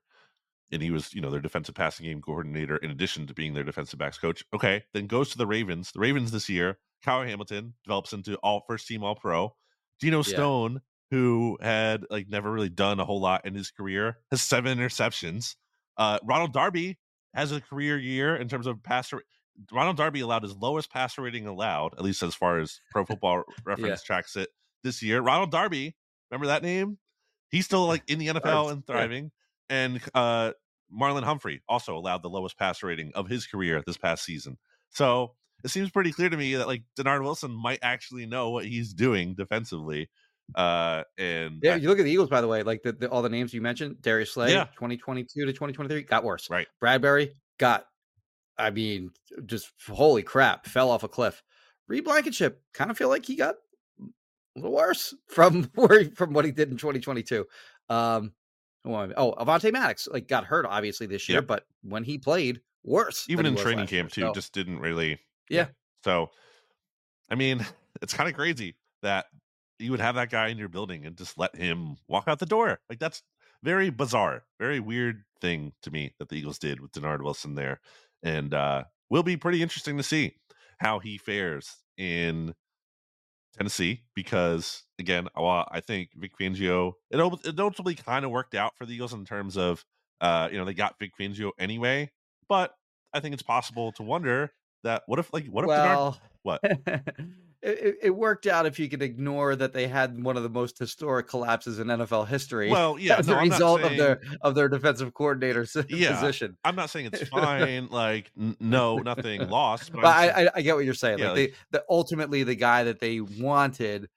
And 0.72 0.82
he 0.82 0.92
was, 0.92 1.14
you 1.14 1.22
know, 1.22 1.30
their 1.30 1.42
defensive 1.42 1.76
passing 1.76 2.06
game 2.06 2.22
coordinator 2.22 2.78
in 2.78 2.92
addition 2.92 3.28
to 3.28 3.34
being 3.34 3.54
their 3.54 3.64
defensive 3.64 4.00
backs 4.00 4.18
coach. 4.18 4.44
Okay, 4.54 4.84
then 4.94 5.08
goes 5.08 5.30
to 5.32 5.38
the 5.38 5.48
Ravens. 5.48 5.92
The 5.92 6.00
Ravens 6.00 6.32
this 6.32 6.48
year, 6.48 6.78
Kyle 7.04 7.24
Hamilton 7.24 7.74
develops 7.84 8.14
into 8.14 8.36
all 8.38 8.64
first 8.68 8.88
team 8.88 9.04
All 9.04 9.16
Pro. 9.16 9.56
Geno 10.00 10.18
Yeah. 10.18 10.24
Stone, 10.24 10.82
who 11.10 11.58
had 11.62 12.06
like 12.10 12.30
never 12.30 12.52
really 12.52 12.70
done 12.70 13.00
a 13.00 13.06
whole 13.06 13.20
lot 13.20 13.46
in 13.46 13.54
his 13.54 13.72
career, 13.72 14.18
has 14.32 14.42
seven 14.42 14.78
interceptions. 14.78 15.56
Uh, 15.98 16.20
Ronald 16.24 16.54
Darby 16.54 16.98
has 17.34 17.52
a 17.52 17.62
career 17.62 17.98
year 17.98 18.36
in 18.36 18.48
terms 18.48 18.68
of 18.68 18.82
passer. 18.82 19.22
Ronald 19.72 19.98
Darby 19.98 20.22
allowed 20.22 20.44
his 20.44 20.56
lowest 20.56 20.92
passer 20.92 21.22
rating 21.22 21.48
allowed, 21.48 21.94
at 21.94 22.04
least 22.04 22.24
as 22.24 22.34
far 22.36 22.60
as 22.60 22.80
Pro 22.92 23.06
Football 23.06 23.44
Reference 23.66 24.04
tracks 24.04 24.36
it 24.36 24.50
this 24.84 25.02
year. 25.02 25.22
Ronald 25.22 25.52
Darby, 25.52 25.96
remember 26.30 26.48
that 26.48 26.64
name? 26.64 26.98
He's 27.50 27.66
still 27.66 27.86
like 27.86 28.04
in 28.08 28.20
the 28.20 28.28
NFL 28.28 28.72
and 28.72 28.84
yeah. 28.88 28.94
thriving. 28.94 29.32
And 29.72 30.02
uh, 30.14 30.52
Marlon 30.94 31.24
Humphrey 31.24 31.62
also 31.68 31.98
allowed 31.98 32.22
the 32.22 32.30
lowest 32.30 32.60
passer 32.60 32.88
rating 32.88 33.12
of 33.16 33.28
his 33.28 33.48
career 33.48 33.82
this 33.88 33.98
past 33.98 34.24
season. 34.26 34.58
So 34.90 35.34
it 35.64 35.70
seems 35.70 35.90
pretty 35.90 36.12
clear 36.12 36.30
to 36.30 36.36
me 36.38 36.56
that 36.56 36.68
like 36.68 36.84
Dennard 36.98 37.24
Wilson 37.24 37.52
might 37.52 37.80
actually 37.82 38.26
know 38.26 38.50
what 38.50 38.66
he's 38.66 38.94
doing 38.94 39.34
defensively. 39.34 40.10
Uh, 40.54 41.04
and 41.18 41.60
Yeah, 41.64 41.76
you 41.76 41.88
look 41.88 42.00
at 42.00 42.04
the 42.04 42.12
Eagles, 42.12 42.30
by 42.30 42.42
the 42.42 42.48
way, 42.48 42.64
like 42.64 42.84
the, 42.84 42.92
the, 42.92 43.10
all 43.10 43.22
the 43.22 43.30
names 43.30 43.54
you 43.54 43.62
mentioned, 43.62 44.02
Darius 44.02 44.34
Slay, 44.34 44.52
Yeah. 44.52 44.66
2022 44.76 45.46
to 45.46 45.54
2023, 45.54 46.04
got 46.04 46.26
worse. 46.26 46.50
Right. 46.50 46.68
Bradberry 46.84 47.32
got, 47.58 47.86
I 48.58 48.70
mean, 48.72 49.12
just 49.46 49.72
holy 49.88 50.24
crap, 50.24 50.66
fell 50.66 50.92
off 50.92 51.04
a 51.04 51.08
cliff. 51.08 51.42
Reed 51.88 52.04
Blankenship, 52.04 52.62
kind 52.74 52.92
of 52.92 52.98
feel 52.98 53.08
like 53.08 53.26
he 53.26 53.36
got 53.36 53.56
a 54.02 54.60
little 54.60 54.74
worse 54.74 55.14
from 55.30 55.72
where 55.76 56.06
from 56.16 56.34
what 56.34 56.44
he 56.44 56.52
did 56.52 56.70
in 56.70 56.76
2022. 56.78 57.46
Um, 57.90 57.94
who 57.94 58.20
am 58.20 58.26
I- 58.26 58.41
oh, 58.86 59.34
Avonte 59.40 59.72
Maddox, 59.72 60.08
like 60.12 60.28
got 60.28 60.46
hurt 60.46 60.66
obviously 60.66 61.08
this 61.08 61.28
year, 61.30 61.40
Yep. 61.40 61.48
but 61.48 61.66
when 61.84 62.04
he 62.04 62.18
played, 62.18 62.62
worse. 62.84 63.26
even 63.30 63.46
in 63.46 63.56
training 63.56 63.80
last 63.80 63.92
year. 63.92 64.02
camp 64.04 64.12
too, 64.12 64.22
So, 64.22 64.34
just 64.34 64.54
didn't 64.54 64.80
really. 64.80 65.20
Yeah. 65.50 65.68
So, 66.04 66.30
I 67.30 67.36
mean, 67.36 67.66
it's 68.02 68.14
kind 68.14 68.30
of 68.30 68.36
crazy 68.36 68.76
that 69.02 69.26
you 69.80 69.92
would 69.92 70.00
have 70.00 70.16
that 70.16 70.30
guy 70.30 70.48
in 70.50 70.58
your 70.58 70.70
building 70.70 71.06
and 71.06 71.18
just 71.18 71.38
let 71.38 71.56
him 71.56 71.98
walk 72.08 72.26
out 72.28 72.40
the 72.40 72.46
door. 72.46 72.80
Like 72.90 73.00
that's 73.00 73.24
very 73.64 73.90
bizarre, 73.90 74.44
very 74.60 74.80
weird 74.80 75.24
thing 75.42 75.74
to 75.84 75.92
me 75.92 76.14
that 76.20 76.30
the 76.30 76.36
Eagles 76.36 76.60
did 76.60 76.80
with 76.80 76.92
Dennard 76.92 77.22
Wilson 77.24 77.56
there, 77.56 77.80
and 78.24 78.54
uh 78.54 78.84
will 79.10 79.24
be 79.24 79.38
pretty 79.38 79.62
interesting 79.62 79.98
to 79.98 80.04
see 80.04 80.36
how 80.80 81.00
he 81.00 81.18
fares 81.18 81.76
in 81.98 82.54
Tennessee 83.58 84.02
because 84.16 84.84
again, 85.00 85.28
well, 85.36 85.68
I 85.72 85.80
think 85.82 86.12
Vic 86.16 86.32
Fangio 86.40 86.94
it, 87.10 87.20
it 87.46 87.60
ultimately 87.60 87.96
kind 87.96 88.26
of 88.26 88.32
worked 88.32 88.56
out 88.56 88.76
for 88.78 88.86
the 88.86 88.94
Eagles 88.94 89.14
in 89.14 89.26
terms 89.26 89.58
of 89.58 89.84
uh 90.20 90.50
you 90.52 90.58
know 90.58 90.66
they 90.66 90.74
got 90.74 91.00
Vic 91.00 91.12
Fangio 91.20 91.52
anyway, 91.60 92.12
but 92.48 92.74
I 93.14 93.20
think 93.20 93.34
it's 93.34 93.44
possible 93.44 93.92
to 93.94 94.04
wonder 94.04 94.52
that 94.84 95.04
what 95.06 95.20
if 95.20 95.34
like 95.34 95.48
what 95.48 95.66
if 95.66 95.70
Dennard 95.70 96.18
what? 96.44 96.62
it, 97.64 97.98
it- 98.04 98.10
worked 98.16 98.48
out 98.48 98.66
if 98.66 98.80
you 98.80 98.90
could 98.90 99.02
ignore 99.02 99.56
that 99.56 99.72
they 99.74 99.88
had 99.88 100.22
one 100.24 100.36
of 100.38 100.44
the 100.44 100.50
most 100.50 100.78
historic 100.80 101.28
collapses 101.28 101.80
in 101.80 101.88
NFL 101.88 102.28
history. 102.28 102.70
well 102.70 102.98
yeah 103.00 103.18
as 103.20 103.28
no, 103.28 103.36
a 103.36 103.38
I'm 103.38 103.48
not 103.50 103.54
result 103.56 103.82
of 103.84 103.98
their 103.98 104.22
of 104.42 104.56
their 104.56 104.68
defensive 104.70 105.14
coordinator 105.14 105.66
Yeah. 105.90 106.14
position. 106.20 106.58
I'm 106.64 106.76
not 106.76 106.90
saying 106.90 107.10
it's 107.14 107.28
fine 107.30 107.88
like 107.90 108.32
n- 108.40 108.58
no 108.60 108.98
nothing 108.98 109.48
lost 109.50 109.92
but 109.92 110.02
But 110.02 110.08
I, 110.16 110.34
saying- 110.34 110.48
I 110.56 110.60
I 110.60 110.62
get 110.62 110.76
what 110.76 110.86
you're 110.86 110.94
saying. 110.94 111.20
Yeah, 111.20 111.28
like, 111.32 111.36
they, 111.36 111.54
the 111.72 111.84
ultimately 111.90 112.44
the 112.44 112.56
guy 112.56 112.84
that 112.86 113.00
they 113.00 113.20
wanted, 113.22 114.10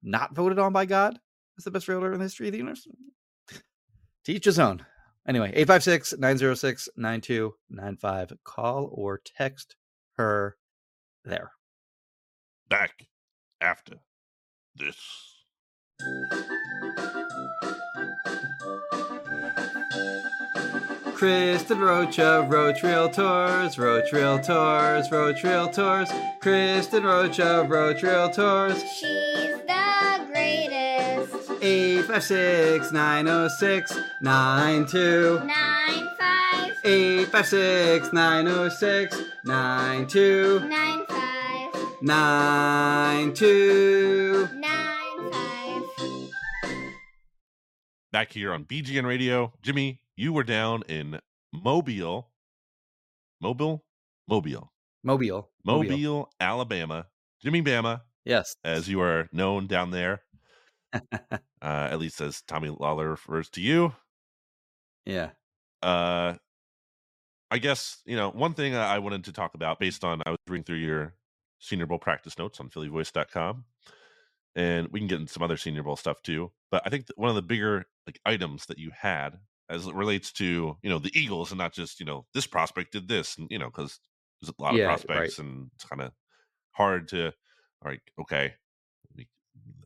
Not 0.03 0.35
voted 0.35 0.59
on 0.59 0.73
by 0.73 0.87
God 0.87 1.21
as 1.59 1.65
the 1.65 1.71
best 1.71 1.87
realtor 1.87 2.13
in 2.13 2.19
the 2.19 2.25
history 2.25 2.49
of 2.49 2.53
the 2.53 2.59
universe. 2.59 2.89
Teach 4.25 4.45
his 4.45 4.59
own. 4.59 4.85
Anyway, 5.27 5.49
856 5.55 6.15
906 6.19 6.89
9295. 6.97 8.33
Call 8.45 8.91
or 8.93 9.21
text 9.25 9.77
her 10.17 10.57
there. 11.25 11.53
Back 12.69 13.07
after 13.61 13.97
this. 14.77 14.97
Kristin 21.21 21.81
Roach 21.81 22.19
of 22.19 22.51
Roach 22.51 22.81
Realtors, 22.81 23.77
Roach 23.77 24.11
Realtors, 24.11 25.11
Roach 25.13 25.43
Realtors, 25.43 26.09
Kristin 26.41 27.05
Roach 27.05 27.39
of 27.39 27.69
Roach 27.69 28.01
Realtors, 28.01 28.81
She's 28.99 29.59
the 29.67 29.67
greatest. 29.67 29.80
856 32.15 32.91
906 32.93 33.99
92. 34.21 35.39
Nine 35.45 36.09
five 36.19 36.73
856 36.85 38.13
906 38.13 39.23
92. 39.45 40.59
nine 40.69 41.07
five 41.07 41.73
92. 42.03 44.49
nine 44.55 45.31
five. 45.31 45.83
Back 48.11 48.33
here 48.33 48.53
on 48.53 48.65
BGN 48.65 49.07
Radio. 49.07 49.53
Jimmy, 49.63 50.01
you 50.17 50.33
were 50.33 50.43
down 50.43 50.83
in 50.89 51.21
Mobile. 51.53 52.31
Mobile? 53.41 53.85
Mobile. 54.27 54.73
Mobile. 55.05 55.49
Mobile, 55.65 56.29
Alabama. 56.41 57.07
Jimmy 57.41 57.63
Bama, 57.63 58.01
Yes. 58.25 58.57
as 58.65 58.89
you 58.89 59.01
are 59.01 59.29
known 59.33 59.69
down 59.69 59.93
there. 59.93 60.23
uh, 61.63 61.89
at 61.91 61.99
least 61.99 62.21
as 62.21 62.43
Tommy 62.43 62.69
Lawlor 62.71 63.11
refers 63.11 63.49
to 63.51 63.61
you. 63.61 63.95
Yeah. 65.05 65.33
Uh, 65.83 66.37
I 67.51 67.59
guess 67.59 68.03
you 68.07 68.17
know 68.17 68.31
one 68.31 68.55
thing 68.55 68.75
I 68.77 68.99
wanted 68.99 69.25
to 69.25 69.33
talk 69.33 69.55
about 69.55 69.81
based 69.81 70.05
on 70.05 70.23
I 70.25 70.31
was 70.31 70.39
reading 70.49 70.65
through 70.65 70.77
your 70.77 71.15
Senior 71.59 71.87
Bowl 71.87 71.99
practice 71.99 72.39
notes 72.39 72.61
on 72.61 72.71
PhillyVoice.com, 72.71 73.65
and 74.57 74.89
we 74.89 75.01
can 75.01 75.09
get 75.09 75.21
into 75.21 75.33
some 75.33 75.43
other 75.43 75.57
Senior 75.57 75.83
Bowl 75.83 75.97
stuff 75.97 76.23
too. 76.23 76.53
But 76.71 76.83
I 76.87 76.91
think 76.91 77.07
that 77.07 77.19
one 77.19 77.31
of 77.31 77.37
the 77.37 77.43
bigger 77.43 77.87
like 78.07 78.21
items 78.25 78.67
that 78.67 78.79
you 78.79 78.91
had 78.93 79.41
as 79.69 79.87
it 79.87 79.95
relates 79.95 80.33
to 80.35 80.79
you 80.83 80.91
know 80.91 80.99
the 80.99 81.13
Eagles 81.19 81.53
and 81.53 81.59
not 81.59 81.73
just 81.73 82.01
you 82.01 82.07
know 82.07 82.27
this 82.35 82.47
prospect 82.47 82.93
did 82.93 83.09
this 83.09 83.39
and 83.39 83.49
you 83.51 83.59
know 83.59 83.67
because 83.71 84.01
there's 84.41 84.53
a 84.59 84.63
lot 84.63 84.75
Yeah, 84.75 84.85
of 84.95 85.07
prospects 85.07 85.39
and 85.39 85.71
it's 85.75 85.85
kind 85.85 86.03
of 86.03 86.13
hard 86.73 87.09
to 87.09 87.33
like 87.85 88.03
okay 88.21 88.55
we- 88.55 88.70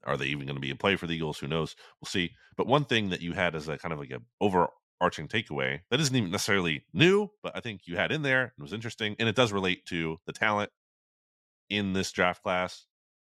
are 0.07 0.17
they 0.17 0.27
even 0.27 0.47
going 0.47 0.57
to 0.57 0.61
be 0.61 0.71
a 0.71 0.77
play 0.77 0.97
for 0.97 1.07
the 1.07 1.15
Eagles? 1.15 1.39
Who 1.39 1.47
knows? 1.49 1.77
We'll 2.01 2.07
see. 2.09 2.33
But 2.57 2.67
one 2.67 2.85
thing 2.85 3.11
that 3.11 3.21
you 3.23 3.33
had 3.33 3.55
as 3.55 3.69
a 3.69 3.79
kind 3.79 3.93
of 3.93 3.99
like 3.99 4.11
a 4.11 4.21
overarching 4.41 5.29
takeaway 5.29 5.81
that 5.91 6.01
isn't 6.01 6.15
even 6.15 6.31
necessarily 6.31 6.85
new, 6.93 7.29
but 7.43 7.57
I 7.57 7.61
think 7.61 7.83
you 7.87 7.97
had 7.97 8.13
in 8.13 8.23
there 8.23 8.53
and 8.57 8.63
was 8.63 8.73
interesting, 8.73 9.17
and 9.19 9.29
it 9.29 9.37
does 9.37 9.53
relate 9.53 9.85
to 9.87 10.19
the 10.27 10.33
talent 10.33 10.71
in 11.71 11.93
this 11.93 12.13
draft 12.13 12.43
class. 12.43 12.87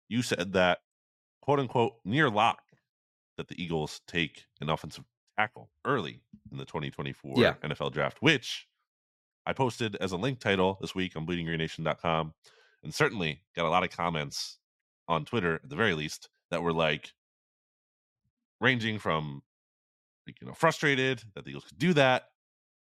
You 0.09 0.22
said 0.22 0.53
that 0.53 0.80
quote 1.41 1.59
unquote 1.59 1.93
near 2.03 2.30
lock 2.30 2.59
that 3.38 3.47
the 3.47 3.61
Eagles 3.61 4.01
take 4.07 4.45
an 4.61 4.70
offensive 4.70 5.03
tackle 5.38 5.70
early 5.86 6.22
in 6.51 6.57
the 6.57 6.66
2024 6.66 7.34
Yeah. 7.38 7.53
NFL 7.63 7.91
draft, 7.91 8.18
which 8.22 8.68
I 9.45 9.53
posted 9.53 9.95
as 9.97 10.11
a 10.11 10.18
link 10.18 10.39
title 10.39 10.78
this 10.82 10.95
week 10.95 11.16
on 11.16 11.28
bleedinggreennation.com 11.28 12.34
and 12.84 12.93
certainly 12.93 13.41
got 13.55 13.66
a 13.66 13.70
lot 13.70 13.84
of 13.84 13.89
comments 13.91 14.57
on 15.07 15.26
Twitter 15.26 15.55
at 15.63 15.70
the 15.70 15.76
very 15.76 15.93
least 15.93 16.30
that 16.51 16.61
were 16.63 16.73
like 16.73 17.13
ranging 18.61 18.99
from 18.99 19.41
like, 20.27 20.41
you 20.41 20.47
know 20.47 20.53
frustrated 20.53 21.23
that 21.35 21.45
the 21.45 21.51
Eagles 21.51 21.65
could 21.65 21.79
do 21.79 21.93
that 21.93 22.25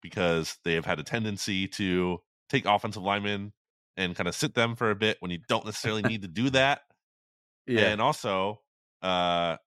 because 0.01 0.59
they 0.65 0.73
have 0.75 0.85
had 0.85 0.99
a 0.99 1.03
tendency 1.03 1.67
to 1.67 2.19
take 2.49 2.65
offensive 2.65 3.03
linemen 3.03 3.53
and 3.97 4.15
kind 4.15 4.29
of 4.29 4.35
sit 4.35 4.55
them 4.55 4.75
for 4.75 4.91
a 4.91 4.95
bit 4.95 5.17
when 5.21 5.31
you 5.31 5.39
don't 5.49 5.65
necessarily 5.65 6.03
need 6.03 6.23
to 6.23 6.27
do 6.29 6.49
that 6.51 6.83
Yeah. 7.67 7.95
and 7.95 8.01
also 8.01 8.61
uh 9.01 9.57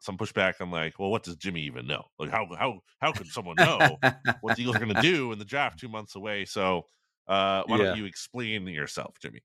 some 0.00 0.18
pushback 0.18 0.54
i'm 0.60 0.70
like 0.72 0.98
well 0.98 1.10
what 1.10 1.22
does 1.24 1.36
jimmy 1.36 1.62
even 1.62 1.86
know 1.86 2.04
like 2.18 2.30
how 2.30 2.46
how 2.58 2.80
how 3.00 3.12
could 3.12 3.32
someone 3.32 3.58
know 3.58 3.98
what 4.40 4.54
the 4.54 4.62
eagles 4.62 4.76
are 4.76 4.80
going 4.80 4.88
to 4.90 4.94
do 4.96 5.32
in 5.32 5.38
the 5.38 5.44
draft 5.44 5.78
two 5.78 5.88
months 5.88 6.14
away 6.16 6.44
so 6.44 6.84
uh 7.28 7.62
why 7.66 7.76
Yeah. 7.76 7.78
don't 7.78 7.92
you 7.94 8.04
explain 8.06 8.66
yourself 8.68 9.16
jimmy 9.20 9.42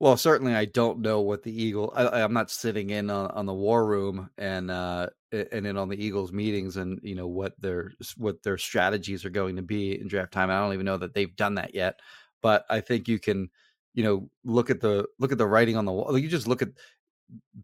Well, 0.00 0.16
certainly 0.16 0.54
I 0.54 0.64
don't 0.66 1.00
know 1.00 1.20
what 1.20 1.42
the 1.42 1.62
Eagle. 1.62 1.92
I, 1.94 2.22
I'm 2.22 2.32
not 2.32 2.50
sitting 2.50 2.90
in 2.90 3.10
on, 3.10 3.30
on 3.32 3.46
the 3.46 3.54
war 3.54 3.84
room 3.84 4.30
and 4.38 4.70
uh 4.70 5.08
and 5.32 5.66
in 5.66 5.76
on 5.76 5.88
the 5.88 6.02
Eagles 6.02 6.32
meetings 6.32 6.76
and 6.76 7.00
you 7.02 7.14
know 7.16 7.26
what 7.26 7.60
their 7.60 7.92
what 8.16 8.42
their 8.44 8.58
strategies 8.58 9.24
are 9.24 9.30
going 9.30 9.56
to 9.56 9.62
be 9.62 10.00
in 10.00 10.06
draft 10.08 10.32
time. 10.32 10.50
I 10.50 10.60
don't 10.60 10.72
even 10.74 10.86
know 10.86 10.98
that 10.98 11.14
they've 11.14 11.34
done 11.34 11.56
that 11.56 11.74
yet. 11.74 11.98
But 12.42 12.64
I 12.70 12.80
think 12.80 13.08
you 13.08 13.18
can, 13.18 13.50
you 13.94 14.04
know, 14.04 14.30
look 14.44 14.70
at 14.70 14.80
the 14.80 15.06
look 15.18 15.32
at 15.32 15.38
the 15.38 15.46
writing 15.48 15.76
on 15.76 15.84
the 15.84 15.92
wall. 15.92 16.16
You 16.16 16.28
just 16.28 16.46
look 16.46 16.62
at 16.62 16.68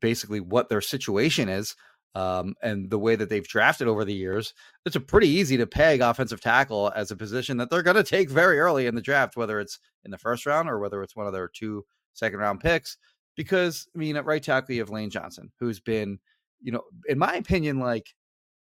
basically 0.00 0.40
what 0.40 0.68
their 0.68 0.80
situation 0.80 1.48
is 1.48 1.74
um, 2.14 2.54
and 2.62 2.90
the 2.90 2.98
way 2.98 3.16
that 3.16 3.28
they've 3.28 3.46
drafted 3.46 3.88
over 3.88 4.04
the 4.04 4.14
years. 4.14 4.52
It's 4.84 4.96
a 4.96 5.00
pretty 5.00 5.28
easy 5.28 5.56
to 5.56 5.66
peg 5.66 6.00
offensive 6.00 6.40
tackle 6.40 6.92
as 6.94 7.10
a 7.10 7.16
position 7.16 7.58
that 7.58 7.70
they're 7.70 7.82
going 7.82 7.96
to 7.96 8.02
take 8.04 8.30
very 8.30 8.58
early 8.58 8.86
in 8.86 8.94
the 8.94 9.00
draft, 9.02 9.36
whether 9.36 9.60
it's 9.60 9.78
in 10.04 10.10
the 10.10 10.18
first 10.18 10.46
round 10.46 10.68
or 10.68 10.78
whether 10.78 11.02
it's 11.02 11.16
one 11.16 11.26
of 11.26 11.32
their 11.32 11.48
two 11.48 11.84
second 12.14 12.38
round 12.38 12.60
picks. 12.60 12.96
Because 13.36 13.88
I 13.94 13.98
mean, 13.98 14.16
at 14.16 14.24
right 14.24 14.42
tackle 14.42 14.74
you 14.74 14.80
have 14.80 14.90
Lane 14.90 15.10
Johnson, 15.10 15.50
who's 15.58 15.80
been, 15.80 16.18
you 16.62 16.72
know, 16.72 16.82
in 17.08 17.18
my 17.18 17.34
opinion, 17.34 17.78
like 17.78 18.14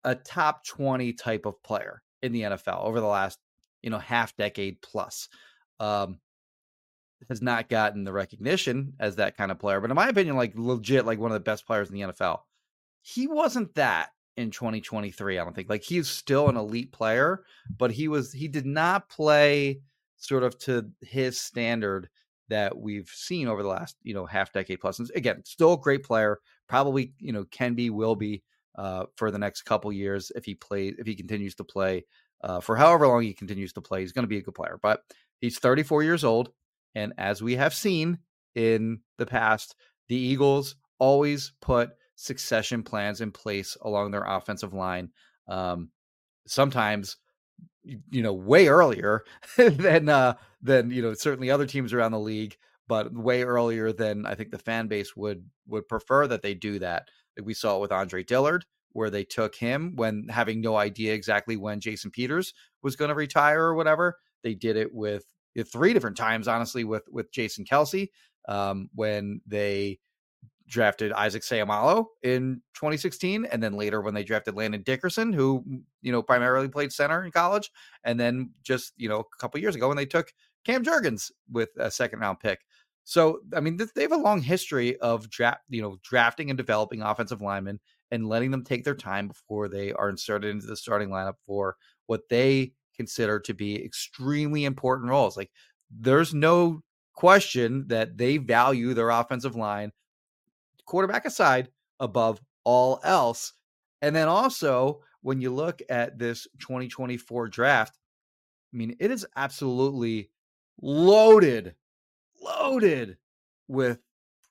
a 0.04 0.16
top 0.16 0.66
twenty 0.66 1.14
type 1.14 1.46
of 1.46 1.62
player 1.64 2.02
in 2.22 2.32
the 2.32 2.42
NFL 2.42 2.84
over 2.84 3.00
the 3.00 3.08
last, 3.08 3.40
you 3.82 3.90
know, 3.90 4.00
half 4.00 4.36
decade 4.36 4.82
plus. 4.82 5.30
Um, 5.80 6.20
has 7.30 7.42
not 7.42 7.70
gotten 7.70 8.04
the 8.04 8.14
recognition 8.14 8.94
as 9.00 9.16
that 9.16 9.38
kind 9.38 9.52
of 9.52 9.60
player, 9.60 9.82
but 9.82 9.90
in 9.90 9.96
my 9.96 10.08
opinion, 10.08 10.36
like 10.36 10.54
legit, 10.56 11.06
like 11.06 11.20
one 11.20 11.32
of 11.32 11.36
the 11.36 11.40
best 11.40 11.66
players 11.66 11.90
in 11.90 11.96
the 11.96 12.02
NFL. 12.02 12.42
He 13.02 13.28
wasn't 13.28 13.74
that 13.76 14.10
in 14.38 14.52
2023. 14.52 15.40
I 15.40 15.44
don't 15.44 15.56
think. 15.56 15.70
Like 15.70 15.84
he's 15.84 16.08
still 16.08 16.48
an 16.48 16.58
elite 16.58 16.92
player, 16.92 17.44
but 17.78 17.92
he 17.92 18.08
was 18.08 18.32
he 18.32 18.48
did 18.48 18.66
not 18.66 19.10
play 19.10 19.82
sort 20.18 20.44
of 20.44 20.58
to 20.60 20.90
his 21.02 21.40
standard 21.40 22.10
that 22.50 22.78
we've 22.78 23.10
seen 23.10 23.48
over 23.48 23.62
the 23.62 23.70
last 23.70 23.96
you 24.04 24.14
know 24.14 24.26
half 24.26 24.52
decade 24.54 24.80
plus. 24.80 25.00
And 25.00 25.10
again, 25.16 25.44
still 25.46 25.74
a 25.74 25.80
great 25.80 26.04
player. 26.04 26.40
Probably 26.68 27.14
you 27.20 27.32
know 27.32 27.46
can 27.46 27.74
be, 27.74 27.90
will 27.90 28.16
be 28.16 28.44
uh, 28.78 29.06
for 29.16 29.32
the 29.32 29.40
next 29.40 29.64
couple 29.64 29.92
years 29.92 30.32
if 30.36 30.46
he 30.46 30.56
plays 30.56 30.96
if 30.98 31.08
he 31.08 31.16
continues 31.16 31.56
to 31.56 31.64
play 31.64 32.06
uh, 32.42 32.60
for 32.60 32.76
however 32.76 33.08
long 33.08 33.24
he 33.24 33.34
continues 33.34 33.74
to 33.74 33.82
play. 33.82 34.02
He's 34.02 34.12
going 34.12 34.24
to 34.24 34.30
be 34.30 34.38
a 34.38 34.44
good 34.44 34.56
player, 34.56 34.80
but 34.82 35.02
he's 35.40 35.60
34 35.60 36.04
years 36.04 36.24
old, 36.24 36.52
and 36.96 37.14
as 37.18 37.42
we 37.42 37.56
have 37.56 37.74
seen 37.74 38.20
in 38.56 39.00
the 39.18 39.26
past, 39.26 39.76
the 40.10 40.16
Eagles 40.16 40.76
always 41.00 41.54
put 41.62 41.92
succession 42.16 42.84
plans 42.84 43.22
in 43.22 43.32
place 43.32 43.78
along 43.82 44.12
their 44.12 44.24
offensive 44.24 44.74
line. 44.74 45.12
Um, 45.48 45.92
sometimes 46.48 47.18
you 48.10 48.22
know 48.22 48.34
way 48.34 48.68
earlier 48.68 49.24
than 49.58 50.10
uh 50.10 50.34
than 50.62 50.92
you 50.92 51.02
know 51.02 51.14
certainly 51.14 51.50
other 51.50 51.66
teams 51.66 51.94
around 51.94 52.12
the 52.12 52.20
league 52.20 52.58
but 52.88 53.14
way 53.14 53.44
earlier 53.44 53.92
than 53.92 54.26
i 54.26 54.36
think 54.36 54.52
the 54.52 54.58
fan 54.58 54.88
base 54.88 55.16
would 55.16 55.46
would 55.68 55.88
prefer 55.88 56.28
that 56.28 56.42
they 56.42 56.54
do 56.54 56.80
that. 56.80 57.08
Like 57.38 57.46
we 57.46 57.54
saw 57.54 57.78
it 57.78 57.82
with 57.82 57.92
andre 57.92 58.24
dillard 58.24 58.66
where 58.94 59.10
they 59.10 59.24
took 59.24 59.56
him 59.56 59.94
when 59.96 60.28
having 60.30 60.60
no 60.62 60.76
idea 60.76 61.14
exactly 61.14 61.58
when 61.58 61.80
jason 61.80 62.12
peters 62.12 62.54
was 62.82 62.96
going 62.96 63.10
to 63.10 63.16
retire 63.16 63.64
or 63.64 63.76
whatever. 63.76 64.18
They 64.44 64.54
did 64.56 64.78
it 64.78 64.94
with 64.94 65.26
three 65.72 65.94
different 65.94 66.18
times 66.18 66.48
honestly 66.48 66.84
with 66.84 67.04
with 67.12 67.32
jason 67.32 67.66
kelce 67.66 68.10
um 68.48 68.90
when 68.94 69.42
they 69.48 69.98
drafted 70.68 71.12
Isaac 71.14 71.44
Seumalo 71.44 72.08
in 72.24 72.62
2016, 72.74 73.46
and 73.46 73.64
then 73.64 73.74
later 73.74 74.02
when 74.02 74.14
they 74.14 74.24
drafted 74.24 74.56
Landon 74.56 74.84
Dickerson, 74.84 75.34
who 75.34 75.64
mm, 75.68 75.82
you 76.02 76.12
know 76.12 76.22
primarily 76.22 76.68
played 76.68 76.92
center 76.92 77.24
in 77.24 77.32
college, 77.32 77.72
and 78.04 78.20
then 78.20 78.52
just 78.64 78.94
you 78.98 79.10
know 79.10 79.20
a 79.20 79.38
couple 79.38 79.60
years 79.60 79.76
ago 79.76 79.88
when 79.88 79.98
they 79.98 80.06
took 80.06 80.32
Cam 80.66 80.84
Jurgens 80.84 81.32
with 81.52 81.70
a 81.78 81.90
second 81.90 82.20
round 82.20 82.40
pick. 82.40 82.60
So 83.04 83.40
I 83.56 83.62
mean 83.62 83.80
they 83.96 84.02
have 84.02 84.12
a 84.12 84.18
long 84.18 84.42
history 84.42 84.98
of 84.98 85.30
draft, 85.30 85.62
you 85.70 85.82
know, 85.82 85.98
drafting 86.04 86.50
and 86.50 86.58
developing 86.58 87.02
offensive 87.02 87.42
linemen 87.42 87.80
and 88.12 88.28
letting 88.28 88.52
them 88.52 88.64
take 88.64 88.84
their 88.84 88.96
time 88.96 89.28
before 89.28 89.68
they 89.68 89.94
are 89.94 90.10
inserted 90.10 90.52
into 90.52 90.68
the 90.68 90.76
starting 90.76 91.10
lineup 91.10 91.36
for 91.46 91.76
what 92.08 92.28
they 92.30 92.74
consider 92.96 93.40
to 93.40 93.54
be 93.54 93.84
extremely 93.84 94.66
important 94.66 95.10
roles. 95.10 95.38
Like 95.38 95.52
there's 95.90 96.34
no 96.34 96.82
question 97.14 97.86
that 97.88 98.18
they 98.18 98.38
value 98.38 98.94
their 98.94 99.10
offensive 99.10 99.56
line 99.56 99.92
quarterback 100.88 101.26
aside, 101.26 101.70
above 102.00 102.42
all 102.64 103.00
else. 103.04 103.54
And 104.02 104.16
then 104.16 104.28
also, 104.28 105.02
when 105.22 105.42
you 105.42 105.54
look 105.54 105.82
at 105.90 106.18
this 106.18 106.48
2024 106.60 107.50
draft, 107.50 107.98
I 108.74 108.78
mean, 108.78 108.96
it 109.00 109.12
is 109.12 109.26
absolutely 109.36 110.32
loaded, 110.82 111.76
loaded 112.42 113.18
with 113.68 114.00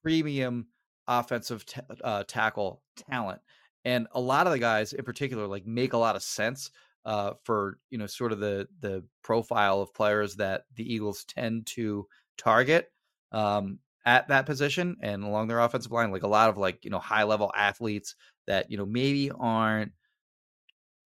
premium 0.03 0.67
offensive 1.09 1.67
ta- 1.67 1.83
uh, 2.03 2.25
tackle 2.27 2.83
talent. 2.97 3.41
And 3.85 4.09
a 4.13 4.21
lot 4.21 4.47
of 4.47 4.53
the 4.53 4.59
guys 4.59 4.93
in 4.93 5.05
particular, 5.05 5.47
like, 5.47 5.67
make 5.67 5.93
a 5.93 5.99
lot 5.99 6.17
of 6.17 6.23
sense 6.23 6.71
uh, 7.05 7.35
for, 7.45 7.79
you 7.91 7.99
know, 7.99 8.07
sort 8.07 8.33
of 8.33 8.41
the, 8.41 8.67
the 8.81 9.05
profile 9.23 9.81
of 9.81 9.95
players 9.95 10.35
that 10.37 10.65
the 10.75 10.93
Eagles 10.93 11.25
tend 11.25 11.67
to 11.67 12.07
target. 12.37 12.91
Um, 13.31 13.79
at 14.07 14.29
that 14.29 14.47
position 14.47 14.97
and 15.03 15.25
along 15.25 15.49
their 15.49 15.59
offensive 15.61 15.91
line, 15.91 16.13
like 16.13 16.23
a 16.23 16.29
lot 16.29 16.49
of 16.49 16.57
like, 16.57 16.85
you 16.85 16.91
know, 16.91 17.01
high 17.01 17.25
level 17.25 17.53
athletes 17.55 18.15
that, 18.47 18.71
you 18.71 18.79
know, 18.79 18.87
maybe 18.87 19.33
aren't, 19.33 19.93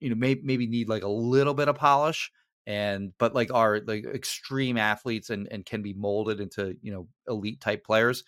you 0.01 0.11
know, 0.11 0.17
maybe 0.17 0.43
maybe 0.45 0.67
need 0.67 0.89
like 0.89 1.03
a 1.03 1.09
little 1.09 1.55
bit 1.55 1.69
of 1.69 1.77
polish 1.77 2.31
and 2.67 3.13
but 3.19 3.35
like 3.35 3.53
are 3.53 3.81
like 3.87 4.05
extreme 4.05 4.77
athletes 4.77 5.31
and 5.31 5.49
and 5.51 5.65
can 5.65 5.81
be 5.83 5.95
molded 5.95 6.41
into, 6.41 6.77
you 6.83 6.93
know, 6.93 7.09
elite 7.27 7.61
type 7.61 7.85
players. 7.85 8.23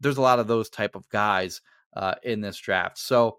There's 0.00 0.18
a 0.18 0.22
lot 0.22 0.38
of 0.38 0.46
those 0.46 0.68
type 0.68 0.94
of 0.94 1.08
guys 1.08 1.62
uh 1.96 2.14
in 2.22 2.42
this 2.42 2.58
draft. 2.58 2.98
So 2.98 3.38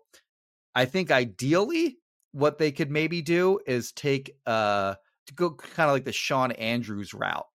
I 0.74 0.86
think 0.86 1.12
ideally 1.12 2.00
what 2.32 2.58
they 2.58 2.72
could 2.72 2.90
maybe 2.90 3.22
do 3.22 3.60
is 3.68 3.92
take 3.92 4.36
uh 4.48 4.96
to 5.28 5.34
go 5.36 5.52
kind 5.52 5.90
of 5.90 5.94
like 5.94 6.06
the 6.06 6.12
Shawn 6.12 6.52
Andrews 6.54 7.14
route 7.14 7.46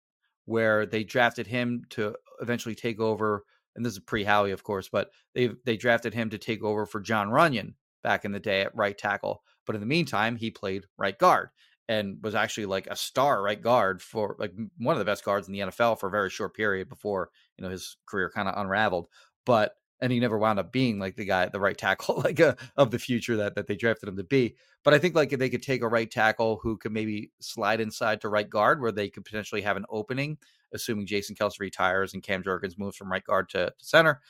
where 0.44 0.86
they 0.86 1.02
drafted 1.02 1.46
him 1.48 1.82
to 1.90 2.14
eventually 2.40 2.74
take 2.74 3.00
over. 3.00 3.44
And 3.74 3.84
this 3.84 3.92
is 3.92 3.98
pre 3.98 4.24
Howie, 4.24 4.52
of 4.52 4.62
course, 4.64 4.88
but 4.88 5.10
they 5.34 5.50
they 5.64 5.76
drafted 5.76 6.14
him 6.14 6.30
to 6.30 6.38
take 6.38 6.62
over 6.62 6.86
for 6.86 7.00
Jon 7.00 7.28
Runyan 7.28 7.74
back 8.02 8.24
in 8.24 8.32
the 8.32 8.40
day 8.40 8.62
at 8.62 8.74
right 8.74 8.96
tackle. 8.96 9.42
But 9.66 9.74
in 9.74 9.80
the 9.80 9.86
meantime, 9.86 10.36
he 10.36 10.50
played 10.50 10.84
right 10.96 11.18
guard 11.18 11.50
and 11.88 12.18
was 12.22 12.34
actually 12.34 12.66
like 12.66 12.86
a 12.88 12.96
star 12.96 13.42
right 13.42 13.60
guard 13.60 14.02
for 14.02 14.36
like 14.38 14.52
one 14.78 14.94
of 14.94 14.98
the 14.98 15.04
best 15.04 15.24
guards 15.24 15.46
in 15.46 15.52
the 15.52 15.60
NFL 15.60 16.00
for 16.00 16.08
a 16.08 16.10
very 16.10 16.30
short 16.30 16.54
period 16.54 16.88
before 16.88 17.30
you 17.56 17.64
know 17.64 17.70
his 17.70 17.96
career 18.06 18.30
kind 18.30 18.48
of 18.48 18.56
unraveled. 18.56 19.08
But 19.44 19.74
and 20.00 20.12
he 20.12 20.20
never 20.20 20.38
wound 20.38 20.58
up 20.58 20.72
being 20.72 20.98
like 20.98 21.16
the 21.16 21.24
guy 21.24 21.48
the 21.48 21.60
right 21.60 21.76
tackle 21.78 22.22
like 22.22 22.40
uh, 22.40 22.54
of 22.76 22.90
the 22.90 22.98
future 22.98 23.36
that 23.36 23.54
that 23.54 23.66
they 23.66 23.76
drafted 23.76 24.08
him 24.08 24.16
to 24.16 24.24
be. 24.24 24.56
But 24.84 24.94
I 24.94 24.98
think 24.98 25.14
like 25.14 25.32
if 25.32 25.38
they 25.38 25.50
could 25.50 25.62
take 25.62 25.82
a 25.82 25.88
right 25.88 26.10
tackle 26.10 26.60
who 26.62 26.76
could 26.76 26.92
maybe 26.92 27.32
slide 27.40 27.80
inside 27.80 28.20
to 28.20 28.28
right 28.28 28.48
guard 28.48 28.80
where 28.80 28.92
they 28.92 29.08
could 29.08 29.24
potentially 29.24 29.62
have 29.62 29.76
an 29.76 29.86
opening, 29.90 30.38
assuming 30.72 31.06
Jason 31.06 31.36
Kelce 31.36 31.60
retires 31.60 32.14
and 32.14 32.22
Cam 32.22 32.42
Jurgens 32.42 32.78
moves 32.78 32.96
from 32.96 33.10
right 33.10 33.24
guard 33.24 33.48
to, 33.50 33.66
to 33.78 33.84
center. 33.84 34.20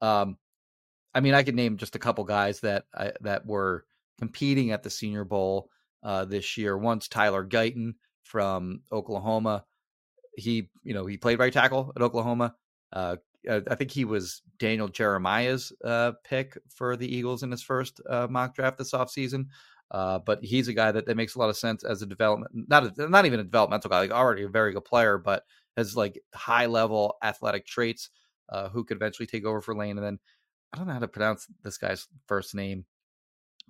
Um, 0.00 0.36
I 1.14 1.20
mean, 1.20 1.34
I 1.34 1.42
could 1.42 1.54
name 1.54 1.76
just 1.76 1.96
a 1.96 2.00
couple 2.00 2.24
guys 2.24 2.60
that 2.60 2.84
I, 2.94 3.12
that 3.22 3.46
were 3.46 3.84
competing 4.18 4.70
at 4.70 4.82
the 4.82 4.90
Senior 4.90 5.24
Bowl 5.24 5.70
uh, 6.02 6.24
this 6.24 6.56
year. 6.56 6.76
Once 6.76 7.08
Tyler 7.08 7.46
Guyton 7.46 7.94
from 8.26 8.82
Oklahoma. 8.92 9.64
He, 10.36 10.68
you 10.82 10.92
know, 10.92 11.06
he 11.06 11.16
played 11.16 11.38
right 11.38 11.52
tackle 11.52 11.92
at 11.96 12.02
Oklahoma. 12.02 12.54
Uh, 12.92 13.16
I 13.48 13.74
think 13.76 13.92
he 13.92 14.04
was 14.04 14.42
Daniel 14.58 14.88
Jeremiah's 14.88 15.72
uh, 15.84 16.12
pick 16.24 16.58
for 16.68 16.96
the 16.96 17.06
Eagles 17.06 17.42
in 17.42 17.50
his 17.50 17.62
first 17.62 18.00
uh, 18.10 18.26
mock 18.28 18.54
draft 18.54 18.76
this 18.76 18.92
offseason. 18.92 19.46
Uh, 19.92 20.18
but 20.18 20.44
he's 20.44 20.66
a 20.66 20.72
guy 20.72 20.90
that, 20.90 21.06
that 21.06 21.16
makes 21.16 21.36
a 21.36 21.38
lot 21.38 21.48
of 21.48 21.56
sense 21.56 21.84
as 21.84 22.02
a 22.02 22.06
development, 22.06 22.50
not 22.68 22.98
a, 22.98 23.08
not 23.08 23.24
even 23.24 23.38
a 23.38 23.44
developmental 23.44 23.88
guy, 23.88 24.00
like 24.00 24.10
already 24.10 24.42
a 24.42 24.48
very 24.48 24.72
good 24.72 24.84
player, 24.84 25.16
but 25.16 25.44
has 25.76 25.96
like 25.96 26.22
high 26.34 26.66
level 26.66 27.16
athletic 27.22 27.66
traits. 27.66 28.10
Uh, 28.48 28.68
who 28.68 28.84
could 28.84 28.96
eventually 28.96 29.26
take 29.26 29.44
over 29.44 29.60
for 29.60 29.74
Lane, 29.74 29.98
and 29.98 30.06
then 30.06 30.18
I 30.72 30.78
don't 30.78 30.86
know 30.86 30.92
how 30.92 31.00
to 31.00 31.08
pronounce 31.08 31.48
this 31.64 31.78
guy's 31.78 32.06
first 32.26 32.54
name, 32.54 32.84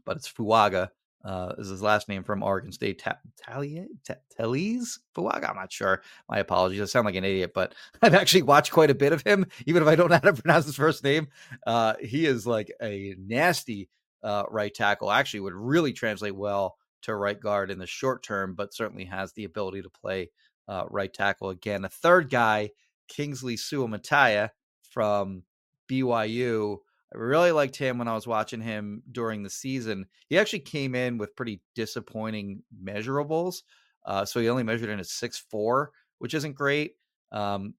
but 0.04 0.18
it's 0.18 0.30
Fuaga. 0.30 0.90
Uh, 1.24 1.54
is 1.58 1.68
his 1.68 1.82
last 1.82 2.08
name 2.08 2.22
from 2.22 2.42
Oregon 2.42 2.70
State? 2.70 3.00
Ta- 3.00 3.18
Talia 3.42 3.86
Ta- 4.06 4.14
Tellez 4.36 5.00
Fuaga. 5.16 5.48
I'm 5.48 5.56
not 5.56 5.72
sure. 5.72 6.02
My 6.28 6.38
apologies. 6.38 6.80
I 6.80 6.84
sound 6.84 7.06
like 7.06 7.14
an 7.14 7.24
idiot, 7.24 7.52
but 7.54 7.74
I've 8.02 8.14
actually 8.14 8.42
watched 8.42 8.70
quite 8.70 8.90
a 8.90 8.94
bit 8.94 9.12
of 9.12 9.22
him, 9.22 9.46
even 9.66 9.82
if 9.82 9.88
I 9.88 9.96
don't 9.96 10.08
know 10.10 10.20
how 10.22 10.30
to 10.30 10.32
pronounce 10.42 10.66
his 10.66 10.76
first 10.76 11.02
name. 11.02 11.28
Uh, 11.66 11.94
he 12.00 12.26
is 12.26 12.46
like 12.46 12.70
a 12.82 13.16
nasty 13.18 13.88
uh, 14.22 14.44
right 14.50 14.72
tackle. 14.72 15.10
Actually, 15.10 15.40
would 15.40 15.54
really 15.54 15.92
translate 15.92 16.36
well 16.36 16.76
to 17.02 17.14
right 17.14 17.40
guard 17.40 17.70
in 17.70 17.78
the 17.78 17.86
short 17.86 18.22
term, 18.22 18.54
but 18.54 18.74
certainly 18.74 19.04
has 19.04 19.32
the 19.32 19.44
ability 19.44 19.82
to 19.82 19.90
play 19.90 20.30
uh, 20.68 20.84
right 20.90 21.12
tackle 21.12 21.50
again. 21.50 21.84
A 21.84 21.88
third 21.88 22.30
guy, 22.30 22.70
Kingsley 23.08 23.56
Suamataia 23.56 24.50
from 24.90 25.42
BYU. 25.90 26.78
I 27.14 27.18
really 27.18 27.52
liked 27.52 27.76
him 27.76 27.98
when 27.98 28.08
I 28.08 28.14
was 28.14 28.26
watching 28.26 28.60
him 28.60 29.02
during 29.10 29.42
the 29.42 29.50
season. 29.50 30.06
He 30.28 30.38
actually 30.38 30.60
came 30.60 30.94
in 30.94 31.18
with 31.18 31.36
pretty 31.36 31.60
disappointing 31.74 32.62
measurables. 32.82 33.62
Uh, 34.04 34.24
so 34.24 34.40
he 34.40 34.48
only 34.48 34.62
measured 34.62 34.90
in 34.90 35.00
a 35.00 35.04
six 35.04 35.38
four, 35.38 35.92
which 36.18 36.34
isn't 36.34 36.54
great. 36.54 36.94
Um, 37.32 37.74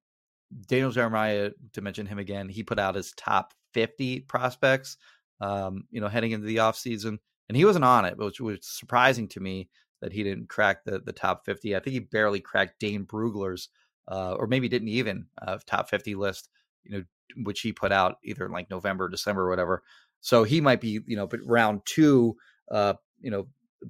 Daniel 0.67 0.91
Jeremiah, 0.91 1.51
to 1.73 1.81
mention 1.81 2.05
him 2.05 2.19
again, 2.19 2.47
he 2.47 2.63
put 2.63 2.79
out 2.79 2.95
his 2.95 3.13
top 3.13 3.53
50 3.73 4.21
prospects, 4.21 4.97
um, 5.41 5.83
you 5.91 5.99
know, 5.99 6.07
heading 6.07 6.31
into 6.31 6.47
the 6.47 6.57
offseason. 6.57 7.17
And 7.49 7.55
he 7.55 7.65
wasn't 7.65 7.85
on 7.85 8.05
it, 8.05 8.17
which 8.17 8.41
was 8.41 8.59
surprising 8.61 9.27
to 9.29 9.39
me 9.39 9.69
that 10.01 10.13
he 10.13 10.23
didn't 10.23 10.49
crack 10.49 10.83
the, 10.85 10.99
the 10.99 11.13
top 11.13 11.45
50. 11.45 11.75
I 11.75 11.79
think 11.79 11.93
he 11.93 11.99
barely 11.99 12.39
cracked 12.39 12.79
Dane 12.79 13.05
Brugler's, 13.05 13.69
uh, 14.07 14.33
or 14.33 14.47
maybe 14.47 14.69
didn't 14.69 14.89
even 14.89 15.25
uh, 15.41 15.57
top 15.65 15.89
50 15.89 16.15
list 16.15 16.49
you 16.87 16.97
know, 16.97 17.03
which 17.43 17.61
he 17.61 17.73
put 17.73 17.91
out 17.91 18.17
either 18.23 18.45
in 18.45 18.51
like 18.51 18.69
November, 18.69 19.09
December, 19.09 19.43
or 19.43 19.49
whatever. 19.49 19.83
So 20.21 20.43
he 20.43 20.61
might 20.61 20.81
be, 20.81 20.99
you 21.05 21.15
know, 21.15 21.27
but 21.27 21.39
round 21.45 21.81
two, 21.85 22.37
uh, 22.71 22.93
you 23.21 23.31
know, 23.31 23.47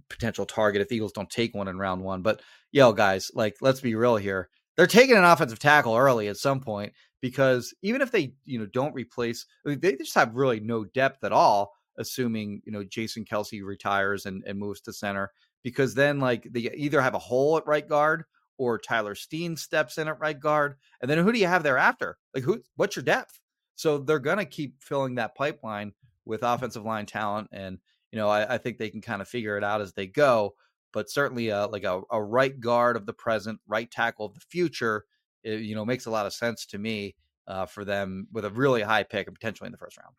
potential 0.09 0.45
target 0.45 0.81
if 0.81 0.89
the 0.89 0.95
Eagles 0.95 1.13
don't 1.13 1.29
take 1.29 1.55
one 1.55 1.67
in 1.67 1.77
round 1.77 2.03
one. 2.03 2.21
But 2.21 2.41
yo, 2.71 2.91
guys, 2.91 3.31
like, 3.34 3.55
let's 3.61 3.81
be 3.81 3.95
real 3.95 4.17
here. 4.17 4.49
They're 4.75 4.88
taking 4.88 5.17
an 5.17 5.23
offensive 5.23 5.59
tackle 5.59 5.95
early 5.95 6.27
at 6.27 6.38
some 6.38 6.59
point 6.59 6.93
because 7.21 7.73
even 7.81 8.01
if 8.01 8.11
they, 8.11 8.34
you 8.45 8.59
know, 8.59 8.67
don't 8.67 8.93
replace, 8.93 9.45
I 9.65 9.69
mean, 9.69 9.79
they 9.79 9.95
just 9.95 10.15
have 10.15 10.35
really 10.35 10.59
no 10.59 10.84
depth 10.84 11.23
at 11.23 11.31
all. 11.31 11.73
Assuming 11.99 12.61
you 12.63 12.71
know 12.71 12.84
Jason 12.84 13.25
Kelce 13.25 13.63
retires 13.63 14.27
and, 14.27 14.43
and 14.45 14.59
moves 14.59 14.81
to 14.81 14.93
center, 14.93 15.31
because 15.68 15.95
then 15.95 16.18
like 16.18 16.48
they 16.49 16.61
either 16.61 17.02
have 17.02 17.14
a 17.14 17.19
hole 17.19 17.57
at 17.57 17.68
right 17.68 17.85
guard 17.85 18.23
or 18.57 18.77
Tyler 18.77 19.15
Steen 19.15 19.57
steps 19.57 19.98
in 19.98 20.07
at 20.07 20.18
right 20.18 20.39
guard. 20.39 20.76
And 21.02 21.11
then 21.11 21.18
who 21.18 21.30
do 21.30 21.39
you 21.39 21.48
have 21.48 21.61
thereafter? 21.61 22.18
Like 22.34 22.45
who 22.45 22.64
what's 22.77 22.95
your 22.95 23.03
depth? 23.03 23.41
So 23.76 23.98
they're 23.98 24.18
gonna 24.19 24.45
keep 24.45 24.81
filling 24.81 25.15
that 25.15 25.35
pipeline 25.35 25.91
with 26.23 26.41
offensive 26.41 26.85
line 26.85 27.06
talent. 27.06 27.49
And, 27.52 27.80
you 28.14 28.18
know, 28.18 28.30
I, 28.30 28.53
I 28.53 28.57
think 28.60 28.77
they 28.77 28.89
can 28.89 29.02
kind 29.02 29.22
of 29.22 29.27
figure 29.27 29.57
it 29.57 29.64
out 29.65 29.81
as 29.81 29.91
they 29.91 30.07
go. 30.07 30.56
But 30.94 31.10
certainly 31.10 31.52
uh, 31.52 31.68
like 31.68 31.84
a, 31.84 31.99
a 32.10 32.23
right 32.23 32.57
guard 32.57 32.95
of 32.95 33.06
the 33.06 33.11
present, 33.11 33.60
right 33.68 33.91
tackle 33.91 34.27
of 34.27 34.35
the 34.35 34.45
future, 34.49 35.03
it, 35.44 35.60
you 35.60 35.76
know, 35.76 35.84
makes 35.84 36.06
a 36.06 36.11
lot 36.11 36.26
of 36.26 36.31
sense 36.31 36.65
to 36.68 36.77
me 36.77 37.18
uh, 37.45 37.65
for 37.65 37.84
them 37.84 38.30
with 38.31 38.45
a 38.45 38.52
really 38.52 38.84
high 38.84 39.03
pick 39.03 39.27
and 39.27 39.35
potentially 39.35 39.68
in 39.68 39.73
the 39.73 39.77
first 39.77 39.98
round. 39.98 40.15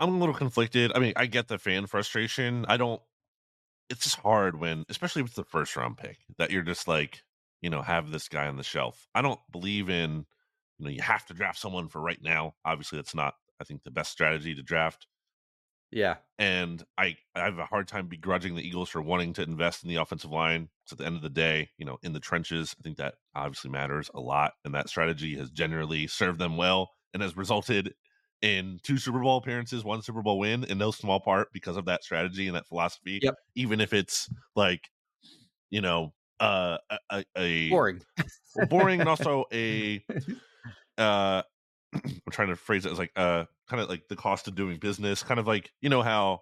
I'm 0.00 0.14
a 0.14 0.18
little 0.18 0.34
conflicted. 0.34 0.90
I 0.96 0.98
mean, 0.98 1.12
I 1.14 1.26
get 1.26 1.46
the 1.46 1.58
fan 1.58 1.86
frustration. 1.86 2.64
I 2.66 2.76
don't 2.76 3.00
it's 3.90 4.04
just 4.04 4.20
hard 4.20 4.58
when 4.58 4.84
especially 4.88 5.22
with 5.22 5.34
the 5.34 5.44
first 5.44 5.76
round 5.76 5.98
pick 5.98 6.18
that 6.38 6.50
you're 6.50 6.62
just 6.62 6.88
like 6.88 7.22
you 7.60 7.70
know, 7.70 7.82
have 7.82 8.10
this 8.10 8.28
guy 8.28 8.46
on 8.46 8.56
the 8.56 8.62
shelf. 8.62 9.06
I 9.14 9.22
don't 9.22 9.40
believe 9.52 9.90
in, 9.90 10.26
you 10.78 10.84
know, 10.84 10.90
you 10.90 11.02
have 11.02 11.26
to 11.26 11.34
draft 11.34 11.58
someone 11.58 11.88
for 11.88 12.00
right 12.00 12.20
now. 12.22 12.54
Obviously, 12.64 12.96
that's 12.96 13.14
not, 13.14 13.34
I 13.60 13.64
think, 13.64 13.82
the 13.82 13.90
best 13.90 14.10
strategy 14.10 14.54
to 14.54 14.62
draft. 14.62 15.06
Yeah. 15.90 16.16
And 16.38 16.82
I, 16.96 17.16
I 17.34 17.40
have 17.40 17.58
a 17.58 17.66
hard 17.66 17.88
time 17.88 18.06
begrudging 18.06 18.54
the 18.54 18.66
Eagles 18.66 18.88
for 18.88 19.02
wanting 19.02 19.32
to 19.34 19.42
invest 19.42 19.82
in 19.82 19.88
the 19.88 19.96
offensive 19.96 20.30
line. 20.30 20.68
So 20.84 20.94
at 20.94 20.98
the 20.98 21.06
end 21.06 21.16
of 21.16 21.22
the 21.22 21.28
day, 21.28 21.70
you 21.78 21.84
know, 21.84 21.98
in 22.02 22.12
the 22.12 22.20
trenches, 22.20 22.74
I 22.78 22.82
think 22.82 22.96
that 22.98 23.14
obviously 23.34 23.70
matters 23.70 24.08
a 24.14 24.20
lot. 24.20 24.52
And 24.64 24.74
that 24.74 24.88
strategy 24.88 25.36
has 25.36 25.50
generally 25.50 26.06
served 26.06 26.38
them 26.38 26.56
well 26.56 26.92
and 27.12 27.22
has 27.22 27.36
resulted 27.36 27.94
in 28.42 28.80
two 28.82 28.98
Super 28.98 29.20
Bowl 29.20 29.36
appearances, 29.36 29.84
one 29.84 30.02
Super 30.02 30.22
Bowl 30.22 30.38
win, 30.38 30.64
in 30.64 30.78
no 30.78 30.90
small 30.90 31.20
part 31.20 31.48
because 31.52 31.76
of 31.76 31.84
that 31.86 32.02
strategy 32.02 32.46
and 32.46 32.56
that 32.56 32.66
philosophy. 32.66 33.20
Yep. 33.22 33.34
Even 33.54 33.80
if 33.80 33.92
it's 33.92 34.30
like, 34.56 34.90
you 35.70 35.80
know, 35.80 36.12
uh, 36.40 36.78
a, 37.10 37.24
a 37.36 37.68
boring, 37.68 38.00
boring, 38.68 39.00
and 39.00 39.08
also 39.08 39.44
a 39.52 40.02
uh, 40.98 41.42
I'm 41.94 42.20
trying 42.30 42.48
to 42.48 42.56
phrase 42.56 42.86
it 42.86 42.92
as 42.92 42.98
like 42.98 43.12
uh, 43.16 43.44
kind 43.68 43.82
of 43.82 43.88
like 43.88 44.08
the 44.08 44.16
cost 44.16 44.48
of 44.48 44.54
doing 44.54 44.78
business, 44.78 45.22
kind 45.22 45.38
of 45.38 45.46
like 45.46 45.70
you 45.80 45.90
know 45.90 46.02
how 46.02 46.40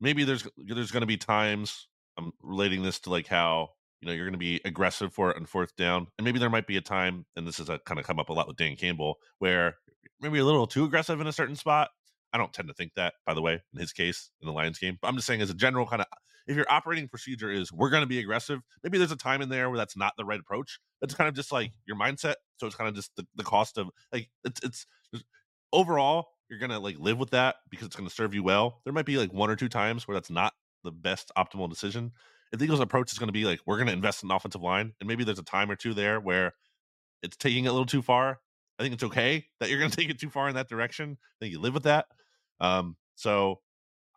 maybe 0.00 0.24
there's 0.24 0.46
there's 0.56 0.90
going 0.90 1.02
to 1.02 1.06
be 1.06 1.16
times 1.16 1.88
I'm 2.16 2.32
relating 2.42 2.82
this 2.82 3.00
to 3.00 3.10
like 3.10 3.26
how 3.26 3.70
you 4.00 4.08
know 4.08 4.12
you're 4.12 4.26
going 4.26 4.32
to 4.32 4.38
be 4.38 4.60
aggressive 4.64 5.12
for 5.12 5.30
it 5.30 5.36
on 5.36 5.44
fourth 5.44 5.74
down, 5.76 6.06
and 6.18 6.24
maybe 6.24 6.38
there 6.38 6.50
might 6.50 6.66
be 6.66 6.76
a 6.76 6.82
time, 6.82 7.26
and 7.36 7.46
this 7.46 7.58
is 7.60 7.68
a 7.68 7.78
kind 7.80 8.00
of 8.00 8.06
come 8.06 8.18
up 8.18 8.28
a 8.28 8.32
lot 8.32 8.48
with 8.48 8.56
Dan 8.56 8.76
Campbell, 8.76 9.16
where 9.38 9.76
maybe 10.20 10.38
a 10.38 10.44
little 10.44 10.66
too 10.66 10.84
aggressive 10.84 11.20
in 11.20 11.26
a 11.26 11.32
certain 11.32 11.56
spot. 11.56 11.90
I 12.32 12.38
don't 12.38 12.52
tend 12.52 12.68
to 12.68 12.74
think 12.74 12.92
that, 12.94 13.14
by 13.26 13.34
the 13.34 13.42
way, 13.42 13.60
in 13.74 13.80
his 13.80 13.92
case 13.92 14.30
in 14.40 14.46
the 14.46 14.52
Lions 14.52 14.78
game. 14.78 14.98
But 15.02 15.08
I'm 15.08 15.16
just 15.16 15.26
saying, 15.26 15.40
as 15.42 15.50
a 15.50 15.54
general 15.54 15.86
kind 15.86 16.00
of 16.00 16.06
if 16.46 16.56
your 16.56 16.66
operating 16.68 17.08
procedure 17.08 17.50
is 17.50 17.72
we're 17.72 17.90
going 17.90 18.02
to 18.02 18.08
be 18.08 18.18
aggressive, 18.18 18.60
maybe 18.82 18.98
there's 18.98 19.12
a 19.12 19.16
time 19.16 19.42
in 19.42 19.48
there 19.48 19.68
where 19.68 19.78
that's 19.78 19.96
not 19.96 20.14
the 20.16 20.24
right 20.24 20.40
approach. 20.40 20.80
It's 21.02 21.14
kind 21.14 21.28
of 21.28 21.34
just 21.34 21.52
like 21.52 21.72
your 21.86 21.96
mindset. 21.96 22.34
So 22.56 22.66
it's 22.66 22.76
kind 22.76 22.88
of 22.88 22.94
just 22.94 23.14
the, 23.16 23.26
the 23.36 23.44
cost 23.44 23.78
of 23.78 23.88
like 24.12 24.28
it's 24.44 24.60
it's 24.62 24.86
overall 25.72 26.28
you're 26.48 26.58
going 26.58 26.70
to 26.70 26.78
like 26.78 26.98
live 26.98 27.18
with 27.18 27.30
that 27.30 27.56
because 27.70 27.86
it's 27.86 27.96
going 27.96 28.08
to 28.08 28.14
serve 28.14 28.34
you 28.34 28.42
well. 28.42 28.80
There 28.84 28.92
might 28.92 29.06
be 29.06 29.16
like 29.16 29.32
one 29.32 29.50
or 29.50 29.56
two 29.56 29.68
times 29.68 30.08
where 30.08 30.16
that's 30.16 30.30
not 30.30 30.52
the 30.82 30.90
best 30.90 31.30
optimal 31.38 31.70
decision. 31.70 32.12
If 32.52 32.58
the 32.58 32.64
Eagles' 32.64 32.80
approach 32.80 33.12
is 33.12 33.18
going 33.18 33.28
to 33.28 33.32
be 33.32 33.44
like 33.44 33.60
we're 33.66 33.76
going 33.76 33.86
to 33.86 33.92
invest 33.92 34.22
in 34.22 34.28
the 34.28 34.34
offensive 34.34 34.62
line, 34.62 34.92
and 35.00 35.08
maybe 35.08 35.24
there's 35.24 35.38
a 35.38 35.44
time 35.44 35.70
or 35.70 35.76
two 35.76 35.94
there 35.94 36.20
where 36.20 36.54
it's 37.22 37.36
taking 37.36 37.64
it 37.64 37.68
a 37.68 37.72
little 37.72 37.86
too 37.86 38.02
far. 38.02 38.40
I 38.78 38.82
think 38.82 38.94
it's 38.94 39.04
okay 39.04 39.46
that 39.60 39.68
you're 39.68 39.78
going 39.78 39.90
to 39.92 39.96
take 39.96 40.10
it 40.10 40.18
too 40.18 40.30
far 40.30 40.48
in 40.48 40.54
that 40.54 40.68
direction. 40.68 41.18
I 41.20 41.36
think 41.44 41.52
you 41.52 41.60
live 41.60 41.74
with 41.74 41.84
that. 41.84 42.06
Um, 42.60 42.96
so 43.14 43.60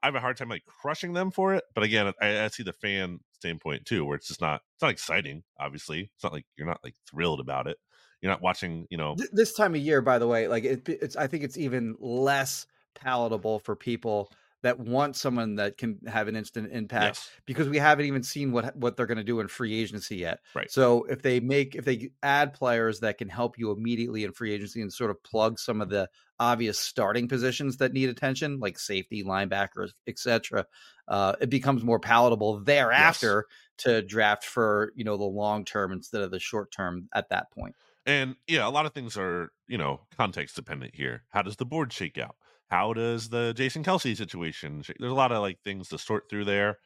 I 0.02 0.08
have 0.08 0.16
a 0.16 0.20
hard 0.20 0.38
time 0.38 0.50
like 0.50 0.66
crushing 0.66 1.14
them 1.14 1.32
for 1.32 1.54
it. 1.54 1.64
But 1.74 1.84
again, 1.84 2.12
I, 2.22 2.44
I, 2.44 2.48
see 2.50 2.64
the 2.64 2.74
fan 2.74 3.20
standpoint 3.32 3.86
too, 3.86 4.04
where 4.04 4.16
it's 4.16 4.28
just 4.28 4.42
not 4.42 4.62
it's 4.76 4.82
not 4.82 4.92
exciting. 4.92 5.44
Obviously, 5.60 6.12
it's 6.14 6.24
not 6.24 6.34
like 6.34 6.46
you're 6.58 6.68
not 6.68 6.80
like 6.84 6.96
thrilled 7.10 7.40
about 7.40 7.68
it. 7.68 7.78
You're 8.22 8.32
not 8.32 8.42
watching, 8.42 8.86
you 8.90 8.98
know. 8.98 9.16
This 9.32 9.54
time 9.54 9.76
of 9.76 9.82
year, 9.82 10.02
by 10.02 10.20
the 10.20 10.28
way, 10.28 10.48
like 10.48 10.66
it, 10.66 10.88
it's 10.88 11.16
I 11.16 11.28
think 11.28 11.44
it's 11.44 11.58
even 11.58 11.96
less 12.00 12.68
palatable 12.96 13.60
for 13.60 13.76
people 13.76 14.32
that 14.64 14.80
want 14.80 15.16
someone 15.16 15.56
that 15.56 15.78
can 15.78 16.00
have 16.08 16.28
an 16.28 16.36
instant 16.36 16.72
impact 16.72 17.18
yes. 17.18 17.30
because 17.46 17.70
we 17.70 17.78
haven't 17.78 18.06
even 18.06 18.24
seen 18.24 18.52
what 18.52 18.76
what 18.76 18.98
they're 18.98 19.06
going 19.06 19.18
to 19.18 19.24
do 19.24 19.42
in 19.42 19.48
free 19.48 19.80
agency 19.80 20.16
yet. 20.18 20.40
Right. 20.56 20.72
So 20.72 21.04
if 21.04 21.22
they 21.22 21.40
make 21.40 21.76
if 21.76 21.86
they 21.86 22.10
add 22.24 22.54
players 22.54 23.02
that 23.02 23.18
can 23.18 23.30
help 23.30 23.60
you 23.60 23.72
immediately 23.72 24.24
in 24.24 24.32
free 24.32 24.54
agency 24.54 24.82
and 24.82 24.92
sort 24.92 25.12
of 25.12 25.22
plug 25.22 25.60
some 25.60 25.82
of 25.82 25.90
the 25.90 26.10
obvious 26.40 26.80
starting 26.80 27.28
positions 27.28 27.78
that 27.78 27.94
need 27.94 28.10
attention, 28.10 28.60
like 28.60 28.80
safety, 28.80 29.24
linebackers, 29.24 29.92
etc., 30.08 30.66
uh, 31.08 31.34
it 31.42 31.50
becomes 31.50 31.84
more 31.84 32.00
palatable 32.00 32.60
thereafter 32.62 33.46
yes. 33.48 33.84
to 33.86 34.02
draft 34.02 34.46
for 34.46 34.94
you 34.96 35.04
know 35.04 35.18
the 35.18 35.24
long 35.24 35.66
term 35.66 35.92
instead 35.92 36.22
of 36.22 36.32
the 36.32 36.40
short 36.40 36.72
term 36.72 37.10
at 37.14 37.30
that 37.30 37.52
point. 37.52 37.76
And 38.06 38.36
yeah, 38.48 38.68
a 38.68 38.72
lot 38.72 38.86
of 38.86 38.94
things 38.94 39.18
are 39.18 39.52
you 39.68 39.78
know 39.78 40.02
context 40.18 40.56
dependent 40.56 40.96
here. 40.96 41.24
How 41.30 41.42
does 41.42 41.58
the 41.58 41.66
board 41.66 41.92
shake 41.92 42.18
out? 42.18 42.38
How 42.74 42.92
does 42.92 43.30
the 43.30 43.54
Jason 43.54 43.84
Kelce 43.84 44.18
situation? 44.18 44.82
There's 44.98 45.12
a 45.12 45.14
lot 45.14 45.32
of 45.32 45.44
like 45.44 45.60
things 45.64 45.90
to 45.90 46.00
sort 46.00 46.28
through 46.28 46.46
there. 46.46 46.80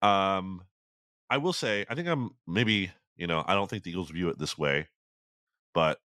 Um, 0.00 0.62
I 1.28 1.36
will 1.36 1.52
say, 1.52 1.84
I 1.90 1.94
think 1.94 2.08
I'm 2.08 2.30
maybe 2.46 2.90
you 3.14 3.26
know 3.26 3.44
I 3.46 3.52
don't 3.52 3.68
think 3.68 3.82
the 3.82 3.90
Eagles 3.90 4.08
view 4.08 4.30
it 4.30 4.38
this 4.38 4.56
way, 4.56 4.88
but 5.74 5.98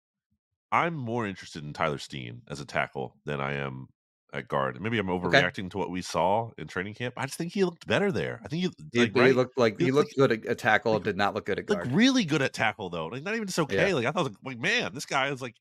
I'm 0.72 0.96
more 0.96 1.28
interested 1.28 1.62
in 1.62 1.74
Tyler 1.74 1.98
Steen 1.98 2.42
as 2.48 2.58
a 2.58 2.64
tackle 2.64 3.14
than 3.24 3.40
I 3.40 3.52
am 3.52 3.86
at 4.32 4.48
guard. 4.48 4.80
Maybe 4.80 4.98
I'm 4.98 5.06
overreacting 5.06 5.58
okay. 5.60 5.68
to 5.68 5.78
what 5.78 5.90
we 5.90 6.02
saw 6.02 6.50
in 6.58 6.66
training 6.66 6.94
camp. 6.94 7.14
I 7.16 7.26
just 7.26 7.38
think 7.38 7.52
he 7.52 7.62
looked 7.62 7.86
better 7.86 8.10
there. 8.10 8.40
I 8.44 8.48
think 8.48 8.64
he, 8.64 8.70
he, 8.92 8.98
like, 8.98 9.14
he 9.14 9.20
right? 9.20 9.36
looked 9.36 9.56
like 9.56 9.78
he, 9.78 9.84
he 9.84 9.90
looked 9.92 10.16
good 10.16 10.44
at, 10.44 10.58
tackle. 10.58 10.94
Like, 10.94 11.04
did 11.04 11.16
not 11.16 11.34
look 11.34 11.46
good 11.46 11.60
at 11.60 11.66
guard. 11.66 11.86
Like 11.86 11.94
really 11.94 12.24
good 12.24 12.42
at 12.42 12.52
tackle 12.52 12.90
though. 12.90 13.06
Like 13.06 13.22
not 13.22 13.36
even 13.36 13.46
just 13.46 13.60
okay. 13.60 13.90
Yeah. 13.90 13.94
Like 13.94 14.06
I 14.06 14.10
thought, 14.10 14.24
like, 14.24 14.34
like 14.44 14.58
man, 14.58 14.92
this 14.92 15.06
guy 15.06 15.28
is 15.28 15.40
like 15.40 15.54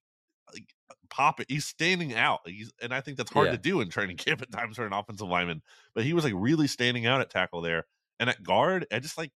like 0.52 0.66
pop 1.10 1.40
it. 1.40 1.48
He's 1.50 1.66
standing 1.66 2.14
out. 2.14 2.42
He's, 2.46 2.72
and 2.82 2.94
I 2.94 3.02
think 3.02 3.18
that's 3.18 3.32
hard 3.32 3.48
yeah. 3.48 3.54
to 3.54 3.58
do 3.58 3.82
in 3.82 3.90
training 3.90 4.18
camp 4.18 4.42
at 4.42 4.52
times 4.52 4.78
for 4.78 4.86
an 4.86 4.94
offensive 4.94 5.28
lineman. 5.28 5.62
But 5.94 6.04
he 6.04 6.14
was 6.14 6.24
like 6.24 6.34
really 6.36 6.68
standing 6.68 7.06
out 7.06 7.22
at 7.22 7.30
tackle 7.30 7.62
there. 7.62 7.86
And 8.20 8.30
at 8.30 8.44
guard, 8.44 8.88
I 8.92 9.00
just 9.00 9.18
like 9.18 9.32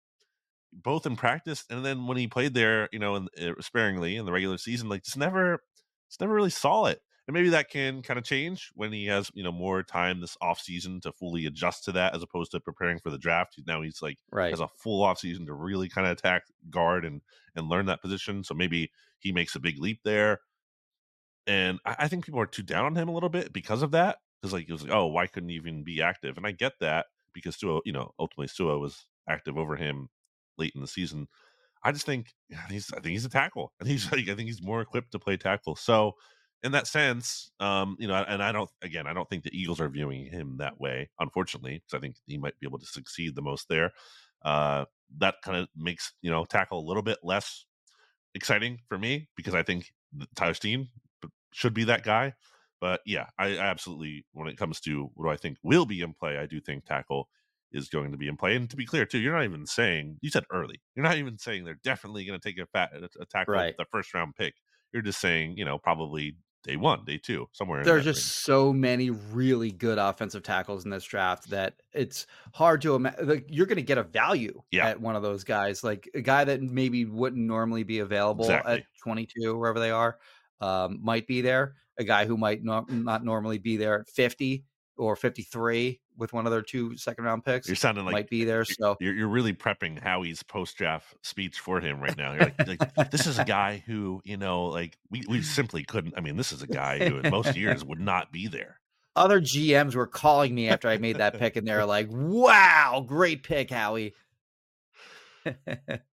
both 0.72 1.06
in 1.06 1.16
practice 1.16 1.66
and 1.70 1.84
then 1.84 2.08
when 2.08 2.18
he 2.18 2.28
played 2.28 2.54
there, 2.54 2.90
you 2.92 3.00
know, 3.00 3.16
in, 3.16 3.28
uh, 3.42 3.54
sparingly 3.62 4.16
in 4.16 4.26
the 4.26 4.32
regular 4.32 4.58
season, 4.58 4.90
like 4.90 5.04
just 5.04 5.18
never 5.18 5.64
just 6.10 6.22
never 6.22 6.34
really 6.34 6.50
saw 6.50 6.86
it. 6.86 7.02
And 7.28 7.36
maybe 7.36 7.50
that 7.50 7.70
can 7.70 8.02
kind 8.02 8.18
of 8.18 8.26
change 8.26 8.72
when 8.74 8.92
he 8.92 9.06
has, 9.06 9.30
you 9.36 9.44
know, 9.44 9.52
more 9.52 9.84
time 9.84 10.20
this 10.20 10.36
offseason 10.42 11.00
to 11.04 11.12
fully 11.12 11.46
adjust 11.46 11.84
to 11.86 11.92
that 11.92 12.16
as 12.16 12.24
opposed 12.24 12.52
to 12.52 12.60
preparing 12.60 12.98
for 13.00 13.12
the 13.12 13.20
draft. 13.20 13.62
Now 13.68 13.84
he's 13.84 14.02
like 14.02 14.18
Right. 14.32 14.50
has 14.50 14.62
a 14.62 14.68
full 14.68 15.06
offseason 15.06 15.46
to 15.46 15.54
really 15.54 15.90
kind 15.90 16.08
of 16.08 16.14
attack 16.14 16.44
guard 16.70 17.06
and 17.06 17.22
and 17.56 17.70
learn 17.70 17.86
that 17.88 18.02
position. 18.02 18.44
So 18.44 18.54
maybe 18.56 18.92
he 19.20 19.32
makes 19.32 19.56
a 19.56 19.60
big 19.60 19.80
leap 19.80 20.00
there. 20.04 20.40
And 21.48 21.80
I, 21.86 21.96
I 22.00 22.08
think 22.08 22.26
people 22.26 22.40
are 22.40 22.46
too 22.46 22.64
down 22.64 22.86
on 22.86 22.96
him 22.96 23.10
a 23.10 23.14
little 23.14 23.30
bit 23.30 23.54
because 23.54 23.82
of 23.82 23.92
that. 23.92 24.18
Because 24.42 24.54
like 24.54 24.70
it 24.70 24.72
was 24.72 24.84
like, 24.84 24.92
oh, 24.92 25.08
why 25.08 25.28
couldn't 25.28 25.50
he 25.50 25.56
even 25.56 25.84
be 25.84 26.02
active? 26.02 26.38
And 26.38 26.46
I 26.46 26.52
get 26.52 26.74
that 26.80 27.08
because 27.34 27.58
Sua, 27.58 27.82
you 27.86 27.92
know, 27.92 28.12
ultimately 28.20 28.48
Sua 28.48 28.78
was 28.78 29.06
active 29.28 29.58
over 29.58 29.76
him 29.76 30.10
late 30.58 30.74
in 30.76 30.82
the 30.82 30.88
season. 30.88 31.28
I 31.84 31.92
just 31.92 32.06
think 32.06 32.34
he's 32.70 32.92
I 32.92 33.00
think 33.00 33.14
he's 33.14 33.26
a 33.26 33.30
tackle. 33.30 33.74
and 33.80 33.88
he's 33.88 34.12
like 34.12 34.30
I 34.30 34.36
think 34.36 34.48
he's 34.48 34.62
more 34.62 34.82
equipped 34.82 35.12
to 35.12 35.20
play 35.20 35.38
tackle. 35.38 35.76
So 35.76 36.14
in 36.64 36.74
that 36.74 36.88
sense, 36.88 37.52
um, 37.60 37.96
you 38.00 38.08
know, 38.08 38.16
and 38.16 38.44
I 38.44 38.52
don't 38.52 38.70
again, 38.82 39.08
I 39.08 39.14
don't 39.14 39.30
think 39.30 39.44
the 39.44 39.58
Eagles 39.58 39.80
are 39.80 39.90
viewing 39.90 40.26
him 40.26 40.58
that 40.58 40.80
way, 40.80 41.10
unfortunately, 41.20 41.76
because 41.76 41.98
I 41.98 42.02
think 42.02 42.16
he 42.28 42.38
might 42.38 42.60
be 42.60 42.68
able 42.68 42.80
to 42.80 42.86
succeed 42.86 43.36
the 43.36 43.42
most 43.42 43.68
there. 43.70 43.92
Uh, 44.44 44.86
that 45.18 45.36
kind 45.44 45.58
of 45.58 45.68
makes 45.76 46.14
you 46.22 46.30
know 46.30 46.46
tackle 46.46 46.80
a 46.80 46.88
little 46.88 47.04
bit 47.04 47.20
less 47.24 47.66
exciting 48.36 48.80
for 48.88 48.98
me 48.98 49.28
because 49.36 49.56
I 49.56 49.64
think 49.64 49.92
th- 50.18 50.30
Tyler 50.36 50.54
Steen 50.54 50.90
should 51.52 51.74
be 51.74 51.84
that 51.86 52.04
guy. 52.04 52.34
But 52.82 53.02
yeah, 53.06 53.28
I, 53.38 53.58
I 53.58 53.60
absolutely 53.60 54.26
when 54.32 54.48
it 54.48 54.58
comes 54.58 54.80
to 54.82 55.12
what 55.16 55.26
do 55.26 55.30
I 55.32 55.38
think 55.38 55.58
will 55.64 55.86
be 55.86 56.02
in 56.02 56.14
play, 56.14 56.38
I 56.38 56.46
do 56.46 56.60
think 56.62 56.86
tackle 56.86 57.30
is 57.72 57.90
going 57.90 58.12
to 58.12 58.18
be 58.18 58.28
in 58.28 58.38
play. 58.38 58.56
And 58.56 58.70
to 58.70 58.76
be 58.78 58.86
clear, 58.86 59.06
too, 59.06 59.20
you're 59.20 59.34
not 59.36 59.44
even 59.44 59.66
saying 59.66 60.18
you 60.22 60.30
said 60.30 60.46
early. 60.52 60.82
You're 60.96 61.04
not 61.04 61.18
even 61.18 61.38
saying 61.38 61.66
they're 61.66 61.76
definitely 61.84 62.26
going 62.26 62.40
to 62.40 62.50
take 62.50 62.58
a 62.60 62.66
fat 62.68 62.92
a 63.20 63.26
tackle 63.26 63.54
Right. 63.54 63.76
the 63.78 63.86
first 63.92 64.14
round 64.14 64.36
pick. 64.36 64.56
You're 64.94 65.04
just 65.04 65.20
saying 65.20 65.58
you 65.58 65.66
know 65.66 65.78
probably 65.78 66.38
day 66.64 66.78
one, 66.78 67.06
day 67.06 67.18
two, 67.18 67.48
somewhere. 67.54 67.84
There's 67.86 68.04
just 68.04 68.44
so 68.44 68.74
many 68.74 69.10
really 69.10 69.72
good 69.72 69.98
offensive 69.98 70.44
tackles 70.44 70.84
in 70.84 70.92
this 70.92 71.06
draft 71.06 71.50
that 71.50 71.82
it's 71.94 72.28
hard 72.54 72.82
to 72.82 72.96
imagine. 72.96 73.26
Like, 73.28 73.46
you're 73.48 73.68
going 73.68 73.78
to 73.78 73.82
get 73.82 73.98
a 73.98 74.04
value 74.04 74.62
Yeah. 74.72 74.90
at 74.90 75.00
one 75.00 75.16
of 75.16 75.22
those 75.24 75.46
guys, 75.46 75.82
like 75.82 76.10
a 76.14 76.20
guy 76.22 76.44
that 76.44 76.62
maybe 76.62 77.06
wouldn't 77.06 77.42
normally 77.46 77.84
be 77.84 78.00
available 78.00 78.62
Exactly. 78.62 78.66
at 78.66 78.86
22, 79.02 79.58
wherever 79.58 79.80
they 79.80 79.92
are, 79.92 80.20
um, 80.62 81.00
might 81.02 81.28
be 81.28 81.42
there. 81.42 81.76
A 81.98 82.04
guy 82.04 82.26
who 82.26 82.38
might 82.38 82.64
not, 82.64 82.90
not 82.90 83.26
normally 83.26 83.58
be 83.58 83.76
there 83.78 84.00
at 84.02 84.10
50 84.10 84.64
or 84.98 85.16
53 85.16 86.00
with 86.18 86.34
one 86.34 86.46
of 86.46 86.52
their 86.52 86.62
two 86.62 86.96
second 86.98 87.24
round 87.24 87.44
picks 87.46 87.68
You're 87.68 87.76
sounding 87.78 88.04
like 88.06 88.12
might 88.14 88.30
be 88.30 88.44
there. 88.44 88.58
you're- 88.60 88.76
So 88.80 88.98
you're, 89.00 89.14
you're 89.14 89.28
really 89.30 89.54
prepping 89.54 89.98
Howie's 90.02 90.44
post 90.44 90.76
draft 90.78 91.16
speech 91.24 91.60
for 91.60 91.80
him 91.80 92.02
right 92.02 92.18
now. 92.18 92.34
You're 92.34 92.52
like, 92.58 92.96
like, 92.98 93.12
this 93.12 93.26
is 93.28 93.40
a 93.40 93.46
guy 93.46 93.84
who, 93.86 94.22
you 94.26 94.36
know, 94.38 94.66
like 94.66 94.98
we, 95.10 95.24
we 95.30 95.42
simply 95.42 95.84
couldn't. 95.84 96.14
I 96.18 96.22
mean, 96.22 96.36
this 96.38 96.52
is 96.52 96.62
a 96.62 96.68
guy 96.68 97.08
who 97.10 97.18
in 97.20 97.30
most 97.32 97.56
years 97.58 97.84
would 97.86 98.00
not 98.02 98.32
be 98.32 98.48
there. 98.48 98.80
other 99.16 99.40
GMs 99.42 99.96
were 99.96 100.08
calling 100.08 100.54
me 100.56 100.68
after 100.70 100.88
I 100.90 100.98
made 100.98 101.18
that 101.18 101.38
pick, 101.40 101.56
and 101.58 101.66
they're 101.68 101.86
like, 101.86 102.08
"Wow, 102.12 103.04
great 103.08 103.44
pick, 103.44 103.70
Howie." 103.72 104.14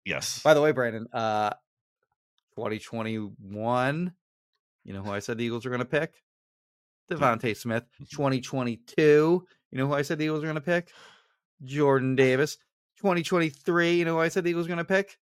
Yes. 0.05 0.41
By 0.43 0.55
the 0.55 0.63
way, 0.63 0.71
Brandon, 0.73 1.07
uh, 1.13 1.51
2021, 2.55 4.13
you 4.87 4.93
know 4.95 5.03
who 5.03 5.11
I 5.11 5.19
said 5.19 5.37
the 5.37 5.45
Eagles 5.45 5.65
were 5.65 5.71
going 5.71 5.81
to 5.81 5.85
pick? 5.85 6.15
DeVonta 7.11 7.57
Smith. 7.57 7.85
Mhm. 8.01 8.09
2022, 8.11 9.47
you 9.73 9.79
know 9.79 9.87
who 9.87 9.95
I 9.95 10.03
said 10.03 10.19
the 10.19 10.25
Eagles 10.25 10.41
were 10.41 10.47
going 10.47 10.55
to 10.55 10.61
pick? 10.61 10.93
Jordan 11.65 12.15
Davis. 12.17 12.57
2023, 12.99 13.97
you 13.99 14.05
know 14.05 14.15
who 14.15 14.21
I 14.21 14.29
said 14.29 14.45
the 14.45 14.51
Eagles 14.51 14.67
were 14.67 14.75
going 14.75 14.79
to 14.79 14.85
pick? 14.85 15.19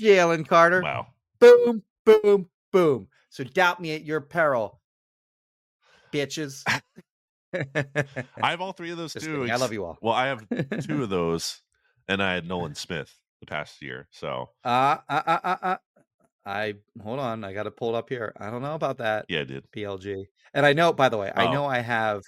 Jalen 0.00 0.46
Carter. 0.48 0.82
Wow. 0.82 1.06
Boom, 1.38 1.82
boom, 2.04 2.48
boom. 2.72 3.08
So 3.30 3.44
doubt 3.44 3.80
me 3.80 3.94
at 3.94 4.04
your 4.04 4.20
peril, 4.20 4.80
bitches. 6.12 6.62
I 7.54 8.50
have 8.50 8.60
all 8.60 8.72
three 8.72 8.90
of 8.90 8.98
those 8.98 9.12
Just 9.12 9.26
too. 9.26 9.32
kidding. 9.40 9.50
I 9.50 9.56
love 9.56 9.72
you 9.72 9.84
all. 9.84 9.96
Well, 10.02 10.14
I 10.14 10.26
have 10.26 10.46
two 10.82 11.02
of 11.02 11.08
those, 11.10 11.60
and 12.08 12.22
I 12.22 12.34
had 12.34 12.46
Nolan 12.46 12.74
Smith 12.74 13.14
the 13.40 13.46
past 13.46 13.80
year. 13.82 14.08
So 14.10 14.50
Uh, 14.64 14.98
uh, 15.08 15.22
uh, 15.26 15.38
uh, 15.44 15.56
uh. 15.62 15.76
I 16.46 16.74
hold 17.02 17.18
on. 17.18 17.42
I 17.44 17.52
got 17.52 17.64
to 17.64 17.70
pull 17.72 17.94
it 17.94 17.98
up 17.98 18.08
here. 18.08 18.32
I 18.38 18.48
don't 18.50 18.62
know 18.62 18.74
about 18.74 18.98
that. 18.98 19.26
yeah, 19.28 19.40
I 19.40 19.44
did. 19.44 19.64
PLG. 19.72 20.26
And 20.54 20.64
I 20.64 20.72
know, 20.72 20.92
by 20.92 21.08
the 21.08 21.18
way, 21.18 21.30
I 21.34 21.46
Oh. 21.46 21.52
know 21.52 21.66
I 21.66 21.80
have, 21.80 22.22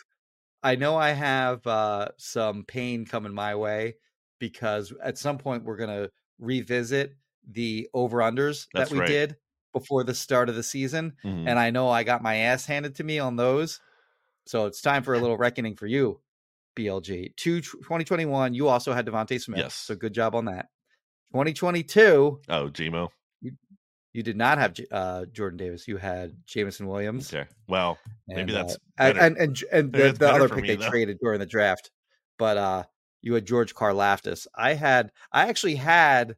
I 0.63 0.75
know 0.75 0.97
I 0.97 1.11
have 1.11 1.65
uh, 1.67 2.09
some 2.19 2.65
pain 2.65 3.07
coming 3.07 3.33
my 3.33 3.55
way 3.55 3.95
because 4.41 4.93
at 5.03 5.17
some 5.19 5.39
point 5.39 5.65
we're 5.65 5.77
gonna 5.77 6.11
revisit 6.41 7.15
the 7.51 7.89
over 7.95 8.19
unders 8.19 8.67
that 8.75 8.91
we 8.91 8.99
right. 8.99 9.09
did 9.09 9.37
before 9.73 10.03
the 10.05 10.15
start 10.15 10.49
of 10.49 10.57
the 10.57 10.63
season, 10.63 11.15
Mhm. 11.25 11.47
and 11.49 11.59
I 11.59 11.71
know 11.71 11.89
I 11.89 12.03
got 12.03 12.23
my 12.23 12.35
ass 12.37 12.67
handed 12.67 12.97
to 12.97 13.05
me 13.05 13.19
on 13.21 13.37
those. 13.37 13.81
So 14.47 14.67
it's 14.67 14.81
time 14.81 15.03
for 15.05 15.15
a 15.15 15.19
little 15.21 15.37
reckoning 15.37 15.77
for 15.77 15.87
you, 15.87 16.21
BLG. 16.77 17.35
Two 17.37 17.61
2021, 17.61 18.53
you 18.55 18.67
also 18.69 18.93
had 18.93 19.07
DeVonta 19.07 19.41
Smith. 19.41 19.59
Yes. 19.61 19.75
So 19.75 19.95
good 19.95 20.13
job 20.15 20.35
on 20.35 20.47
that. 20.47 20.69
2022, 21.33 22.41
Oh, 22.49 22.69
Gmo. 22.71 23.11
You 24.13 24.23
did 24.23 24.37
not 24.37 24.59
have 24.59 24.75
uh, 24.91 25.27
Jordan 25.27 25.59
Davis. 25.59 25.87
You 25.87 25.97
had 25.99 26.35
Jameson 26.47 26.87
Williams. 26.87 27.33
Okay. 27.33 27.49
Well, 27.69 27.99
maybe 28.27 28.41
And, 28.41 28.51
that's 28.51 28.75
uh, 28.99 29.13
and, 29.21 29.37
and 29.37 29.63
and 29.71 29.93
the, 29.93 30.13
the 30.13 30.29
other 30.31 30.49
pick 30.49 30.63
me, 30.63 30.69
they 30.69 30.77
though. 30.77 30.89
traded 30.89 31.19
during 31.23 31.41
the 31.41 31.47
draft. 31.47 31.91
But 32.39 32.57
uh 32.57 32.83
you 33.21 33.35
had 33.35 33.45
George 33.47 33.75
Karlaftis. 33.75 34.47
I 34.57 34.75
had 34.75 35.11
I 35.33 35.49
actually 35.49 35.75
had 35.75 36.37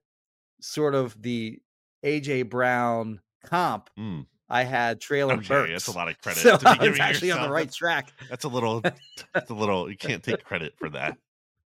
sort 0.61 0.95
of 0.95 1.21
the 1.21 1.61
AJ 2.05 2.49
Brown 2.51 3.21
comp. 3.45 3.91
Mm, 3.99 4.27
I 4.49 4.65
had 4.65 5.01
Treylon 5.01 5.39
okay, 5.39 5.49
Burks. 5.49 5.71
that's 5.71 5.87
a 5.89 5.93
lot 5.93 6.09
of 6.09 6.19
credit. 6.23 6.41
So 6.41 6.57
to 6.57 6.65
be 6.79 6.87
I 6.87 6.91
was 6.91 7.01
actually 7.01 7.31
on 7.31 7.43
the 7.43 7.51
right 7.51 7.71
track. 7.71 8.13
That's 8.29 8.45
a 8.45 8.49
little. 8.49 8.81
That's 8.81 9.51
a 9.51 9.55
little. 9.55 9.91
You 9.91 9.97
can't 9.97 10.23
take 10.23 10.43
credit 10.45 10.75
for 10.79 10.89
that. 10.91 11.17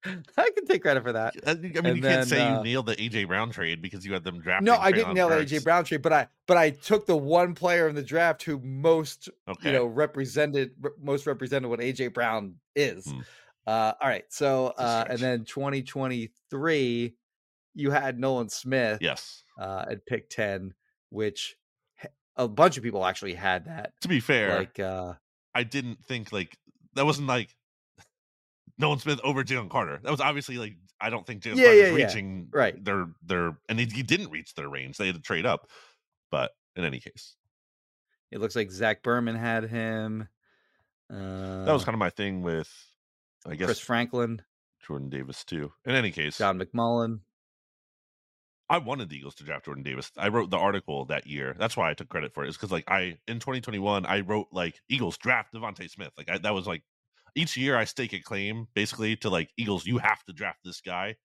I 0.36 0.50
can 0.54 0.66
take 0.66 0.82
credit 0.82 1.02
for 1.02 1.12
that. 1.12 1.34
I 1.46 1.54
mean, 1.54 1.76
And 1.84 1.96
you 1.96 2.02
can't 2.02 2.28
say 2.28 2.40
uh, 2.40 2.58
you 2.58 2.64
nailed 2.64 2.86
the 2.86 2.96
AJ 2.96 3.28
Brown 3.28 3.50
trade 3.50 3.80
because 3.80 4.04
you 4.04 4.12
had 4.12 4.24
them 4.24 4.40
draft. 4.40 4.64
No, 4.64 4.76
I 4.76 4.90
didn't 4.92 5.14
nail 5.14 5.28
the 5.28 5.36
AJ 5.36 5.64
Brown 5.64 5.84
trade, 5.84 6.02
but 6.02 6.12
I 6.12 6.28
but 6.46 6.56
I 6.56 6.70
took 6.70 7.06
the 7.06 7.16
one 7.16 7.54
player 7.54 7.88
in 7.88 7.94
the 7.94 8.02
draft 8.02 8.42
who 8.42 8.58
most 8.60 9.28
Okay. 9.48 9.68
you 9.70 9.72
know 9.76 9.84
represented 9.86 10.72
re- 10.80 10.90
most 11.00 11.26
represented 11.26 11.70
what 11.70 11.80
AJ 11.80 12.12
Brown 12.14 12.56
is. 12.74 13.06
Hmm. 13.06 13.20
Uh, 13.64 13.92
all 14.00 14.08
right, 14.08 14.24
so 14.28 14.74
uh, 14.76 15.04
and 15.08 15.20
then 15.20 15.44
2023, 15.44 17.14
you 17.74 17.90
had 17.90 18.18
Nolan 18.18 18.48
Smith 18.48 18.98
yes. 19.00 19.44
uh, 19.58 19.84
at 19.88 20.04
pick 20.04 20.28
10, 20.30 20.74
which 21.10 21.56
a 22.36 22.48
bunch 22.48 22.76
of 22.76 22.82
people 22.82 23.04
actually 23.04 23.34
had 23.34 23.66
that. 23.66 23.92
To 24.00 24.08
be 24.08 24.18
fair, 24.20 24.58
Like, 24.58 24.80
uh, 24.80 25.14
I 25.54 25.62
didn't 25.62 26.04
think 26.04 26.32
like 26.32 26.56
that 26.94 27.04
wasn't 27.06 27.28
like 27.28 27.54
Nolan 28.78 28.98
Smith 28.98 29.20
over 29.22 29.44
Jalen 29.44 29.70
Carter. 29.70 30.00
That 30.02 30.10
was 30.10 30.20
obviously 30.20 30.58
like 30.58 30.76
I 31.00 31.10
don't 31.10 31.26
think 31.26 31.42
Jalen 31.42 31.56
Yeah, 31.56 31.64
Carter's 31.64 31.80
yeah, 31.80 31.96
yeah. 31.96 32.06
reaching 32.06 32.48
Right. 32.52 32.84
their 32.84 33.06
their 33.22 33.56
and 33.68 33.78
he, 33.78 33.86
he 33.86 34.02
didn't 34.02 34.30
reach 34.30 34.54
their 34.54 34.68
range. 34.68 34.96
They 34.96 35.06
had 35.06 35.16
to 35.16 35.20
trade 35.22 35.46
up. 35.46 35.68
But 36.30 36.52
in 36.76 36.84
any 36.84 37.00
case, 37.00 37.36
it 38.30 38.38
looks 38.40 38.56
like 38.56 38.70
Zach 38.70 39.02
Berman 39.02 39.36
had 39.36 39.64
him. 39.64 40.28
Uh, 41.12 41.64
that 41.64 41.72
was 41.72 41.84
kind 41.84 41.94
of 41.94 41.98
my 41.98 42.08
thing 42.10 42.42
with 42.42 42.70
I 43.46 43.54
guess 43.54 43.66
Chris 43.66 43.80
Franklin, 43.80 44.40
Jordan 44.86 45.10
Davis 45.10 45.44
too. 45.44 45.72
In 45.84 45.94
any 45.94 46.10
case, 46.10 46.38
John 46.38 46.58
McMullen. 46.58 47.20
I 48.70 48.78
wanted 48.78 49.10
the 49.10 49.16
Eagles 49.16 49.34
to 49.34 49.44
draft 49.44 49.66
Jordan 49.66 49.82
Davis. 49.82 50.10
I 50.16 50.28
wrote 50.28 50.48
the 50.48 50.56
article 50.56 51.04
that 51.06 51.26
year. 51.26 51.54
That's 51.58 51.76
why 51.76 51.90
I 51.90 51.94
took 51.94 52.08
credit 52.08 52.32
for 52.32 52.42
it. 52.44 52.48
Is 52.48 52.56
because 52.56 52.72
like 52.72 52.90
I 52.90 53.18
in 53.28 53.38
2021 53.38 54.06
I 54.06 54.20
wrote 54.20 54.46
like 54.50 54.80
Eagles 54.88 55.18
draft 55.18 55.52
DeVonta 55.52 55.90
Smith. 55.90 56.12
Like 56.16 56.30
I, 56.30 56.38
that 56.38 56.54
was 56.54 56.66
like 56.66 56.82
each 57.34 57.56
year 57.56 57.76
I 57.76 57.84
stake 57.84 58.12
a 58.12 58.20
claim 58.20 58.68
basically 58.74 59.16
to 59.16 59.30
like 59.30 59.50
Eagles. 59.56 59.86
You 59.86 59.98
have 59.98 60.22
to 60.24 60.32
draft 60.32 60.60
this 60.64 60.80
guy. 60.80 61.16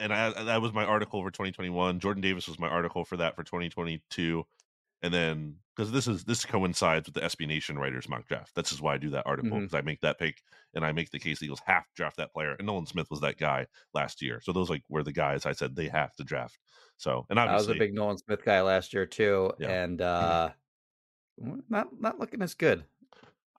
And 0.00 0.12
I 0.12 0.44
that 0.44 0.62
was 0.62 0.72
my 0.72 0.84
article 0.84 1.22
for 1.22 1.30
2021. 1.30 2.00
Jordan 2.00 2.22
Davis 2.22 2.48
was 2.48 2.58
my 2.58 2.68
article 2.68 3.04
for 3.04 3.16
that 3.18 3.36
for 3.36 3.44
2022. 3.44 4.44
And 5.02 5.12
then 5.12 5.56
because 5.76 5.92
this 5.92 6.06
is 6.06 6.24
this 6.24 6.44
coincides 6.44 7.06
with 7.06 7.14
the 7.14 7.20
SB 7.20 7.46
Nation 7.46 7.78
writers 7.78 8.08
mock 8.08 8.26
draft. 8.26 8.54
This 8.54 8.72
is 8.72 8.80
why 8.80 8.94
I 8.94 8.98
do 8.98 9.10
that 9.10 9.26
article 9.26 9.58
because 9.60 9.74
I 9.74 9.80
make 9.80 10.00
that 10.00 10.18
pick 10.18 10.42
and 10.74 10.84
I 10.84 10.92
make 10.92 11.10
the 11.10 11.18
case 11.18 11.38
the 11.38 11.46
Eagles 11.46 11.62
have 11.66 11.84
to 11.84 11.90
draft 11.94 12.16
that 12.16 12.32
player. 12.32 12.54
And 12.58 12.66
Nolan 12.66 12.86
Smith 12.86 13.10
was 13.10 13.20
that 13.20 13.36
guy 13.36 13.66
last 13.94 14.22
year. 14.22 14.40
So 14.42 14.52
those 14.52 14.70
like 14.70 14.82
were 14.88 15.02
the 15.02 15.12
guys 15.12 15.46
I 15.46 15.52
said 15.52 15.76
they 15.76 15.88
have 15.88 16.14
to 16.16 16.24
draft. 16.24 16.58
So 16.96 17.26
and 17.30 17.38
obviously, 17.38 17.66
I 17.66 17.68
was 17.68 17.76
a 17.76 17.78
big 17.78 17.94
Nolan 17.94 18.18
Smith 18.18 18.44
guy 18.44 18.60
last 18.62 18.92
year 18.92 19.06
too, 19.06 19.52
Yeah. 19.58 19.70
and 19.70 20.00
uh, 20.00 20.50
w- 21.40 21.62
not 21.68 21.88
not 22.00 22.18
looking 22.18 22.42
as 22.42 22.54
good. 22.54 22.84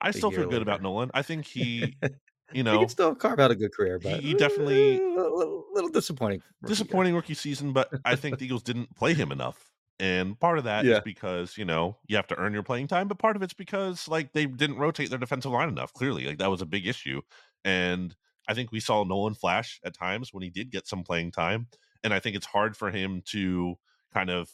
I 0.04 0.12
still 0.12 0.32
feel 0.32 0.50
good 0.50 0.62
about. 0.62 0.82
Nolan. 0.82 1.10
I 1.14 1.22
think 1.22 1.46
he, 1.46 1.96
you 2.04 2.10
he 2.54 2.64
know, 2.64 2.80
can 2.80 2.90
still 2.90 3.16
carve 3.16 3.40
out 3.40 3.52
a 3.52 3.56
good 3.56 3.74
career, 3.74 4.00
he- 4.02 4.10
but 4.10 4.22
he 4.22 4.34
definitely- 4.34 4.98
eh, 4.98 5.00
a 5.00 5.22
little, 5.30 5.66
little 5.74 5.90
disappointing. 5.90 6.42
rookie 6.62 6.72
disappointing 6.74 7.16
rookie 7.16 7.34
season, 7.34 7.74
but 7.74 7.90
I 8.06 8.16
think 8.16 8.38
the 8.40 8.46
Eagles 8.46 8.64
didn't 8.64 8.96
play 8.96 9.14
him 9.14 9.32
enough. 9.32 9.70
And 10.00 10.38
part 10.40 10.58
of 10.58 10.64
that 10.66 10.86
is 10.86 10.92
Yeah. 10.92 11.00
because, 11.06 11.58
you 11.58 11.66
know, 11.66 11.98
you 12.08 12.16
have 12.16 12.28
to 12.28 12.36
earn 12.38 12.52
your 12.54 12.64
playing 12.64 12.88
time, 12.88 13.08
but 13.08 13.20
part 13.20 13.36
of 13.36 13.44
it's 13.44 13.54
because 13.54 14.08
like 14.08 14.34
they 14.34 14.46
didn't 14.48 14.78
rotate 14.78 15.10
their 15.10 15.20
defensive 15.20 15.52
line 15.52 15.70
enough. 15.70 15.94
Clearly, 15.94 16.26
like 16.26 16.40
that 16.40 16.50
was 16.52 16.62
a 16.62 16.66
big 16.66 16.86
issue. 16.88 17.22
And 17.64 18.16
I 18.48 18.54
think 18.54 18.72
we 18.72 18.80
saw 18.82 19.04
Nolan 19.04 19.36
flash 19.36 19.80
at 19.86 19.94
times 19.94 20.34
when 20.34 20.44
he 20.44 20.50
did 20.50 20.72
get 20.72 20.88
some 20.88 21.04
playing 21.04 21.32
time. 21.32 21.68
And 22.04 22.14
I 22.14 22.20
think 22.20 22.36
it's 22.36 22.46
hard 22.48 22.76
for 22.76 22.90
him 22.92 23.22
to 23.28 23.76
kind 24.14 24.30
of 24.30 24.50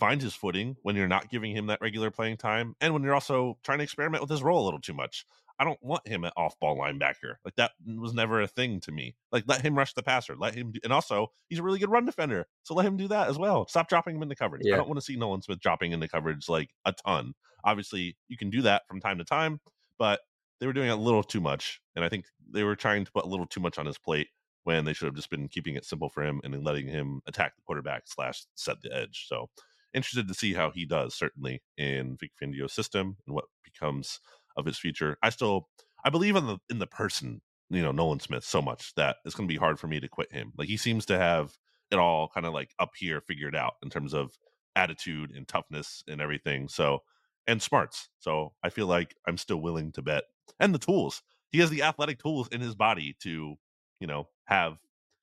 find 0.00 0.20
his 0.20 0.34
footing 0.34 0.76
when 0.82 0.96
you're 0.96 1.06
not 1.06 1.30
giving 1.30 1.54
him 1.54 1.66
that 1.66 1.80
regular 1.80 2.10
playing 2.10 2.38
time 2.38 2.74
and 2.80 2.92
when 2.92 3.02
you're 3.02 3.14
also 3.14 3.58
trying 3.62 3.78
to 3.78 3.84
experiment 3.84 4.22
with 4.22 4.30
his 4.30 4.42
role 4.42 4.64
a 4.64 4.64
little 4.64 4.80
too 4.80 4.94
much. 4.94 5.26
I 5.58 5.64
don't 5.64 5.78
want 5.82 6.08
him 6.08 6.24
at 6.24 6.32
off 6.38 6.58
ball 6.58 6.78
linebacker. 6.78 7.34
Like 7.44 7.54
that 7.56 7.72
was 7.86 8.14
never 8.14 8.40
a 8.40 8.46
thing 8.46 8.80
to 8.80 8.92
me. 8.92 9.14
Like 9.30 9.44
let 9.46 9.60
him 9.60 9.76
rush 9.76 9.92
the 9.92 10.02
passer. 10.02 10.34
Let 10.34 10.54
him 10.54 10.72
do, 10.72 10.80
and 10.82 10.92
also 10.92 11.32
he's 11.50 11.58
a 11.58 11.62
really 11.62 11.78
good 11.78 11.90
run 11.90 12.06
defender. 12.06 12.46
So 12.62 12.74
let 12.74 12.86
him 12.86 12.96
do 12.96 13.08
that 13.08 13.28
as 13.28 13.38
well. 13.38 13.68
Stop 13.68 13.90
dropping 13.90 14.16
him 14.16 14.22
into 14.22 14.34
coverage. 14.34 14.62
Yeah. 14.64 14.74
I 14.74 14.76
don't 14.78 14.88
want 14.88 14.98
to 14.98 15.04
see 15.04 15.16
Nolan 15.16 15.42
Smith 15.42 15.60
dropping 15.60 15.92
into 15.92 16.08
coverage 16.08 16.48
like 16.48 16.70
a 16.86 16.94
ton. 16.94 17.34
Obviously, 17.62 18.16
you 18.28 18.38
can 18.38 18.48
do 18.48 18.62
that 18.62 18.88
from 18.88 19.00
time 19.00 19.18
to 19.18 19.24
time, 19.24 19.60
but 19.98 20.20
they 20.60 20.66
were 20.66 20.72
doing 20.72 20.88
a 20.88 20.96
little 20.96 21.22
too 21.22 21.42
much. 21.42 21.82
And 21.94 22.06
I 22.06 22.08
think 22.08 22.24
they 22.50 22.64
were 22.64 22.76
trying 22.76 23.04
to 23.04 23.12
put 23.12 23.26
a 23.26 23.28
little 23.28 23.46
too 23.46 23.60
much 23.60 23.78
on 23.78 23.84
his 23.84 23.98
plate 23.98 24.28
when 24.64 24.84
they 24.84 24.92
should 24.92 25.06
have 25.06 25.14
just 25.14 25.30
been 25.30 25.48
keeping 25.48 25.74
it 25.74 25.84
simple 25.84 26.08
for 26.08 26.22
him 26.22 26.40
and 26.44 26.52
then 26.52 26.62
letting 26.62 26.86
him 26.86 27.20
attack 27.26 27.56
the 27.56 27.62
quarterback 27.62 28.04
slash 28.06 28.44
set 28.54 28.80
the 28.82 28.94
edge. 28.94 29.26
So 29.28 29.48
interested 29.94 30.28
to 30.28 30.34
see 30.34 30.54
how 30.54 30.70
he 30.70 30.84
does 30.84 31.14
certainly 31.14 31.62
in 31.76 32.16
Vic 32.18 32.32
Fangio's 32.40 32.72
system 32.72 33.16
and 33.26 33.34
what 33.34 33.46
becomes 33.64 34.20
of 34.56 34.66
his 34.66 34.78
future. 34.78 35.16
I 35.22 35.30
still 35.30 35.68
I 36.04 36.10
believe 36.10 36.36
in 36.36 36.46
the 36.46 36.58
in 36.68 36.78
the 36.78 36.86
person, 36.86 37.40
you 37.68 37.82
know, 37.82 37.92
Nolan 37.92 38.20
Smith 38.20 38.44
so 38.44 38.62
much 38.62 38.94
that 38.94 39.16
it's 39.24 39.34
going 39.34 39.48
to 39.48 39.52
be 39.52 39.58
hard 39.58 39.78
for 39.78 39.86
me 39.86 40.00
to 40.00 40.08
quit 40.08 40.32
him. 40.32 40.52
Like 40.56 40.68
he 40.68 40.76
seems 40.76 41.06
to 41.06 41.18
have 41.18 41.56
it 41.90 41.98
all 41.98 42.28
kind 42.28 42.46
of 42.46 42.54
like 42.54 42.70
up 42.78 42.90
here 42.96 43.20
figured 43.20 43.56
out 43.56 43.74
in 43.82 43.90
terms 43.90 44.14
of 44.14 44.32
attitude 44.76 45.32
and 45.34 45.46
toughness 45.46 46.02
and 46.08 46.20
everything. 46.20 46.68
So 46.68 47.00
and 47.46 47.60
smarts. 47.60 48.08
So 48.18 48.52
I 48.62 48.68
feel 48.70 48.86
like 48.86 49.14
I'm 49.26 49.36
still 49.36 49.60
willing 49.60 49.92
to 49.92 50.02
bet 50.02 50.24
and 50.58 50.74
the 50.74 50.78
tools. 50.78 51.22
He 51.50 51.58
has 51.58 51.70
the 51.70 51.82
athletic 51.82 52.22
tools 52.22 52.48
in 52.52 52.60
his 52.60 52.76
body 52.76 53.16
to, 53.22 53.56
you 53.98 54.06
know, 54.06 54.28
have 54.44 54.78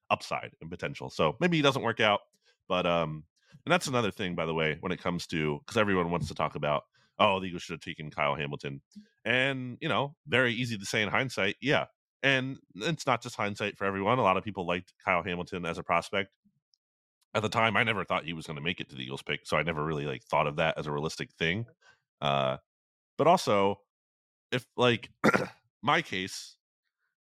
upside 0.09 0.51
and 0.61 0.69
potential. 0.69 1.09
So 1.09 1.37
maybe 1.39 1.57
he 1.57 1.63
doesn't 1.63 1.83
work 1.83 1.99
out, 1.99 2.19
but 2.67 2.85
um 2.85 3.23
and 3.65 3.71
that's 3.71 3.87
another 3.87 4.11
thing 4.11 4.35
by 4.35 4.45
the 4.45 4.53
way 4.53 4.77
when 4.79 4.91
it 4.91 5.01
comes 5.01 5.27
to 5.27 5.59
cuz 5.67 5.77
everyone 5.77 6.11
wants 6.11 6.27
to 6.27 6.35
talk 6.35 6.55
about 6.55 6.83
oh, 7.19 7.39
the 7.39 7.47
Eagles 7.47 7.63
should 7.63 7.73
have 7.73 7.81
taken 7.81 8.11
Kyle 8.11 8.35
Hamilton. 8.35 8.81
And, 9.25 9.77
you 9.81 9.89
know, 9.89 10.15
very 10.27 10.53
easy 10.53 10.77
to 10.77 10.85
say 10.85 11.01
in 11.01 11.09
hindsight, 11.09 11.55
yeah. 11.61 11.85
And 12.23 12.57
it's 12.75 13.05
not 13.05 13.21
just 13.21 13.35
hindsight 13.35 13.77
for 13.77 13.85
everyone. 13.85 14.19
A 14.19 14.23
lot 14.23 14.37
of 14.37 14.43
people 14.43 14.65
liked 14.65 14.93
Kyle 15.03 15.23
Hamilton 15.23 15.65
as 15.65 15.77
a 15.77 15.83
prospect. 15.83 16.31
At 17.33 17.41
the 17.41 17.49
time, 17.49 17.77
I 17.77 17.83
never 17.83 18.03
thought 18.03 18.25
he 18.25 18.33
was 18.33 18.47
going 18.47 18.55
to 18.55 18.63
make 18.63 18.79
it 18.79 18.89
to 18.89 18.95
the 18.95 19.03
Eagles 19.03 19.21
pick, 19.21 19.41
so 19.45 19.57
I 19.57 19.63
never 19.63 19.83
really 19.83 20.05
like 20.05 20.23
thought 20.23 20.47
of 20.47 20.55
that 20.55 20.77
as 20.77 20.87
a 20.87 20.91
realistic 20.91 21.31
thing. 21.37 21.65
Uh, 22.21 22.57
but 23.17 23.27
also, 23.27 23.79
if 24.51 24.65
like 24.75 25.09
my 25.83 26.01
case 26.01 26.55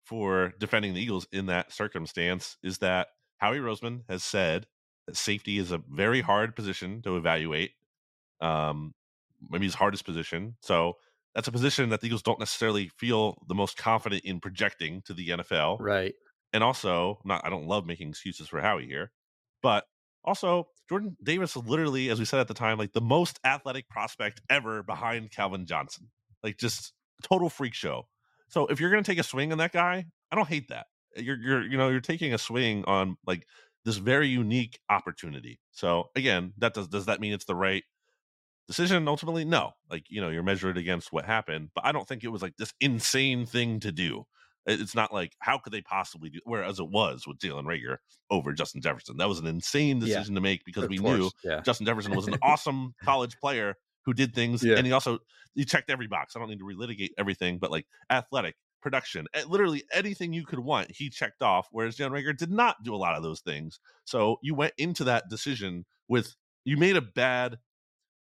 for 0.05 0.53
defending 0.59 0.93
the 0.93 1.01
Eagles 1.01 1.27
in 1.31 1.47
that 1.47 1.73
circumstance 1.73 2.57
is 2.63 2.77
that 2.77 3.07
Howie 3.37 3.59
Roseman 3.59 4.03
has 4.07 4.23
said 4.23 4.67
safety 5.13 5.57
is 5.57 5.71
a 5.71 5.81
very 5.89 6.21
hard 6.21 6.55
position 6.55 7.01
to 7.03 7.17
evaluate. 7.17 7.71
Um, 8.41 8.93
maybe 9.49 9.65
his 9.65 9.75
hardest 9.75 10.05
position. 10.05 10.55
So 10.61 10.97
that's 11.33 11.47
a 11.47 11.51
position 11.51 11.89
that 11.89 12.01
the 12.01 12.07
Eagles 12.07 12.21
don't 12.21 12.39
necessarily 12.39 12.89
feel 12.97 13.37
the 13.47 13.55
most 13.55 13.77
confident 13.77 14.23
in 14.23 14.39
projecting 14.39 15.01
to 15.03 15.13
the 15.13 15.29
NFL. 15.29 15.77
Right. 15.79 16.13
And 16.53 16.63
also, 16.63 17.19
not 17.25 17.45
I 17.45 17.49
don't 17.49 17.67
love 17.67 17.85
making 17.85 18.09
excuses 18.09 18.47
for 18.47 18.61
Howie 18.61 18.87
here, 18.87 19.11
but 19.61 19.85
also 20.23 20.69
Jordan 20.87 21.17
Davis 21.21 21.55
is 21.55 21.65
literally, 21.65 22.09
as 22.09 22.19
we 22.19 22.25
said 22.25 22.39
at 22.39 22.47
the 22.47 22.53
time, 22.53 22.77
like 22.77 22.93
the 22.93 23.01
most 23.01 23.39
athletic 23.43 23.89
prospect 23.89 24.41
ever 24.49 24.81
behind 24.81 25.31
Calvin 25.31 25.65
Johnson. 25.65 26.09
Like 26.43 26.57
just 26.57 26.93
total 27.23 27.49
freak 27.49 27.73
show. 27.73 28.07
So 28.47 28.67
if 28.67 28.79
you're 28.79 28.89
gonna 28.89 29.03
take 29.03 29.19
a 29.19 29.23
swing 29.23 29.51
on 29.51 29.57
that 29.57 29.73
guy, 29.73 30.05
I 30.31 30.35
don't 30.35 30.47
hate 30.47 30.69
that. 30.69 30.85
You're 31.17 31.37
you're 31.37 31.61
you 31.63 31.77
know, 31.77 31.89
you're 31.89 31.99
taking 31.99 32.33
a 32.33 32.37
swing 32.37 32.85
on 32.85 33.17
like 33.27 33.45
this 33.85 33.97
very 33.97 34.27
unique 34.27 34.79
opportunity. 34.89 35.59
So 35.71 36.09
again, 36.15 36.53
that 36.57 36.73
does 36.73 36.89
does 36.89 37.05
that 37.07 37.21
mean 37.21 37.33
it's 37.33 37.45
the 37.45 37.55
right 37.55 37.83
decision 38.67 39.07
ultimately 39.07 39.45
no 39.45 39.71
like 39.91 40.05
you 40.09 40.19
know 40.19 40.29
you're 40.29 40.41
measured 40.43 40.77
against 40.77 41.11
what 41.13 41.23
happened 41.25 41.69
but 41.75 41.85
i 41.85 41.91
don't 41.91 42.07
think 42.07 42.23
it 42.23 42.29
was 42.29 42.41
like 42.41 42.55
this 42.57 42.73
insane 42.79 43.45
thing 43.45 43.79
to 43.79 43.91
do 43.91 44.23
it's 44.65 44.95
not 44.95 45.13
like 45.13 45.35
how 45.39 45.57
could 45.59 45.71
they 45.71 45.81
possibly 45.81 46.29
do 46.31 46.39
whereas 46.45 46.79
it 46.79 46.89
was 46.89 47.27
with 47.27 47.37
jalen 47.37 47.65
reagor 47.65 47.97
over 48.31 48.53
justin 48.53 48.81
jefferson 48.81 49.17
that 49.17 49.27
was 49.29 49.37
an 49.39 49.45
insane 49.45 49.99
Yeah, 49.99 50.23
decision 50.23 50.33
to 50.33 50.41
make 50.41 50.63
because 50.65 50.87
we 50.87 50.97
course, 50.97 50.97
knew 50.97 51.31
Yeah. 51.43 51.63
justin 51.63 51.85
jefferson 51.85 52.15
was 52.15 52.25
an 52.25 52.35
awesome 52.41 52.95
college 53.03 53.37
player 53.37 53.75
who 54.03 54.13
did 54.13 54.33
things 54.33 54.65
Yeah. 54.65 54.75
and 54.75 54.87
he 54.87 54.91
also 54.91 55.19
he 55.53 55.63
checked 55.63 55.91
every 55.91 56.07
box 56.07 56.35
i 56.35 56.39
don't 56.39 56.49
need 56.49 56.59
to 56.59 56.65
relitigate 56.65 57.11
everything 57.19 57.59
but 57.59 57.69
like 57.69 57.85
athletic 58.09 58.55
production 58.85 59.25
eh, 59.33 59.43
literally 59.49 59.83
anything 59.91 60.31
you 60.31 60.45
could 60.45 60.59
want 60.59 60.89
he 60.91 61.09
checked 61.09 61.41
off 61.41 61.67
whereas 61.71 61.97
jalen 61.97 62.11
reagor 62.11 62.37
did 62.37 62.51
not 62.51 62.75
do 62.83 62.93
a 62.93 62.97
lot 62.97 63.15
of 63.15 63.23
those 63.23 63.41
things 63.41 63.79
so 64.05 64.37
you 64.41 64.53
went 64.53 64.73
into 64.77 65.03
that 65.03 65.27
decision 65.29 65.83
with 66.07 66.35
you 66.65 66.77
made 66.77 66.95
a 66.95 67.01
bad 67.01 67.57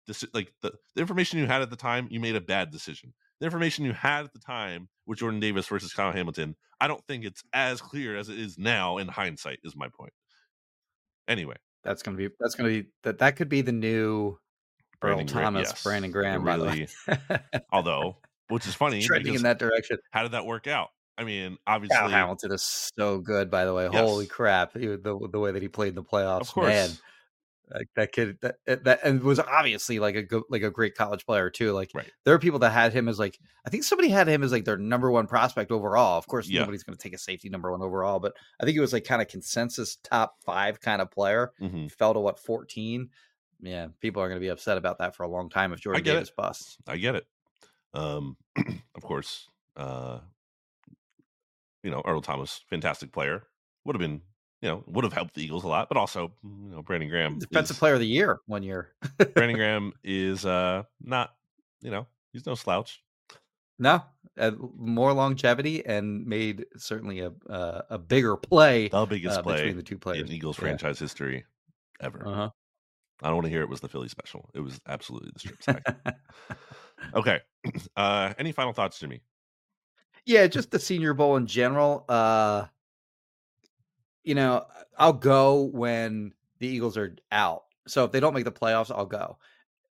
deci- 0.10 0.34
like 0.34 0.54
the, 0.62 0.72
the 0.96 1.02
information 1.02 1.40
you 1.40 1.46
had 1.46 1.62
at 1.62 1.70
the 1.70 1.76
time, 1.76 2.08
you 2.12 2.20
made 2.20 2.36
a 2.36 2.42
bad 2.42 2.72
decision. 2.72 3.14
The 3.40 3.46
information 3.46 3.86
you 3.86 3.94
had 3.94 4.26
at 4.26 4.34
the 4.34 4.40
time 4.40 4.90
with 5.06 5.20
Jordan 5.20 5.40
Davis 5.40 5.68
versus 5.68 5.94
Kyle 5.94 6.12
Hamilton, 6.12 6.56
I 6.80 6.88
don't 6.88 7.06
think 7.08 7.26
it's 7.26 7.44
as 7.54 7.82
clear 7.82 8.18
as 8.18 8.30
it 8.30 8.40
is 8.40 8.58
now 8.58 8.98
in 8.98 9.08
hindsight. 9.08 9.60
Is 9.64 9.76
my 9.76 9.88
point. 9.90 10.14
Anyway, 11.28 11.56
That's 11.84 12.04
gonna 12.04 12.18
be 12.18 12.30
that's 12.40 12.56
gonna 12.56 12.70
be 12.70 12.86
that 13.04 13.20
that 13.20 13.36
could 13.36 13.50
be 13.50 13.62
the 13.62 13.72
new 13.72 14.38
Earl 15.02 15.16
Brandon 15.16 15.28
Gra- 15.28 15.44
Thomas, 15.44 15.70
yes, 15.70 15.84
Brandon 15.84 16.12
Graham, 16.12 16.44
by 16.44 16.58
the 16.58 16.66
way. 16.66 16.88
although, 17.72 18.18
which 18.50 18.68
is 18.68 18.76
funny, 18.76 19.02
trending 19.02 19.34
in 19.36 19.44
that 19.44 19.60
direction. 19.60 19.98
how 20.12 20.24
did 20.24 20.32
that 20.34 20.46
work 20.46 20.68
out? 20.68 20.90
I 21.18 21.24
mean, 21.24 21.58
obviously, 21.68 21.96
Kyle 21.98 22.10
Hamilton 22.10 22.52
is 22.54 22.64
so 22.96 23.20
good, 23.20 23.52
by 23.52 23.66
the 23.66 23.74
way. 23.74 23.88
Holy 23.88 24.26
crap! 24.26 24.74
He- 24.78 24.88
the 24.88 25.28
the 25.32 25.40
way 25.40 25.52
that 25.52 25.62
he 25.62 25.68
played 25.68 25.90
in 25.90 25.96
the 25.96 26.04
playoffs, 26.04 26.42
of 26.42 26.52
course, 26.52 26.68
man. 26.68 26.90
Like 27.74 27.88
that 27.96 28.12
kid, 28.12 28.38
that 28.42 28.56
that 28.84 29.00
and 29.04 29.24
was 29.24 29.40
obviously 29.40 29.98
like 29.98 30.16
a 30.16 30.22
good, 30.22 30.44
like 30.50 30.64
a 30.64 30.70
great 30.70 30.96
college 30.96 31.26
player 31.26 31.50
too. 31.50 31.72
Like 31.72 31.92
Right. 31.96 32.12
there 32.26 32.34
are 32.36 32.40
people 32.40 32.60
that 32.60 32.72
had 32.72 32.94
him 32.94 33.08
as 33.08 33.18
like 33.18 33.40
I 33.66 33.70
think 33.70 33.84
somebody 33.84 34.10
had 34.10 34.28
him 34.28 34.44
as 34.44 34.52
like 34.52 34.66
their 34.66 34.78
number 34.78 35.10
one 35.10 35.28
prospect 35.28 35.72
overall. 35.72 36.18
Of 36.18 36.28
course, 36.28 36.48
Yeah. 36.50 36.60
nobody's 36.60 36.84
going 36.84 36.98
to 36.98 37.02
take 37.02 37.14
a 37.14 37.18
safety 37.18 37.50
number 37.50 37.72
one 37.72 37.82
overall, 37.82 38.20
but 38.20 38.34
I 38.60 38.66
think 38.66 38.78
it 38.78 38.82
was 38.82 38.92
like 38.94 39.06
kind 39.06 39.22
of 39.22 39.28
consensus 39.30 39.96
top 40.04 40.36
five 40.46 40.82
kind 40.82 41.02
of 41.02 41.10
player. 41.10 41.52
Mhm. 41.62 41.90
Fell 41.92 42.14
to 42.14 42.20
what 42.20 42.38
fourteen. 42.38 43.10
Yeah, 43.62 43.88
people 44.02 44.22
are 44.22 44.28
going 44.28 44.40
to 44.40 44.46
be 44.46 44.50
upset 44.50 44.78
about 44.78 44.98
that 45.00 45.16
for 45.16 45.24
a 45.24 45.30
long 45.30 45.50
time 45.50 45.72
if 45.74 45.80
Jordan 45.80 46.04
get 46.04 46.12
it. 46.12 46.14
Davis 46.16 46.32
busts. 46.36 46.78
I 46.86 46.98
get 46.98 47.16
it. 47.16 47.26
Um, 47.94 48.38
of 48.96 49.04
course, 49.04 49.48
uh, 49.78 50.20
you 51.84 51.92
know, 51.92 52.02
Earl 52.06 52.22
Thomas, 52.22 52.62
fantastic 52.70 53.12
player, 53.12 53.44
would 53.86 53.96
have 53.96 54.00
been, 54.02 54.22
you 54.62 54.70
know, 54.70 54.84
would 54.88 55.04
have 55.04 55.14
helped 55.14 55.34
the 55.36 55.44
Eagles 55.44 55.64
a 55.64 55.68
lot, 55.68 55.90
but 55.90 55.98
also, 55.98 56.32
you 56.44 56.70
know, 56.72 56.82
Brandon 56.82 57.10
Graham, 57.10 57.40
Defensive 57.40 57.76
is- 57.76 57.80
player 57.80 57.94
of 57.96 58.00
the 58.00 58.08
year 58.08 58.40
one 58.46 58.64
year. 58.64 58.94
Brandon 59.34 59.56
Graham 59.58 59.94
is 60.04 60.46
uh 60.46 60.84
not, 61.02 61.36
you 61.82 61.92
know, 61.92 62.08
he's 62.32 62.46
no 62.46 62.56
slouch. 62.56 63.04
No, 63.80 64.02
uh, 64.38 64.52
more 64.78 65.12
longevity 65.14 65.86
and 65.86 66.26
made 66.26 66.66
certainly 66.78 67.20
a 67.22 67.32
uh, 67.50 67.82
a 67.90 67.98
bigger 67.98 68.38
play 68.38 68.88
The 68.88 69.06
biggest 69.06 69.40
uh, 69.40 69.44
play 69.44 69.56
between 69.58 69.78
the 69.78 69.84
two 69.84 69.98
players. 69.98 70.30
in 70.30 70.36
Eagles 70.36 70.58
Yeah. 70.58 70.62
franchise 70.62 71.00
history 71.00 71.44
ever. 72.00 72.26
Uh-huh. 72.28 72.50
I 73.24 73.28
don't 73.28 73.36
want 73.38 73.46
to 73.46 73.50
hear 73.52 73.62
it 73.62 73.70
was 73.70 73.80
the 73.82 73.88
Philly 73.90 74.10
special. 74.10 74.50
It 74.54 74.60
was 74.60 74.80
absolutely 74.88 75.32
the 75.34 75.40
strip 75.40 75.64
sack. 75.64 75.84
okay. 77.16 77.40
Uh 77.96 78.34
any 78.38 78.52
final 78.52 78.74
thoughts, 78.74 79.00
Jimmy? 79.00 79.22
yeah, 80.26 80.48
just 80.48 80.70
the 80.72 80.80
Senior 80.80 81.14
Bowl 81.14 81.38
in 81.38 81.48
general. 81.48 82.04
Uh, 82.10 82.66
you 84.24 84.36
know, 84.36 84.66
I'll 84.98 85.14
go 85.14 85.64
when 85.64 86.34
the 86.60 86.68
Eagles 86.68 86.98
are 86.98 87.16
out. 87.32 87.64
So 87.88 88.04
if 88.06 88.12
they 88.12 88.20
don't 88.20 88.34
make 88.34 88.46
the 88.46 88.52
playoffs, 88.52 88.92
I'll 88.94 89.06
go. 89.06 89.38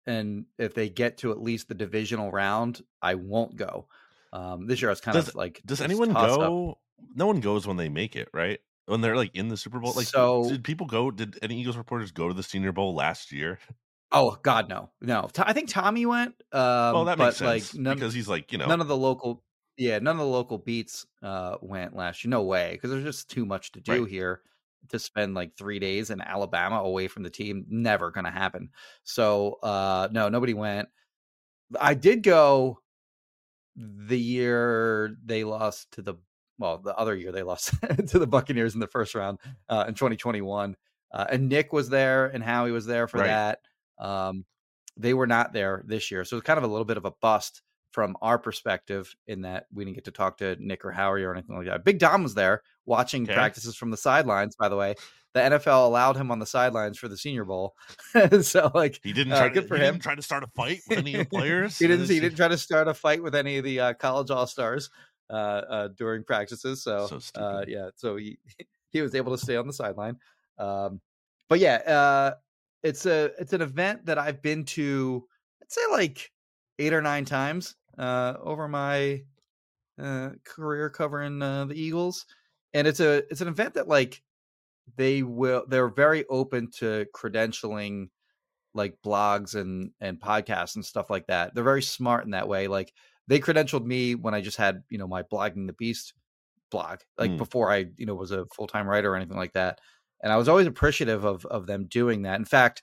And 0.07 0.45
if 0.59 0.75
they 0.75 0.89
get 0.89 1.19
to 1.19 1.31
at 1.31 1.41
least 1.43 1.69
the 1.69 1.75
divisional 1.75 2.31
round, 2.31 2.83
I 3.03 3.15
won't 3.15 3.57
go. 3.57 3.87
Um, 4.33 4.67
this 4.67 4.81
year 4.83 4.91
I 4.91 4.93
was 4.93 5.01
kind 5.01 5.15
Does- 5.15 5.29
of 5.29 5.35
like, 5.35 5.61
Does 5.65 5.81
anyone 5.81 6.13
go? 6.13 6.79
No 7.15 7.27
one 7.27 7.41
goes 7.41 7.67
when 7.67 7.77
they 7.77 7.89
make 7.89 8.17
it, 8.17 8.29
right? 8.35 8.61
When 8.89 9.01
they're 9.01 9.16
like 9.16 9.35
in 9.35 9.48
the 9.48 9.56
Super 9.56 9.78
Bowl. 9.78 9.93
Like 9.94 10.06
So- 10.06 10.48
did 10.48 10.65
people 10.65 10.86
go 10.86 11.10
did 11.10 11.39
any 11.43 11.60
Eagles 11.60 11.77
reporters 11.77 12.10
go 12.10 12.27
to 12.28 12.35
the 12.35 12.43
Senior 12.43 12.73
Bowl 12.73 12.94
last 12.94 13.31
year? 13.32 13.59
Oh 14.10 14.39
God, 14.43 14.69
no, 14.70 14.90
no. 15.02 15.28
I 15.39 15.52
think 15.52 15.69
Tommy 15.69 16.06
went. 16.06 16.31
Um, 16.52 16.60
oh, 16.97 17.05
that 17.05 17.19
but 17.19 17.27
makes 17.27 17.36
sense. 17.36 17.74
like 17.74 17.81
none, 17.81 17.94
because 17.97 18.15
he's 18.15 18.28
like, 18.28 18.51
you 18.52 18.59
know, 18.59 18.66
none 18.66 18.81
of 18.81 18.89
the 18.89 18.97
local 18.97 19.44
yeah 19.77 19.98
none 20.01 20.16
of 20.16 20.19
the 20.19 20.27
local 20.27 20.59
beats 20.59 21.06
uh 21.23 21.56
went 21.62 21.94
last 21.94 22.24
year 22.24 22.31
no 22.31 22.43
way 22.43 22.73
because 22.73 22.90
there's 22.90 23.05
just 23.05 23.31
too 23.31 23.47
much 23.47 23.70
to 23.70 23.81
do 23.81 24.02
Right. 24.02 24.10
here 24.10 24.40
to 24.89 24.98
spend 24.98 25.35
like 25.35 25.56
three 25.56 25.78
days 25.78 26.10
in 26.10 26.20
alabama 26.20 26.77
away 26.81 27.06
from 27.06 27.23
the 27.23 27.31
team 27.31 27.65
never 27.69 28.10
gonna 28.10 28.31
happen 28.32 28.70
so 29.05 29.52
uh 29.62 30.09
no 30.10 30.28
nobody 30.31 30.52
went 30.52 30.89
i 31.81 31.94
did 31.94 32.24
go 32.24 32.81
the 33.77 34.19
year 34.19 35.16
they 35.24 35.44
lost 35.44 35.93
to 35.93 36.02
the 36.02 36.15
well 36.59 36.79
the 36.79 36.97
other 36.97 37.15
year 37.15 37.33
they 37.33 37.43
lost 37.43 37.75
to 38.09 38.19
the 38.19 38.27
buccaneers 38.27 38.75
in 38.75 38.81
the 38.81 38.87
first 38.87 39.15
round 39.15 39.39
uh 39.69 39.85
in 39.89 39.95
2021 39.95 40.77
uh, 41.13 41.27
and 41.31 41.49
nick 41.49 41.73
was 41.73 41.89
there 41.89 42.27
and 42.27 42.43
howie 42.45 42.71
was 42.73 42.87
there 42.87 43.09
for 43.09 43.19
Right. 43.19 43.29
that 43.29 43.61
um 43.99 44.45
they 44.97 45.15
were 45.15 45.27
not 45.27 45.53
there 45.53 45.83
this 45.87 46.11
year 46.11 46.25
so 46.25 46.37
it's 46.37 46.47
kind 46.47 46.59
of 46.59 46.65
a 46.65 46.69
little 46.69 46.85
bit 46.85 46.97
of 46.97 47.05
a 47.05 47.13
bust 47.21 47.63
from 47.91 48.17
our 48.21 48.39
perspective 48.39 49.15
in 49.27 49.41
that 49.43 49.67
we 49.73 49.83
didn't 49.85 49.95
get 49.95 50.05
to 50.05 50.11
talk 50.11 50.37
to 50.37 50.57
Nick 50.61 50.85
or 50.85 50.93
Howie 50.93 51.23
or 51.25 51.33
anything 51.33 51.57
like 51.57 51.67
that. 51.67 51.85
Big 51.85 51.99
Dom 51.99 52.23
was 52.23 52.35
there 52.35 52.63
watching 52.85 53.25
Okay. 53.25 53.33
practices 53.33 53.77
from 53.77 53.91
the 53.91 53.97
sidelines. 53.97 54.55
By 54.57 54.69
the 54.69 54.77
way, 54.77 54.95
the 55.33 55.41
NFL 55.41 55.87
allowed 55.87 56.15
him 56.19 56.31
on 56.31 56.39
the 56.39 56.45
sidelines 56.47 56.99
for 56.99 57.09
the 57.09 57.17
Senior 57.17 57.47
Bowl, 57.47 57.75
so 58.43 58.71
like 58.75 59.01
He 59.03 59.15
didn't 59.15 59.33
Uh, 59.33 59.39
try. 59.39 59.49
good 59.49 59.63
to, 59.63 59.69
for 59.69 59.77
he 59.79 59.85
him. 59.85 59.99
Try 59.99 60.15
to 60.17 60.23
start 60.23 60.45
a 60.45 60.49
fight 60.49 60.83
with 60.87 60.99
any 60.99 61.15
of 61.15 61.21
the 61.21 61.31
players. 61.31 61.79
he 61.79 61.87
didn't. 61.89 62.09
He 62.11 62.21
didn't 62.21 62.37
try 62.37 62.49
to 62.49 62.59
start 62.59 62.89
a 62.89 62.95
fight 62.95 63.23
with 63.23 63.35
any 63.35 63.57
of 63.57 63.65
the 63.65 63.81
uh, 63.81 63.95
college 63.95 64.31
all 64.31 64.47
stars 64.47 64.91
uh, 65.31 65.63
uh, 65.69 65.89
during 65.89 66.25
practices. 66.25 66.83
So, 66.83 67.07
So 67.07 67.41
uh, 67.41 67.65
yeah, 67.67 67.91
so 67.97 68.17
he 68.17 68.39
he 68.91 69.03
was 69.03 69.15
able 69.15 69.37
to 69.37 69.43
stay 69.43 69.57
on 69.57 69.67
the 69.67 69.73
sideline. 69.73 70.19
Um, 70.59 71.01
but 71.49 71.61
yeah, 71.61 71.77
uh, 71.77 72.35
it's 72.83 73.07
a 73.07 73.33
it's 73.39 73.53
an 73.53 73.63
event 73.63 74.07
that 74.07 74.19
I've 74.19 74.43
been 74.43 74.65
to. 74.67 75.27
I'd 75.63 75.73
say 75.73 75.83
like 75.91 76.31
eight 76.79 76.93
or 76.93 77.03
nine 77.03 77.25
times 77.25 77.77
uh, 77.99 78.35
over 78.41 78.69
my 78.69 79.23
uh, 80.01 80.31
career 80.45 80.91
covering 80.91 81.43
uh, 81.43 81.67
the 81.67 81.75
Eagles, 81.75 82.27
and 82.75 82.87
it's 82.87 83.01
a 83.01 83.19
it's 83.31 83.41
an 83.41 83.49
event 83.49 83.75
that 83.75 83.89
like 83.89 84.23
they 84.97 85.23
will 85.23 85.65
they're 85.69 85.89
very 85.89 86.25
open 86.29 86.71
to 86.71 87.07
credentialing 87.15 88.09
like 88.75 88.97
blogs 89.05 89.55
and 89.55 89.91
and 90.01 90.21
podcasts 90.21 90.77
and 90.77 90.85
stuff 90.85 91.11
like 91.11 91.27
that. 91.27 91.55
They're 91.55 91.65
very 91.65 91.83
smart 91.83 92.25
in 92.25 92.31
that 92.33 92.49
way. 92.49 92.69
Like 92.69 92.93
they 93.29 93.39
credentialed 93.39 93.85
me 93.85 94.17
when 94.17 94.35
I 94.35 94.41
just 94.41 94.57
had 94.57 94.83
you 94.91 94.99
know 94.99 95.07
my 95.07 95.23
blogging 95.23 95.67
the 95.69 95.73
beast 95.75 96.15
blog 96.71 96.99
like 97.17 97.31
Mm. 97.31 97.39
before 97.39 97.71
I 97.73 97.87
you 97.97 98.07
know 98.07 98.15
was 98.15 98.31
a 98.33 98.45
full 98.55 98.67
time 98.67 98.87
writer 98.89 99.13
or 99.13 99.17
anything 99.17 99.37
like 99.37 99.53
that. 99.53 99.81
And 100.23 100.33
I 100.33 100.37
was 100.37 100.49
always 100.49 100.67
appreciative 100.67 101.25
of 101.25 101.47
of 101.47 101.67
them 101.67 101.85
doing 101.87 102.23
that. 102.23 102.41
In 102.41 102.45
fact, 102.45 102.83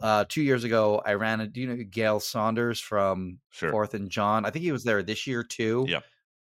uh, 0.00 0.24
two 0.28 0.42
years 0.42 0.64
ago, 0.64 1.02
I 1.04 1.14
ran 1.14 1.40
a 1.40 1.46
do 1.46 1.60
you 1.60 1.66
know 1.66 1.82
Gail 1.90 2.20
Saunders 2.20 2.78
from 2.80 3.38
Sure. 3.50 3.70
Fourth 3.70 3.94
and 3.94 4.08
John. 4.10 4.44
I 4.46 4.50
think 4.50 4.62
he 4.64 4.72
was 4.72 4.84
there 4.84 5.02
this 5.02 5.26
year 5.26 5.42
too. 5.42 5.84
Yeah, 5.88 6.00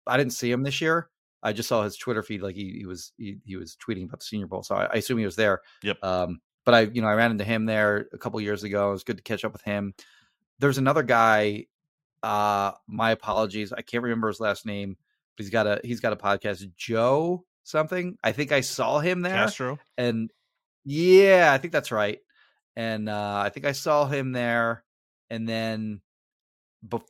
I 0.07 0.16
didn't 0.16 0.32
see 0.32 0.51
him 0.51 0.62
this 0.62 0.81
year. 0.81 1.09
I 1.43 1.53
just 1.53 1.69
saw 1.69 1.82
his 1.85 1.97
Twitter 1.97 2.23
feed, 2.23 2.43
like 2.43 2.57
he, 2.57 2.78
he 2.78 2.86
was 2.86 3.12
he, 3.19 3.36
he 3.44 3.57
was 3.57 3.77
tweeting 3.77 4.05
about 4.05 4.20
the 4.20 4.24
Senior 4.27 4.47
Bowl, 4.47 4.62
so 4.62 4.74
I, 4.74 4.85
I 4.86 4.97
assume 4.97 5.19
he 5.19 5.24
was 5.24 5.36
there. 5.36 5.61
Yep. 5.82 6.03
Um, 6.03 6.40
but 6.65 6.74
I 6.74 6.81
you 6.81 7.01
know 7.03 7.09
I 7.09 7.15
ran 7.15 7.31
into 7.31 7.44
him 7.44 7.66
there 7.66 8.09
a 8.12 8.19
couple 8.19 8.40
years 8.40 8.65
ago. 8.65 8.89
It 8.89 8.93
was 8.93 9.05
good 9.05 9.19
to 9.19 9.23
catch 9.23 9.44
up 9.44 9.53
with 9.53 9.62
him. 9.62 9.94
There's 10.59 10.78
another 10.78 11.03
guy. 11.03 11.66
Uh, 12.22 12.72
my 12.86 13.10
apologies, 13.10 13.72
I 13.72 13.82
can't 13.82 14.02
remember 14.02 14.28
his 14.28 14.40
last 14.40 14.66
name, 14.66 14.97
but 15.36 15.44
he's 15.44 15.51
got 15.51 15.66
a 15.66 15.80
he's 15.84 16.01
got 16.01 16.12
a 16.12 16.16
podcast. 16.16 16.74
Joe 16.76 17.44
something. 17.62 18.16
I 18.22 18.32
think 18.32 18.52
I 18.52 18.60
saw 18.60 19.01
him 19.01 19.22
there 19.22 19.34
Castro. 19.34 19.78
and 19.98 20.30
yeah, 20.84 21.51
I 21.52 21.59
think 21.59 21.72
that's 21.72 21.93
right. 21.93 22.20
And 22.76 23.09
uh, 23.09 23.43
I 23.44 23.48
think 23.51 23.66
I 23.66 23.72
saw 23.72 24.06
him 24.06 24.32
there, 24.32 24.84
and 25.30 25.48
then, 25.48 26.01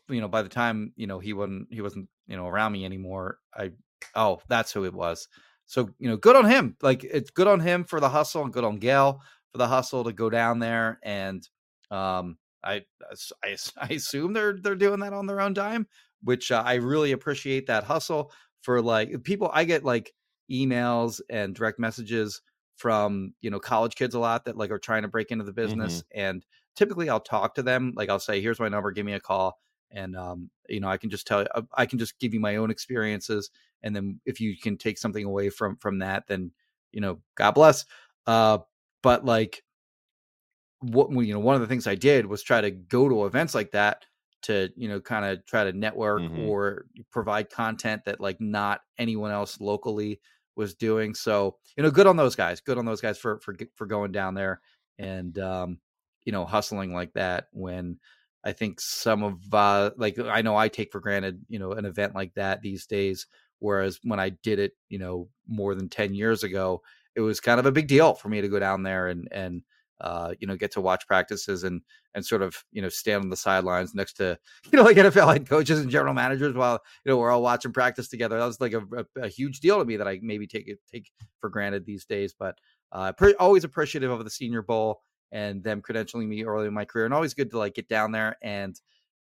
you 0.09 0.21
know, 0.21 0.29
by 0.29 0.43
the 0.43 0.49
time 0.49 0.93
you 0.97 1.07
know 1.07 1.19
he 1.19 1.33
wasn't 1.33 1.69
he 1.71 1.81
wasn't 1.81 2.09
you 2.27 2.37
know 2.37 2.47
around 2.47 2.73
me 2.73 2.85
anymore. 2.85 3.39
I 3.55 3.73
oh, 4.15 4.41
that's 4.49 4.73
who 4.73 4.85
it 4.85 4.95
was. 4.95 5.29
So 5.67 5.91
you 5.99 6.09
know, 6.09 6.17
good 6.17 6.37
on 6.37 6.49
him. 6.49 6.77
Like 6.83 7.05
it's 7.05 7.31
good 7.31 7.49
on 7.49 7.61
him 7.61 7.85
for 7.85 8.01
the 8.01 8.09
hustle, 8.09 8.43
and 8.43 8.53
good 8.53 8.65
on 8.65 8.79
Gail 8.79 9.21
for 9.53 9.59
the 9.59 9.69
hustle 9.69 10.05
to 10.05 10.13
go 10.13 10.31
down 10.31 10.59
there. 10.59 10.99
And 11.03 11.47
um, 11.91 12.39
I 12.67 12.83
I, 13.45 13.57
I 13.79 13.89
assume 13.95 14.33
they're 14.33 14.59
they're 14.61 14.75
doing 14.75 15.01
that 15.01 15.13
on 15.13 15.27
their 15.27 15.41
own 15.41 15.55
dime, 15.55 15.87
which 16.23 16.53
uh, 16.53 16.63
I 16.65 16.75
really 16.75 17.13
appreciate 17.13 17.67
that 17.67 17.85
hustle 17.85 18.33
for 18.63 18.83
like 18.83 19.23
people. 19.23 19.51
I 19.53 19.65
get 19.65 19.85
like 19.85 20.13
emails 20.51 21.21
and 21.31 21.55
direct 21.55 21.79
messages 21.79 22.41
from 22.77 23.33
you 23.41 23.51
know 23.51 23.59
college 23.59 23.95
kids 23.95 24.15
a 24.15 24.19
lot 24.19 24.45
that 24.45 24.57
like 24.57 24.71
are 24.71 24.79
trying 24.79 25.03
to 25.03 25.09
break 25.09 25.31
into 25.31 25.45
the 25.45 25.53
business 25.53 26.03
and 26.15 26.45
typically 26.77 27.09
i'll 27.09 27.21
talk 27.21 27.55
to 27.55 27.63
them 27.63 27.93
like 27.97 28.11
i'll 28.11 28.19
say 28.19 28.41
here's 28.41 28.61
my 28.61 28.69
number 28.69 28.93
give 28.93 29.07
me 29.07 29.15
a 29.15 29.21
call 29.21 29.59
and 29.91 30.15
um 30.15 30.51
you 30.69 30.79
know 30.79 30.89
i 30.89 30.97
can 30.97 31.09
just 31.09 31.27
tell 31.27 31.41
you 31.41 31.47
i 31.75 31.87
can 31.87 31.99
just 31.99 32.19
give 32.21 32.35
you 32.35 32.41
my 32.41 32.57
own 32.57 32.71
experiences 32.71 33.51
and 33.83 33.97
then 33.97 34.21
if 34.27 34.41
you 34.41 34.57
can 34.59 34.77
take 34.77 34.99
something 34.99 35.25
away 35.25 35.49
from 35.49 35.77
from 35.77 35.99
that 35.99 36.27
then 36.27 36.51
you 36.93 37.01
know 37.01 37.19
god 37.35 37.53
bless 37.53 37.87
uh 38.27 38.59
but 39.03 39.25
like 39.25 39.63
what 40.81 41.11
you 41.25 41.33
know 41.33 41.41
one 41.41 41.55
of 41.55 41.61
the 41.61 41.67
things 41.67 41.87
i 41.87 41.95
did 41.95 42.27
was 42.27 42.43
try 42.43 42.61
to 42.61 42.71
go 42.71 43.09
to 43.09 43.25
events 43.27 43.55
like 43.55 43.71
that 43.73 44.05
to 44.43 44.71
you 44.77 44.89
know 44.89 45.01
kind 45.01 45.25
of 45.25 45.45
try 45.47 45.65
to 45.65 45.73
network 45.73 46.23
Mhm. 46.23 46.47
or 46.49 46.87
provide 47.11 47.51
content 47.51 48.05
that 48.05 48.21
like 48.21 48.41
not 48.41 48.83
anyone 48.99 49.31
else 49.31 49.61
locally 49.61 50.21
was 50.55 50.75
doing 50.75 51.15
so 51.15 51.57
you 51.77 51.83
know 51.83 51.91
good 51.91 52.07
on 52.07 52.17
those 52.17 52.37
guys 52.37 52.61
good 52.61 52.79
on 52.79 52.85
those 52.85 53.01
guys 53.01 53.19
for 53.19 53.41
for 53.41 53.57
for 53.75 53.87
going 53.87 54.13
down 54.13 54.35
there 54.35 54.61
and 54.99 55.39
um 55.39 55.81
you 56.25 56.33
know 56.33 56.45
hustling 56.45 56.93
like 56.93 57.13
that 57.15 57.49
when 57.53 57.99
i 58.45 58.53
think 58.53 58.81
some 58.81 59.23
of 59.23 59.55
uh 59.55 59.91
like 59.97 60.19
i 60.19 60.43
know 60.43 60.57
i 60.57 60.69
take 60.69 60.93
for 60.93 61.01
granted 61.01 61.41
you 61.49 61.59
know 61.59 61.73
an 61.73 61.85
event 61.87 62.15
like 62.15 62.35
that 62.35 62.61
these 62.63 62.87
days 62.87 63.27
whereas 63.59 63.99
when 64.03 64.21
i 64.21 64.29
did 64.29 64.59
it 64.59 64.73
you 64.89 64.99
know 64.99 65.29
more 65.47 65.75
than 65.75 65.89
10 65.89 66.15
years 66.15 66.43
ago 66.45 66.83
it 67.15 67.21
was 67.21 67.41
kind 67.41 67.59
of 67.59 67.65
a 67.67 67.73
big 67.73 67.89
deal 67.89 68.13
for 68.15 68.29
me 68.29 68.41
to 68.43 68.49
go 68.49 68.59
down 68.59 68.83
there 68.83 69.09
and 69.09 69.29
and 69.33 69.63
uh, 70.01 70.35
you 70.41 70.47
know, 70.47 70.57
get 70.57 70.73
to 70.73 70.81
watch 70.81 71.07
practices 71.07 71.65
and 71.65 71.83
and 72.15 72.25
sort 72.25 72.43
of 72.43 72.65
you 72.73 72.83
know 72.83 72.89
stand 72.89 73.23
on 73.25 73.31
the 73.31 73.37
sidelines 73.37 73.95
next 73.95 74.15
to 74.15 74.39
you 74.73 74.77
know 74.77 74.85
like 74.85 74.97
NFL 74.97 75.33
head 75.33 75.49
coaches 75.49 75.81
and 75.81 75.91
general 75.91 76.15
managers 76.15 76.55
while 76.55 76.81
you 77.05 77.11
know 77.11 77.19
we're 77.19 77.31
all 77.31 77.43
watching 77.43 77.73
practice 77.73 78.09
together. 78.09 78.39
That 78.39 78.47
was 78.47 78.61
like 78.61 78.73
a, 78.75 78.83
a, 78.97 79.23
a 79.23 79.29
huge 79.29 79.61
deal 79.61 79.79
to 79.79 79.85
me 79.85 79.97
that 79.97 80.09
I 80.09 80.21
maybe 80.23 80.47
take 80.47 80.69
it 80.69 80.79
take 80.93 81.11
for 81.41 81.49
granted 81.51 81.87
these 81.87 82.05
days. 82.05 82.35
But 82.39 82.59
uh, 82.93 83.13
pre- 83.13 83.35
always 83.35 83.65
appreciative 83.65 84.11
of 84.11 84.23
the 84.25 84.31
Senior 84.31 84.63
Bowl 84.63 85.01
and 85.33 85.63
them 85.65 85.83
credentialing 85.83 86.29
me 86.29 86.45
early 86.45 86.67
in 86.69 86.75
my 86.75 86.85
career, 86.85 87.05
and 87.05 87.15
always 87.15 87.35
good 87.35 87.51
to 87.51 87.59
like 87.59 87.75
get 87.75 87.89
down 87.89 88.13
there 88.13 88.37
and 88.43 88.81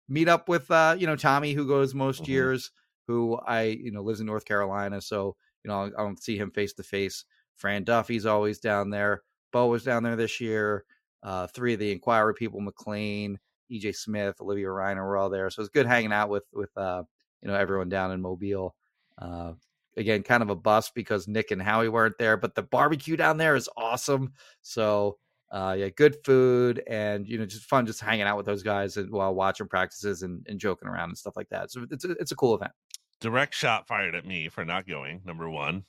meet 0.08 0.28
up 0.28 0.48
with 0.48 0.70
uh, 0.70 0.96
you 0.98 1.06
know 1.06 1.16
Tommy 1.16 1.52
who 1.52 1.66
goes 1.66 1.94
most 1.94 2.22
Mhm. 2.24 2.28
years, 2.28 2.70
who 3.06 3.36
I 3.46 3.62
you 3.62 3.90
know 3.90 4.02
lives 4.02 4.20
in 4.20 4.26
North 4.26 4.44
Carolina, 4.44 5.00
so 5.00 5.36
you 5.64 5.68
know 5.68 5.82
I 5.96 6.02
don't 6.02 6.22
see 6.22 6.36
him 6.36 6.50
face 6.50 6.72
to 6.74 6.82
face. 6.82 7.24
Fran 7.56 7.84
Duffy's 7.84 8.24
always 8.26 8.58
down 8.58 8.90
there. 8.90 9.22
Bo 9.52 9.68
was 9.68 9.84
down 9.84 10.02
there 10.02 10.16
this 10.16 10.40
year. 10.40 10.84
Uh, 11.22 11.46
three 11.48 11.74
of 11.74 11.80
the 11.80 11.92
Inquirer 11.92 12.32
people, 12.32 12.60
McLane, 12.60 13.36
EJ 13.70 13.94
Smith, 13.94 14.40
Olivia 14.40 14.66
Reiner 14.66 15.04
were 15.04 15.16
all 15.16 15.30
there. 15.30 15.50
So 15.50 15.62
it's 15.62 15.68
good 15.68 15.86
hanging 15.86 16.12
out 16.12 16.28
with 16.28 16.44
with 16.52 16.76
uh, 16.76 17.02
you 17.42 17.48
know 17.48 17.54
everyone 17.54 17.88
down 17.88 18.12
in 18.12 18.20
Mobile. 18.20 18.74
Uh, 19.18 19.52
again, 19.96 20.22
kind 20.22 20.42
of 20.42 20.50
a 20.50 20.56
bust 20.56 20.94
because 20.94 21.28
Nick 21.28 21.50
and 21.50 21.60
Howie 21.60 21.88
weren't 21.88 22.18
there, 22.18 22.36
but 22.36 22.54
the 22.54 22.62
barbecue 22.62 23.16
down 23.16 23.36
there 23.36 23.56
is 23.56 23.68
awesome. 23.76 24.32
So 24.62 25.18
uh, 25.50 25.74
yeah, 25.78 25.88
good 25.88 26.16
food 26.24 26.82
and 26.86 27.26
you 27.26 27.38
know 27.38 27.46
just 27.46 27.64
fun 27.64 27.86
just 27.86 28.00
hanging 28.00 28.22
out 28.22 28.36
with 28.36 28.46
those 28.46 28.62
guys 28.62 28.96
and 28.96 29.10
while 29.10 29.34
watching 29.34 29.66
practices 29.66 30.22
and, 30.22 30.46
and 30.48 30.60
joking 30.60 30.88
around 30.88 31.10
and 31.10 31.18
stuff 31.18 31.36
like 31.36 31.48
that. 31.48 31.70
So 31.70 31.86
it's 31.90 32.04
a, 32.04 32.12
it's 32.12 32.32
a 32.32 32.36
cool 32.36 32.54
event. 32.54 32.72
direct 33.20 33.54
shot 33.54 33.88
fired 33.88 34.14
at 34.14 34.26
me 34.26 34.48
for 34.48 34.64
not 34.64 34.86
going. 34.86 35.20
Number 35.24 35.50
one, 35.50 35.84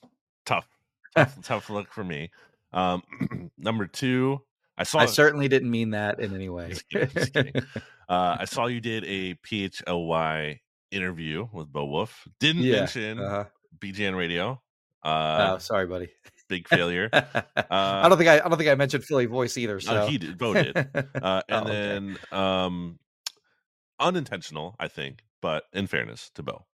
tough, 0.46 0.68
tough, 1.16 1.38
tough 1.44 1.70
look 1.70 1.92
for 1.92 2.04
me. 2.04 2.32
Um, 2.74 3.04
number 3.58 3.88
two, 3.88 4.42
I 4.78 4.84
saw. 4.84 5.00
I 5.00 5.06
certainly 5.06 5.48
didn't 5.48 5.70
mean 5.72 5.92
that 5.92 6.20
in 6.20 6.34
any 6.34 6.50
way. 6.50 6.70
Just 6.70 6.90
kidding, 6.90 7.10
just 7.10 7.34
kidding. 7.34 7.54
uh, 8.10 8.38
I 8.40 8.46
saw 8.46 8.66
you 8.68 8.82
did 8.82 9.04
a 9.06 9.36
PHLY 9.36 10.60
interview 10.92 11.48
with 11.52 11.72
Bo 11.72 11.86
Wulf. 11.86 12.28
Didn't 12.40 12.64
Yeah, 12.64 12.80
mention 12.80 13.20
uh-huh. 13.20 13.46
BGN 13.80 14.18
Radio. 14.18 14.62
Uh, 15.04 15.54
oh, 15.54 15.58
sorry, 15.58 15.88
buddy. 15.88 16.10
big 16.48 16.68
failure. 16.70 17.10
I 17.12 18.08
don't 18.08 18.18
think 18.18 18.30
I, 18.30 18.36
I 18.36 18.48
don't 18.50 18.58
think 18.58 18.70
I 18.70 18.76
mentioned 18.76 19.04
Philly 19.04 19.26
voice 19.26 19.58
either. 19.58 19.80
So 19.80 19.96
Uh, 19.96 20.08
he 20.08 20.18
did. 20.18 20.38
Bo 20.38 20.54
did. 20.54 20.76
Uh, 21.22 21.42
Oh, 21.50 21.56
and 21.56 21.66
okay. 21.66 21.72
then 21.72 22.18
um, 22.32 23.00
unintentional, 24.00 24.76
I 24.80 24.88
think, 24.88 25.24
but 25.42 25.64
in 25.74 25.88
fairness 25.88 26.30
to 26.36 26.44
Bo. 26.44 26.66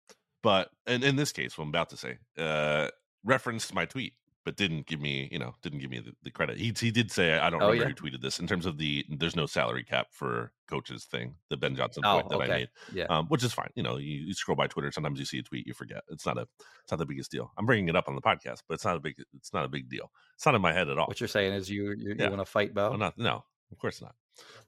But 0.42 0.70
and 0.86 1.02
in 1.04 1.16
this 1.16 1.32
case, 1.32 1.56
what 1.58 1.64
I'm 1.64 1.68
about 1.70 1.90
to 1.90 1.96
say, 1.96 2.18
uh, 2.38 2.88
referenced 3.24 3.74
my 3.74 3.84
tweet, 3.86 4.14
but 4.46 4.56
didn't 4.56 4.86
give 4.86 5.00
me, 5.00 5.28
you 5.32 5.38
know, 5.40 5.52
didn't 5.60 5.80
give 5.80 5.90
me 5.90 5.98
the, 5.98 6.12
the 6.22 6.30
credit. 6.30 6.56
He 6.56 6.72
he 6.78 6.90
did 6.92 7.10
say, 7.10 7.36
I 7.36 7.50
don't 7.50 7.60
Oh, 7.60 7.66
remember 7.70 7.90
yeah? 7.90 7.94
who 8.00 8.10
tweeted 8.10 8.22
this 8.22 8.38
in 8.38 8.46
terms 8.46 8.64
of 8.64 8.78
the 8.78 9.04
there's 9.10 9.36
no 9.36 9.44
salary 9.44 9.82
cap 9.84 10.06
for 10.12 10.52
coaches 10.68 11.04
thing, 11.04 11.34
the 11.50 11.56
Ben 11.56 11.74
Johnson 11.76 12.04
Oh, 12.06 12.14
point 12.22 12.28
that 12.30 12.40
I 12.42 12.46
made, 12.46 12.68
yeah. 12.92 13.04
um, 13.10 13.26
which 13.26 13.42
is 13.44 13.52
fine. 13.52 13.70
You 13.74 13.82
know, 13.82 13.96
you, 13.98 14.18
you 14.28 14.32
scroll 14.34 14.56
by 14.56 14.68
Twitter, 14.68 14.90
sometimes 14.92 15.18
you 15.18 15.24
see 15.26 15.40
a 15.40 15.42
tweet, 15.42 15.66
you 15.66 15.74
forget. 15.74 16.04
It's 16.08 16.24
not 16.24 16.38
a 16.38 16.46
it's 16.82 16.92
not 16.92 16.98
the 16.98 17.06
biggest 17.06 17.30
deal. 17.30 17.50
I'm 17.58 17.66
bringing 17.66 17.88
it 17.88 17.96
up 17.96 18.08
on 18.08 18.14
the 18.14 18.22
podcast, 18.22 18.62
but 18.68 18.74
it's 18.74 18.84
not 18.84 18.96
a 18.96 19.00
big 19.00 19.16
it's 19.36 19.52
not 19.52 19.64
a 19.64 19.68
big 19.68 19.90
deal. 19.90 20.10
It's 20.36 20.46
not 20.46 20.54
in 20.54 20.62
my 20.62 20.72
head 20.72 20.88
at 20.88 20.96
all. 20.96 21.08
What 21.08 21.20
you're 21.20 21.28
saying 21.28 21.52
is 21.52 21.68
you 21.68 21.90
you, 21.98 22.14
Yeah. 22.16 22.24
you 22.24 22.30
want 22.30 22.40
to 22.46 22.50
fight 22.50 22.72
Bo? 22.72 22.90
Oh, 22.92 22.96
not 22.96 23.18
no, 23.18 23.44
of 23.72 23.78
course 23.78 24.00
not. 24.00 24.14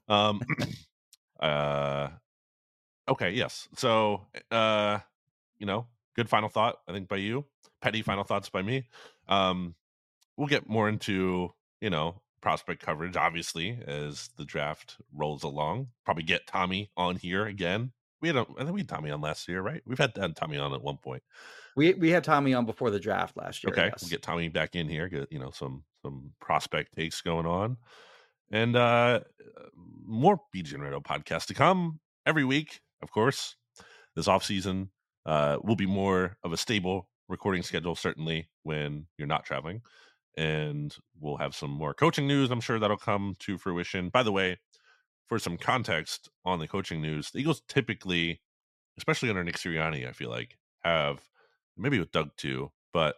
Um, 0.09 0.41
uh, 1.39 2.09
okay, 3.07 3.31
yes. 3.31 3.67
So, 3.77 4.25
uh, 4.51 4.99
you 5.57 5.65
know, 5.65 5.87
good 6.15 6.29
final 6.29 6.49
thought. 6.49 6.77
I 6.87 6.91
think 6.91 7.07
by 7.07 7.17
you. 7.17 7.45
Petty 7.81 8.01
final 8.01 8.25
thoughts 8.25 8.49
by 8.49 8.61
me. 8.61 8.87
Um, 9.29 9.75
we'll 10.35 10.47
get 10.47 10.67
more 10.67 10.89
into 10.89 11.53
you 11.79 11.89
know 11.89 12.21
prospect 12.41 12.81
coverage, 12.81 13.15
obviously, 13.15 13.79
as 13.87 14.29
the 14.37 14.45
draft 14.45 14.97
rolls 15.13 15.43
along. 15.43 15.87
Probably 16.03 16.23
get 16.23 16.47
Tommy 16.47 16.91
on 16.97 17.15
here 17.15 17.45
again. 17.45 17.91
We 18.21 18.27
had, 18.27 18.37
a, 18.37 18.45
I 18.57 18.63
think 18.63 18.73
we 18.73 18.81
had 18.81 18.89
Tommy 18.89 19.11
on 19.11 19.21
last 19.21 19.47
year, 19.47 19.61
right? 19.61 19.81
We've 19.85 19.97
had 19.97 20.13
Tommy 20.35 20.57
on 20.57 20.73
at 20.73 20.81
one 20.81 20.97
point. 20.97 21.23
We 21.77 21.93
we 21.93 22.09
had 22.09 22.25
Tommy 22.25 22.53
on 22.53 22.65
before 22.65 22.89
the 22.89 22.99
draft 22.99 23.37
last 23.37 23.63
year. 23.63 23.71
Okay, 23.71 23.91
we'll 24.01 24.09
get 24.09 24.21
Tommy 24.21 24.49
back 24.49 24.75
in 24.75 24.89
here. 24.89 25.07
Get 25.07 25.31
you 25.31 25.39
know 25.39 25.51
some 25.51 25.83
some 26.01 26.31
prospect 26.41 26.95
takes 26.95 27.21
going 27.21 27.45
on, 27.45 27.77
and 28.51 28.75
uh 28.75 29.21
more 30.05 30.41
BGN 30.53 30.81
Radio 30.81 30.99
podcast 30.99 31.45
to 31.45 31.53
come 31.53 31.99
every 32.25 32.43
week. 32.43 32.81
Of 33.01 33.11
course, 33.11 33.55
this 34.15 34.27
off 34.27 34.43
season 34.43 34.89
uh, 35.25 35.57
will 35.63 35.75
be 35.75 35.85
more 35.85 36.37
of 36.43 36.51
a 36.51 36.57
stable 36.57 37.08
recording 37.29 37.63
schedule, 37.63 37.95
certainly 37.95 38.49
when 38.63 39.05
you're 39.17 39.27
not 39.27 39.45
traveling. 39.45 39.81
And 40.37 40.95
we'll 41.19 41.37
have 41.37 41.55
some 41.55 41.71
more 41.71 41.93
coaching 41.93 42.27
news. 42.27 42.51
I'm 42.51 42.61
sure 42.61 42.79
that'll 42.79 42.97
come 42.97 43.35
to 43.39 43.57
fruition. 43.57 44.09
By 44.09 44.23
the 44.23 44.31
way, 44.31 44.57
for 45.27 45.39
some 45.39 45.57
context 45.57 46.29
on 46.43 46.59
the 46.59 46.67
coaching 46.67 47.01
news, 47.01 47.31
the 47.31 47.39
Eagles 47.39 47.61
typically, 47.67 48.41
especially 48.97 49.29
under 49.29 49.43
Nick 49.43 49.57
Sirianni, 49.57 50.07
I 50.07 50.11
feel 50.11 50.29
like, 50.29 50.57
have 50.83 51.19
maybe 51.77 51.99
with 51.99 52.11
Doug 52.11 52.29
too, 52.37 52.71
but 52.93 53.15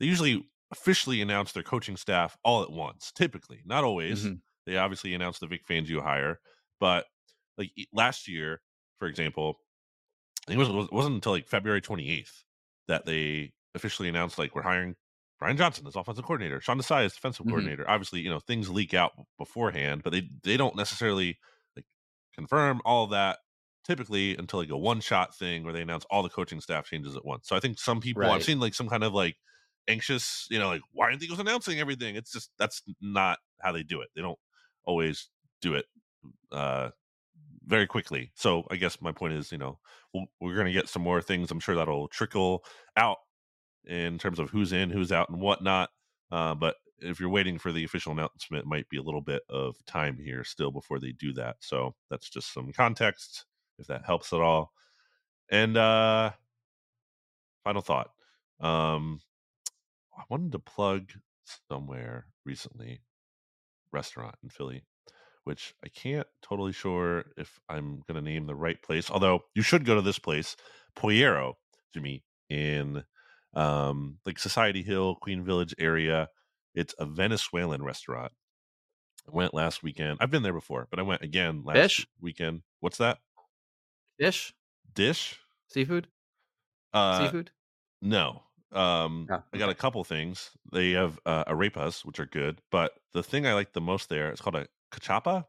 they 0.00 0.06
usually 0.06 0.46
officially 0.72 1.22
announce 1.22 1.52
their 1.52 1.62
coaching 1.62 1.96
staff 1.96 2.36
all 2.44 2.62
at 2.62 2.70
once. 2.70 3.12
Typically, 3.12 3.60
not 3.64 3.84
always. 3.84 4.24
Mhm. 4.24 4.40
They 4.66 4.76
obviously 4.76 5.14
announce 5.14 5.38
the 5.38 5.46
Vic 5.46 5.66
Fangio 5.66 6.02
hire, 6.02 6.40
but 6.80 7.06
like 7.58 7.70
last 7.92 8.26
year, 8.26 8.62
for 8.98 9.06
example, 9.06 9.60
I 10.46 10.52
think 10.52 10.60
it, 10.60 10.72
was, 10.72 10.86
it 10.86 10.92
wasn't 10.92 11.16
until 11.16 11.32
like 11.32 11.46
February 11.46 11.82
28th 11.82 12.44
that 12.88 13.06
they 13.06 13.52
officially 13.74 14.08
announced 14.08 14.38
like 14.38 14.54
we're 14.54 14.62
hiring 14.62 14.96
Brian 15.38 15.56
Johnson 15.56 15.86
as 15.86 15.96
offensive 15.96 16.24
coordinator, 16.24 16.60
Sean 16.60 16.78
Desai 16.78 17.04
as 17.04 17.14
defensive 17.14 17.46
Mhm. 17.46 17.46
coordinator. 17.46 17.88
Obviously, 17.88 18.20
you 18.20 18.30
know 18.30 18.40
things 18.40 18.70
leak 18.70 18.94
out 18.94 19.12
beforehand, 19.38 20.02
but 20.02 20.10
they 20.12 20.28
they 20.42 20.56
don't 20.56 20.76
necessarily 20.76 21.38
like 21.76 21.86
confirm 22.34 22.80
all 22.84 23.04
of 23.04 23.10
that 23.10 23.38
typically 23.84 24.36
until 24.36 24.60
like 24.60 24.70
a 24.70 24.76
one 24.78 25.00
shot 25.00 25.36
thing 25.36 25.62
where 25.64 25.72
they 25.72 25.82
announce 25.82 26.04
all 26.10 26.22
the 26.22 26.28
coaching 26.30 26.60
staff 26.60 26.86
changes 26.86 27.16
at 27.16 27.24
once. 27.24 27.48
So 27.48 27.56
I 27.56 27.60
think 27.60 27.78
some 27.78 28.00
people 28.00 28.30
I've 28.30 28.42
seen 28.42 28.60
like 28.60 28.74
some 28.74 28.88
kind 28.88 29.04
of 29.04 29.12
like 29.12 29.36
anxious, 29.88 30.46
you 30.50 30.58
know, 30.58 30.68
like 30.68 30.82
why 30.92 31.06
aren't 31.06 31.20
the 31.20 31.26
Eagles 31.26 31.40
announcing 31.40 31.78
everything? 31.80 32.16
It's 32.16 32.32
just 32.32 32.50
that's 32.58 32.82
not 33.00 33.38
how 33.60 33.72
they 33.72 33.82
do 33.82 34.00
it. 34.00 34.08
They 34.16 34.22
don't 34.22 34.38
always 34.84 35.28
do 35.60 35.74
it 35.74 35.86
uh 36.52 36.90
very 37.66 37.86
quickly. 37.86 38.30
So 38.34 38.64
I 38.70 38.76
guess 38.76 39.00
my 39.00 39.12
point 39.12 39.34
is, 39.34 39.52
you 39.52 39.58
know, 39.58 39.78
we'll, 40.12 40.26
we're 40.40 40.54
going 40.54 40.66
to 40.66 40.72
get 40.72 40.88
some 40.88 41.02
more 41.02 41.22
things. 41.22 41.50
I'm 41.50 41.60
sure 41.60 41.74
that'll 41.74 42.08
trickle 42.08 42.64
out 42.96 43.18
in 43.84 44.18
terms 44.18 44.38
of 44.38 44.50
who's 44.50 44.72
in, 44.72 44.90
who's 44.90 45.12
out, 45.12 45.28
and 45.28 45.40
whatnot. 45.40 45.90
Uh, 46.30 46.54
but 46.54 46.76
if 46.98 47.20
you're 47.20 47.28
waiting 47.28 47.58
for 47.58 47.72
the 47.72 47.84
official 47.84 48.12
announcement, 48.12 48.66
might 48.66 48.88
be 48.88 48.96
a 48.96 49.02
little 49.02 49.20
bit 49.20 49.42
of 49.48 49.76
time 49.86 50.18
here 50.18 50.44
still 50.44 50.70
before 50.70 50.98
they 50.98 51.12
do 51.12 51.32
that. 51.34 51.56
So 51.60 51.94
that's 52.10 52.30
just 52.30 52.52
some 52.52 52.72
context, 52.72 53.46
if 53.78 53.86
that 53.88 54.04
helps 54.04 54.32
at 54.32 54.40
all. 54.40 54.72
And 55.50 55.76
uh 55.76 56.30
final 57.62 57.82
thought. 57.82 58.10
Um 58.60 59.20
I 60.16 60.22
wanted 60.30 60.52
to 60.52 60.58
plug 60.60 61.10
somewhere 61.68 62.26
recently, 62.46 63.00
restaurant 63.92 64.36
in 64.42 64.48
Philly, 64.48 64.84
which 65.44 65.74
I 65.84 65.88
can't 65.88 66.26
totally 66.42 66.72
sure 66.72 67.26
if 67.36 67.60
I'm 67.68 68.00
going 68.08 68.16
to 68.16 68.22
name 68.22 68.46
the 68.46 68.54
right 68.56 68.80
place. 68.82 69.10
Although 69.10 69.40
you 69.54 69.62
should 69.62 69.84
go 69.84 69.94
to 69.94 70.02
this 70.02 70.18
place, 70.18 70.56
Puyero, 70.96 71.54
Jimmy, 71.92 72.24
in 72.48 73.04
um, 73.54 74.18
like 74.26 74.38
Society 74.38 74.82
Hill, 74.82 75.16
Queen 75.16 75.44
Village 75.44 75.74
area. 75.78 76.28
It's 76.74 76.94
a 76.98 77.06
Venezuelan 77.06 77.82
restaurant. 77.84 78.32
I 79.28 79.30
went 79.32 79.54
last 79.54 79.82
weekend. 79.82 80.18
I've 80.20 80.30
been 80.30 80.42
there 80.42 80.52
before, 80.52 80.88
but 80.90 80.98
I 80.98 81.02
went 81.02 81.22
again 81.22 81.64
last 81.64 81.94
Fish? 81.94 82.06
weekend. 82.20 82.62
What's 82.80 82.98
that 82.98 83.18
Fish, 84.18 84.56
dish? 84.94 85.38
seafood, 85.68 86.08
Uh, 86.92 87.32
seafood. 87.32 87.52
No. 88.02 88.44
Um, 88.72 89.30
Oh, 89.30 89.44
I 89.54 89.58
got 89.58 89.70
a 89.70 89.74
couple 89.76 90.04
things. 90.04 90.52
They 90.72 90.92
have 90.92 91.20
uh, 91.26 91.44
arepas, 91.46 92.04
which 92.04 92.20
are 92.20 92.26
good, 92.26 92.62
but 92.70 92.92
the 93.12 93.22
thing 93.22 93.46
I 93.46 93.54
like 93.54 93.72
the 93.72 93.80
most 93.80 94.08
there 94.10 94.32
is 94.32 94.40
called 94.40 94.56
a 94.56 94.68
cachapa, 94.94 95.46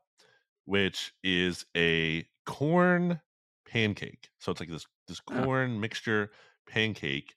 which 0.65 1.13
is 1.23 1.65
a 1.75 2.27
corn 2.45 3.21
pancake. 3.67 4.29
So 4.39 4.51
it's 4.51 4.59
like 4.59 4.69
this 4.69 4.87
this 5.07 5.19
Oh. 5.29 5.45
corn 5.45 5.79
mixture 5.79 6.31
pancake 6.67 7.35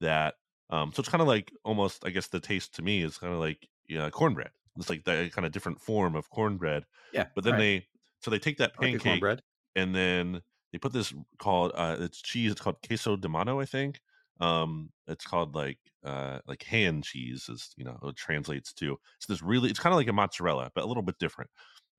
that 0.00 0.36
um 0.70 0.92
so 0.92 1.00
it's 1.00 1.08
kind 1.08 1.22
of 1.22 1.28
like 1.28 1.52
almost 1.64 2.04
I 2.06 2.10
guess 2.10 2.28
the 2.28 2.40
taste 2.40 2.74
to 2.76 2.82
me 2.82 3.02
is 3.02 3.18
kind 3.18 3.32
of 3.32 3.40
like 3.40 3.68
yeah, 3.88 4.10
cornbread. 4.10 4.52
It's 4.76 4.90
like 4.90 5.04
that 5.04 5.32
kind 5.32 5.46
of 5.46 5.52
different 5.52 5.80
form 5.80 6.16
of 6.16 6.30
cornbread. 6.30 6.86
Yeah, 7.10 7.30
But 7.34 7.44
then 7.44 7.56
right. 7.56 7.58
they 7.58 7.86
so 8.20 8.30
they 8.30 8.38
take 8.38 8.58
that 8.58 8.74
I 8.78 8.82
like 8.84 8.92
pancake 8.94 9.28
and 9.76 9.94
then 9.94 10.42
they 10.72 10.78
put 10.78 10.92
this 10.92 11.12
called 11.38 11.72
uh 11.74 11.96
it's 12.00 12.20
cheese 12.22 12.52
it's 12.52 12.60
called 12.60 12.76
queso 12.86 13.16
de 13.16 13.28
mano 13.28 13.60
i 13.60 13.66
think 13.66 14.00
um 14.40 14.90
it's 15.06 15.24
called 15.26 15.54
like 15.54 15.78
uh 16.04 16.38
like 16.46 16.62
hand 16.64 17.04
cheese 17.04 17.48
is 17.48 17.72
you 17.76 17.84
know 17.84 17.98
it 18.02 18.16
translates 18.16 18.72
to 18.72 18.96
it's 19.16 19.26
this 19.26 19.42
really 19.42 19.70
it's 19.70 19.78
kind 19.78 19.92
of 19.92 19.96
like 19.96 20.08
a 20.08 20.12
mozzarella 20.12 20.70
but 20.74 20.84
a 20.84 20.86
little 20.86 21.02
bit 21.02 21.18
different. 21.18 21.50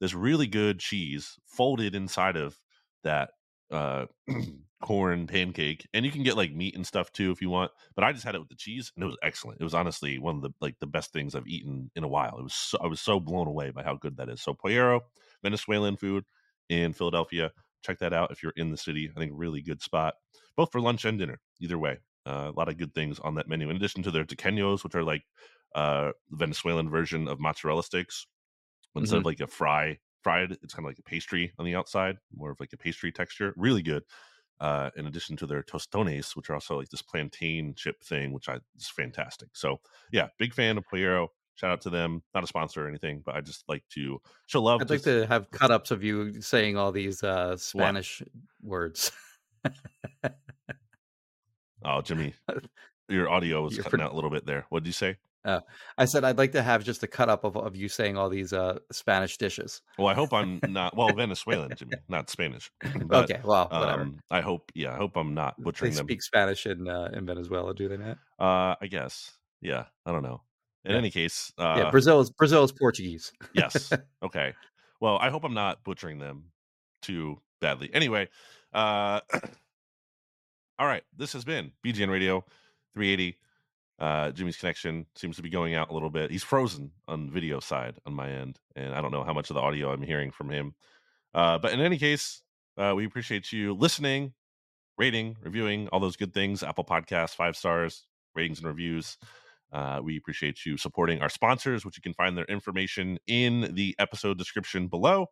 This 0.02 0.14
really 0.14 0.48
good 0.48 0.80
cheese 0.80 1.38
folded 1.46 1.96
inside 1.96 2.36
of 2.36 2.60
that 3.04 3.32
uh 3.72 4.06
corn 4.82 5.26
pancake 5.26 5.88
and 5.94 6.06
you 6.06 6.12
can 6.12 6.22
get 6.22 6.38
like 6.38 6.54
meat 6.54 6.76
and 6.76 6.86
stuff 6.86 7.12
too 7.12 7.32
if 7.32 7.42
you 7.42 7.50
want 7.50 7.72
but 7.96 8.04
i 8.04 8.12
just 8.12 8.26
had 8.26 8.36
it 8.36 8.40
with 8.40 8.50
the 8.50 8.56
cheese 8.56 8.92
and 8.96 9.04
it 9.04 9.08
was 9.08 9.18
excellent. 9.24 9.60
It 9.60 9.64
was 9.64 9.74
honestly 9.74 10.20
one 10.20 10.36
of 10.36 10.42
the 10.44 10.52
like 10.62 10.76
the 10.80 10.86
best 10.88 11.12
things 11.14 11.34
i've 11.34 11.48
eaten 11.48 11.90
in 11.96 12.04
a 12.04 12.08
while. 12.08 12.38
It 12.38 12.44
was 12.44 12.54
so, 12.54 12.78
i 12.84 12.88
was 12.88 13.02
so 13.02 13.20
blown 13.20 13.48
away 13.48 13.72
by 13.72 13.84
how 13.84 13.96
good 13.96 14.18
that 14.18 14.30
is. 14.30 14.42
So 14.42 14.54
puyero 14.54 15.02
venezuelan 15.44 15.96
food 15.98 16.26
in 16.70 16.94
philadelphia 16.94 17.52
check 17.84 18.00
that 18.00 18.14
out 18.14 18.32
if 18.32 18.44
you're 18.44 18.54
in 18.56 18.72
the 18.72 18.78
city 18.78 19.12
i 19.16 19.20
think 19.20 19.32
really 19.36 19.62
good 19.62 19.82
spot 19.82 20.16
both 20.58 20.72
for 20.72 20.82
lunch 20.82 21.06
and 21.06 21.18
dinner 21.20 21.40
either 21.62 21.78
way 21.78 21.98
uh, 22.26 22.52
a 22.54 22.58
lot 22.58 22.70
of 22.70 22.78
good 22.78 22.94
things 22.94 23.20
on 23.20 23.36
that 23.36 23.48
menu 23.48 23.70
in 23.70 23.76
addition 23.76 24.04
to 24.04 24.12
their 24.12 24.26
tequeños 24.26 24.84
which 24.84 24.96
are 24.96 25.04
like 25.04 25.24
uh 25.76 26.12
the 26.30 26.38
venezuelan 26.38 26.90
version 26.90 27.28
of 27.28 27.40
mozzarella 27.40 27.84
sticks 27.84 28.28
instead 28.96 29.18
of 29.18 29.26
like 29.26 29.40
a 29.42 29.48
fry 29.48 29.98
fried 30.24 30.52
it's 30.64 30.74
kind 30.74 30.86
of 30.86 30.90
like 30.90 31.00
a 31.00 31.04
pastry 31.04 31.52
on 31.60 31.66
the 31.66 31.76
outside 31.76 32.18
more 32.36 32.52
of 32.52 32.60
like 32.60 32.74
a 32.74 32.78
pastry 32.78 33.12
texture 33.12 33.54
really 33.58 33.82
good 33.82 34.04
uh 34.62 34.90
in 34.96 35.06
addition 35.06 35.36
to 35.36 35.46
their 35.46 35.62
tostones 35.62 36.36
which 36.36 36.50
are 36.50 36.54
also 36.54 36.78
like 36.78 36.90
this 36.90 37.02
plantain 37.02 37.74
chip 37.76 38.02
thing 38.04 38.32
which 38.32 38.48
i 38.48 38.56
is 38.78 38.88
fantastic 38.88 39.50
so 39.54 39.78
yeah 40.12 40.28
big 40.40 40.54
fan 40.54 40.78
of 40.78 40.86
Puyero. 40.88 41.28
shout 41.56 41.72
out 41.72 41.82
to 41.82 41.90
them 41.90 42.24
not 42.34 42.44
a 42.44 42.48
sponsor 42.48 42.86
or 42.86 42.88
anything 42.88 43.22
but 43.26 43.36
i 43.36 43.42
just 43.42 43.66
like 43.68 43.84
to 43.90 44.18
show 44.46 44.62
love 44.62 44.82
I'd 44.82 44.90
like 44.90 45.02
to- 45.02 45.22
to 45.22 45.28
have 45.28 45.52
cut 45.52 45.72
ups 45.72 45.92
of 45.92 46.04
you 46.04 46.42
saying 46.42 46.78
all 46.78 46.92
these 46.94 47.22
uh, 47.22 47.58
Spanish 47.58 48.24
words. 48.62 49.12
oh 51.86 52.02
jimmy 52.02 52.34
your 53.10 53.30
audio 53.30 53.62
was 53.64 53.76
You're 53.76 53.84
cutting 53.84 54.00
pre- 54.00 54.06
out 54.06 54.12
a 54.12 54.16
little 54.16 54.30
bit 54.30 54.46
there 54.46 54.66
what 54.70 54.84
did 54.84 54.88
you 54.90 54.94
say 54.94 55.18
I 56.00 56.06
said 56.06 56.24
I'd 56.24 56.40
like 56.40 56.54
to 56.54 56.64
have 56.64 56.84
just 56.84 57.04
a 57.04 57.08
cut 57.08 57.30
up 57.30 57.44
of, 57.44 57.56
of 57.56 57.76
you 57.76 57.88
saying 57.88 58.18
all 58.18 58.30
these 58.30 58.52
uh, 58.52 58.80
Spanish 58.92 59.38
dishes. 59.38 59.84
well 60.00 60.08
i 60.08 60.16
hope 60.16 60.34
i'm 60.34 60.60
not 60.68 60.98
well 60.98 61.14
venezuelan 61.14 61.76
jimmy 61.76 61.98
not 62.10 62.32
spanish 62.32 62.72
but 63.06 63.30
okay, 63.30 63.40
well, 63.44 63.68
whatever. 63.72 64.02
um 64.02 64.20
i 64.32 64.42
hope 64.42 64.72
yeah 64.74 64.94
i 64.94 64.98
hope 64.98 65.16
i'm 65.16 65.36
not 65.36 65.54
they 65.60 65.64
butchering 65.66 65.94
them 65.94 66.08
They 66.08 66.14
speak 66.14 66.24
Spanish 66.24 66.66
in 66.66 66.88
uh, 66.88 67.10
in 67.14 67.28
Venezuela, 67.28 67.76
do 67.76 67.88
they 67.88 67.98
not? 67.98 68.18
Uh, 68.40 68.76
I 68.82 68.88
guess. 68.90 69.32
Yeah, 69.62 69.86
I 70.06 70.12
don't 70.12 70.24
know. 70.24 70.42
In 70.84 70.92
Yeah. 70.94 70.98
any 70.98 71.12
case, 71.12 71.54
uh, 71.60 71.76
yeah, 71.78 71.92
Brazil 71.92 72.20
is 72.22 72.30
Brazil 72.32 72.64
is 72.64 72.72
Portuguese. 72.72 73.32
yes. 73.54 73.92
Okay. 74.24 74.54
Well, 75.00 75.18
I 75.20 75.30
hope 75.30 75.44
I'm 75.44 75.54
not 75.54 75.84
butchering 75.84 76.18
them 76.20 76.52
too 77.04 77.40
badly. 77.62 77.90
Anyway, 77.94 78.30
uh, 78.74 79.22
all 80.78 80.88
right. 80.88 81.04
This 81.16 81.34
has 81.34 81.46
been 81.46 81.72
BGN 81.86 82.10
Radio 82.10 82.44
380. 82.94 83.38
Uh, 83.98 84.32
Jimmy's 84.32 84.58
connection 84.58 85.06
seems 85.16 85.38
to 85.38 85.42
be 85.42 85.50
going 85.50 85.74
out 85.74 85.90
a 85.90 85.94
little 85.94 86.10
bit. 86.10 86.30
He's 86.30 86.44
frozen 86.44 86.92
on 87.08 87.30
video 87.30 87.60
side 87.62 87.96
on 88.06 88.14
my 88.14 88.30
end, 88.30 88.60
and 88.76 88.94
I 88.94 89.02
don't 89.02 89.12
know 89.12 89.24
how 89.24 89.34
much 89.34 89.50
of 89.50 89.54
the 89.54 89.62
audio 89.62 89.92
I'm 89.92 90.02
hearing 90.02 90.32
from 90.32 90.50
him. 90.50 90.76
Uh, 91.34 91.58
but 91.58 91.72
in 91.72 91.80
any 91.80 91.98
case, 91.98 92.42
uh, 92.78 92.94
we 92.96 93.06
appreciate 93.06 93.54
you 93.54 93.74
listening, 93.74 94.34
rating, 94.98 95.38
reviewing, 95.42 95.88
all 95.90 96.02
those 96.02 96.18
good 96.18 96.34
things. 96.34 96.62
Apple 96.62 96.84
Podcasts, 96.84 97.36
five 97.36 97.56
stars, 97.56 98.06
ratings 98.36 98.60
and 98.60 98.68
reviews. 98.68 99.18
Uh, 99.72 100.02
we 100.04 100.18
appreciate 100.18 100.66
you 100.66 100.78
supporting 100.78 101.22
our 101.22 101.30
sponsors, 101.30 101.86
which 101.86 101.98
you 101.98 102.02
can 102.02 102.14
find 102.14 102.38
their 102.38 102.46
information 102.46 103.18
in 103.28 103.74
the 103.76 103.96
episode 103.98 104.38
description 104.38 104.88
below. 104.88 105.28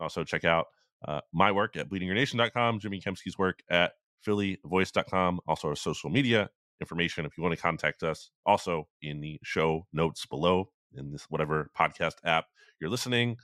Also, 0.00 0.24
check 0.24 0.44
out 0.44 0.66
uh, 1.06 1.20
my 1.32 1.52
work 1.52 1.76
at 1.76 1.88
bleedinggreennation.com, 1.88 2.80
Jimmy 2.80 3.00
Kempski's 3.00 3.38
work 3.38 3.60
at 3.70 3.92
phillyvoice.com, 4.26 5.40
also 5.46 5.68
our 5.68 5.76
social 5.76 6.10
media 6.10 6.50
information 6.80 7.24
if 7.26 7.36
you 7.36 7.42
want 7.42 7.54
to 7.54 7.60
contact 7.60 8.02
us. 8.02 8.30
Also, 8.46 8.88
in 9.02 9.20
the 9.20 9.38
show 9.42 9.86
notes 9.92 10.26
below 10.26 10.70
in 10.94 11.12
this 11.12 11.24
whatever 11.28 11.70
podcast 11.78 12.14
app 12.24 12.46
you're 12.80 12.90
listening 12.90 13.36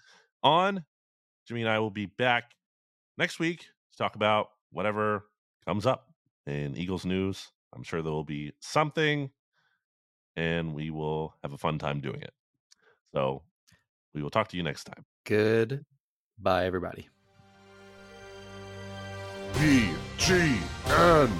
on. 0.43 0.85
Jimmy 1.47 1.63
and 1.63 1.71
I 1.71 1.79
will 1.79 1.91
be 1.91 2.07
back 2.07 2.53
next 3.19 3.39
week 3.39 3.61
to 3.61 3.99
talk 3.99 4.17
about 4.17 4.49
whatever 4.71 5.25
comes 5.67 5.87
up 5.87 6.09
in 6.47 6.77
Eagles 6.77 7.05
news. 7.05 7.51
I'm 7.75 7.83
sure 7.83 8.03
there 8.03 8.13
will 8.13 8.25
be 8.25 8.53
something, 8.61 9.31
and 10.37 10.75
we 10.75 10.91
will 10.91 11.35
have 11.43 11.53
a 11.53 11.59
fun 11.59 11.79
time 11.79 12.01
doing 12.01 12.23
it. 12.23 12.33
So 13.15 13.43
we 14.15 14.23
will 14.23 14.31
talk 14.31 14.49
to 14.49 14.57
you 14.57 14.63
next 14.63 14.85
time. 14.85 15.05
Good. 15.25 15.85
Bye, 16.39 16.67
everybody. 16.67 17.09
B 19.59 19.91
G 20.19 20.59
N 20.87 21.31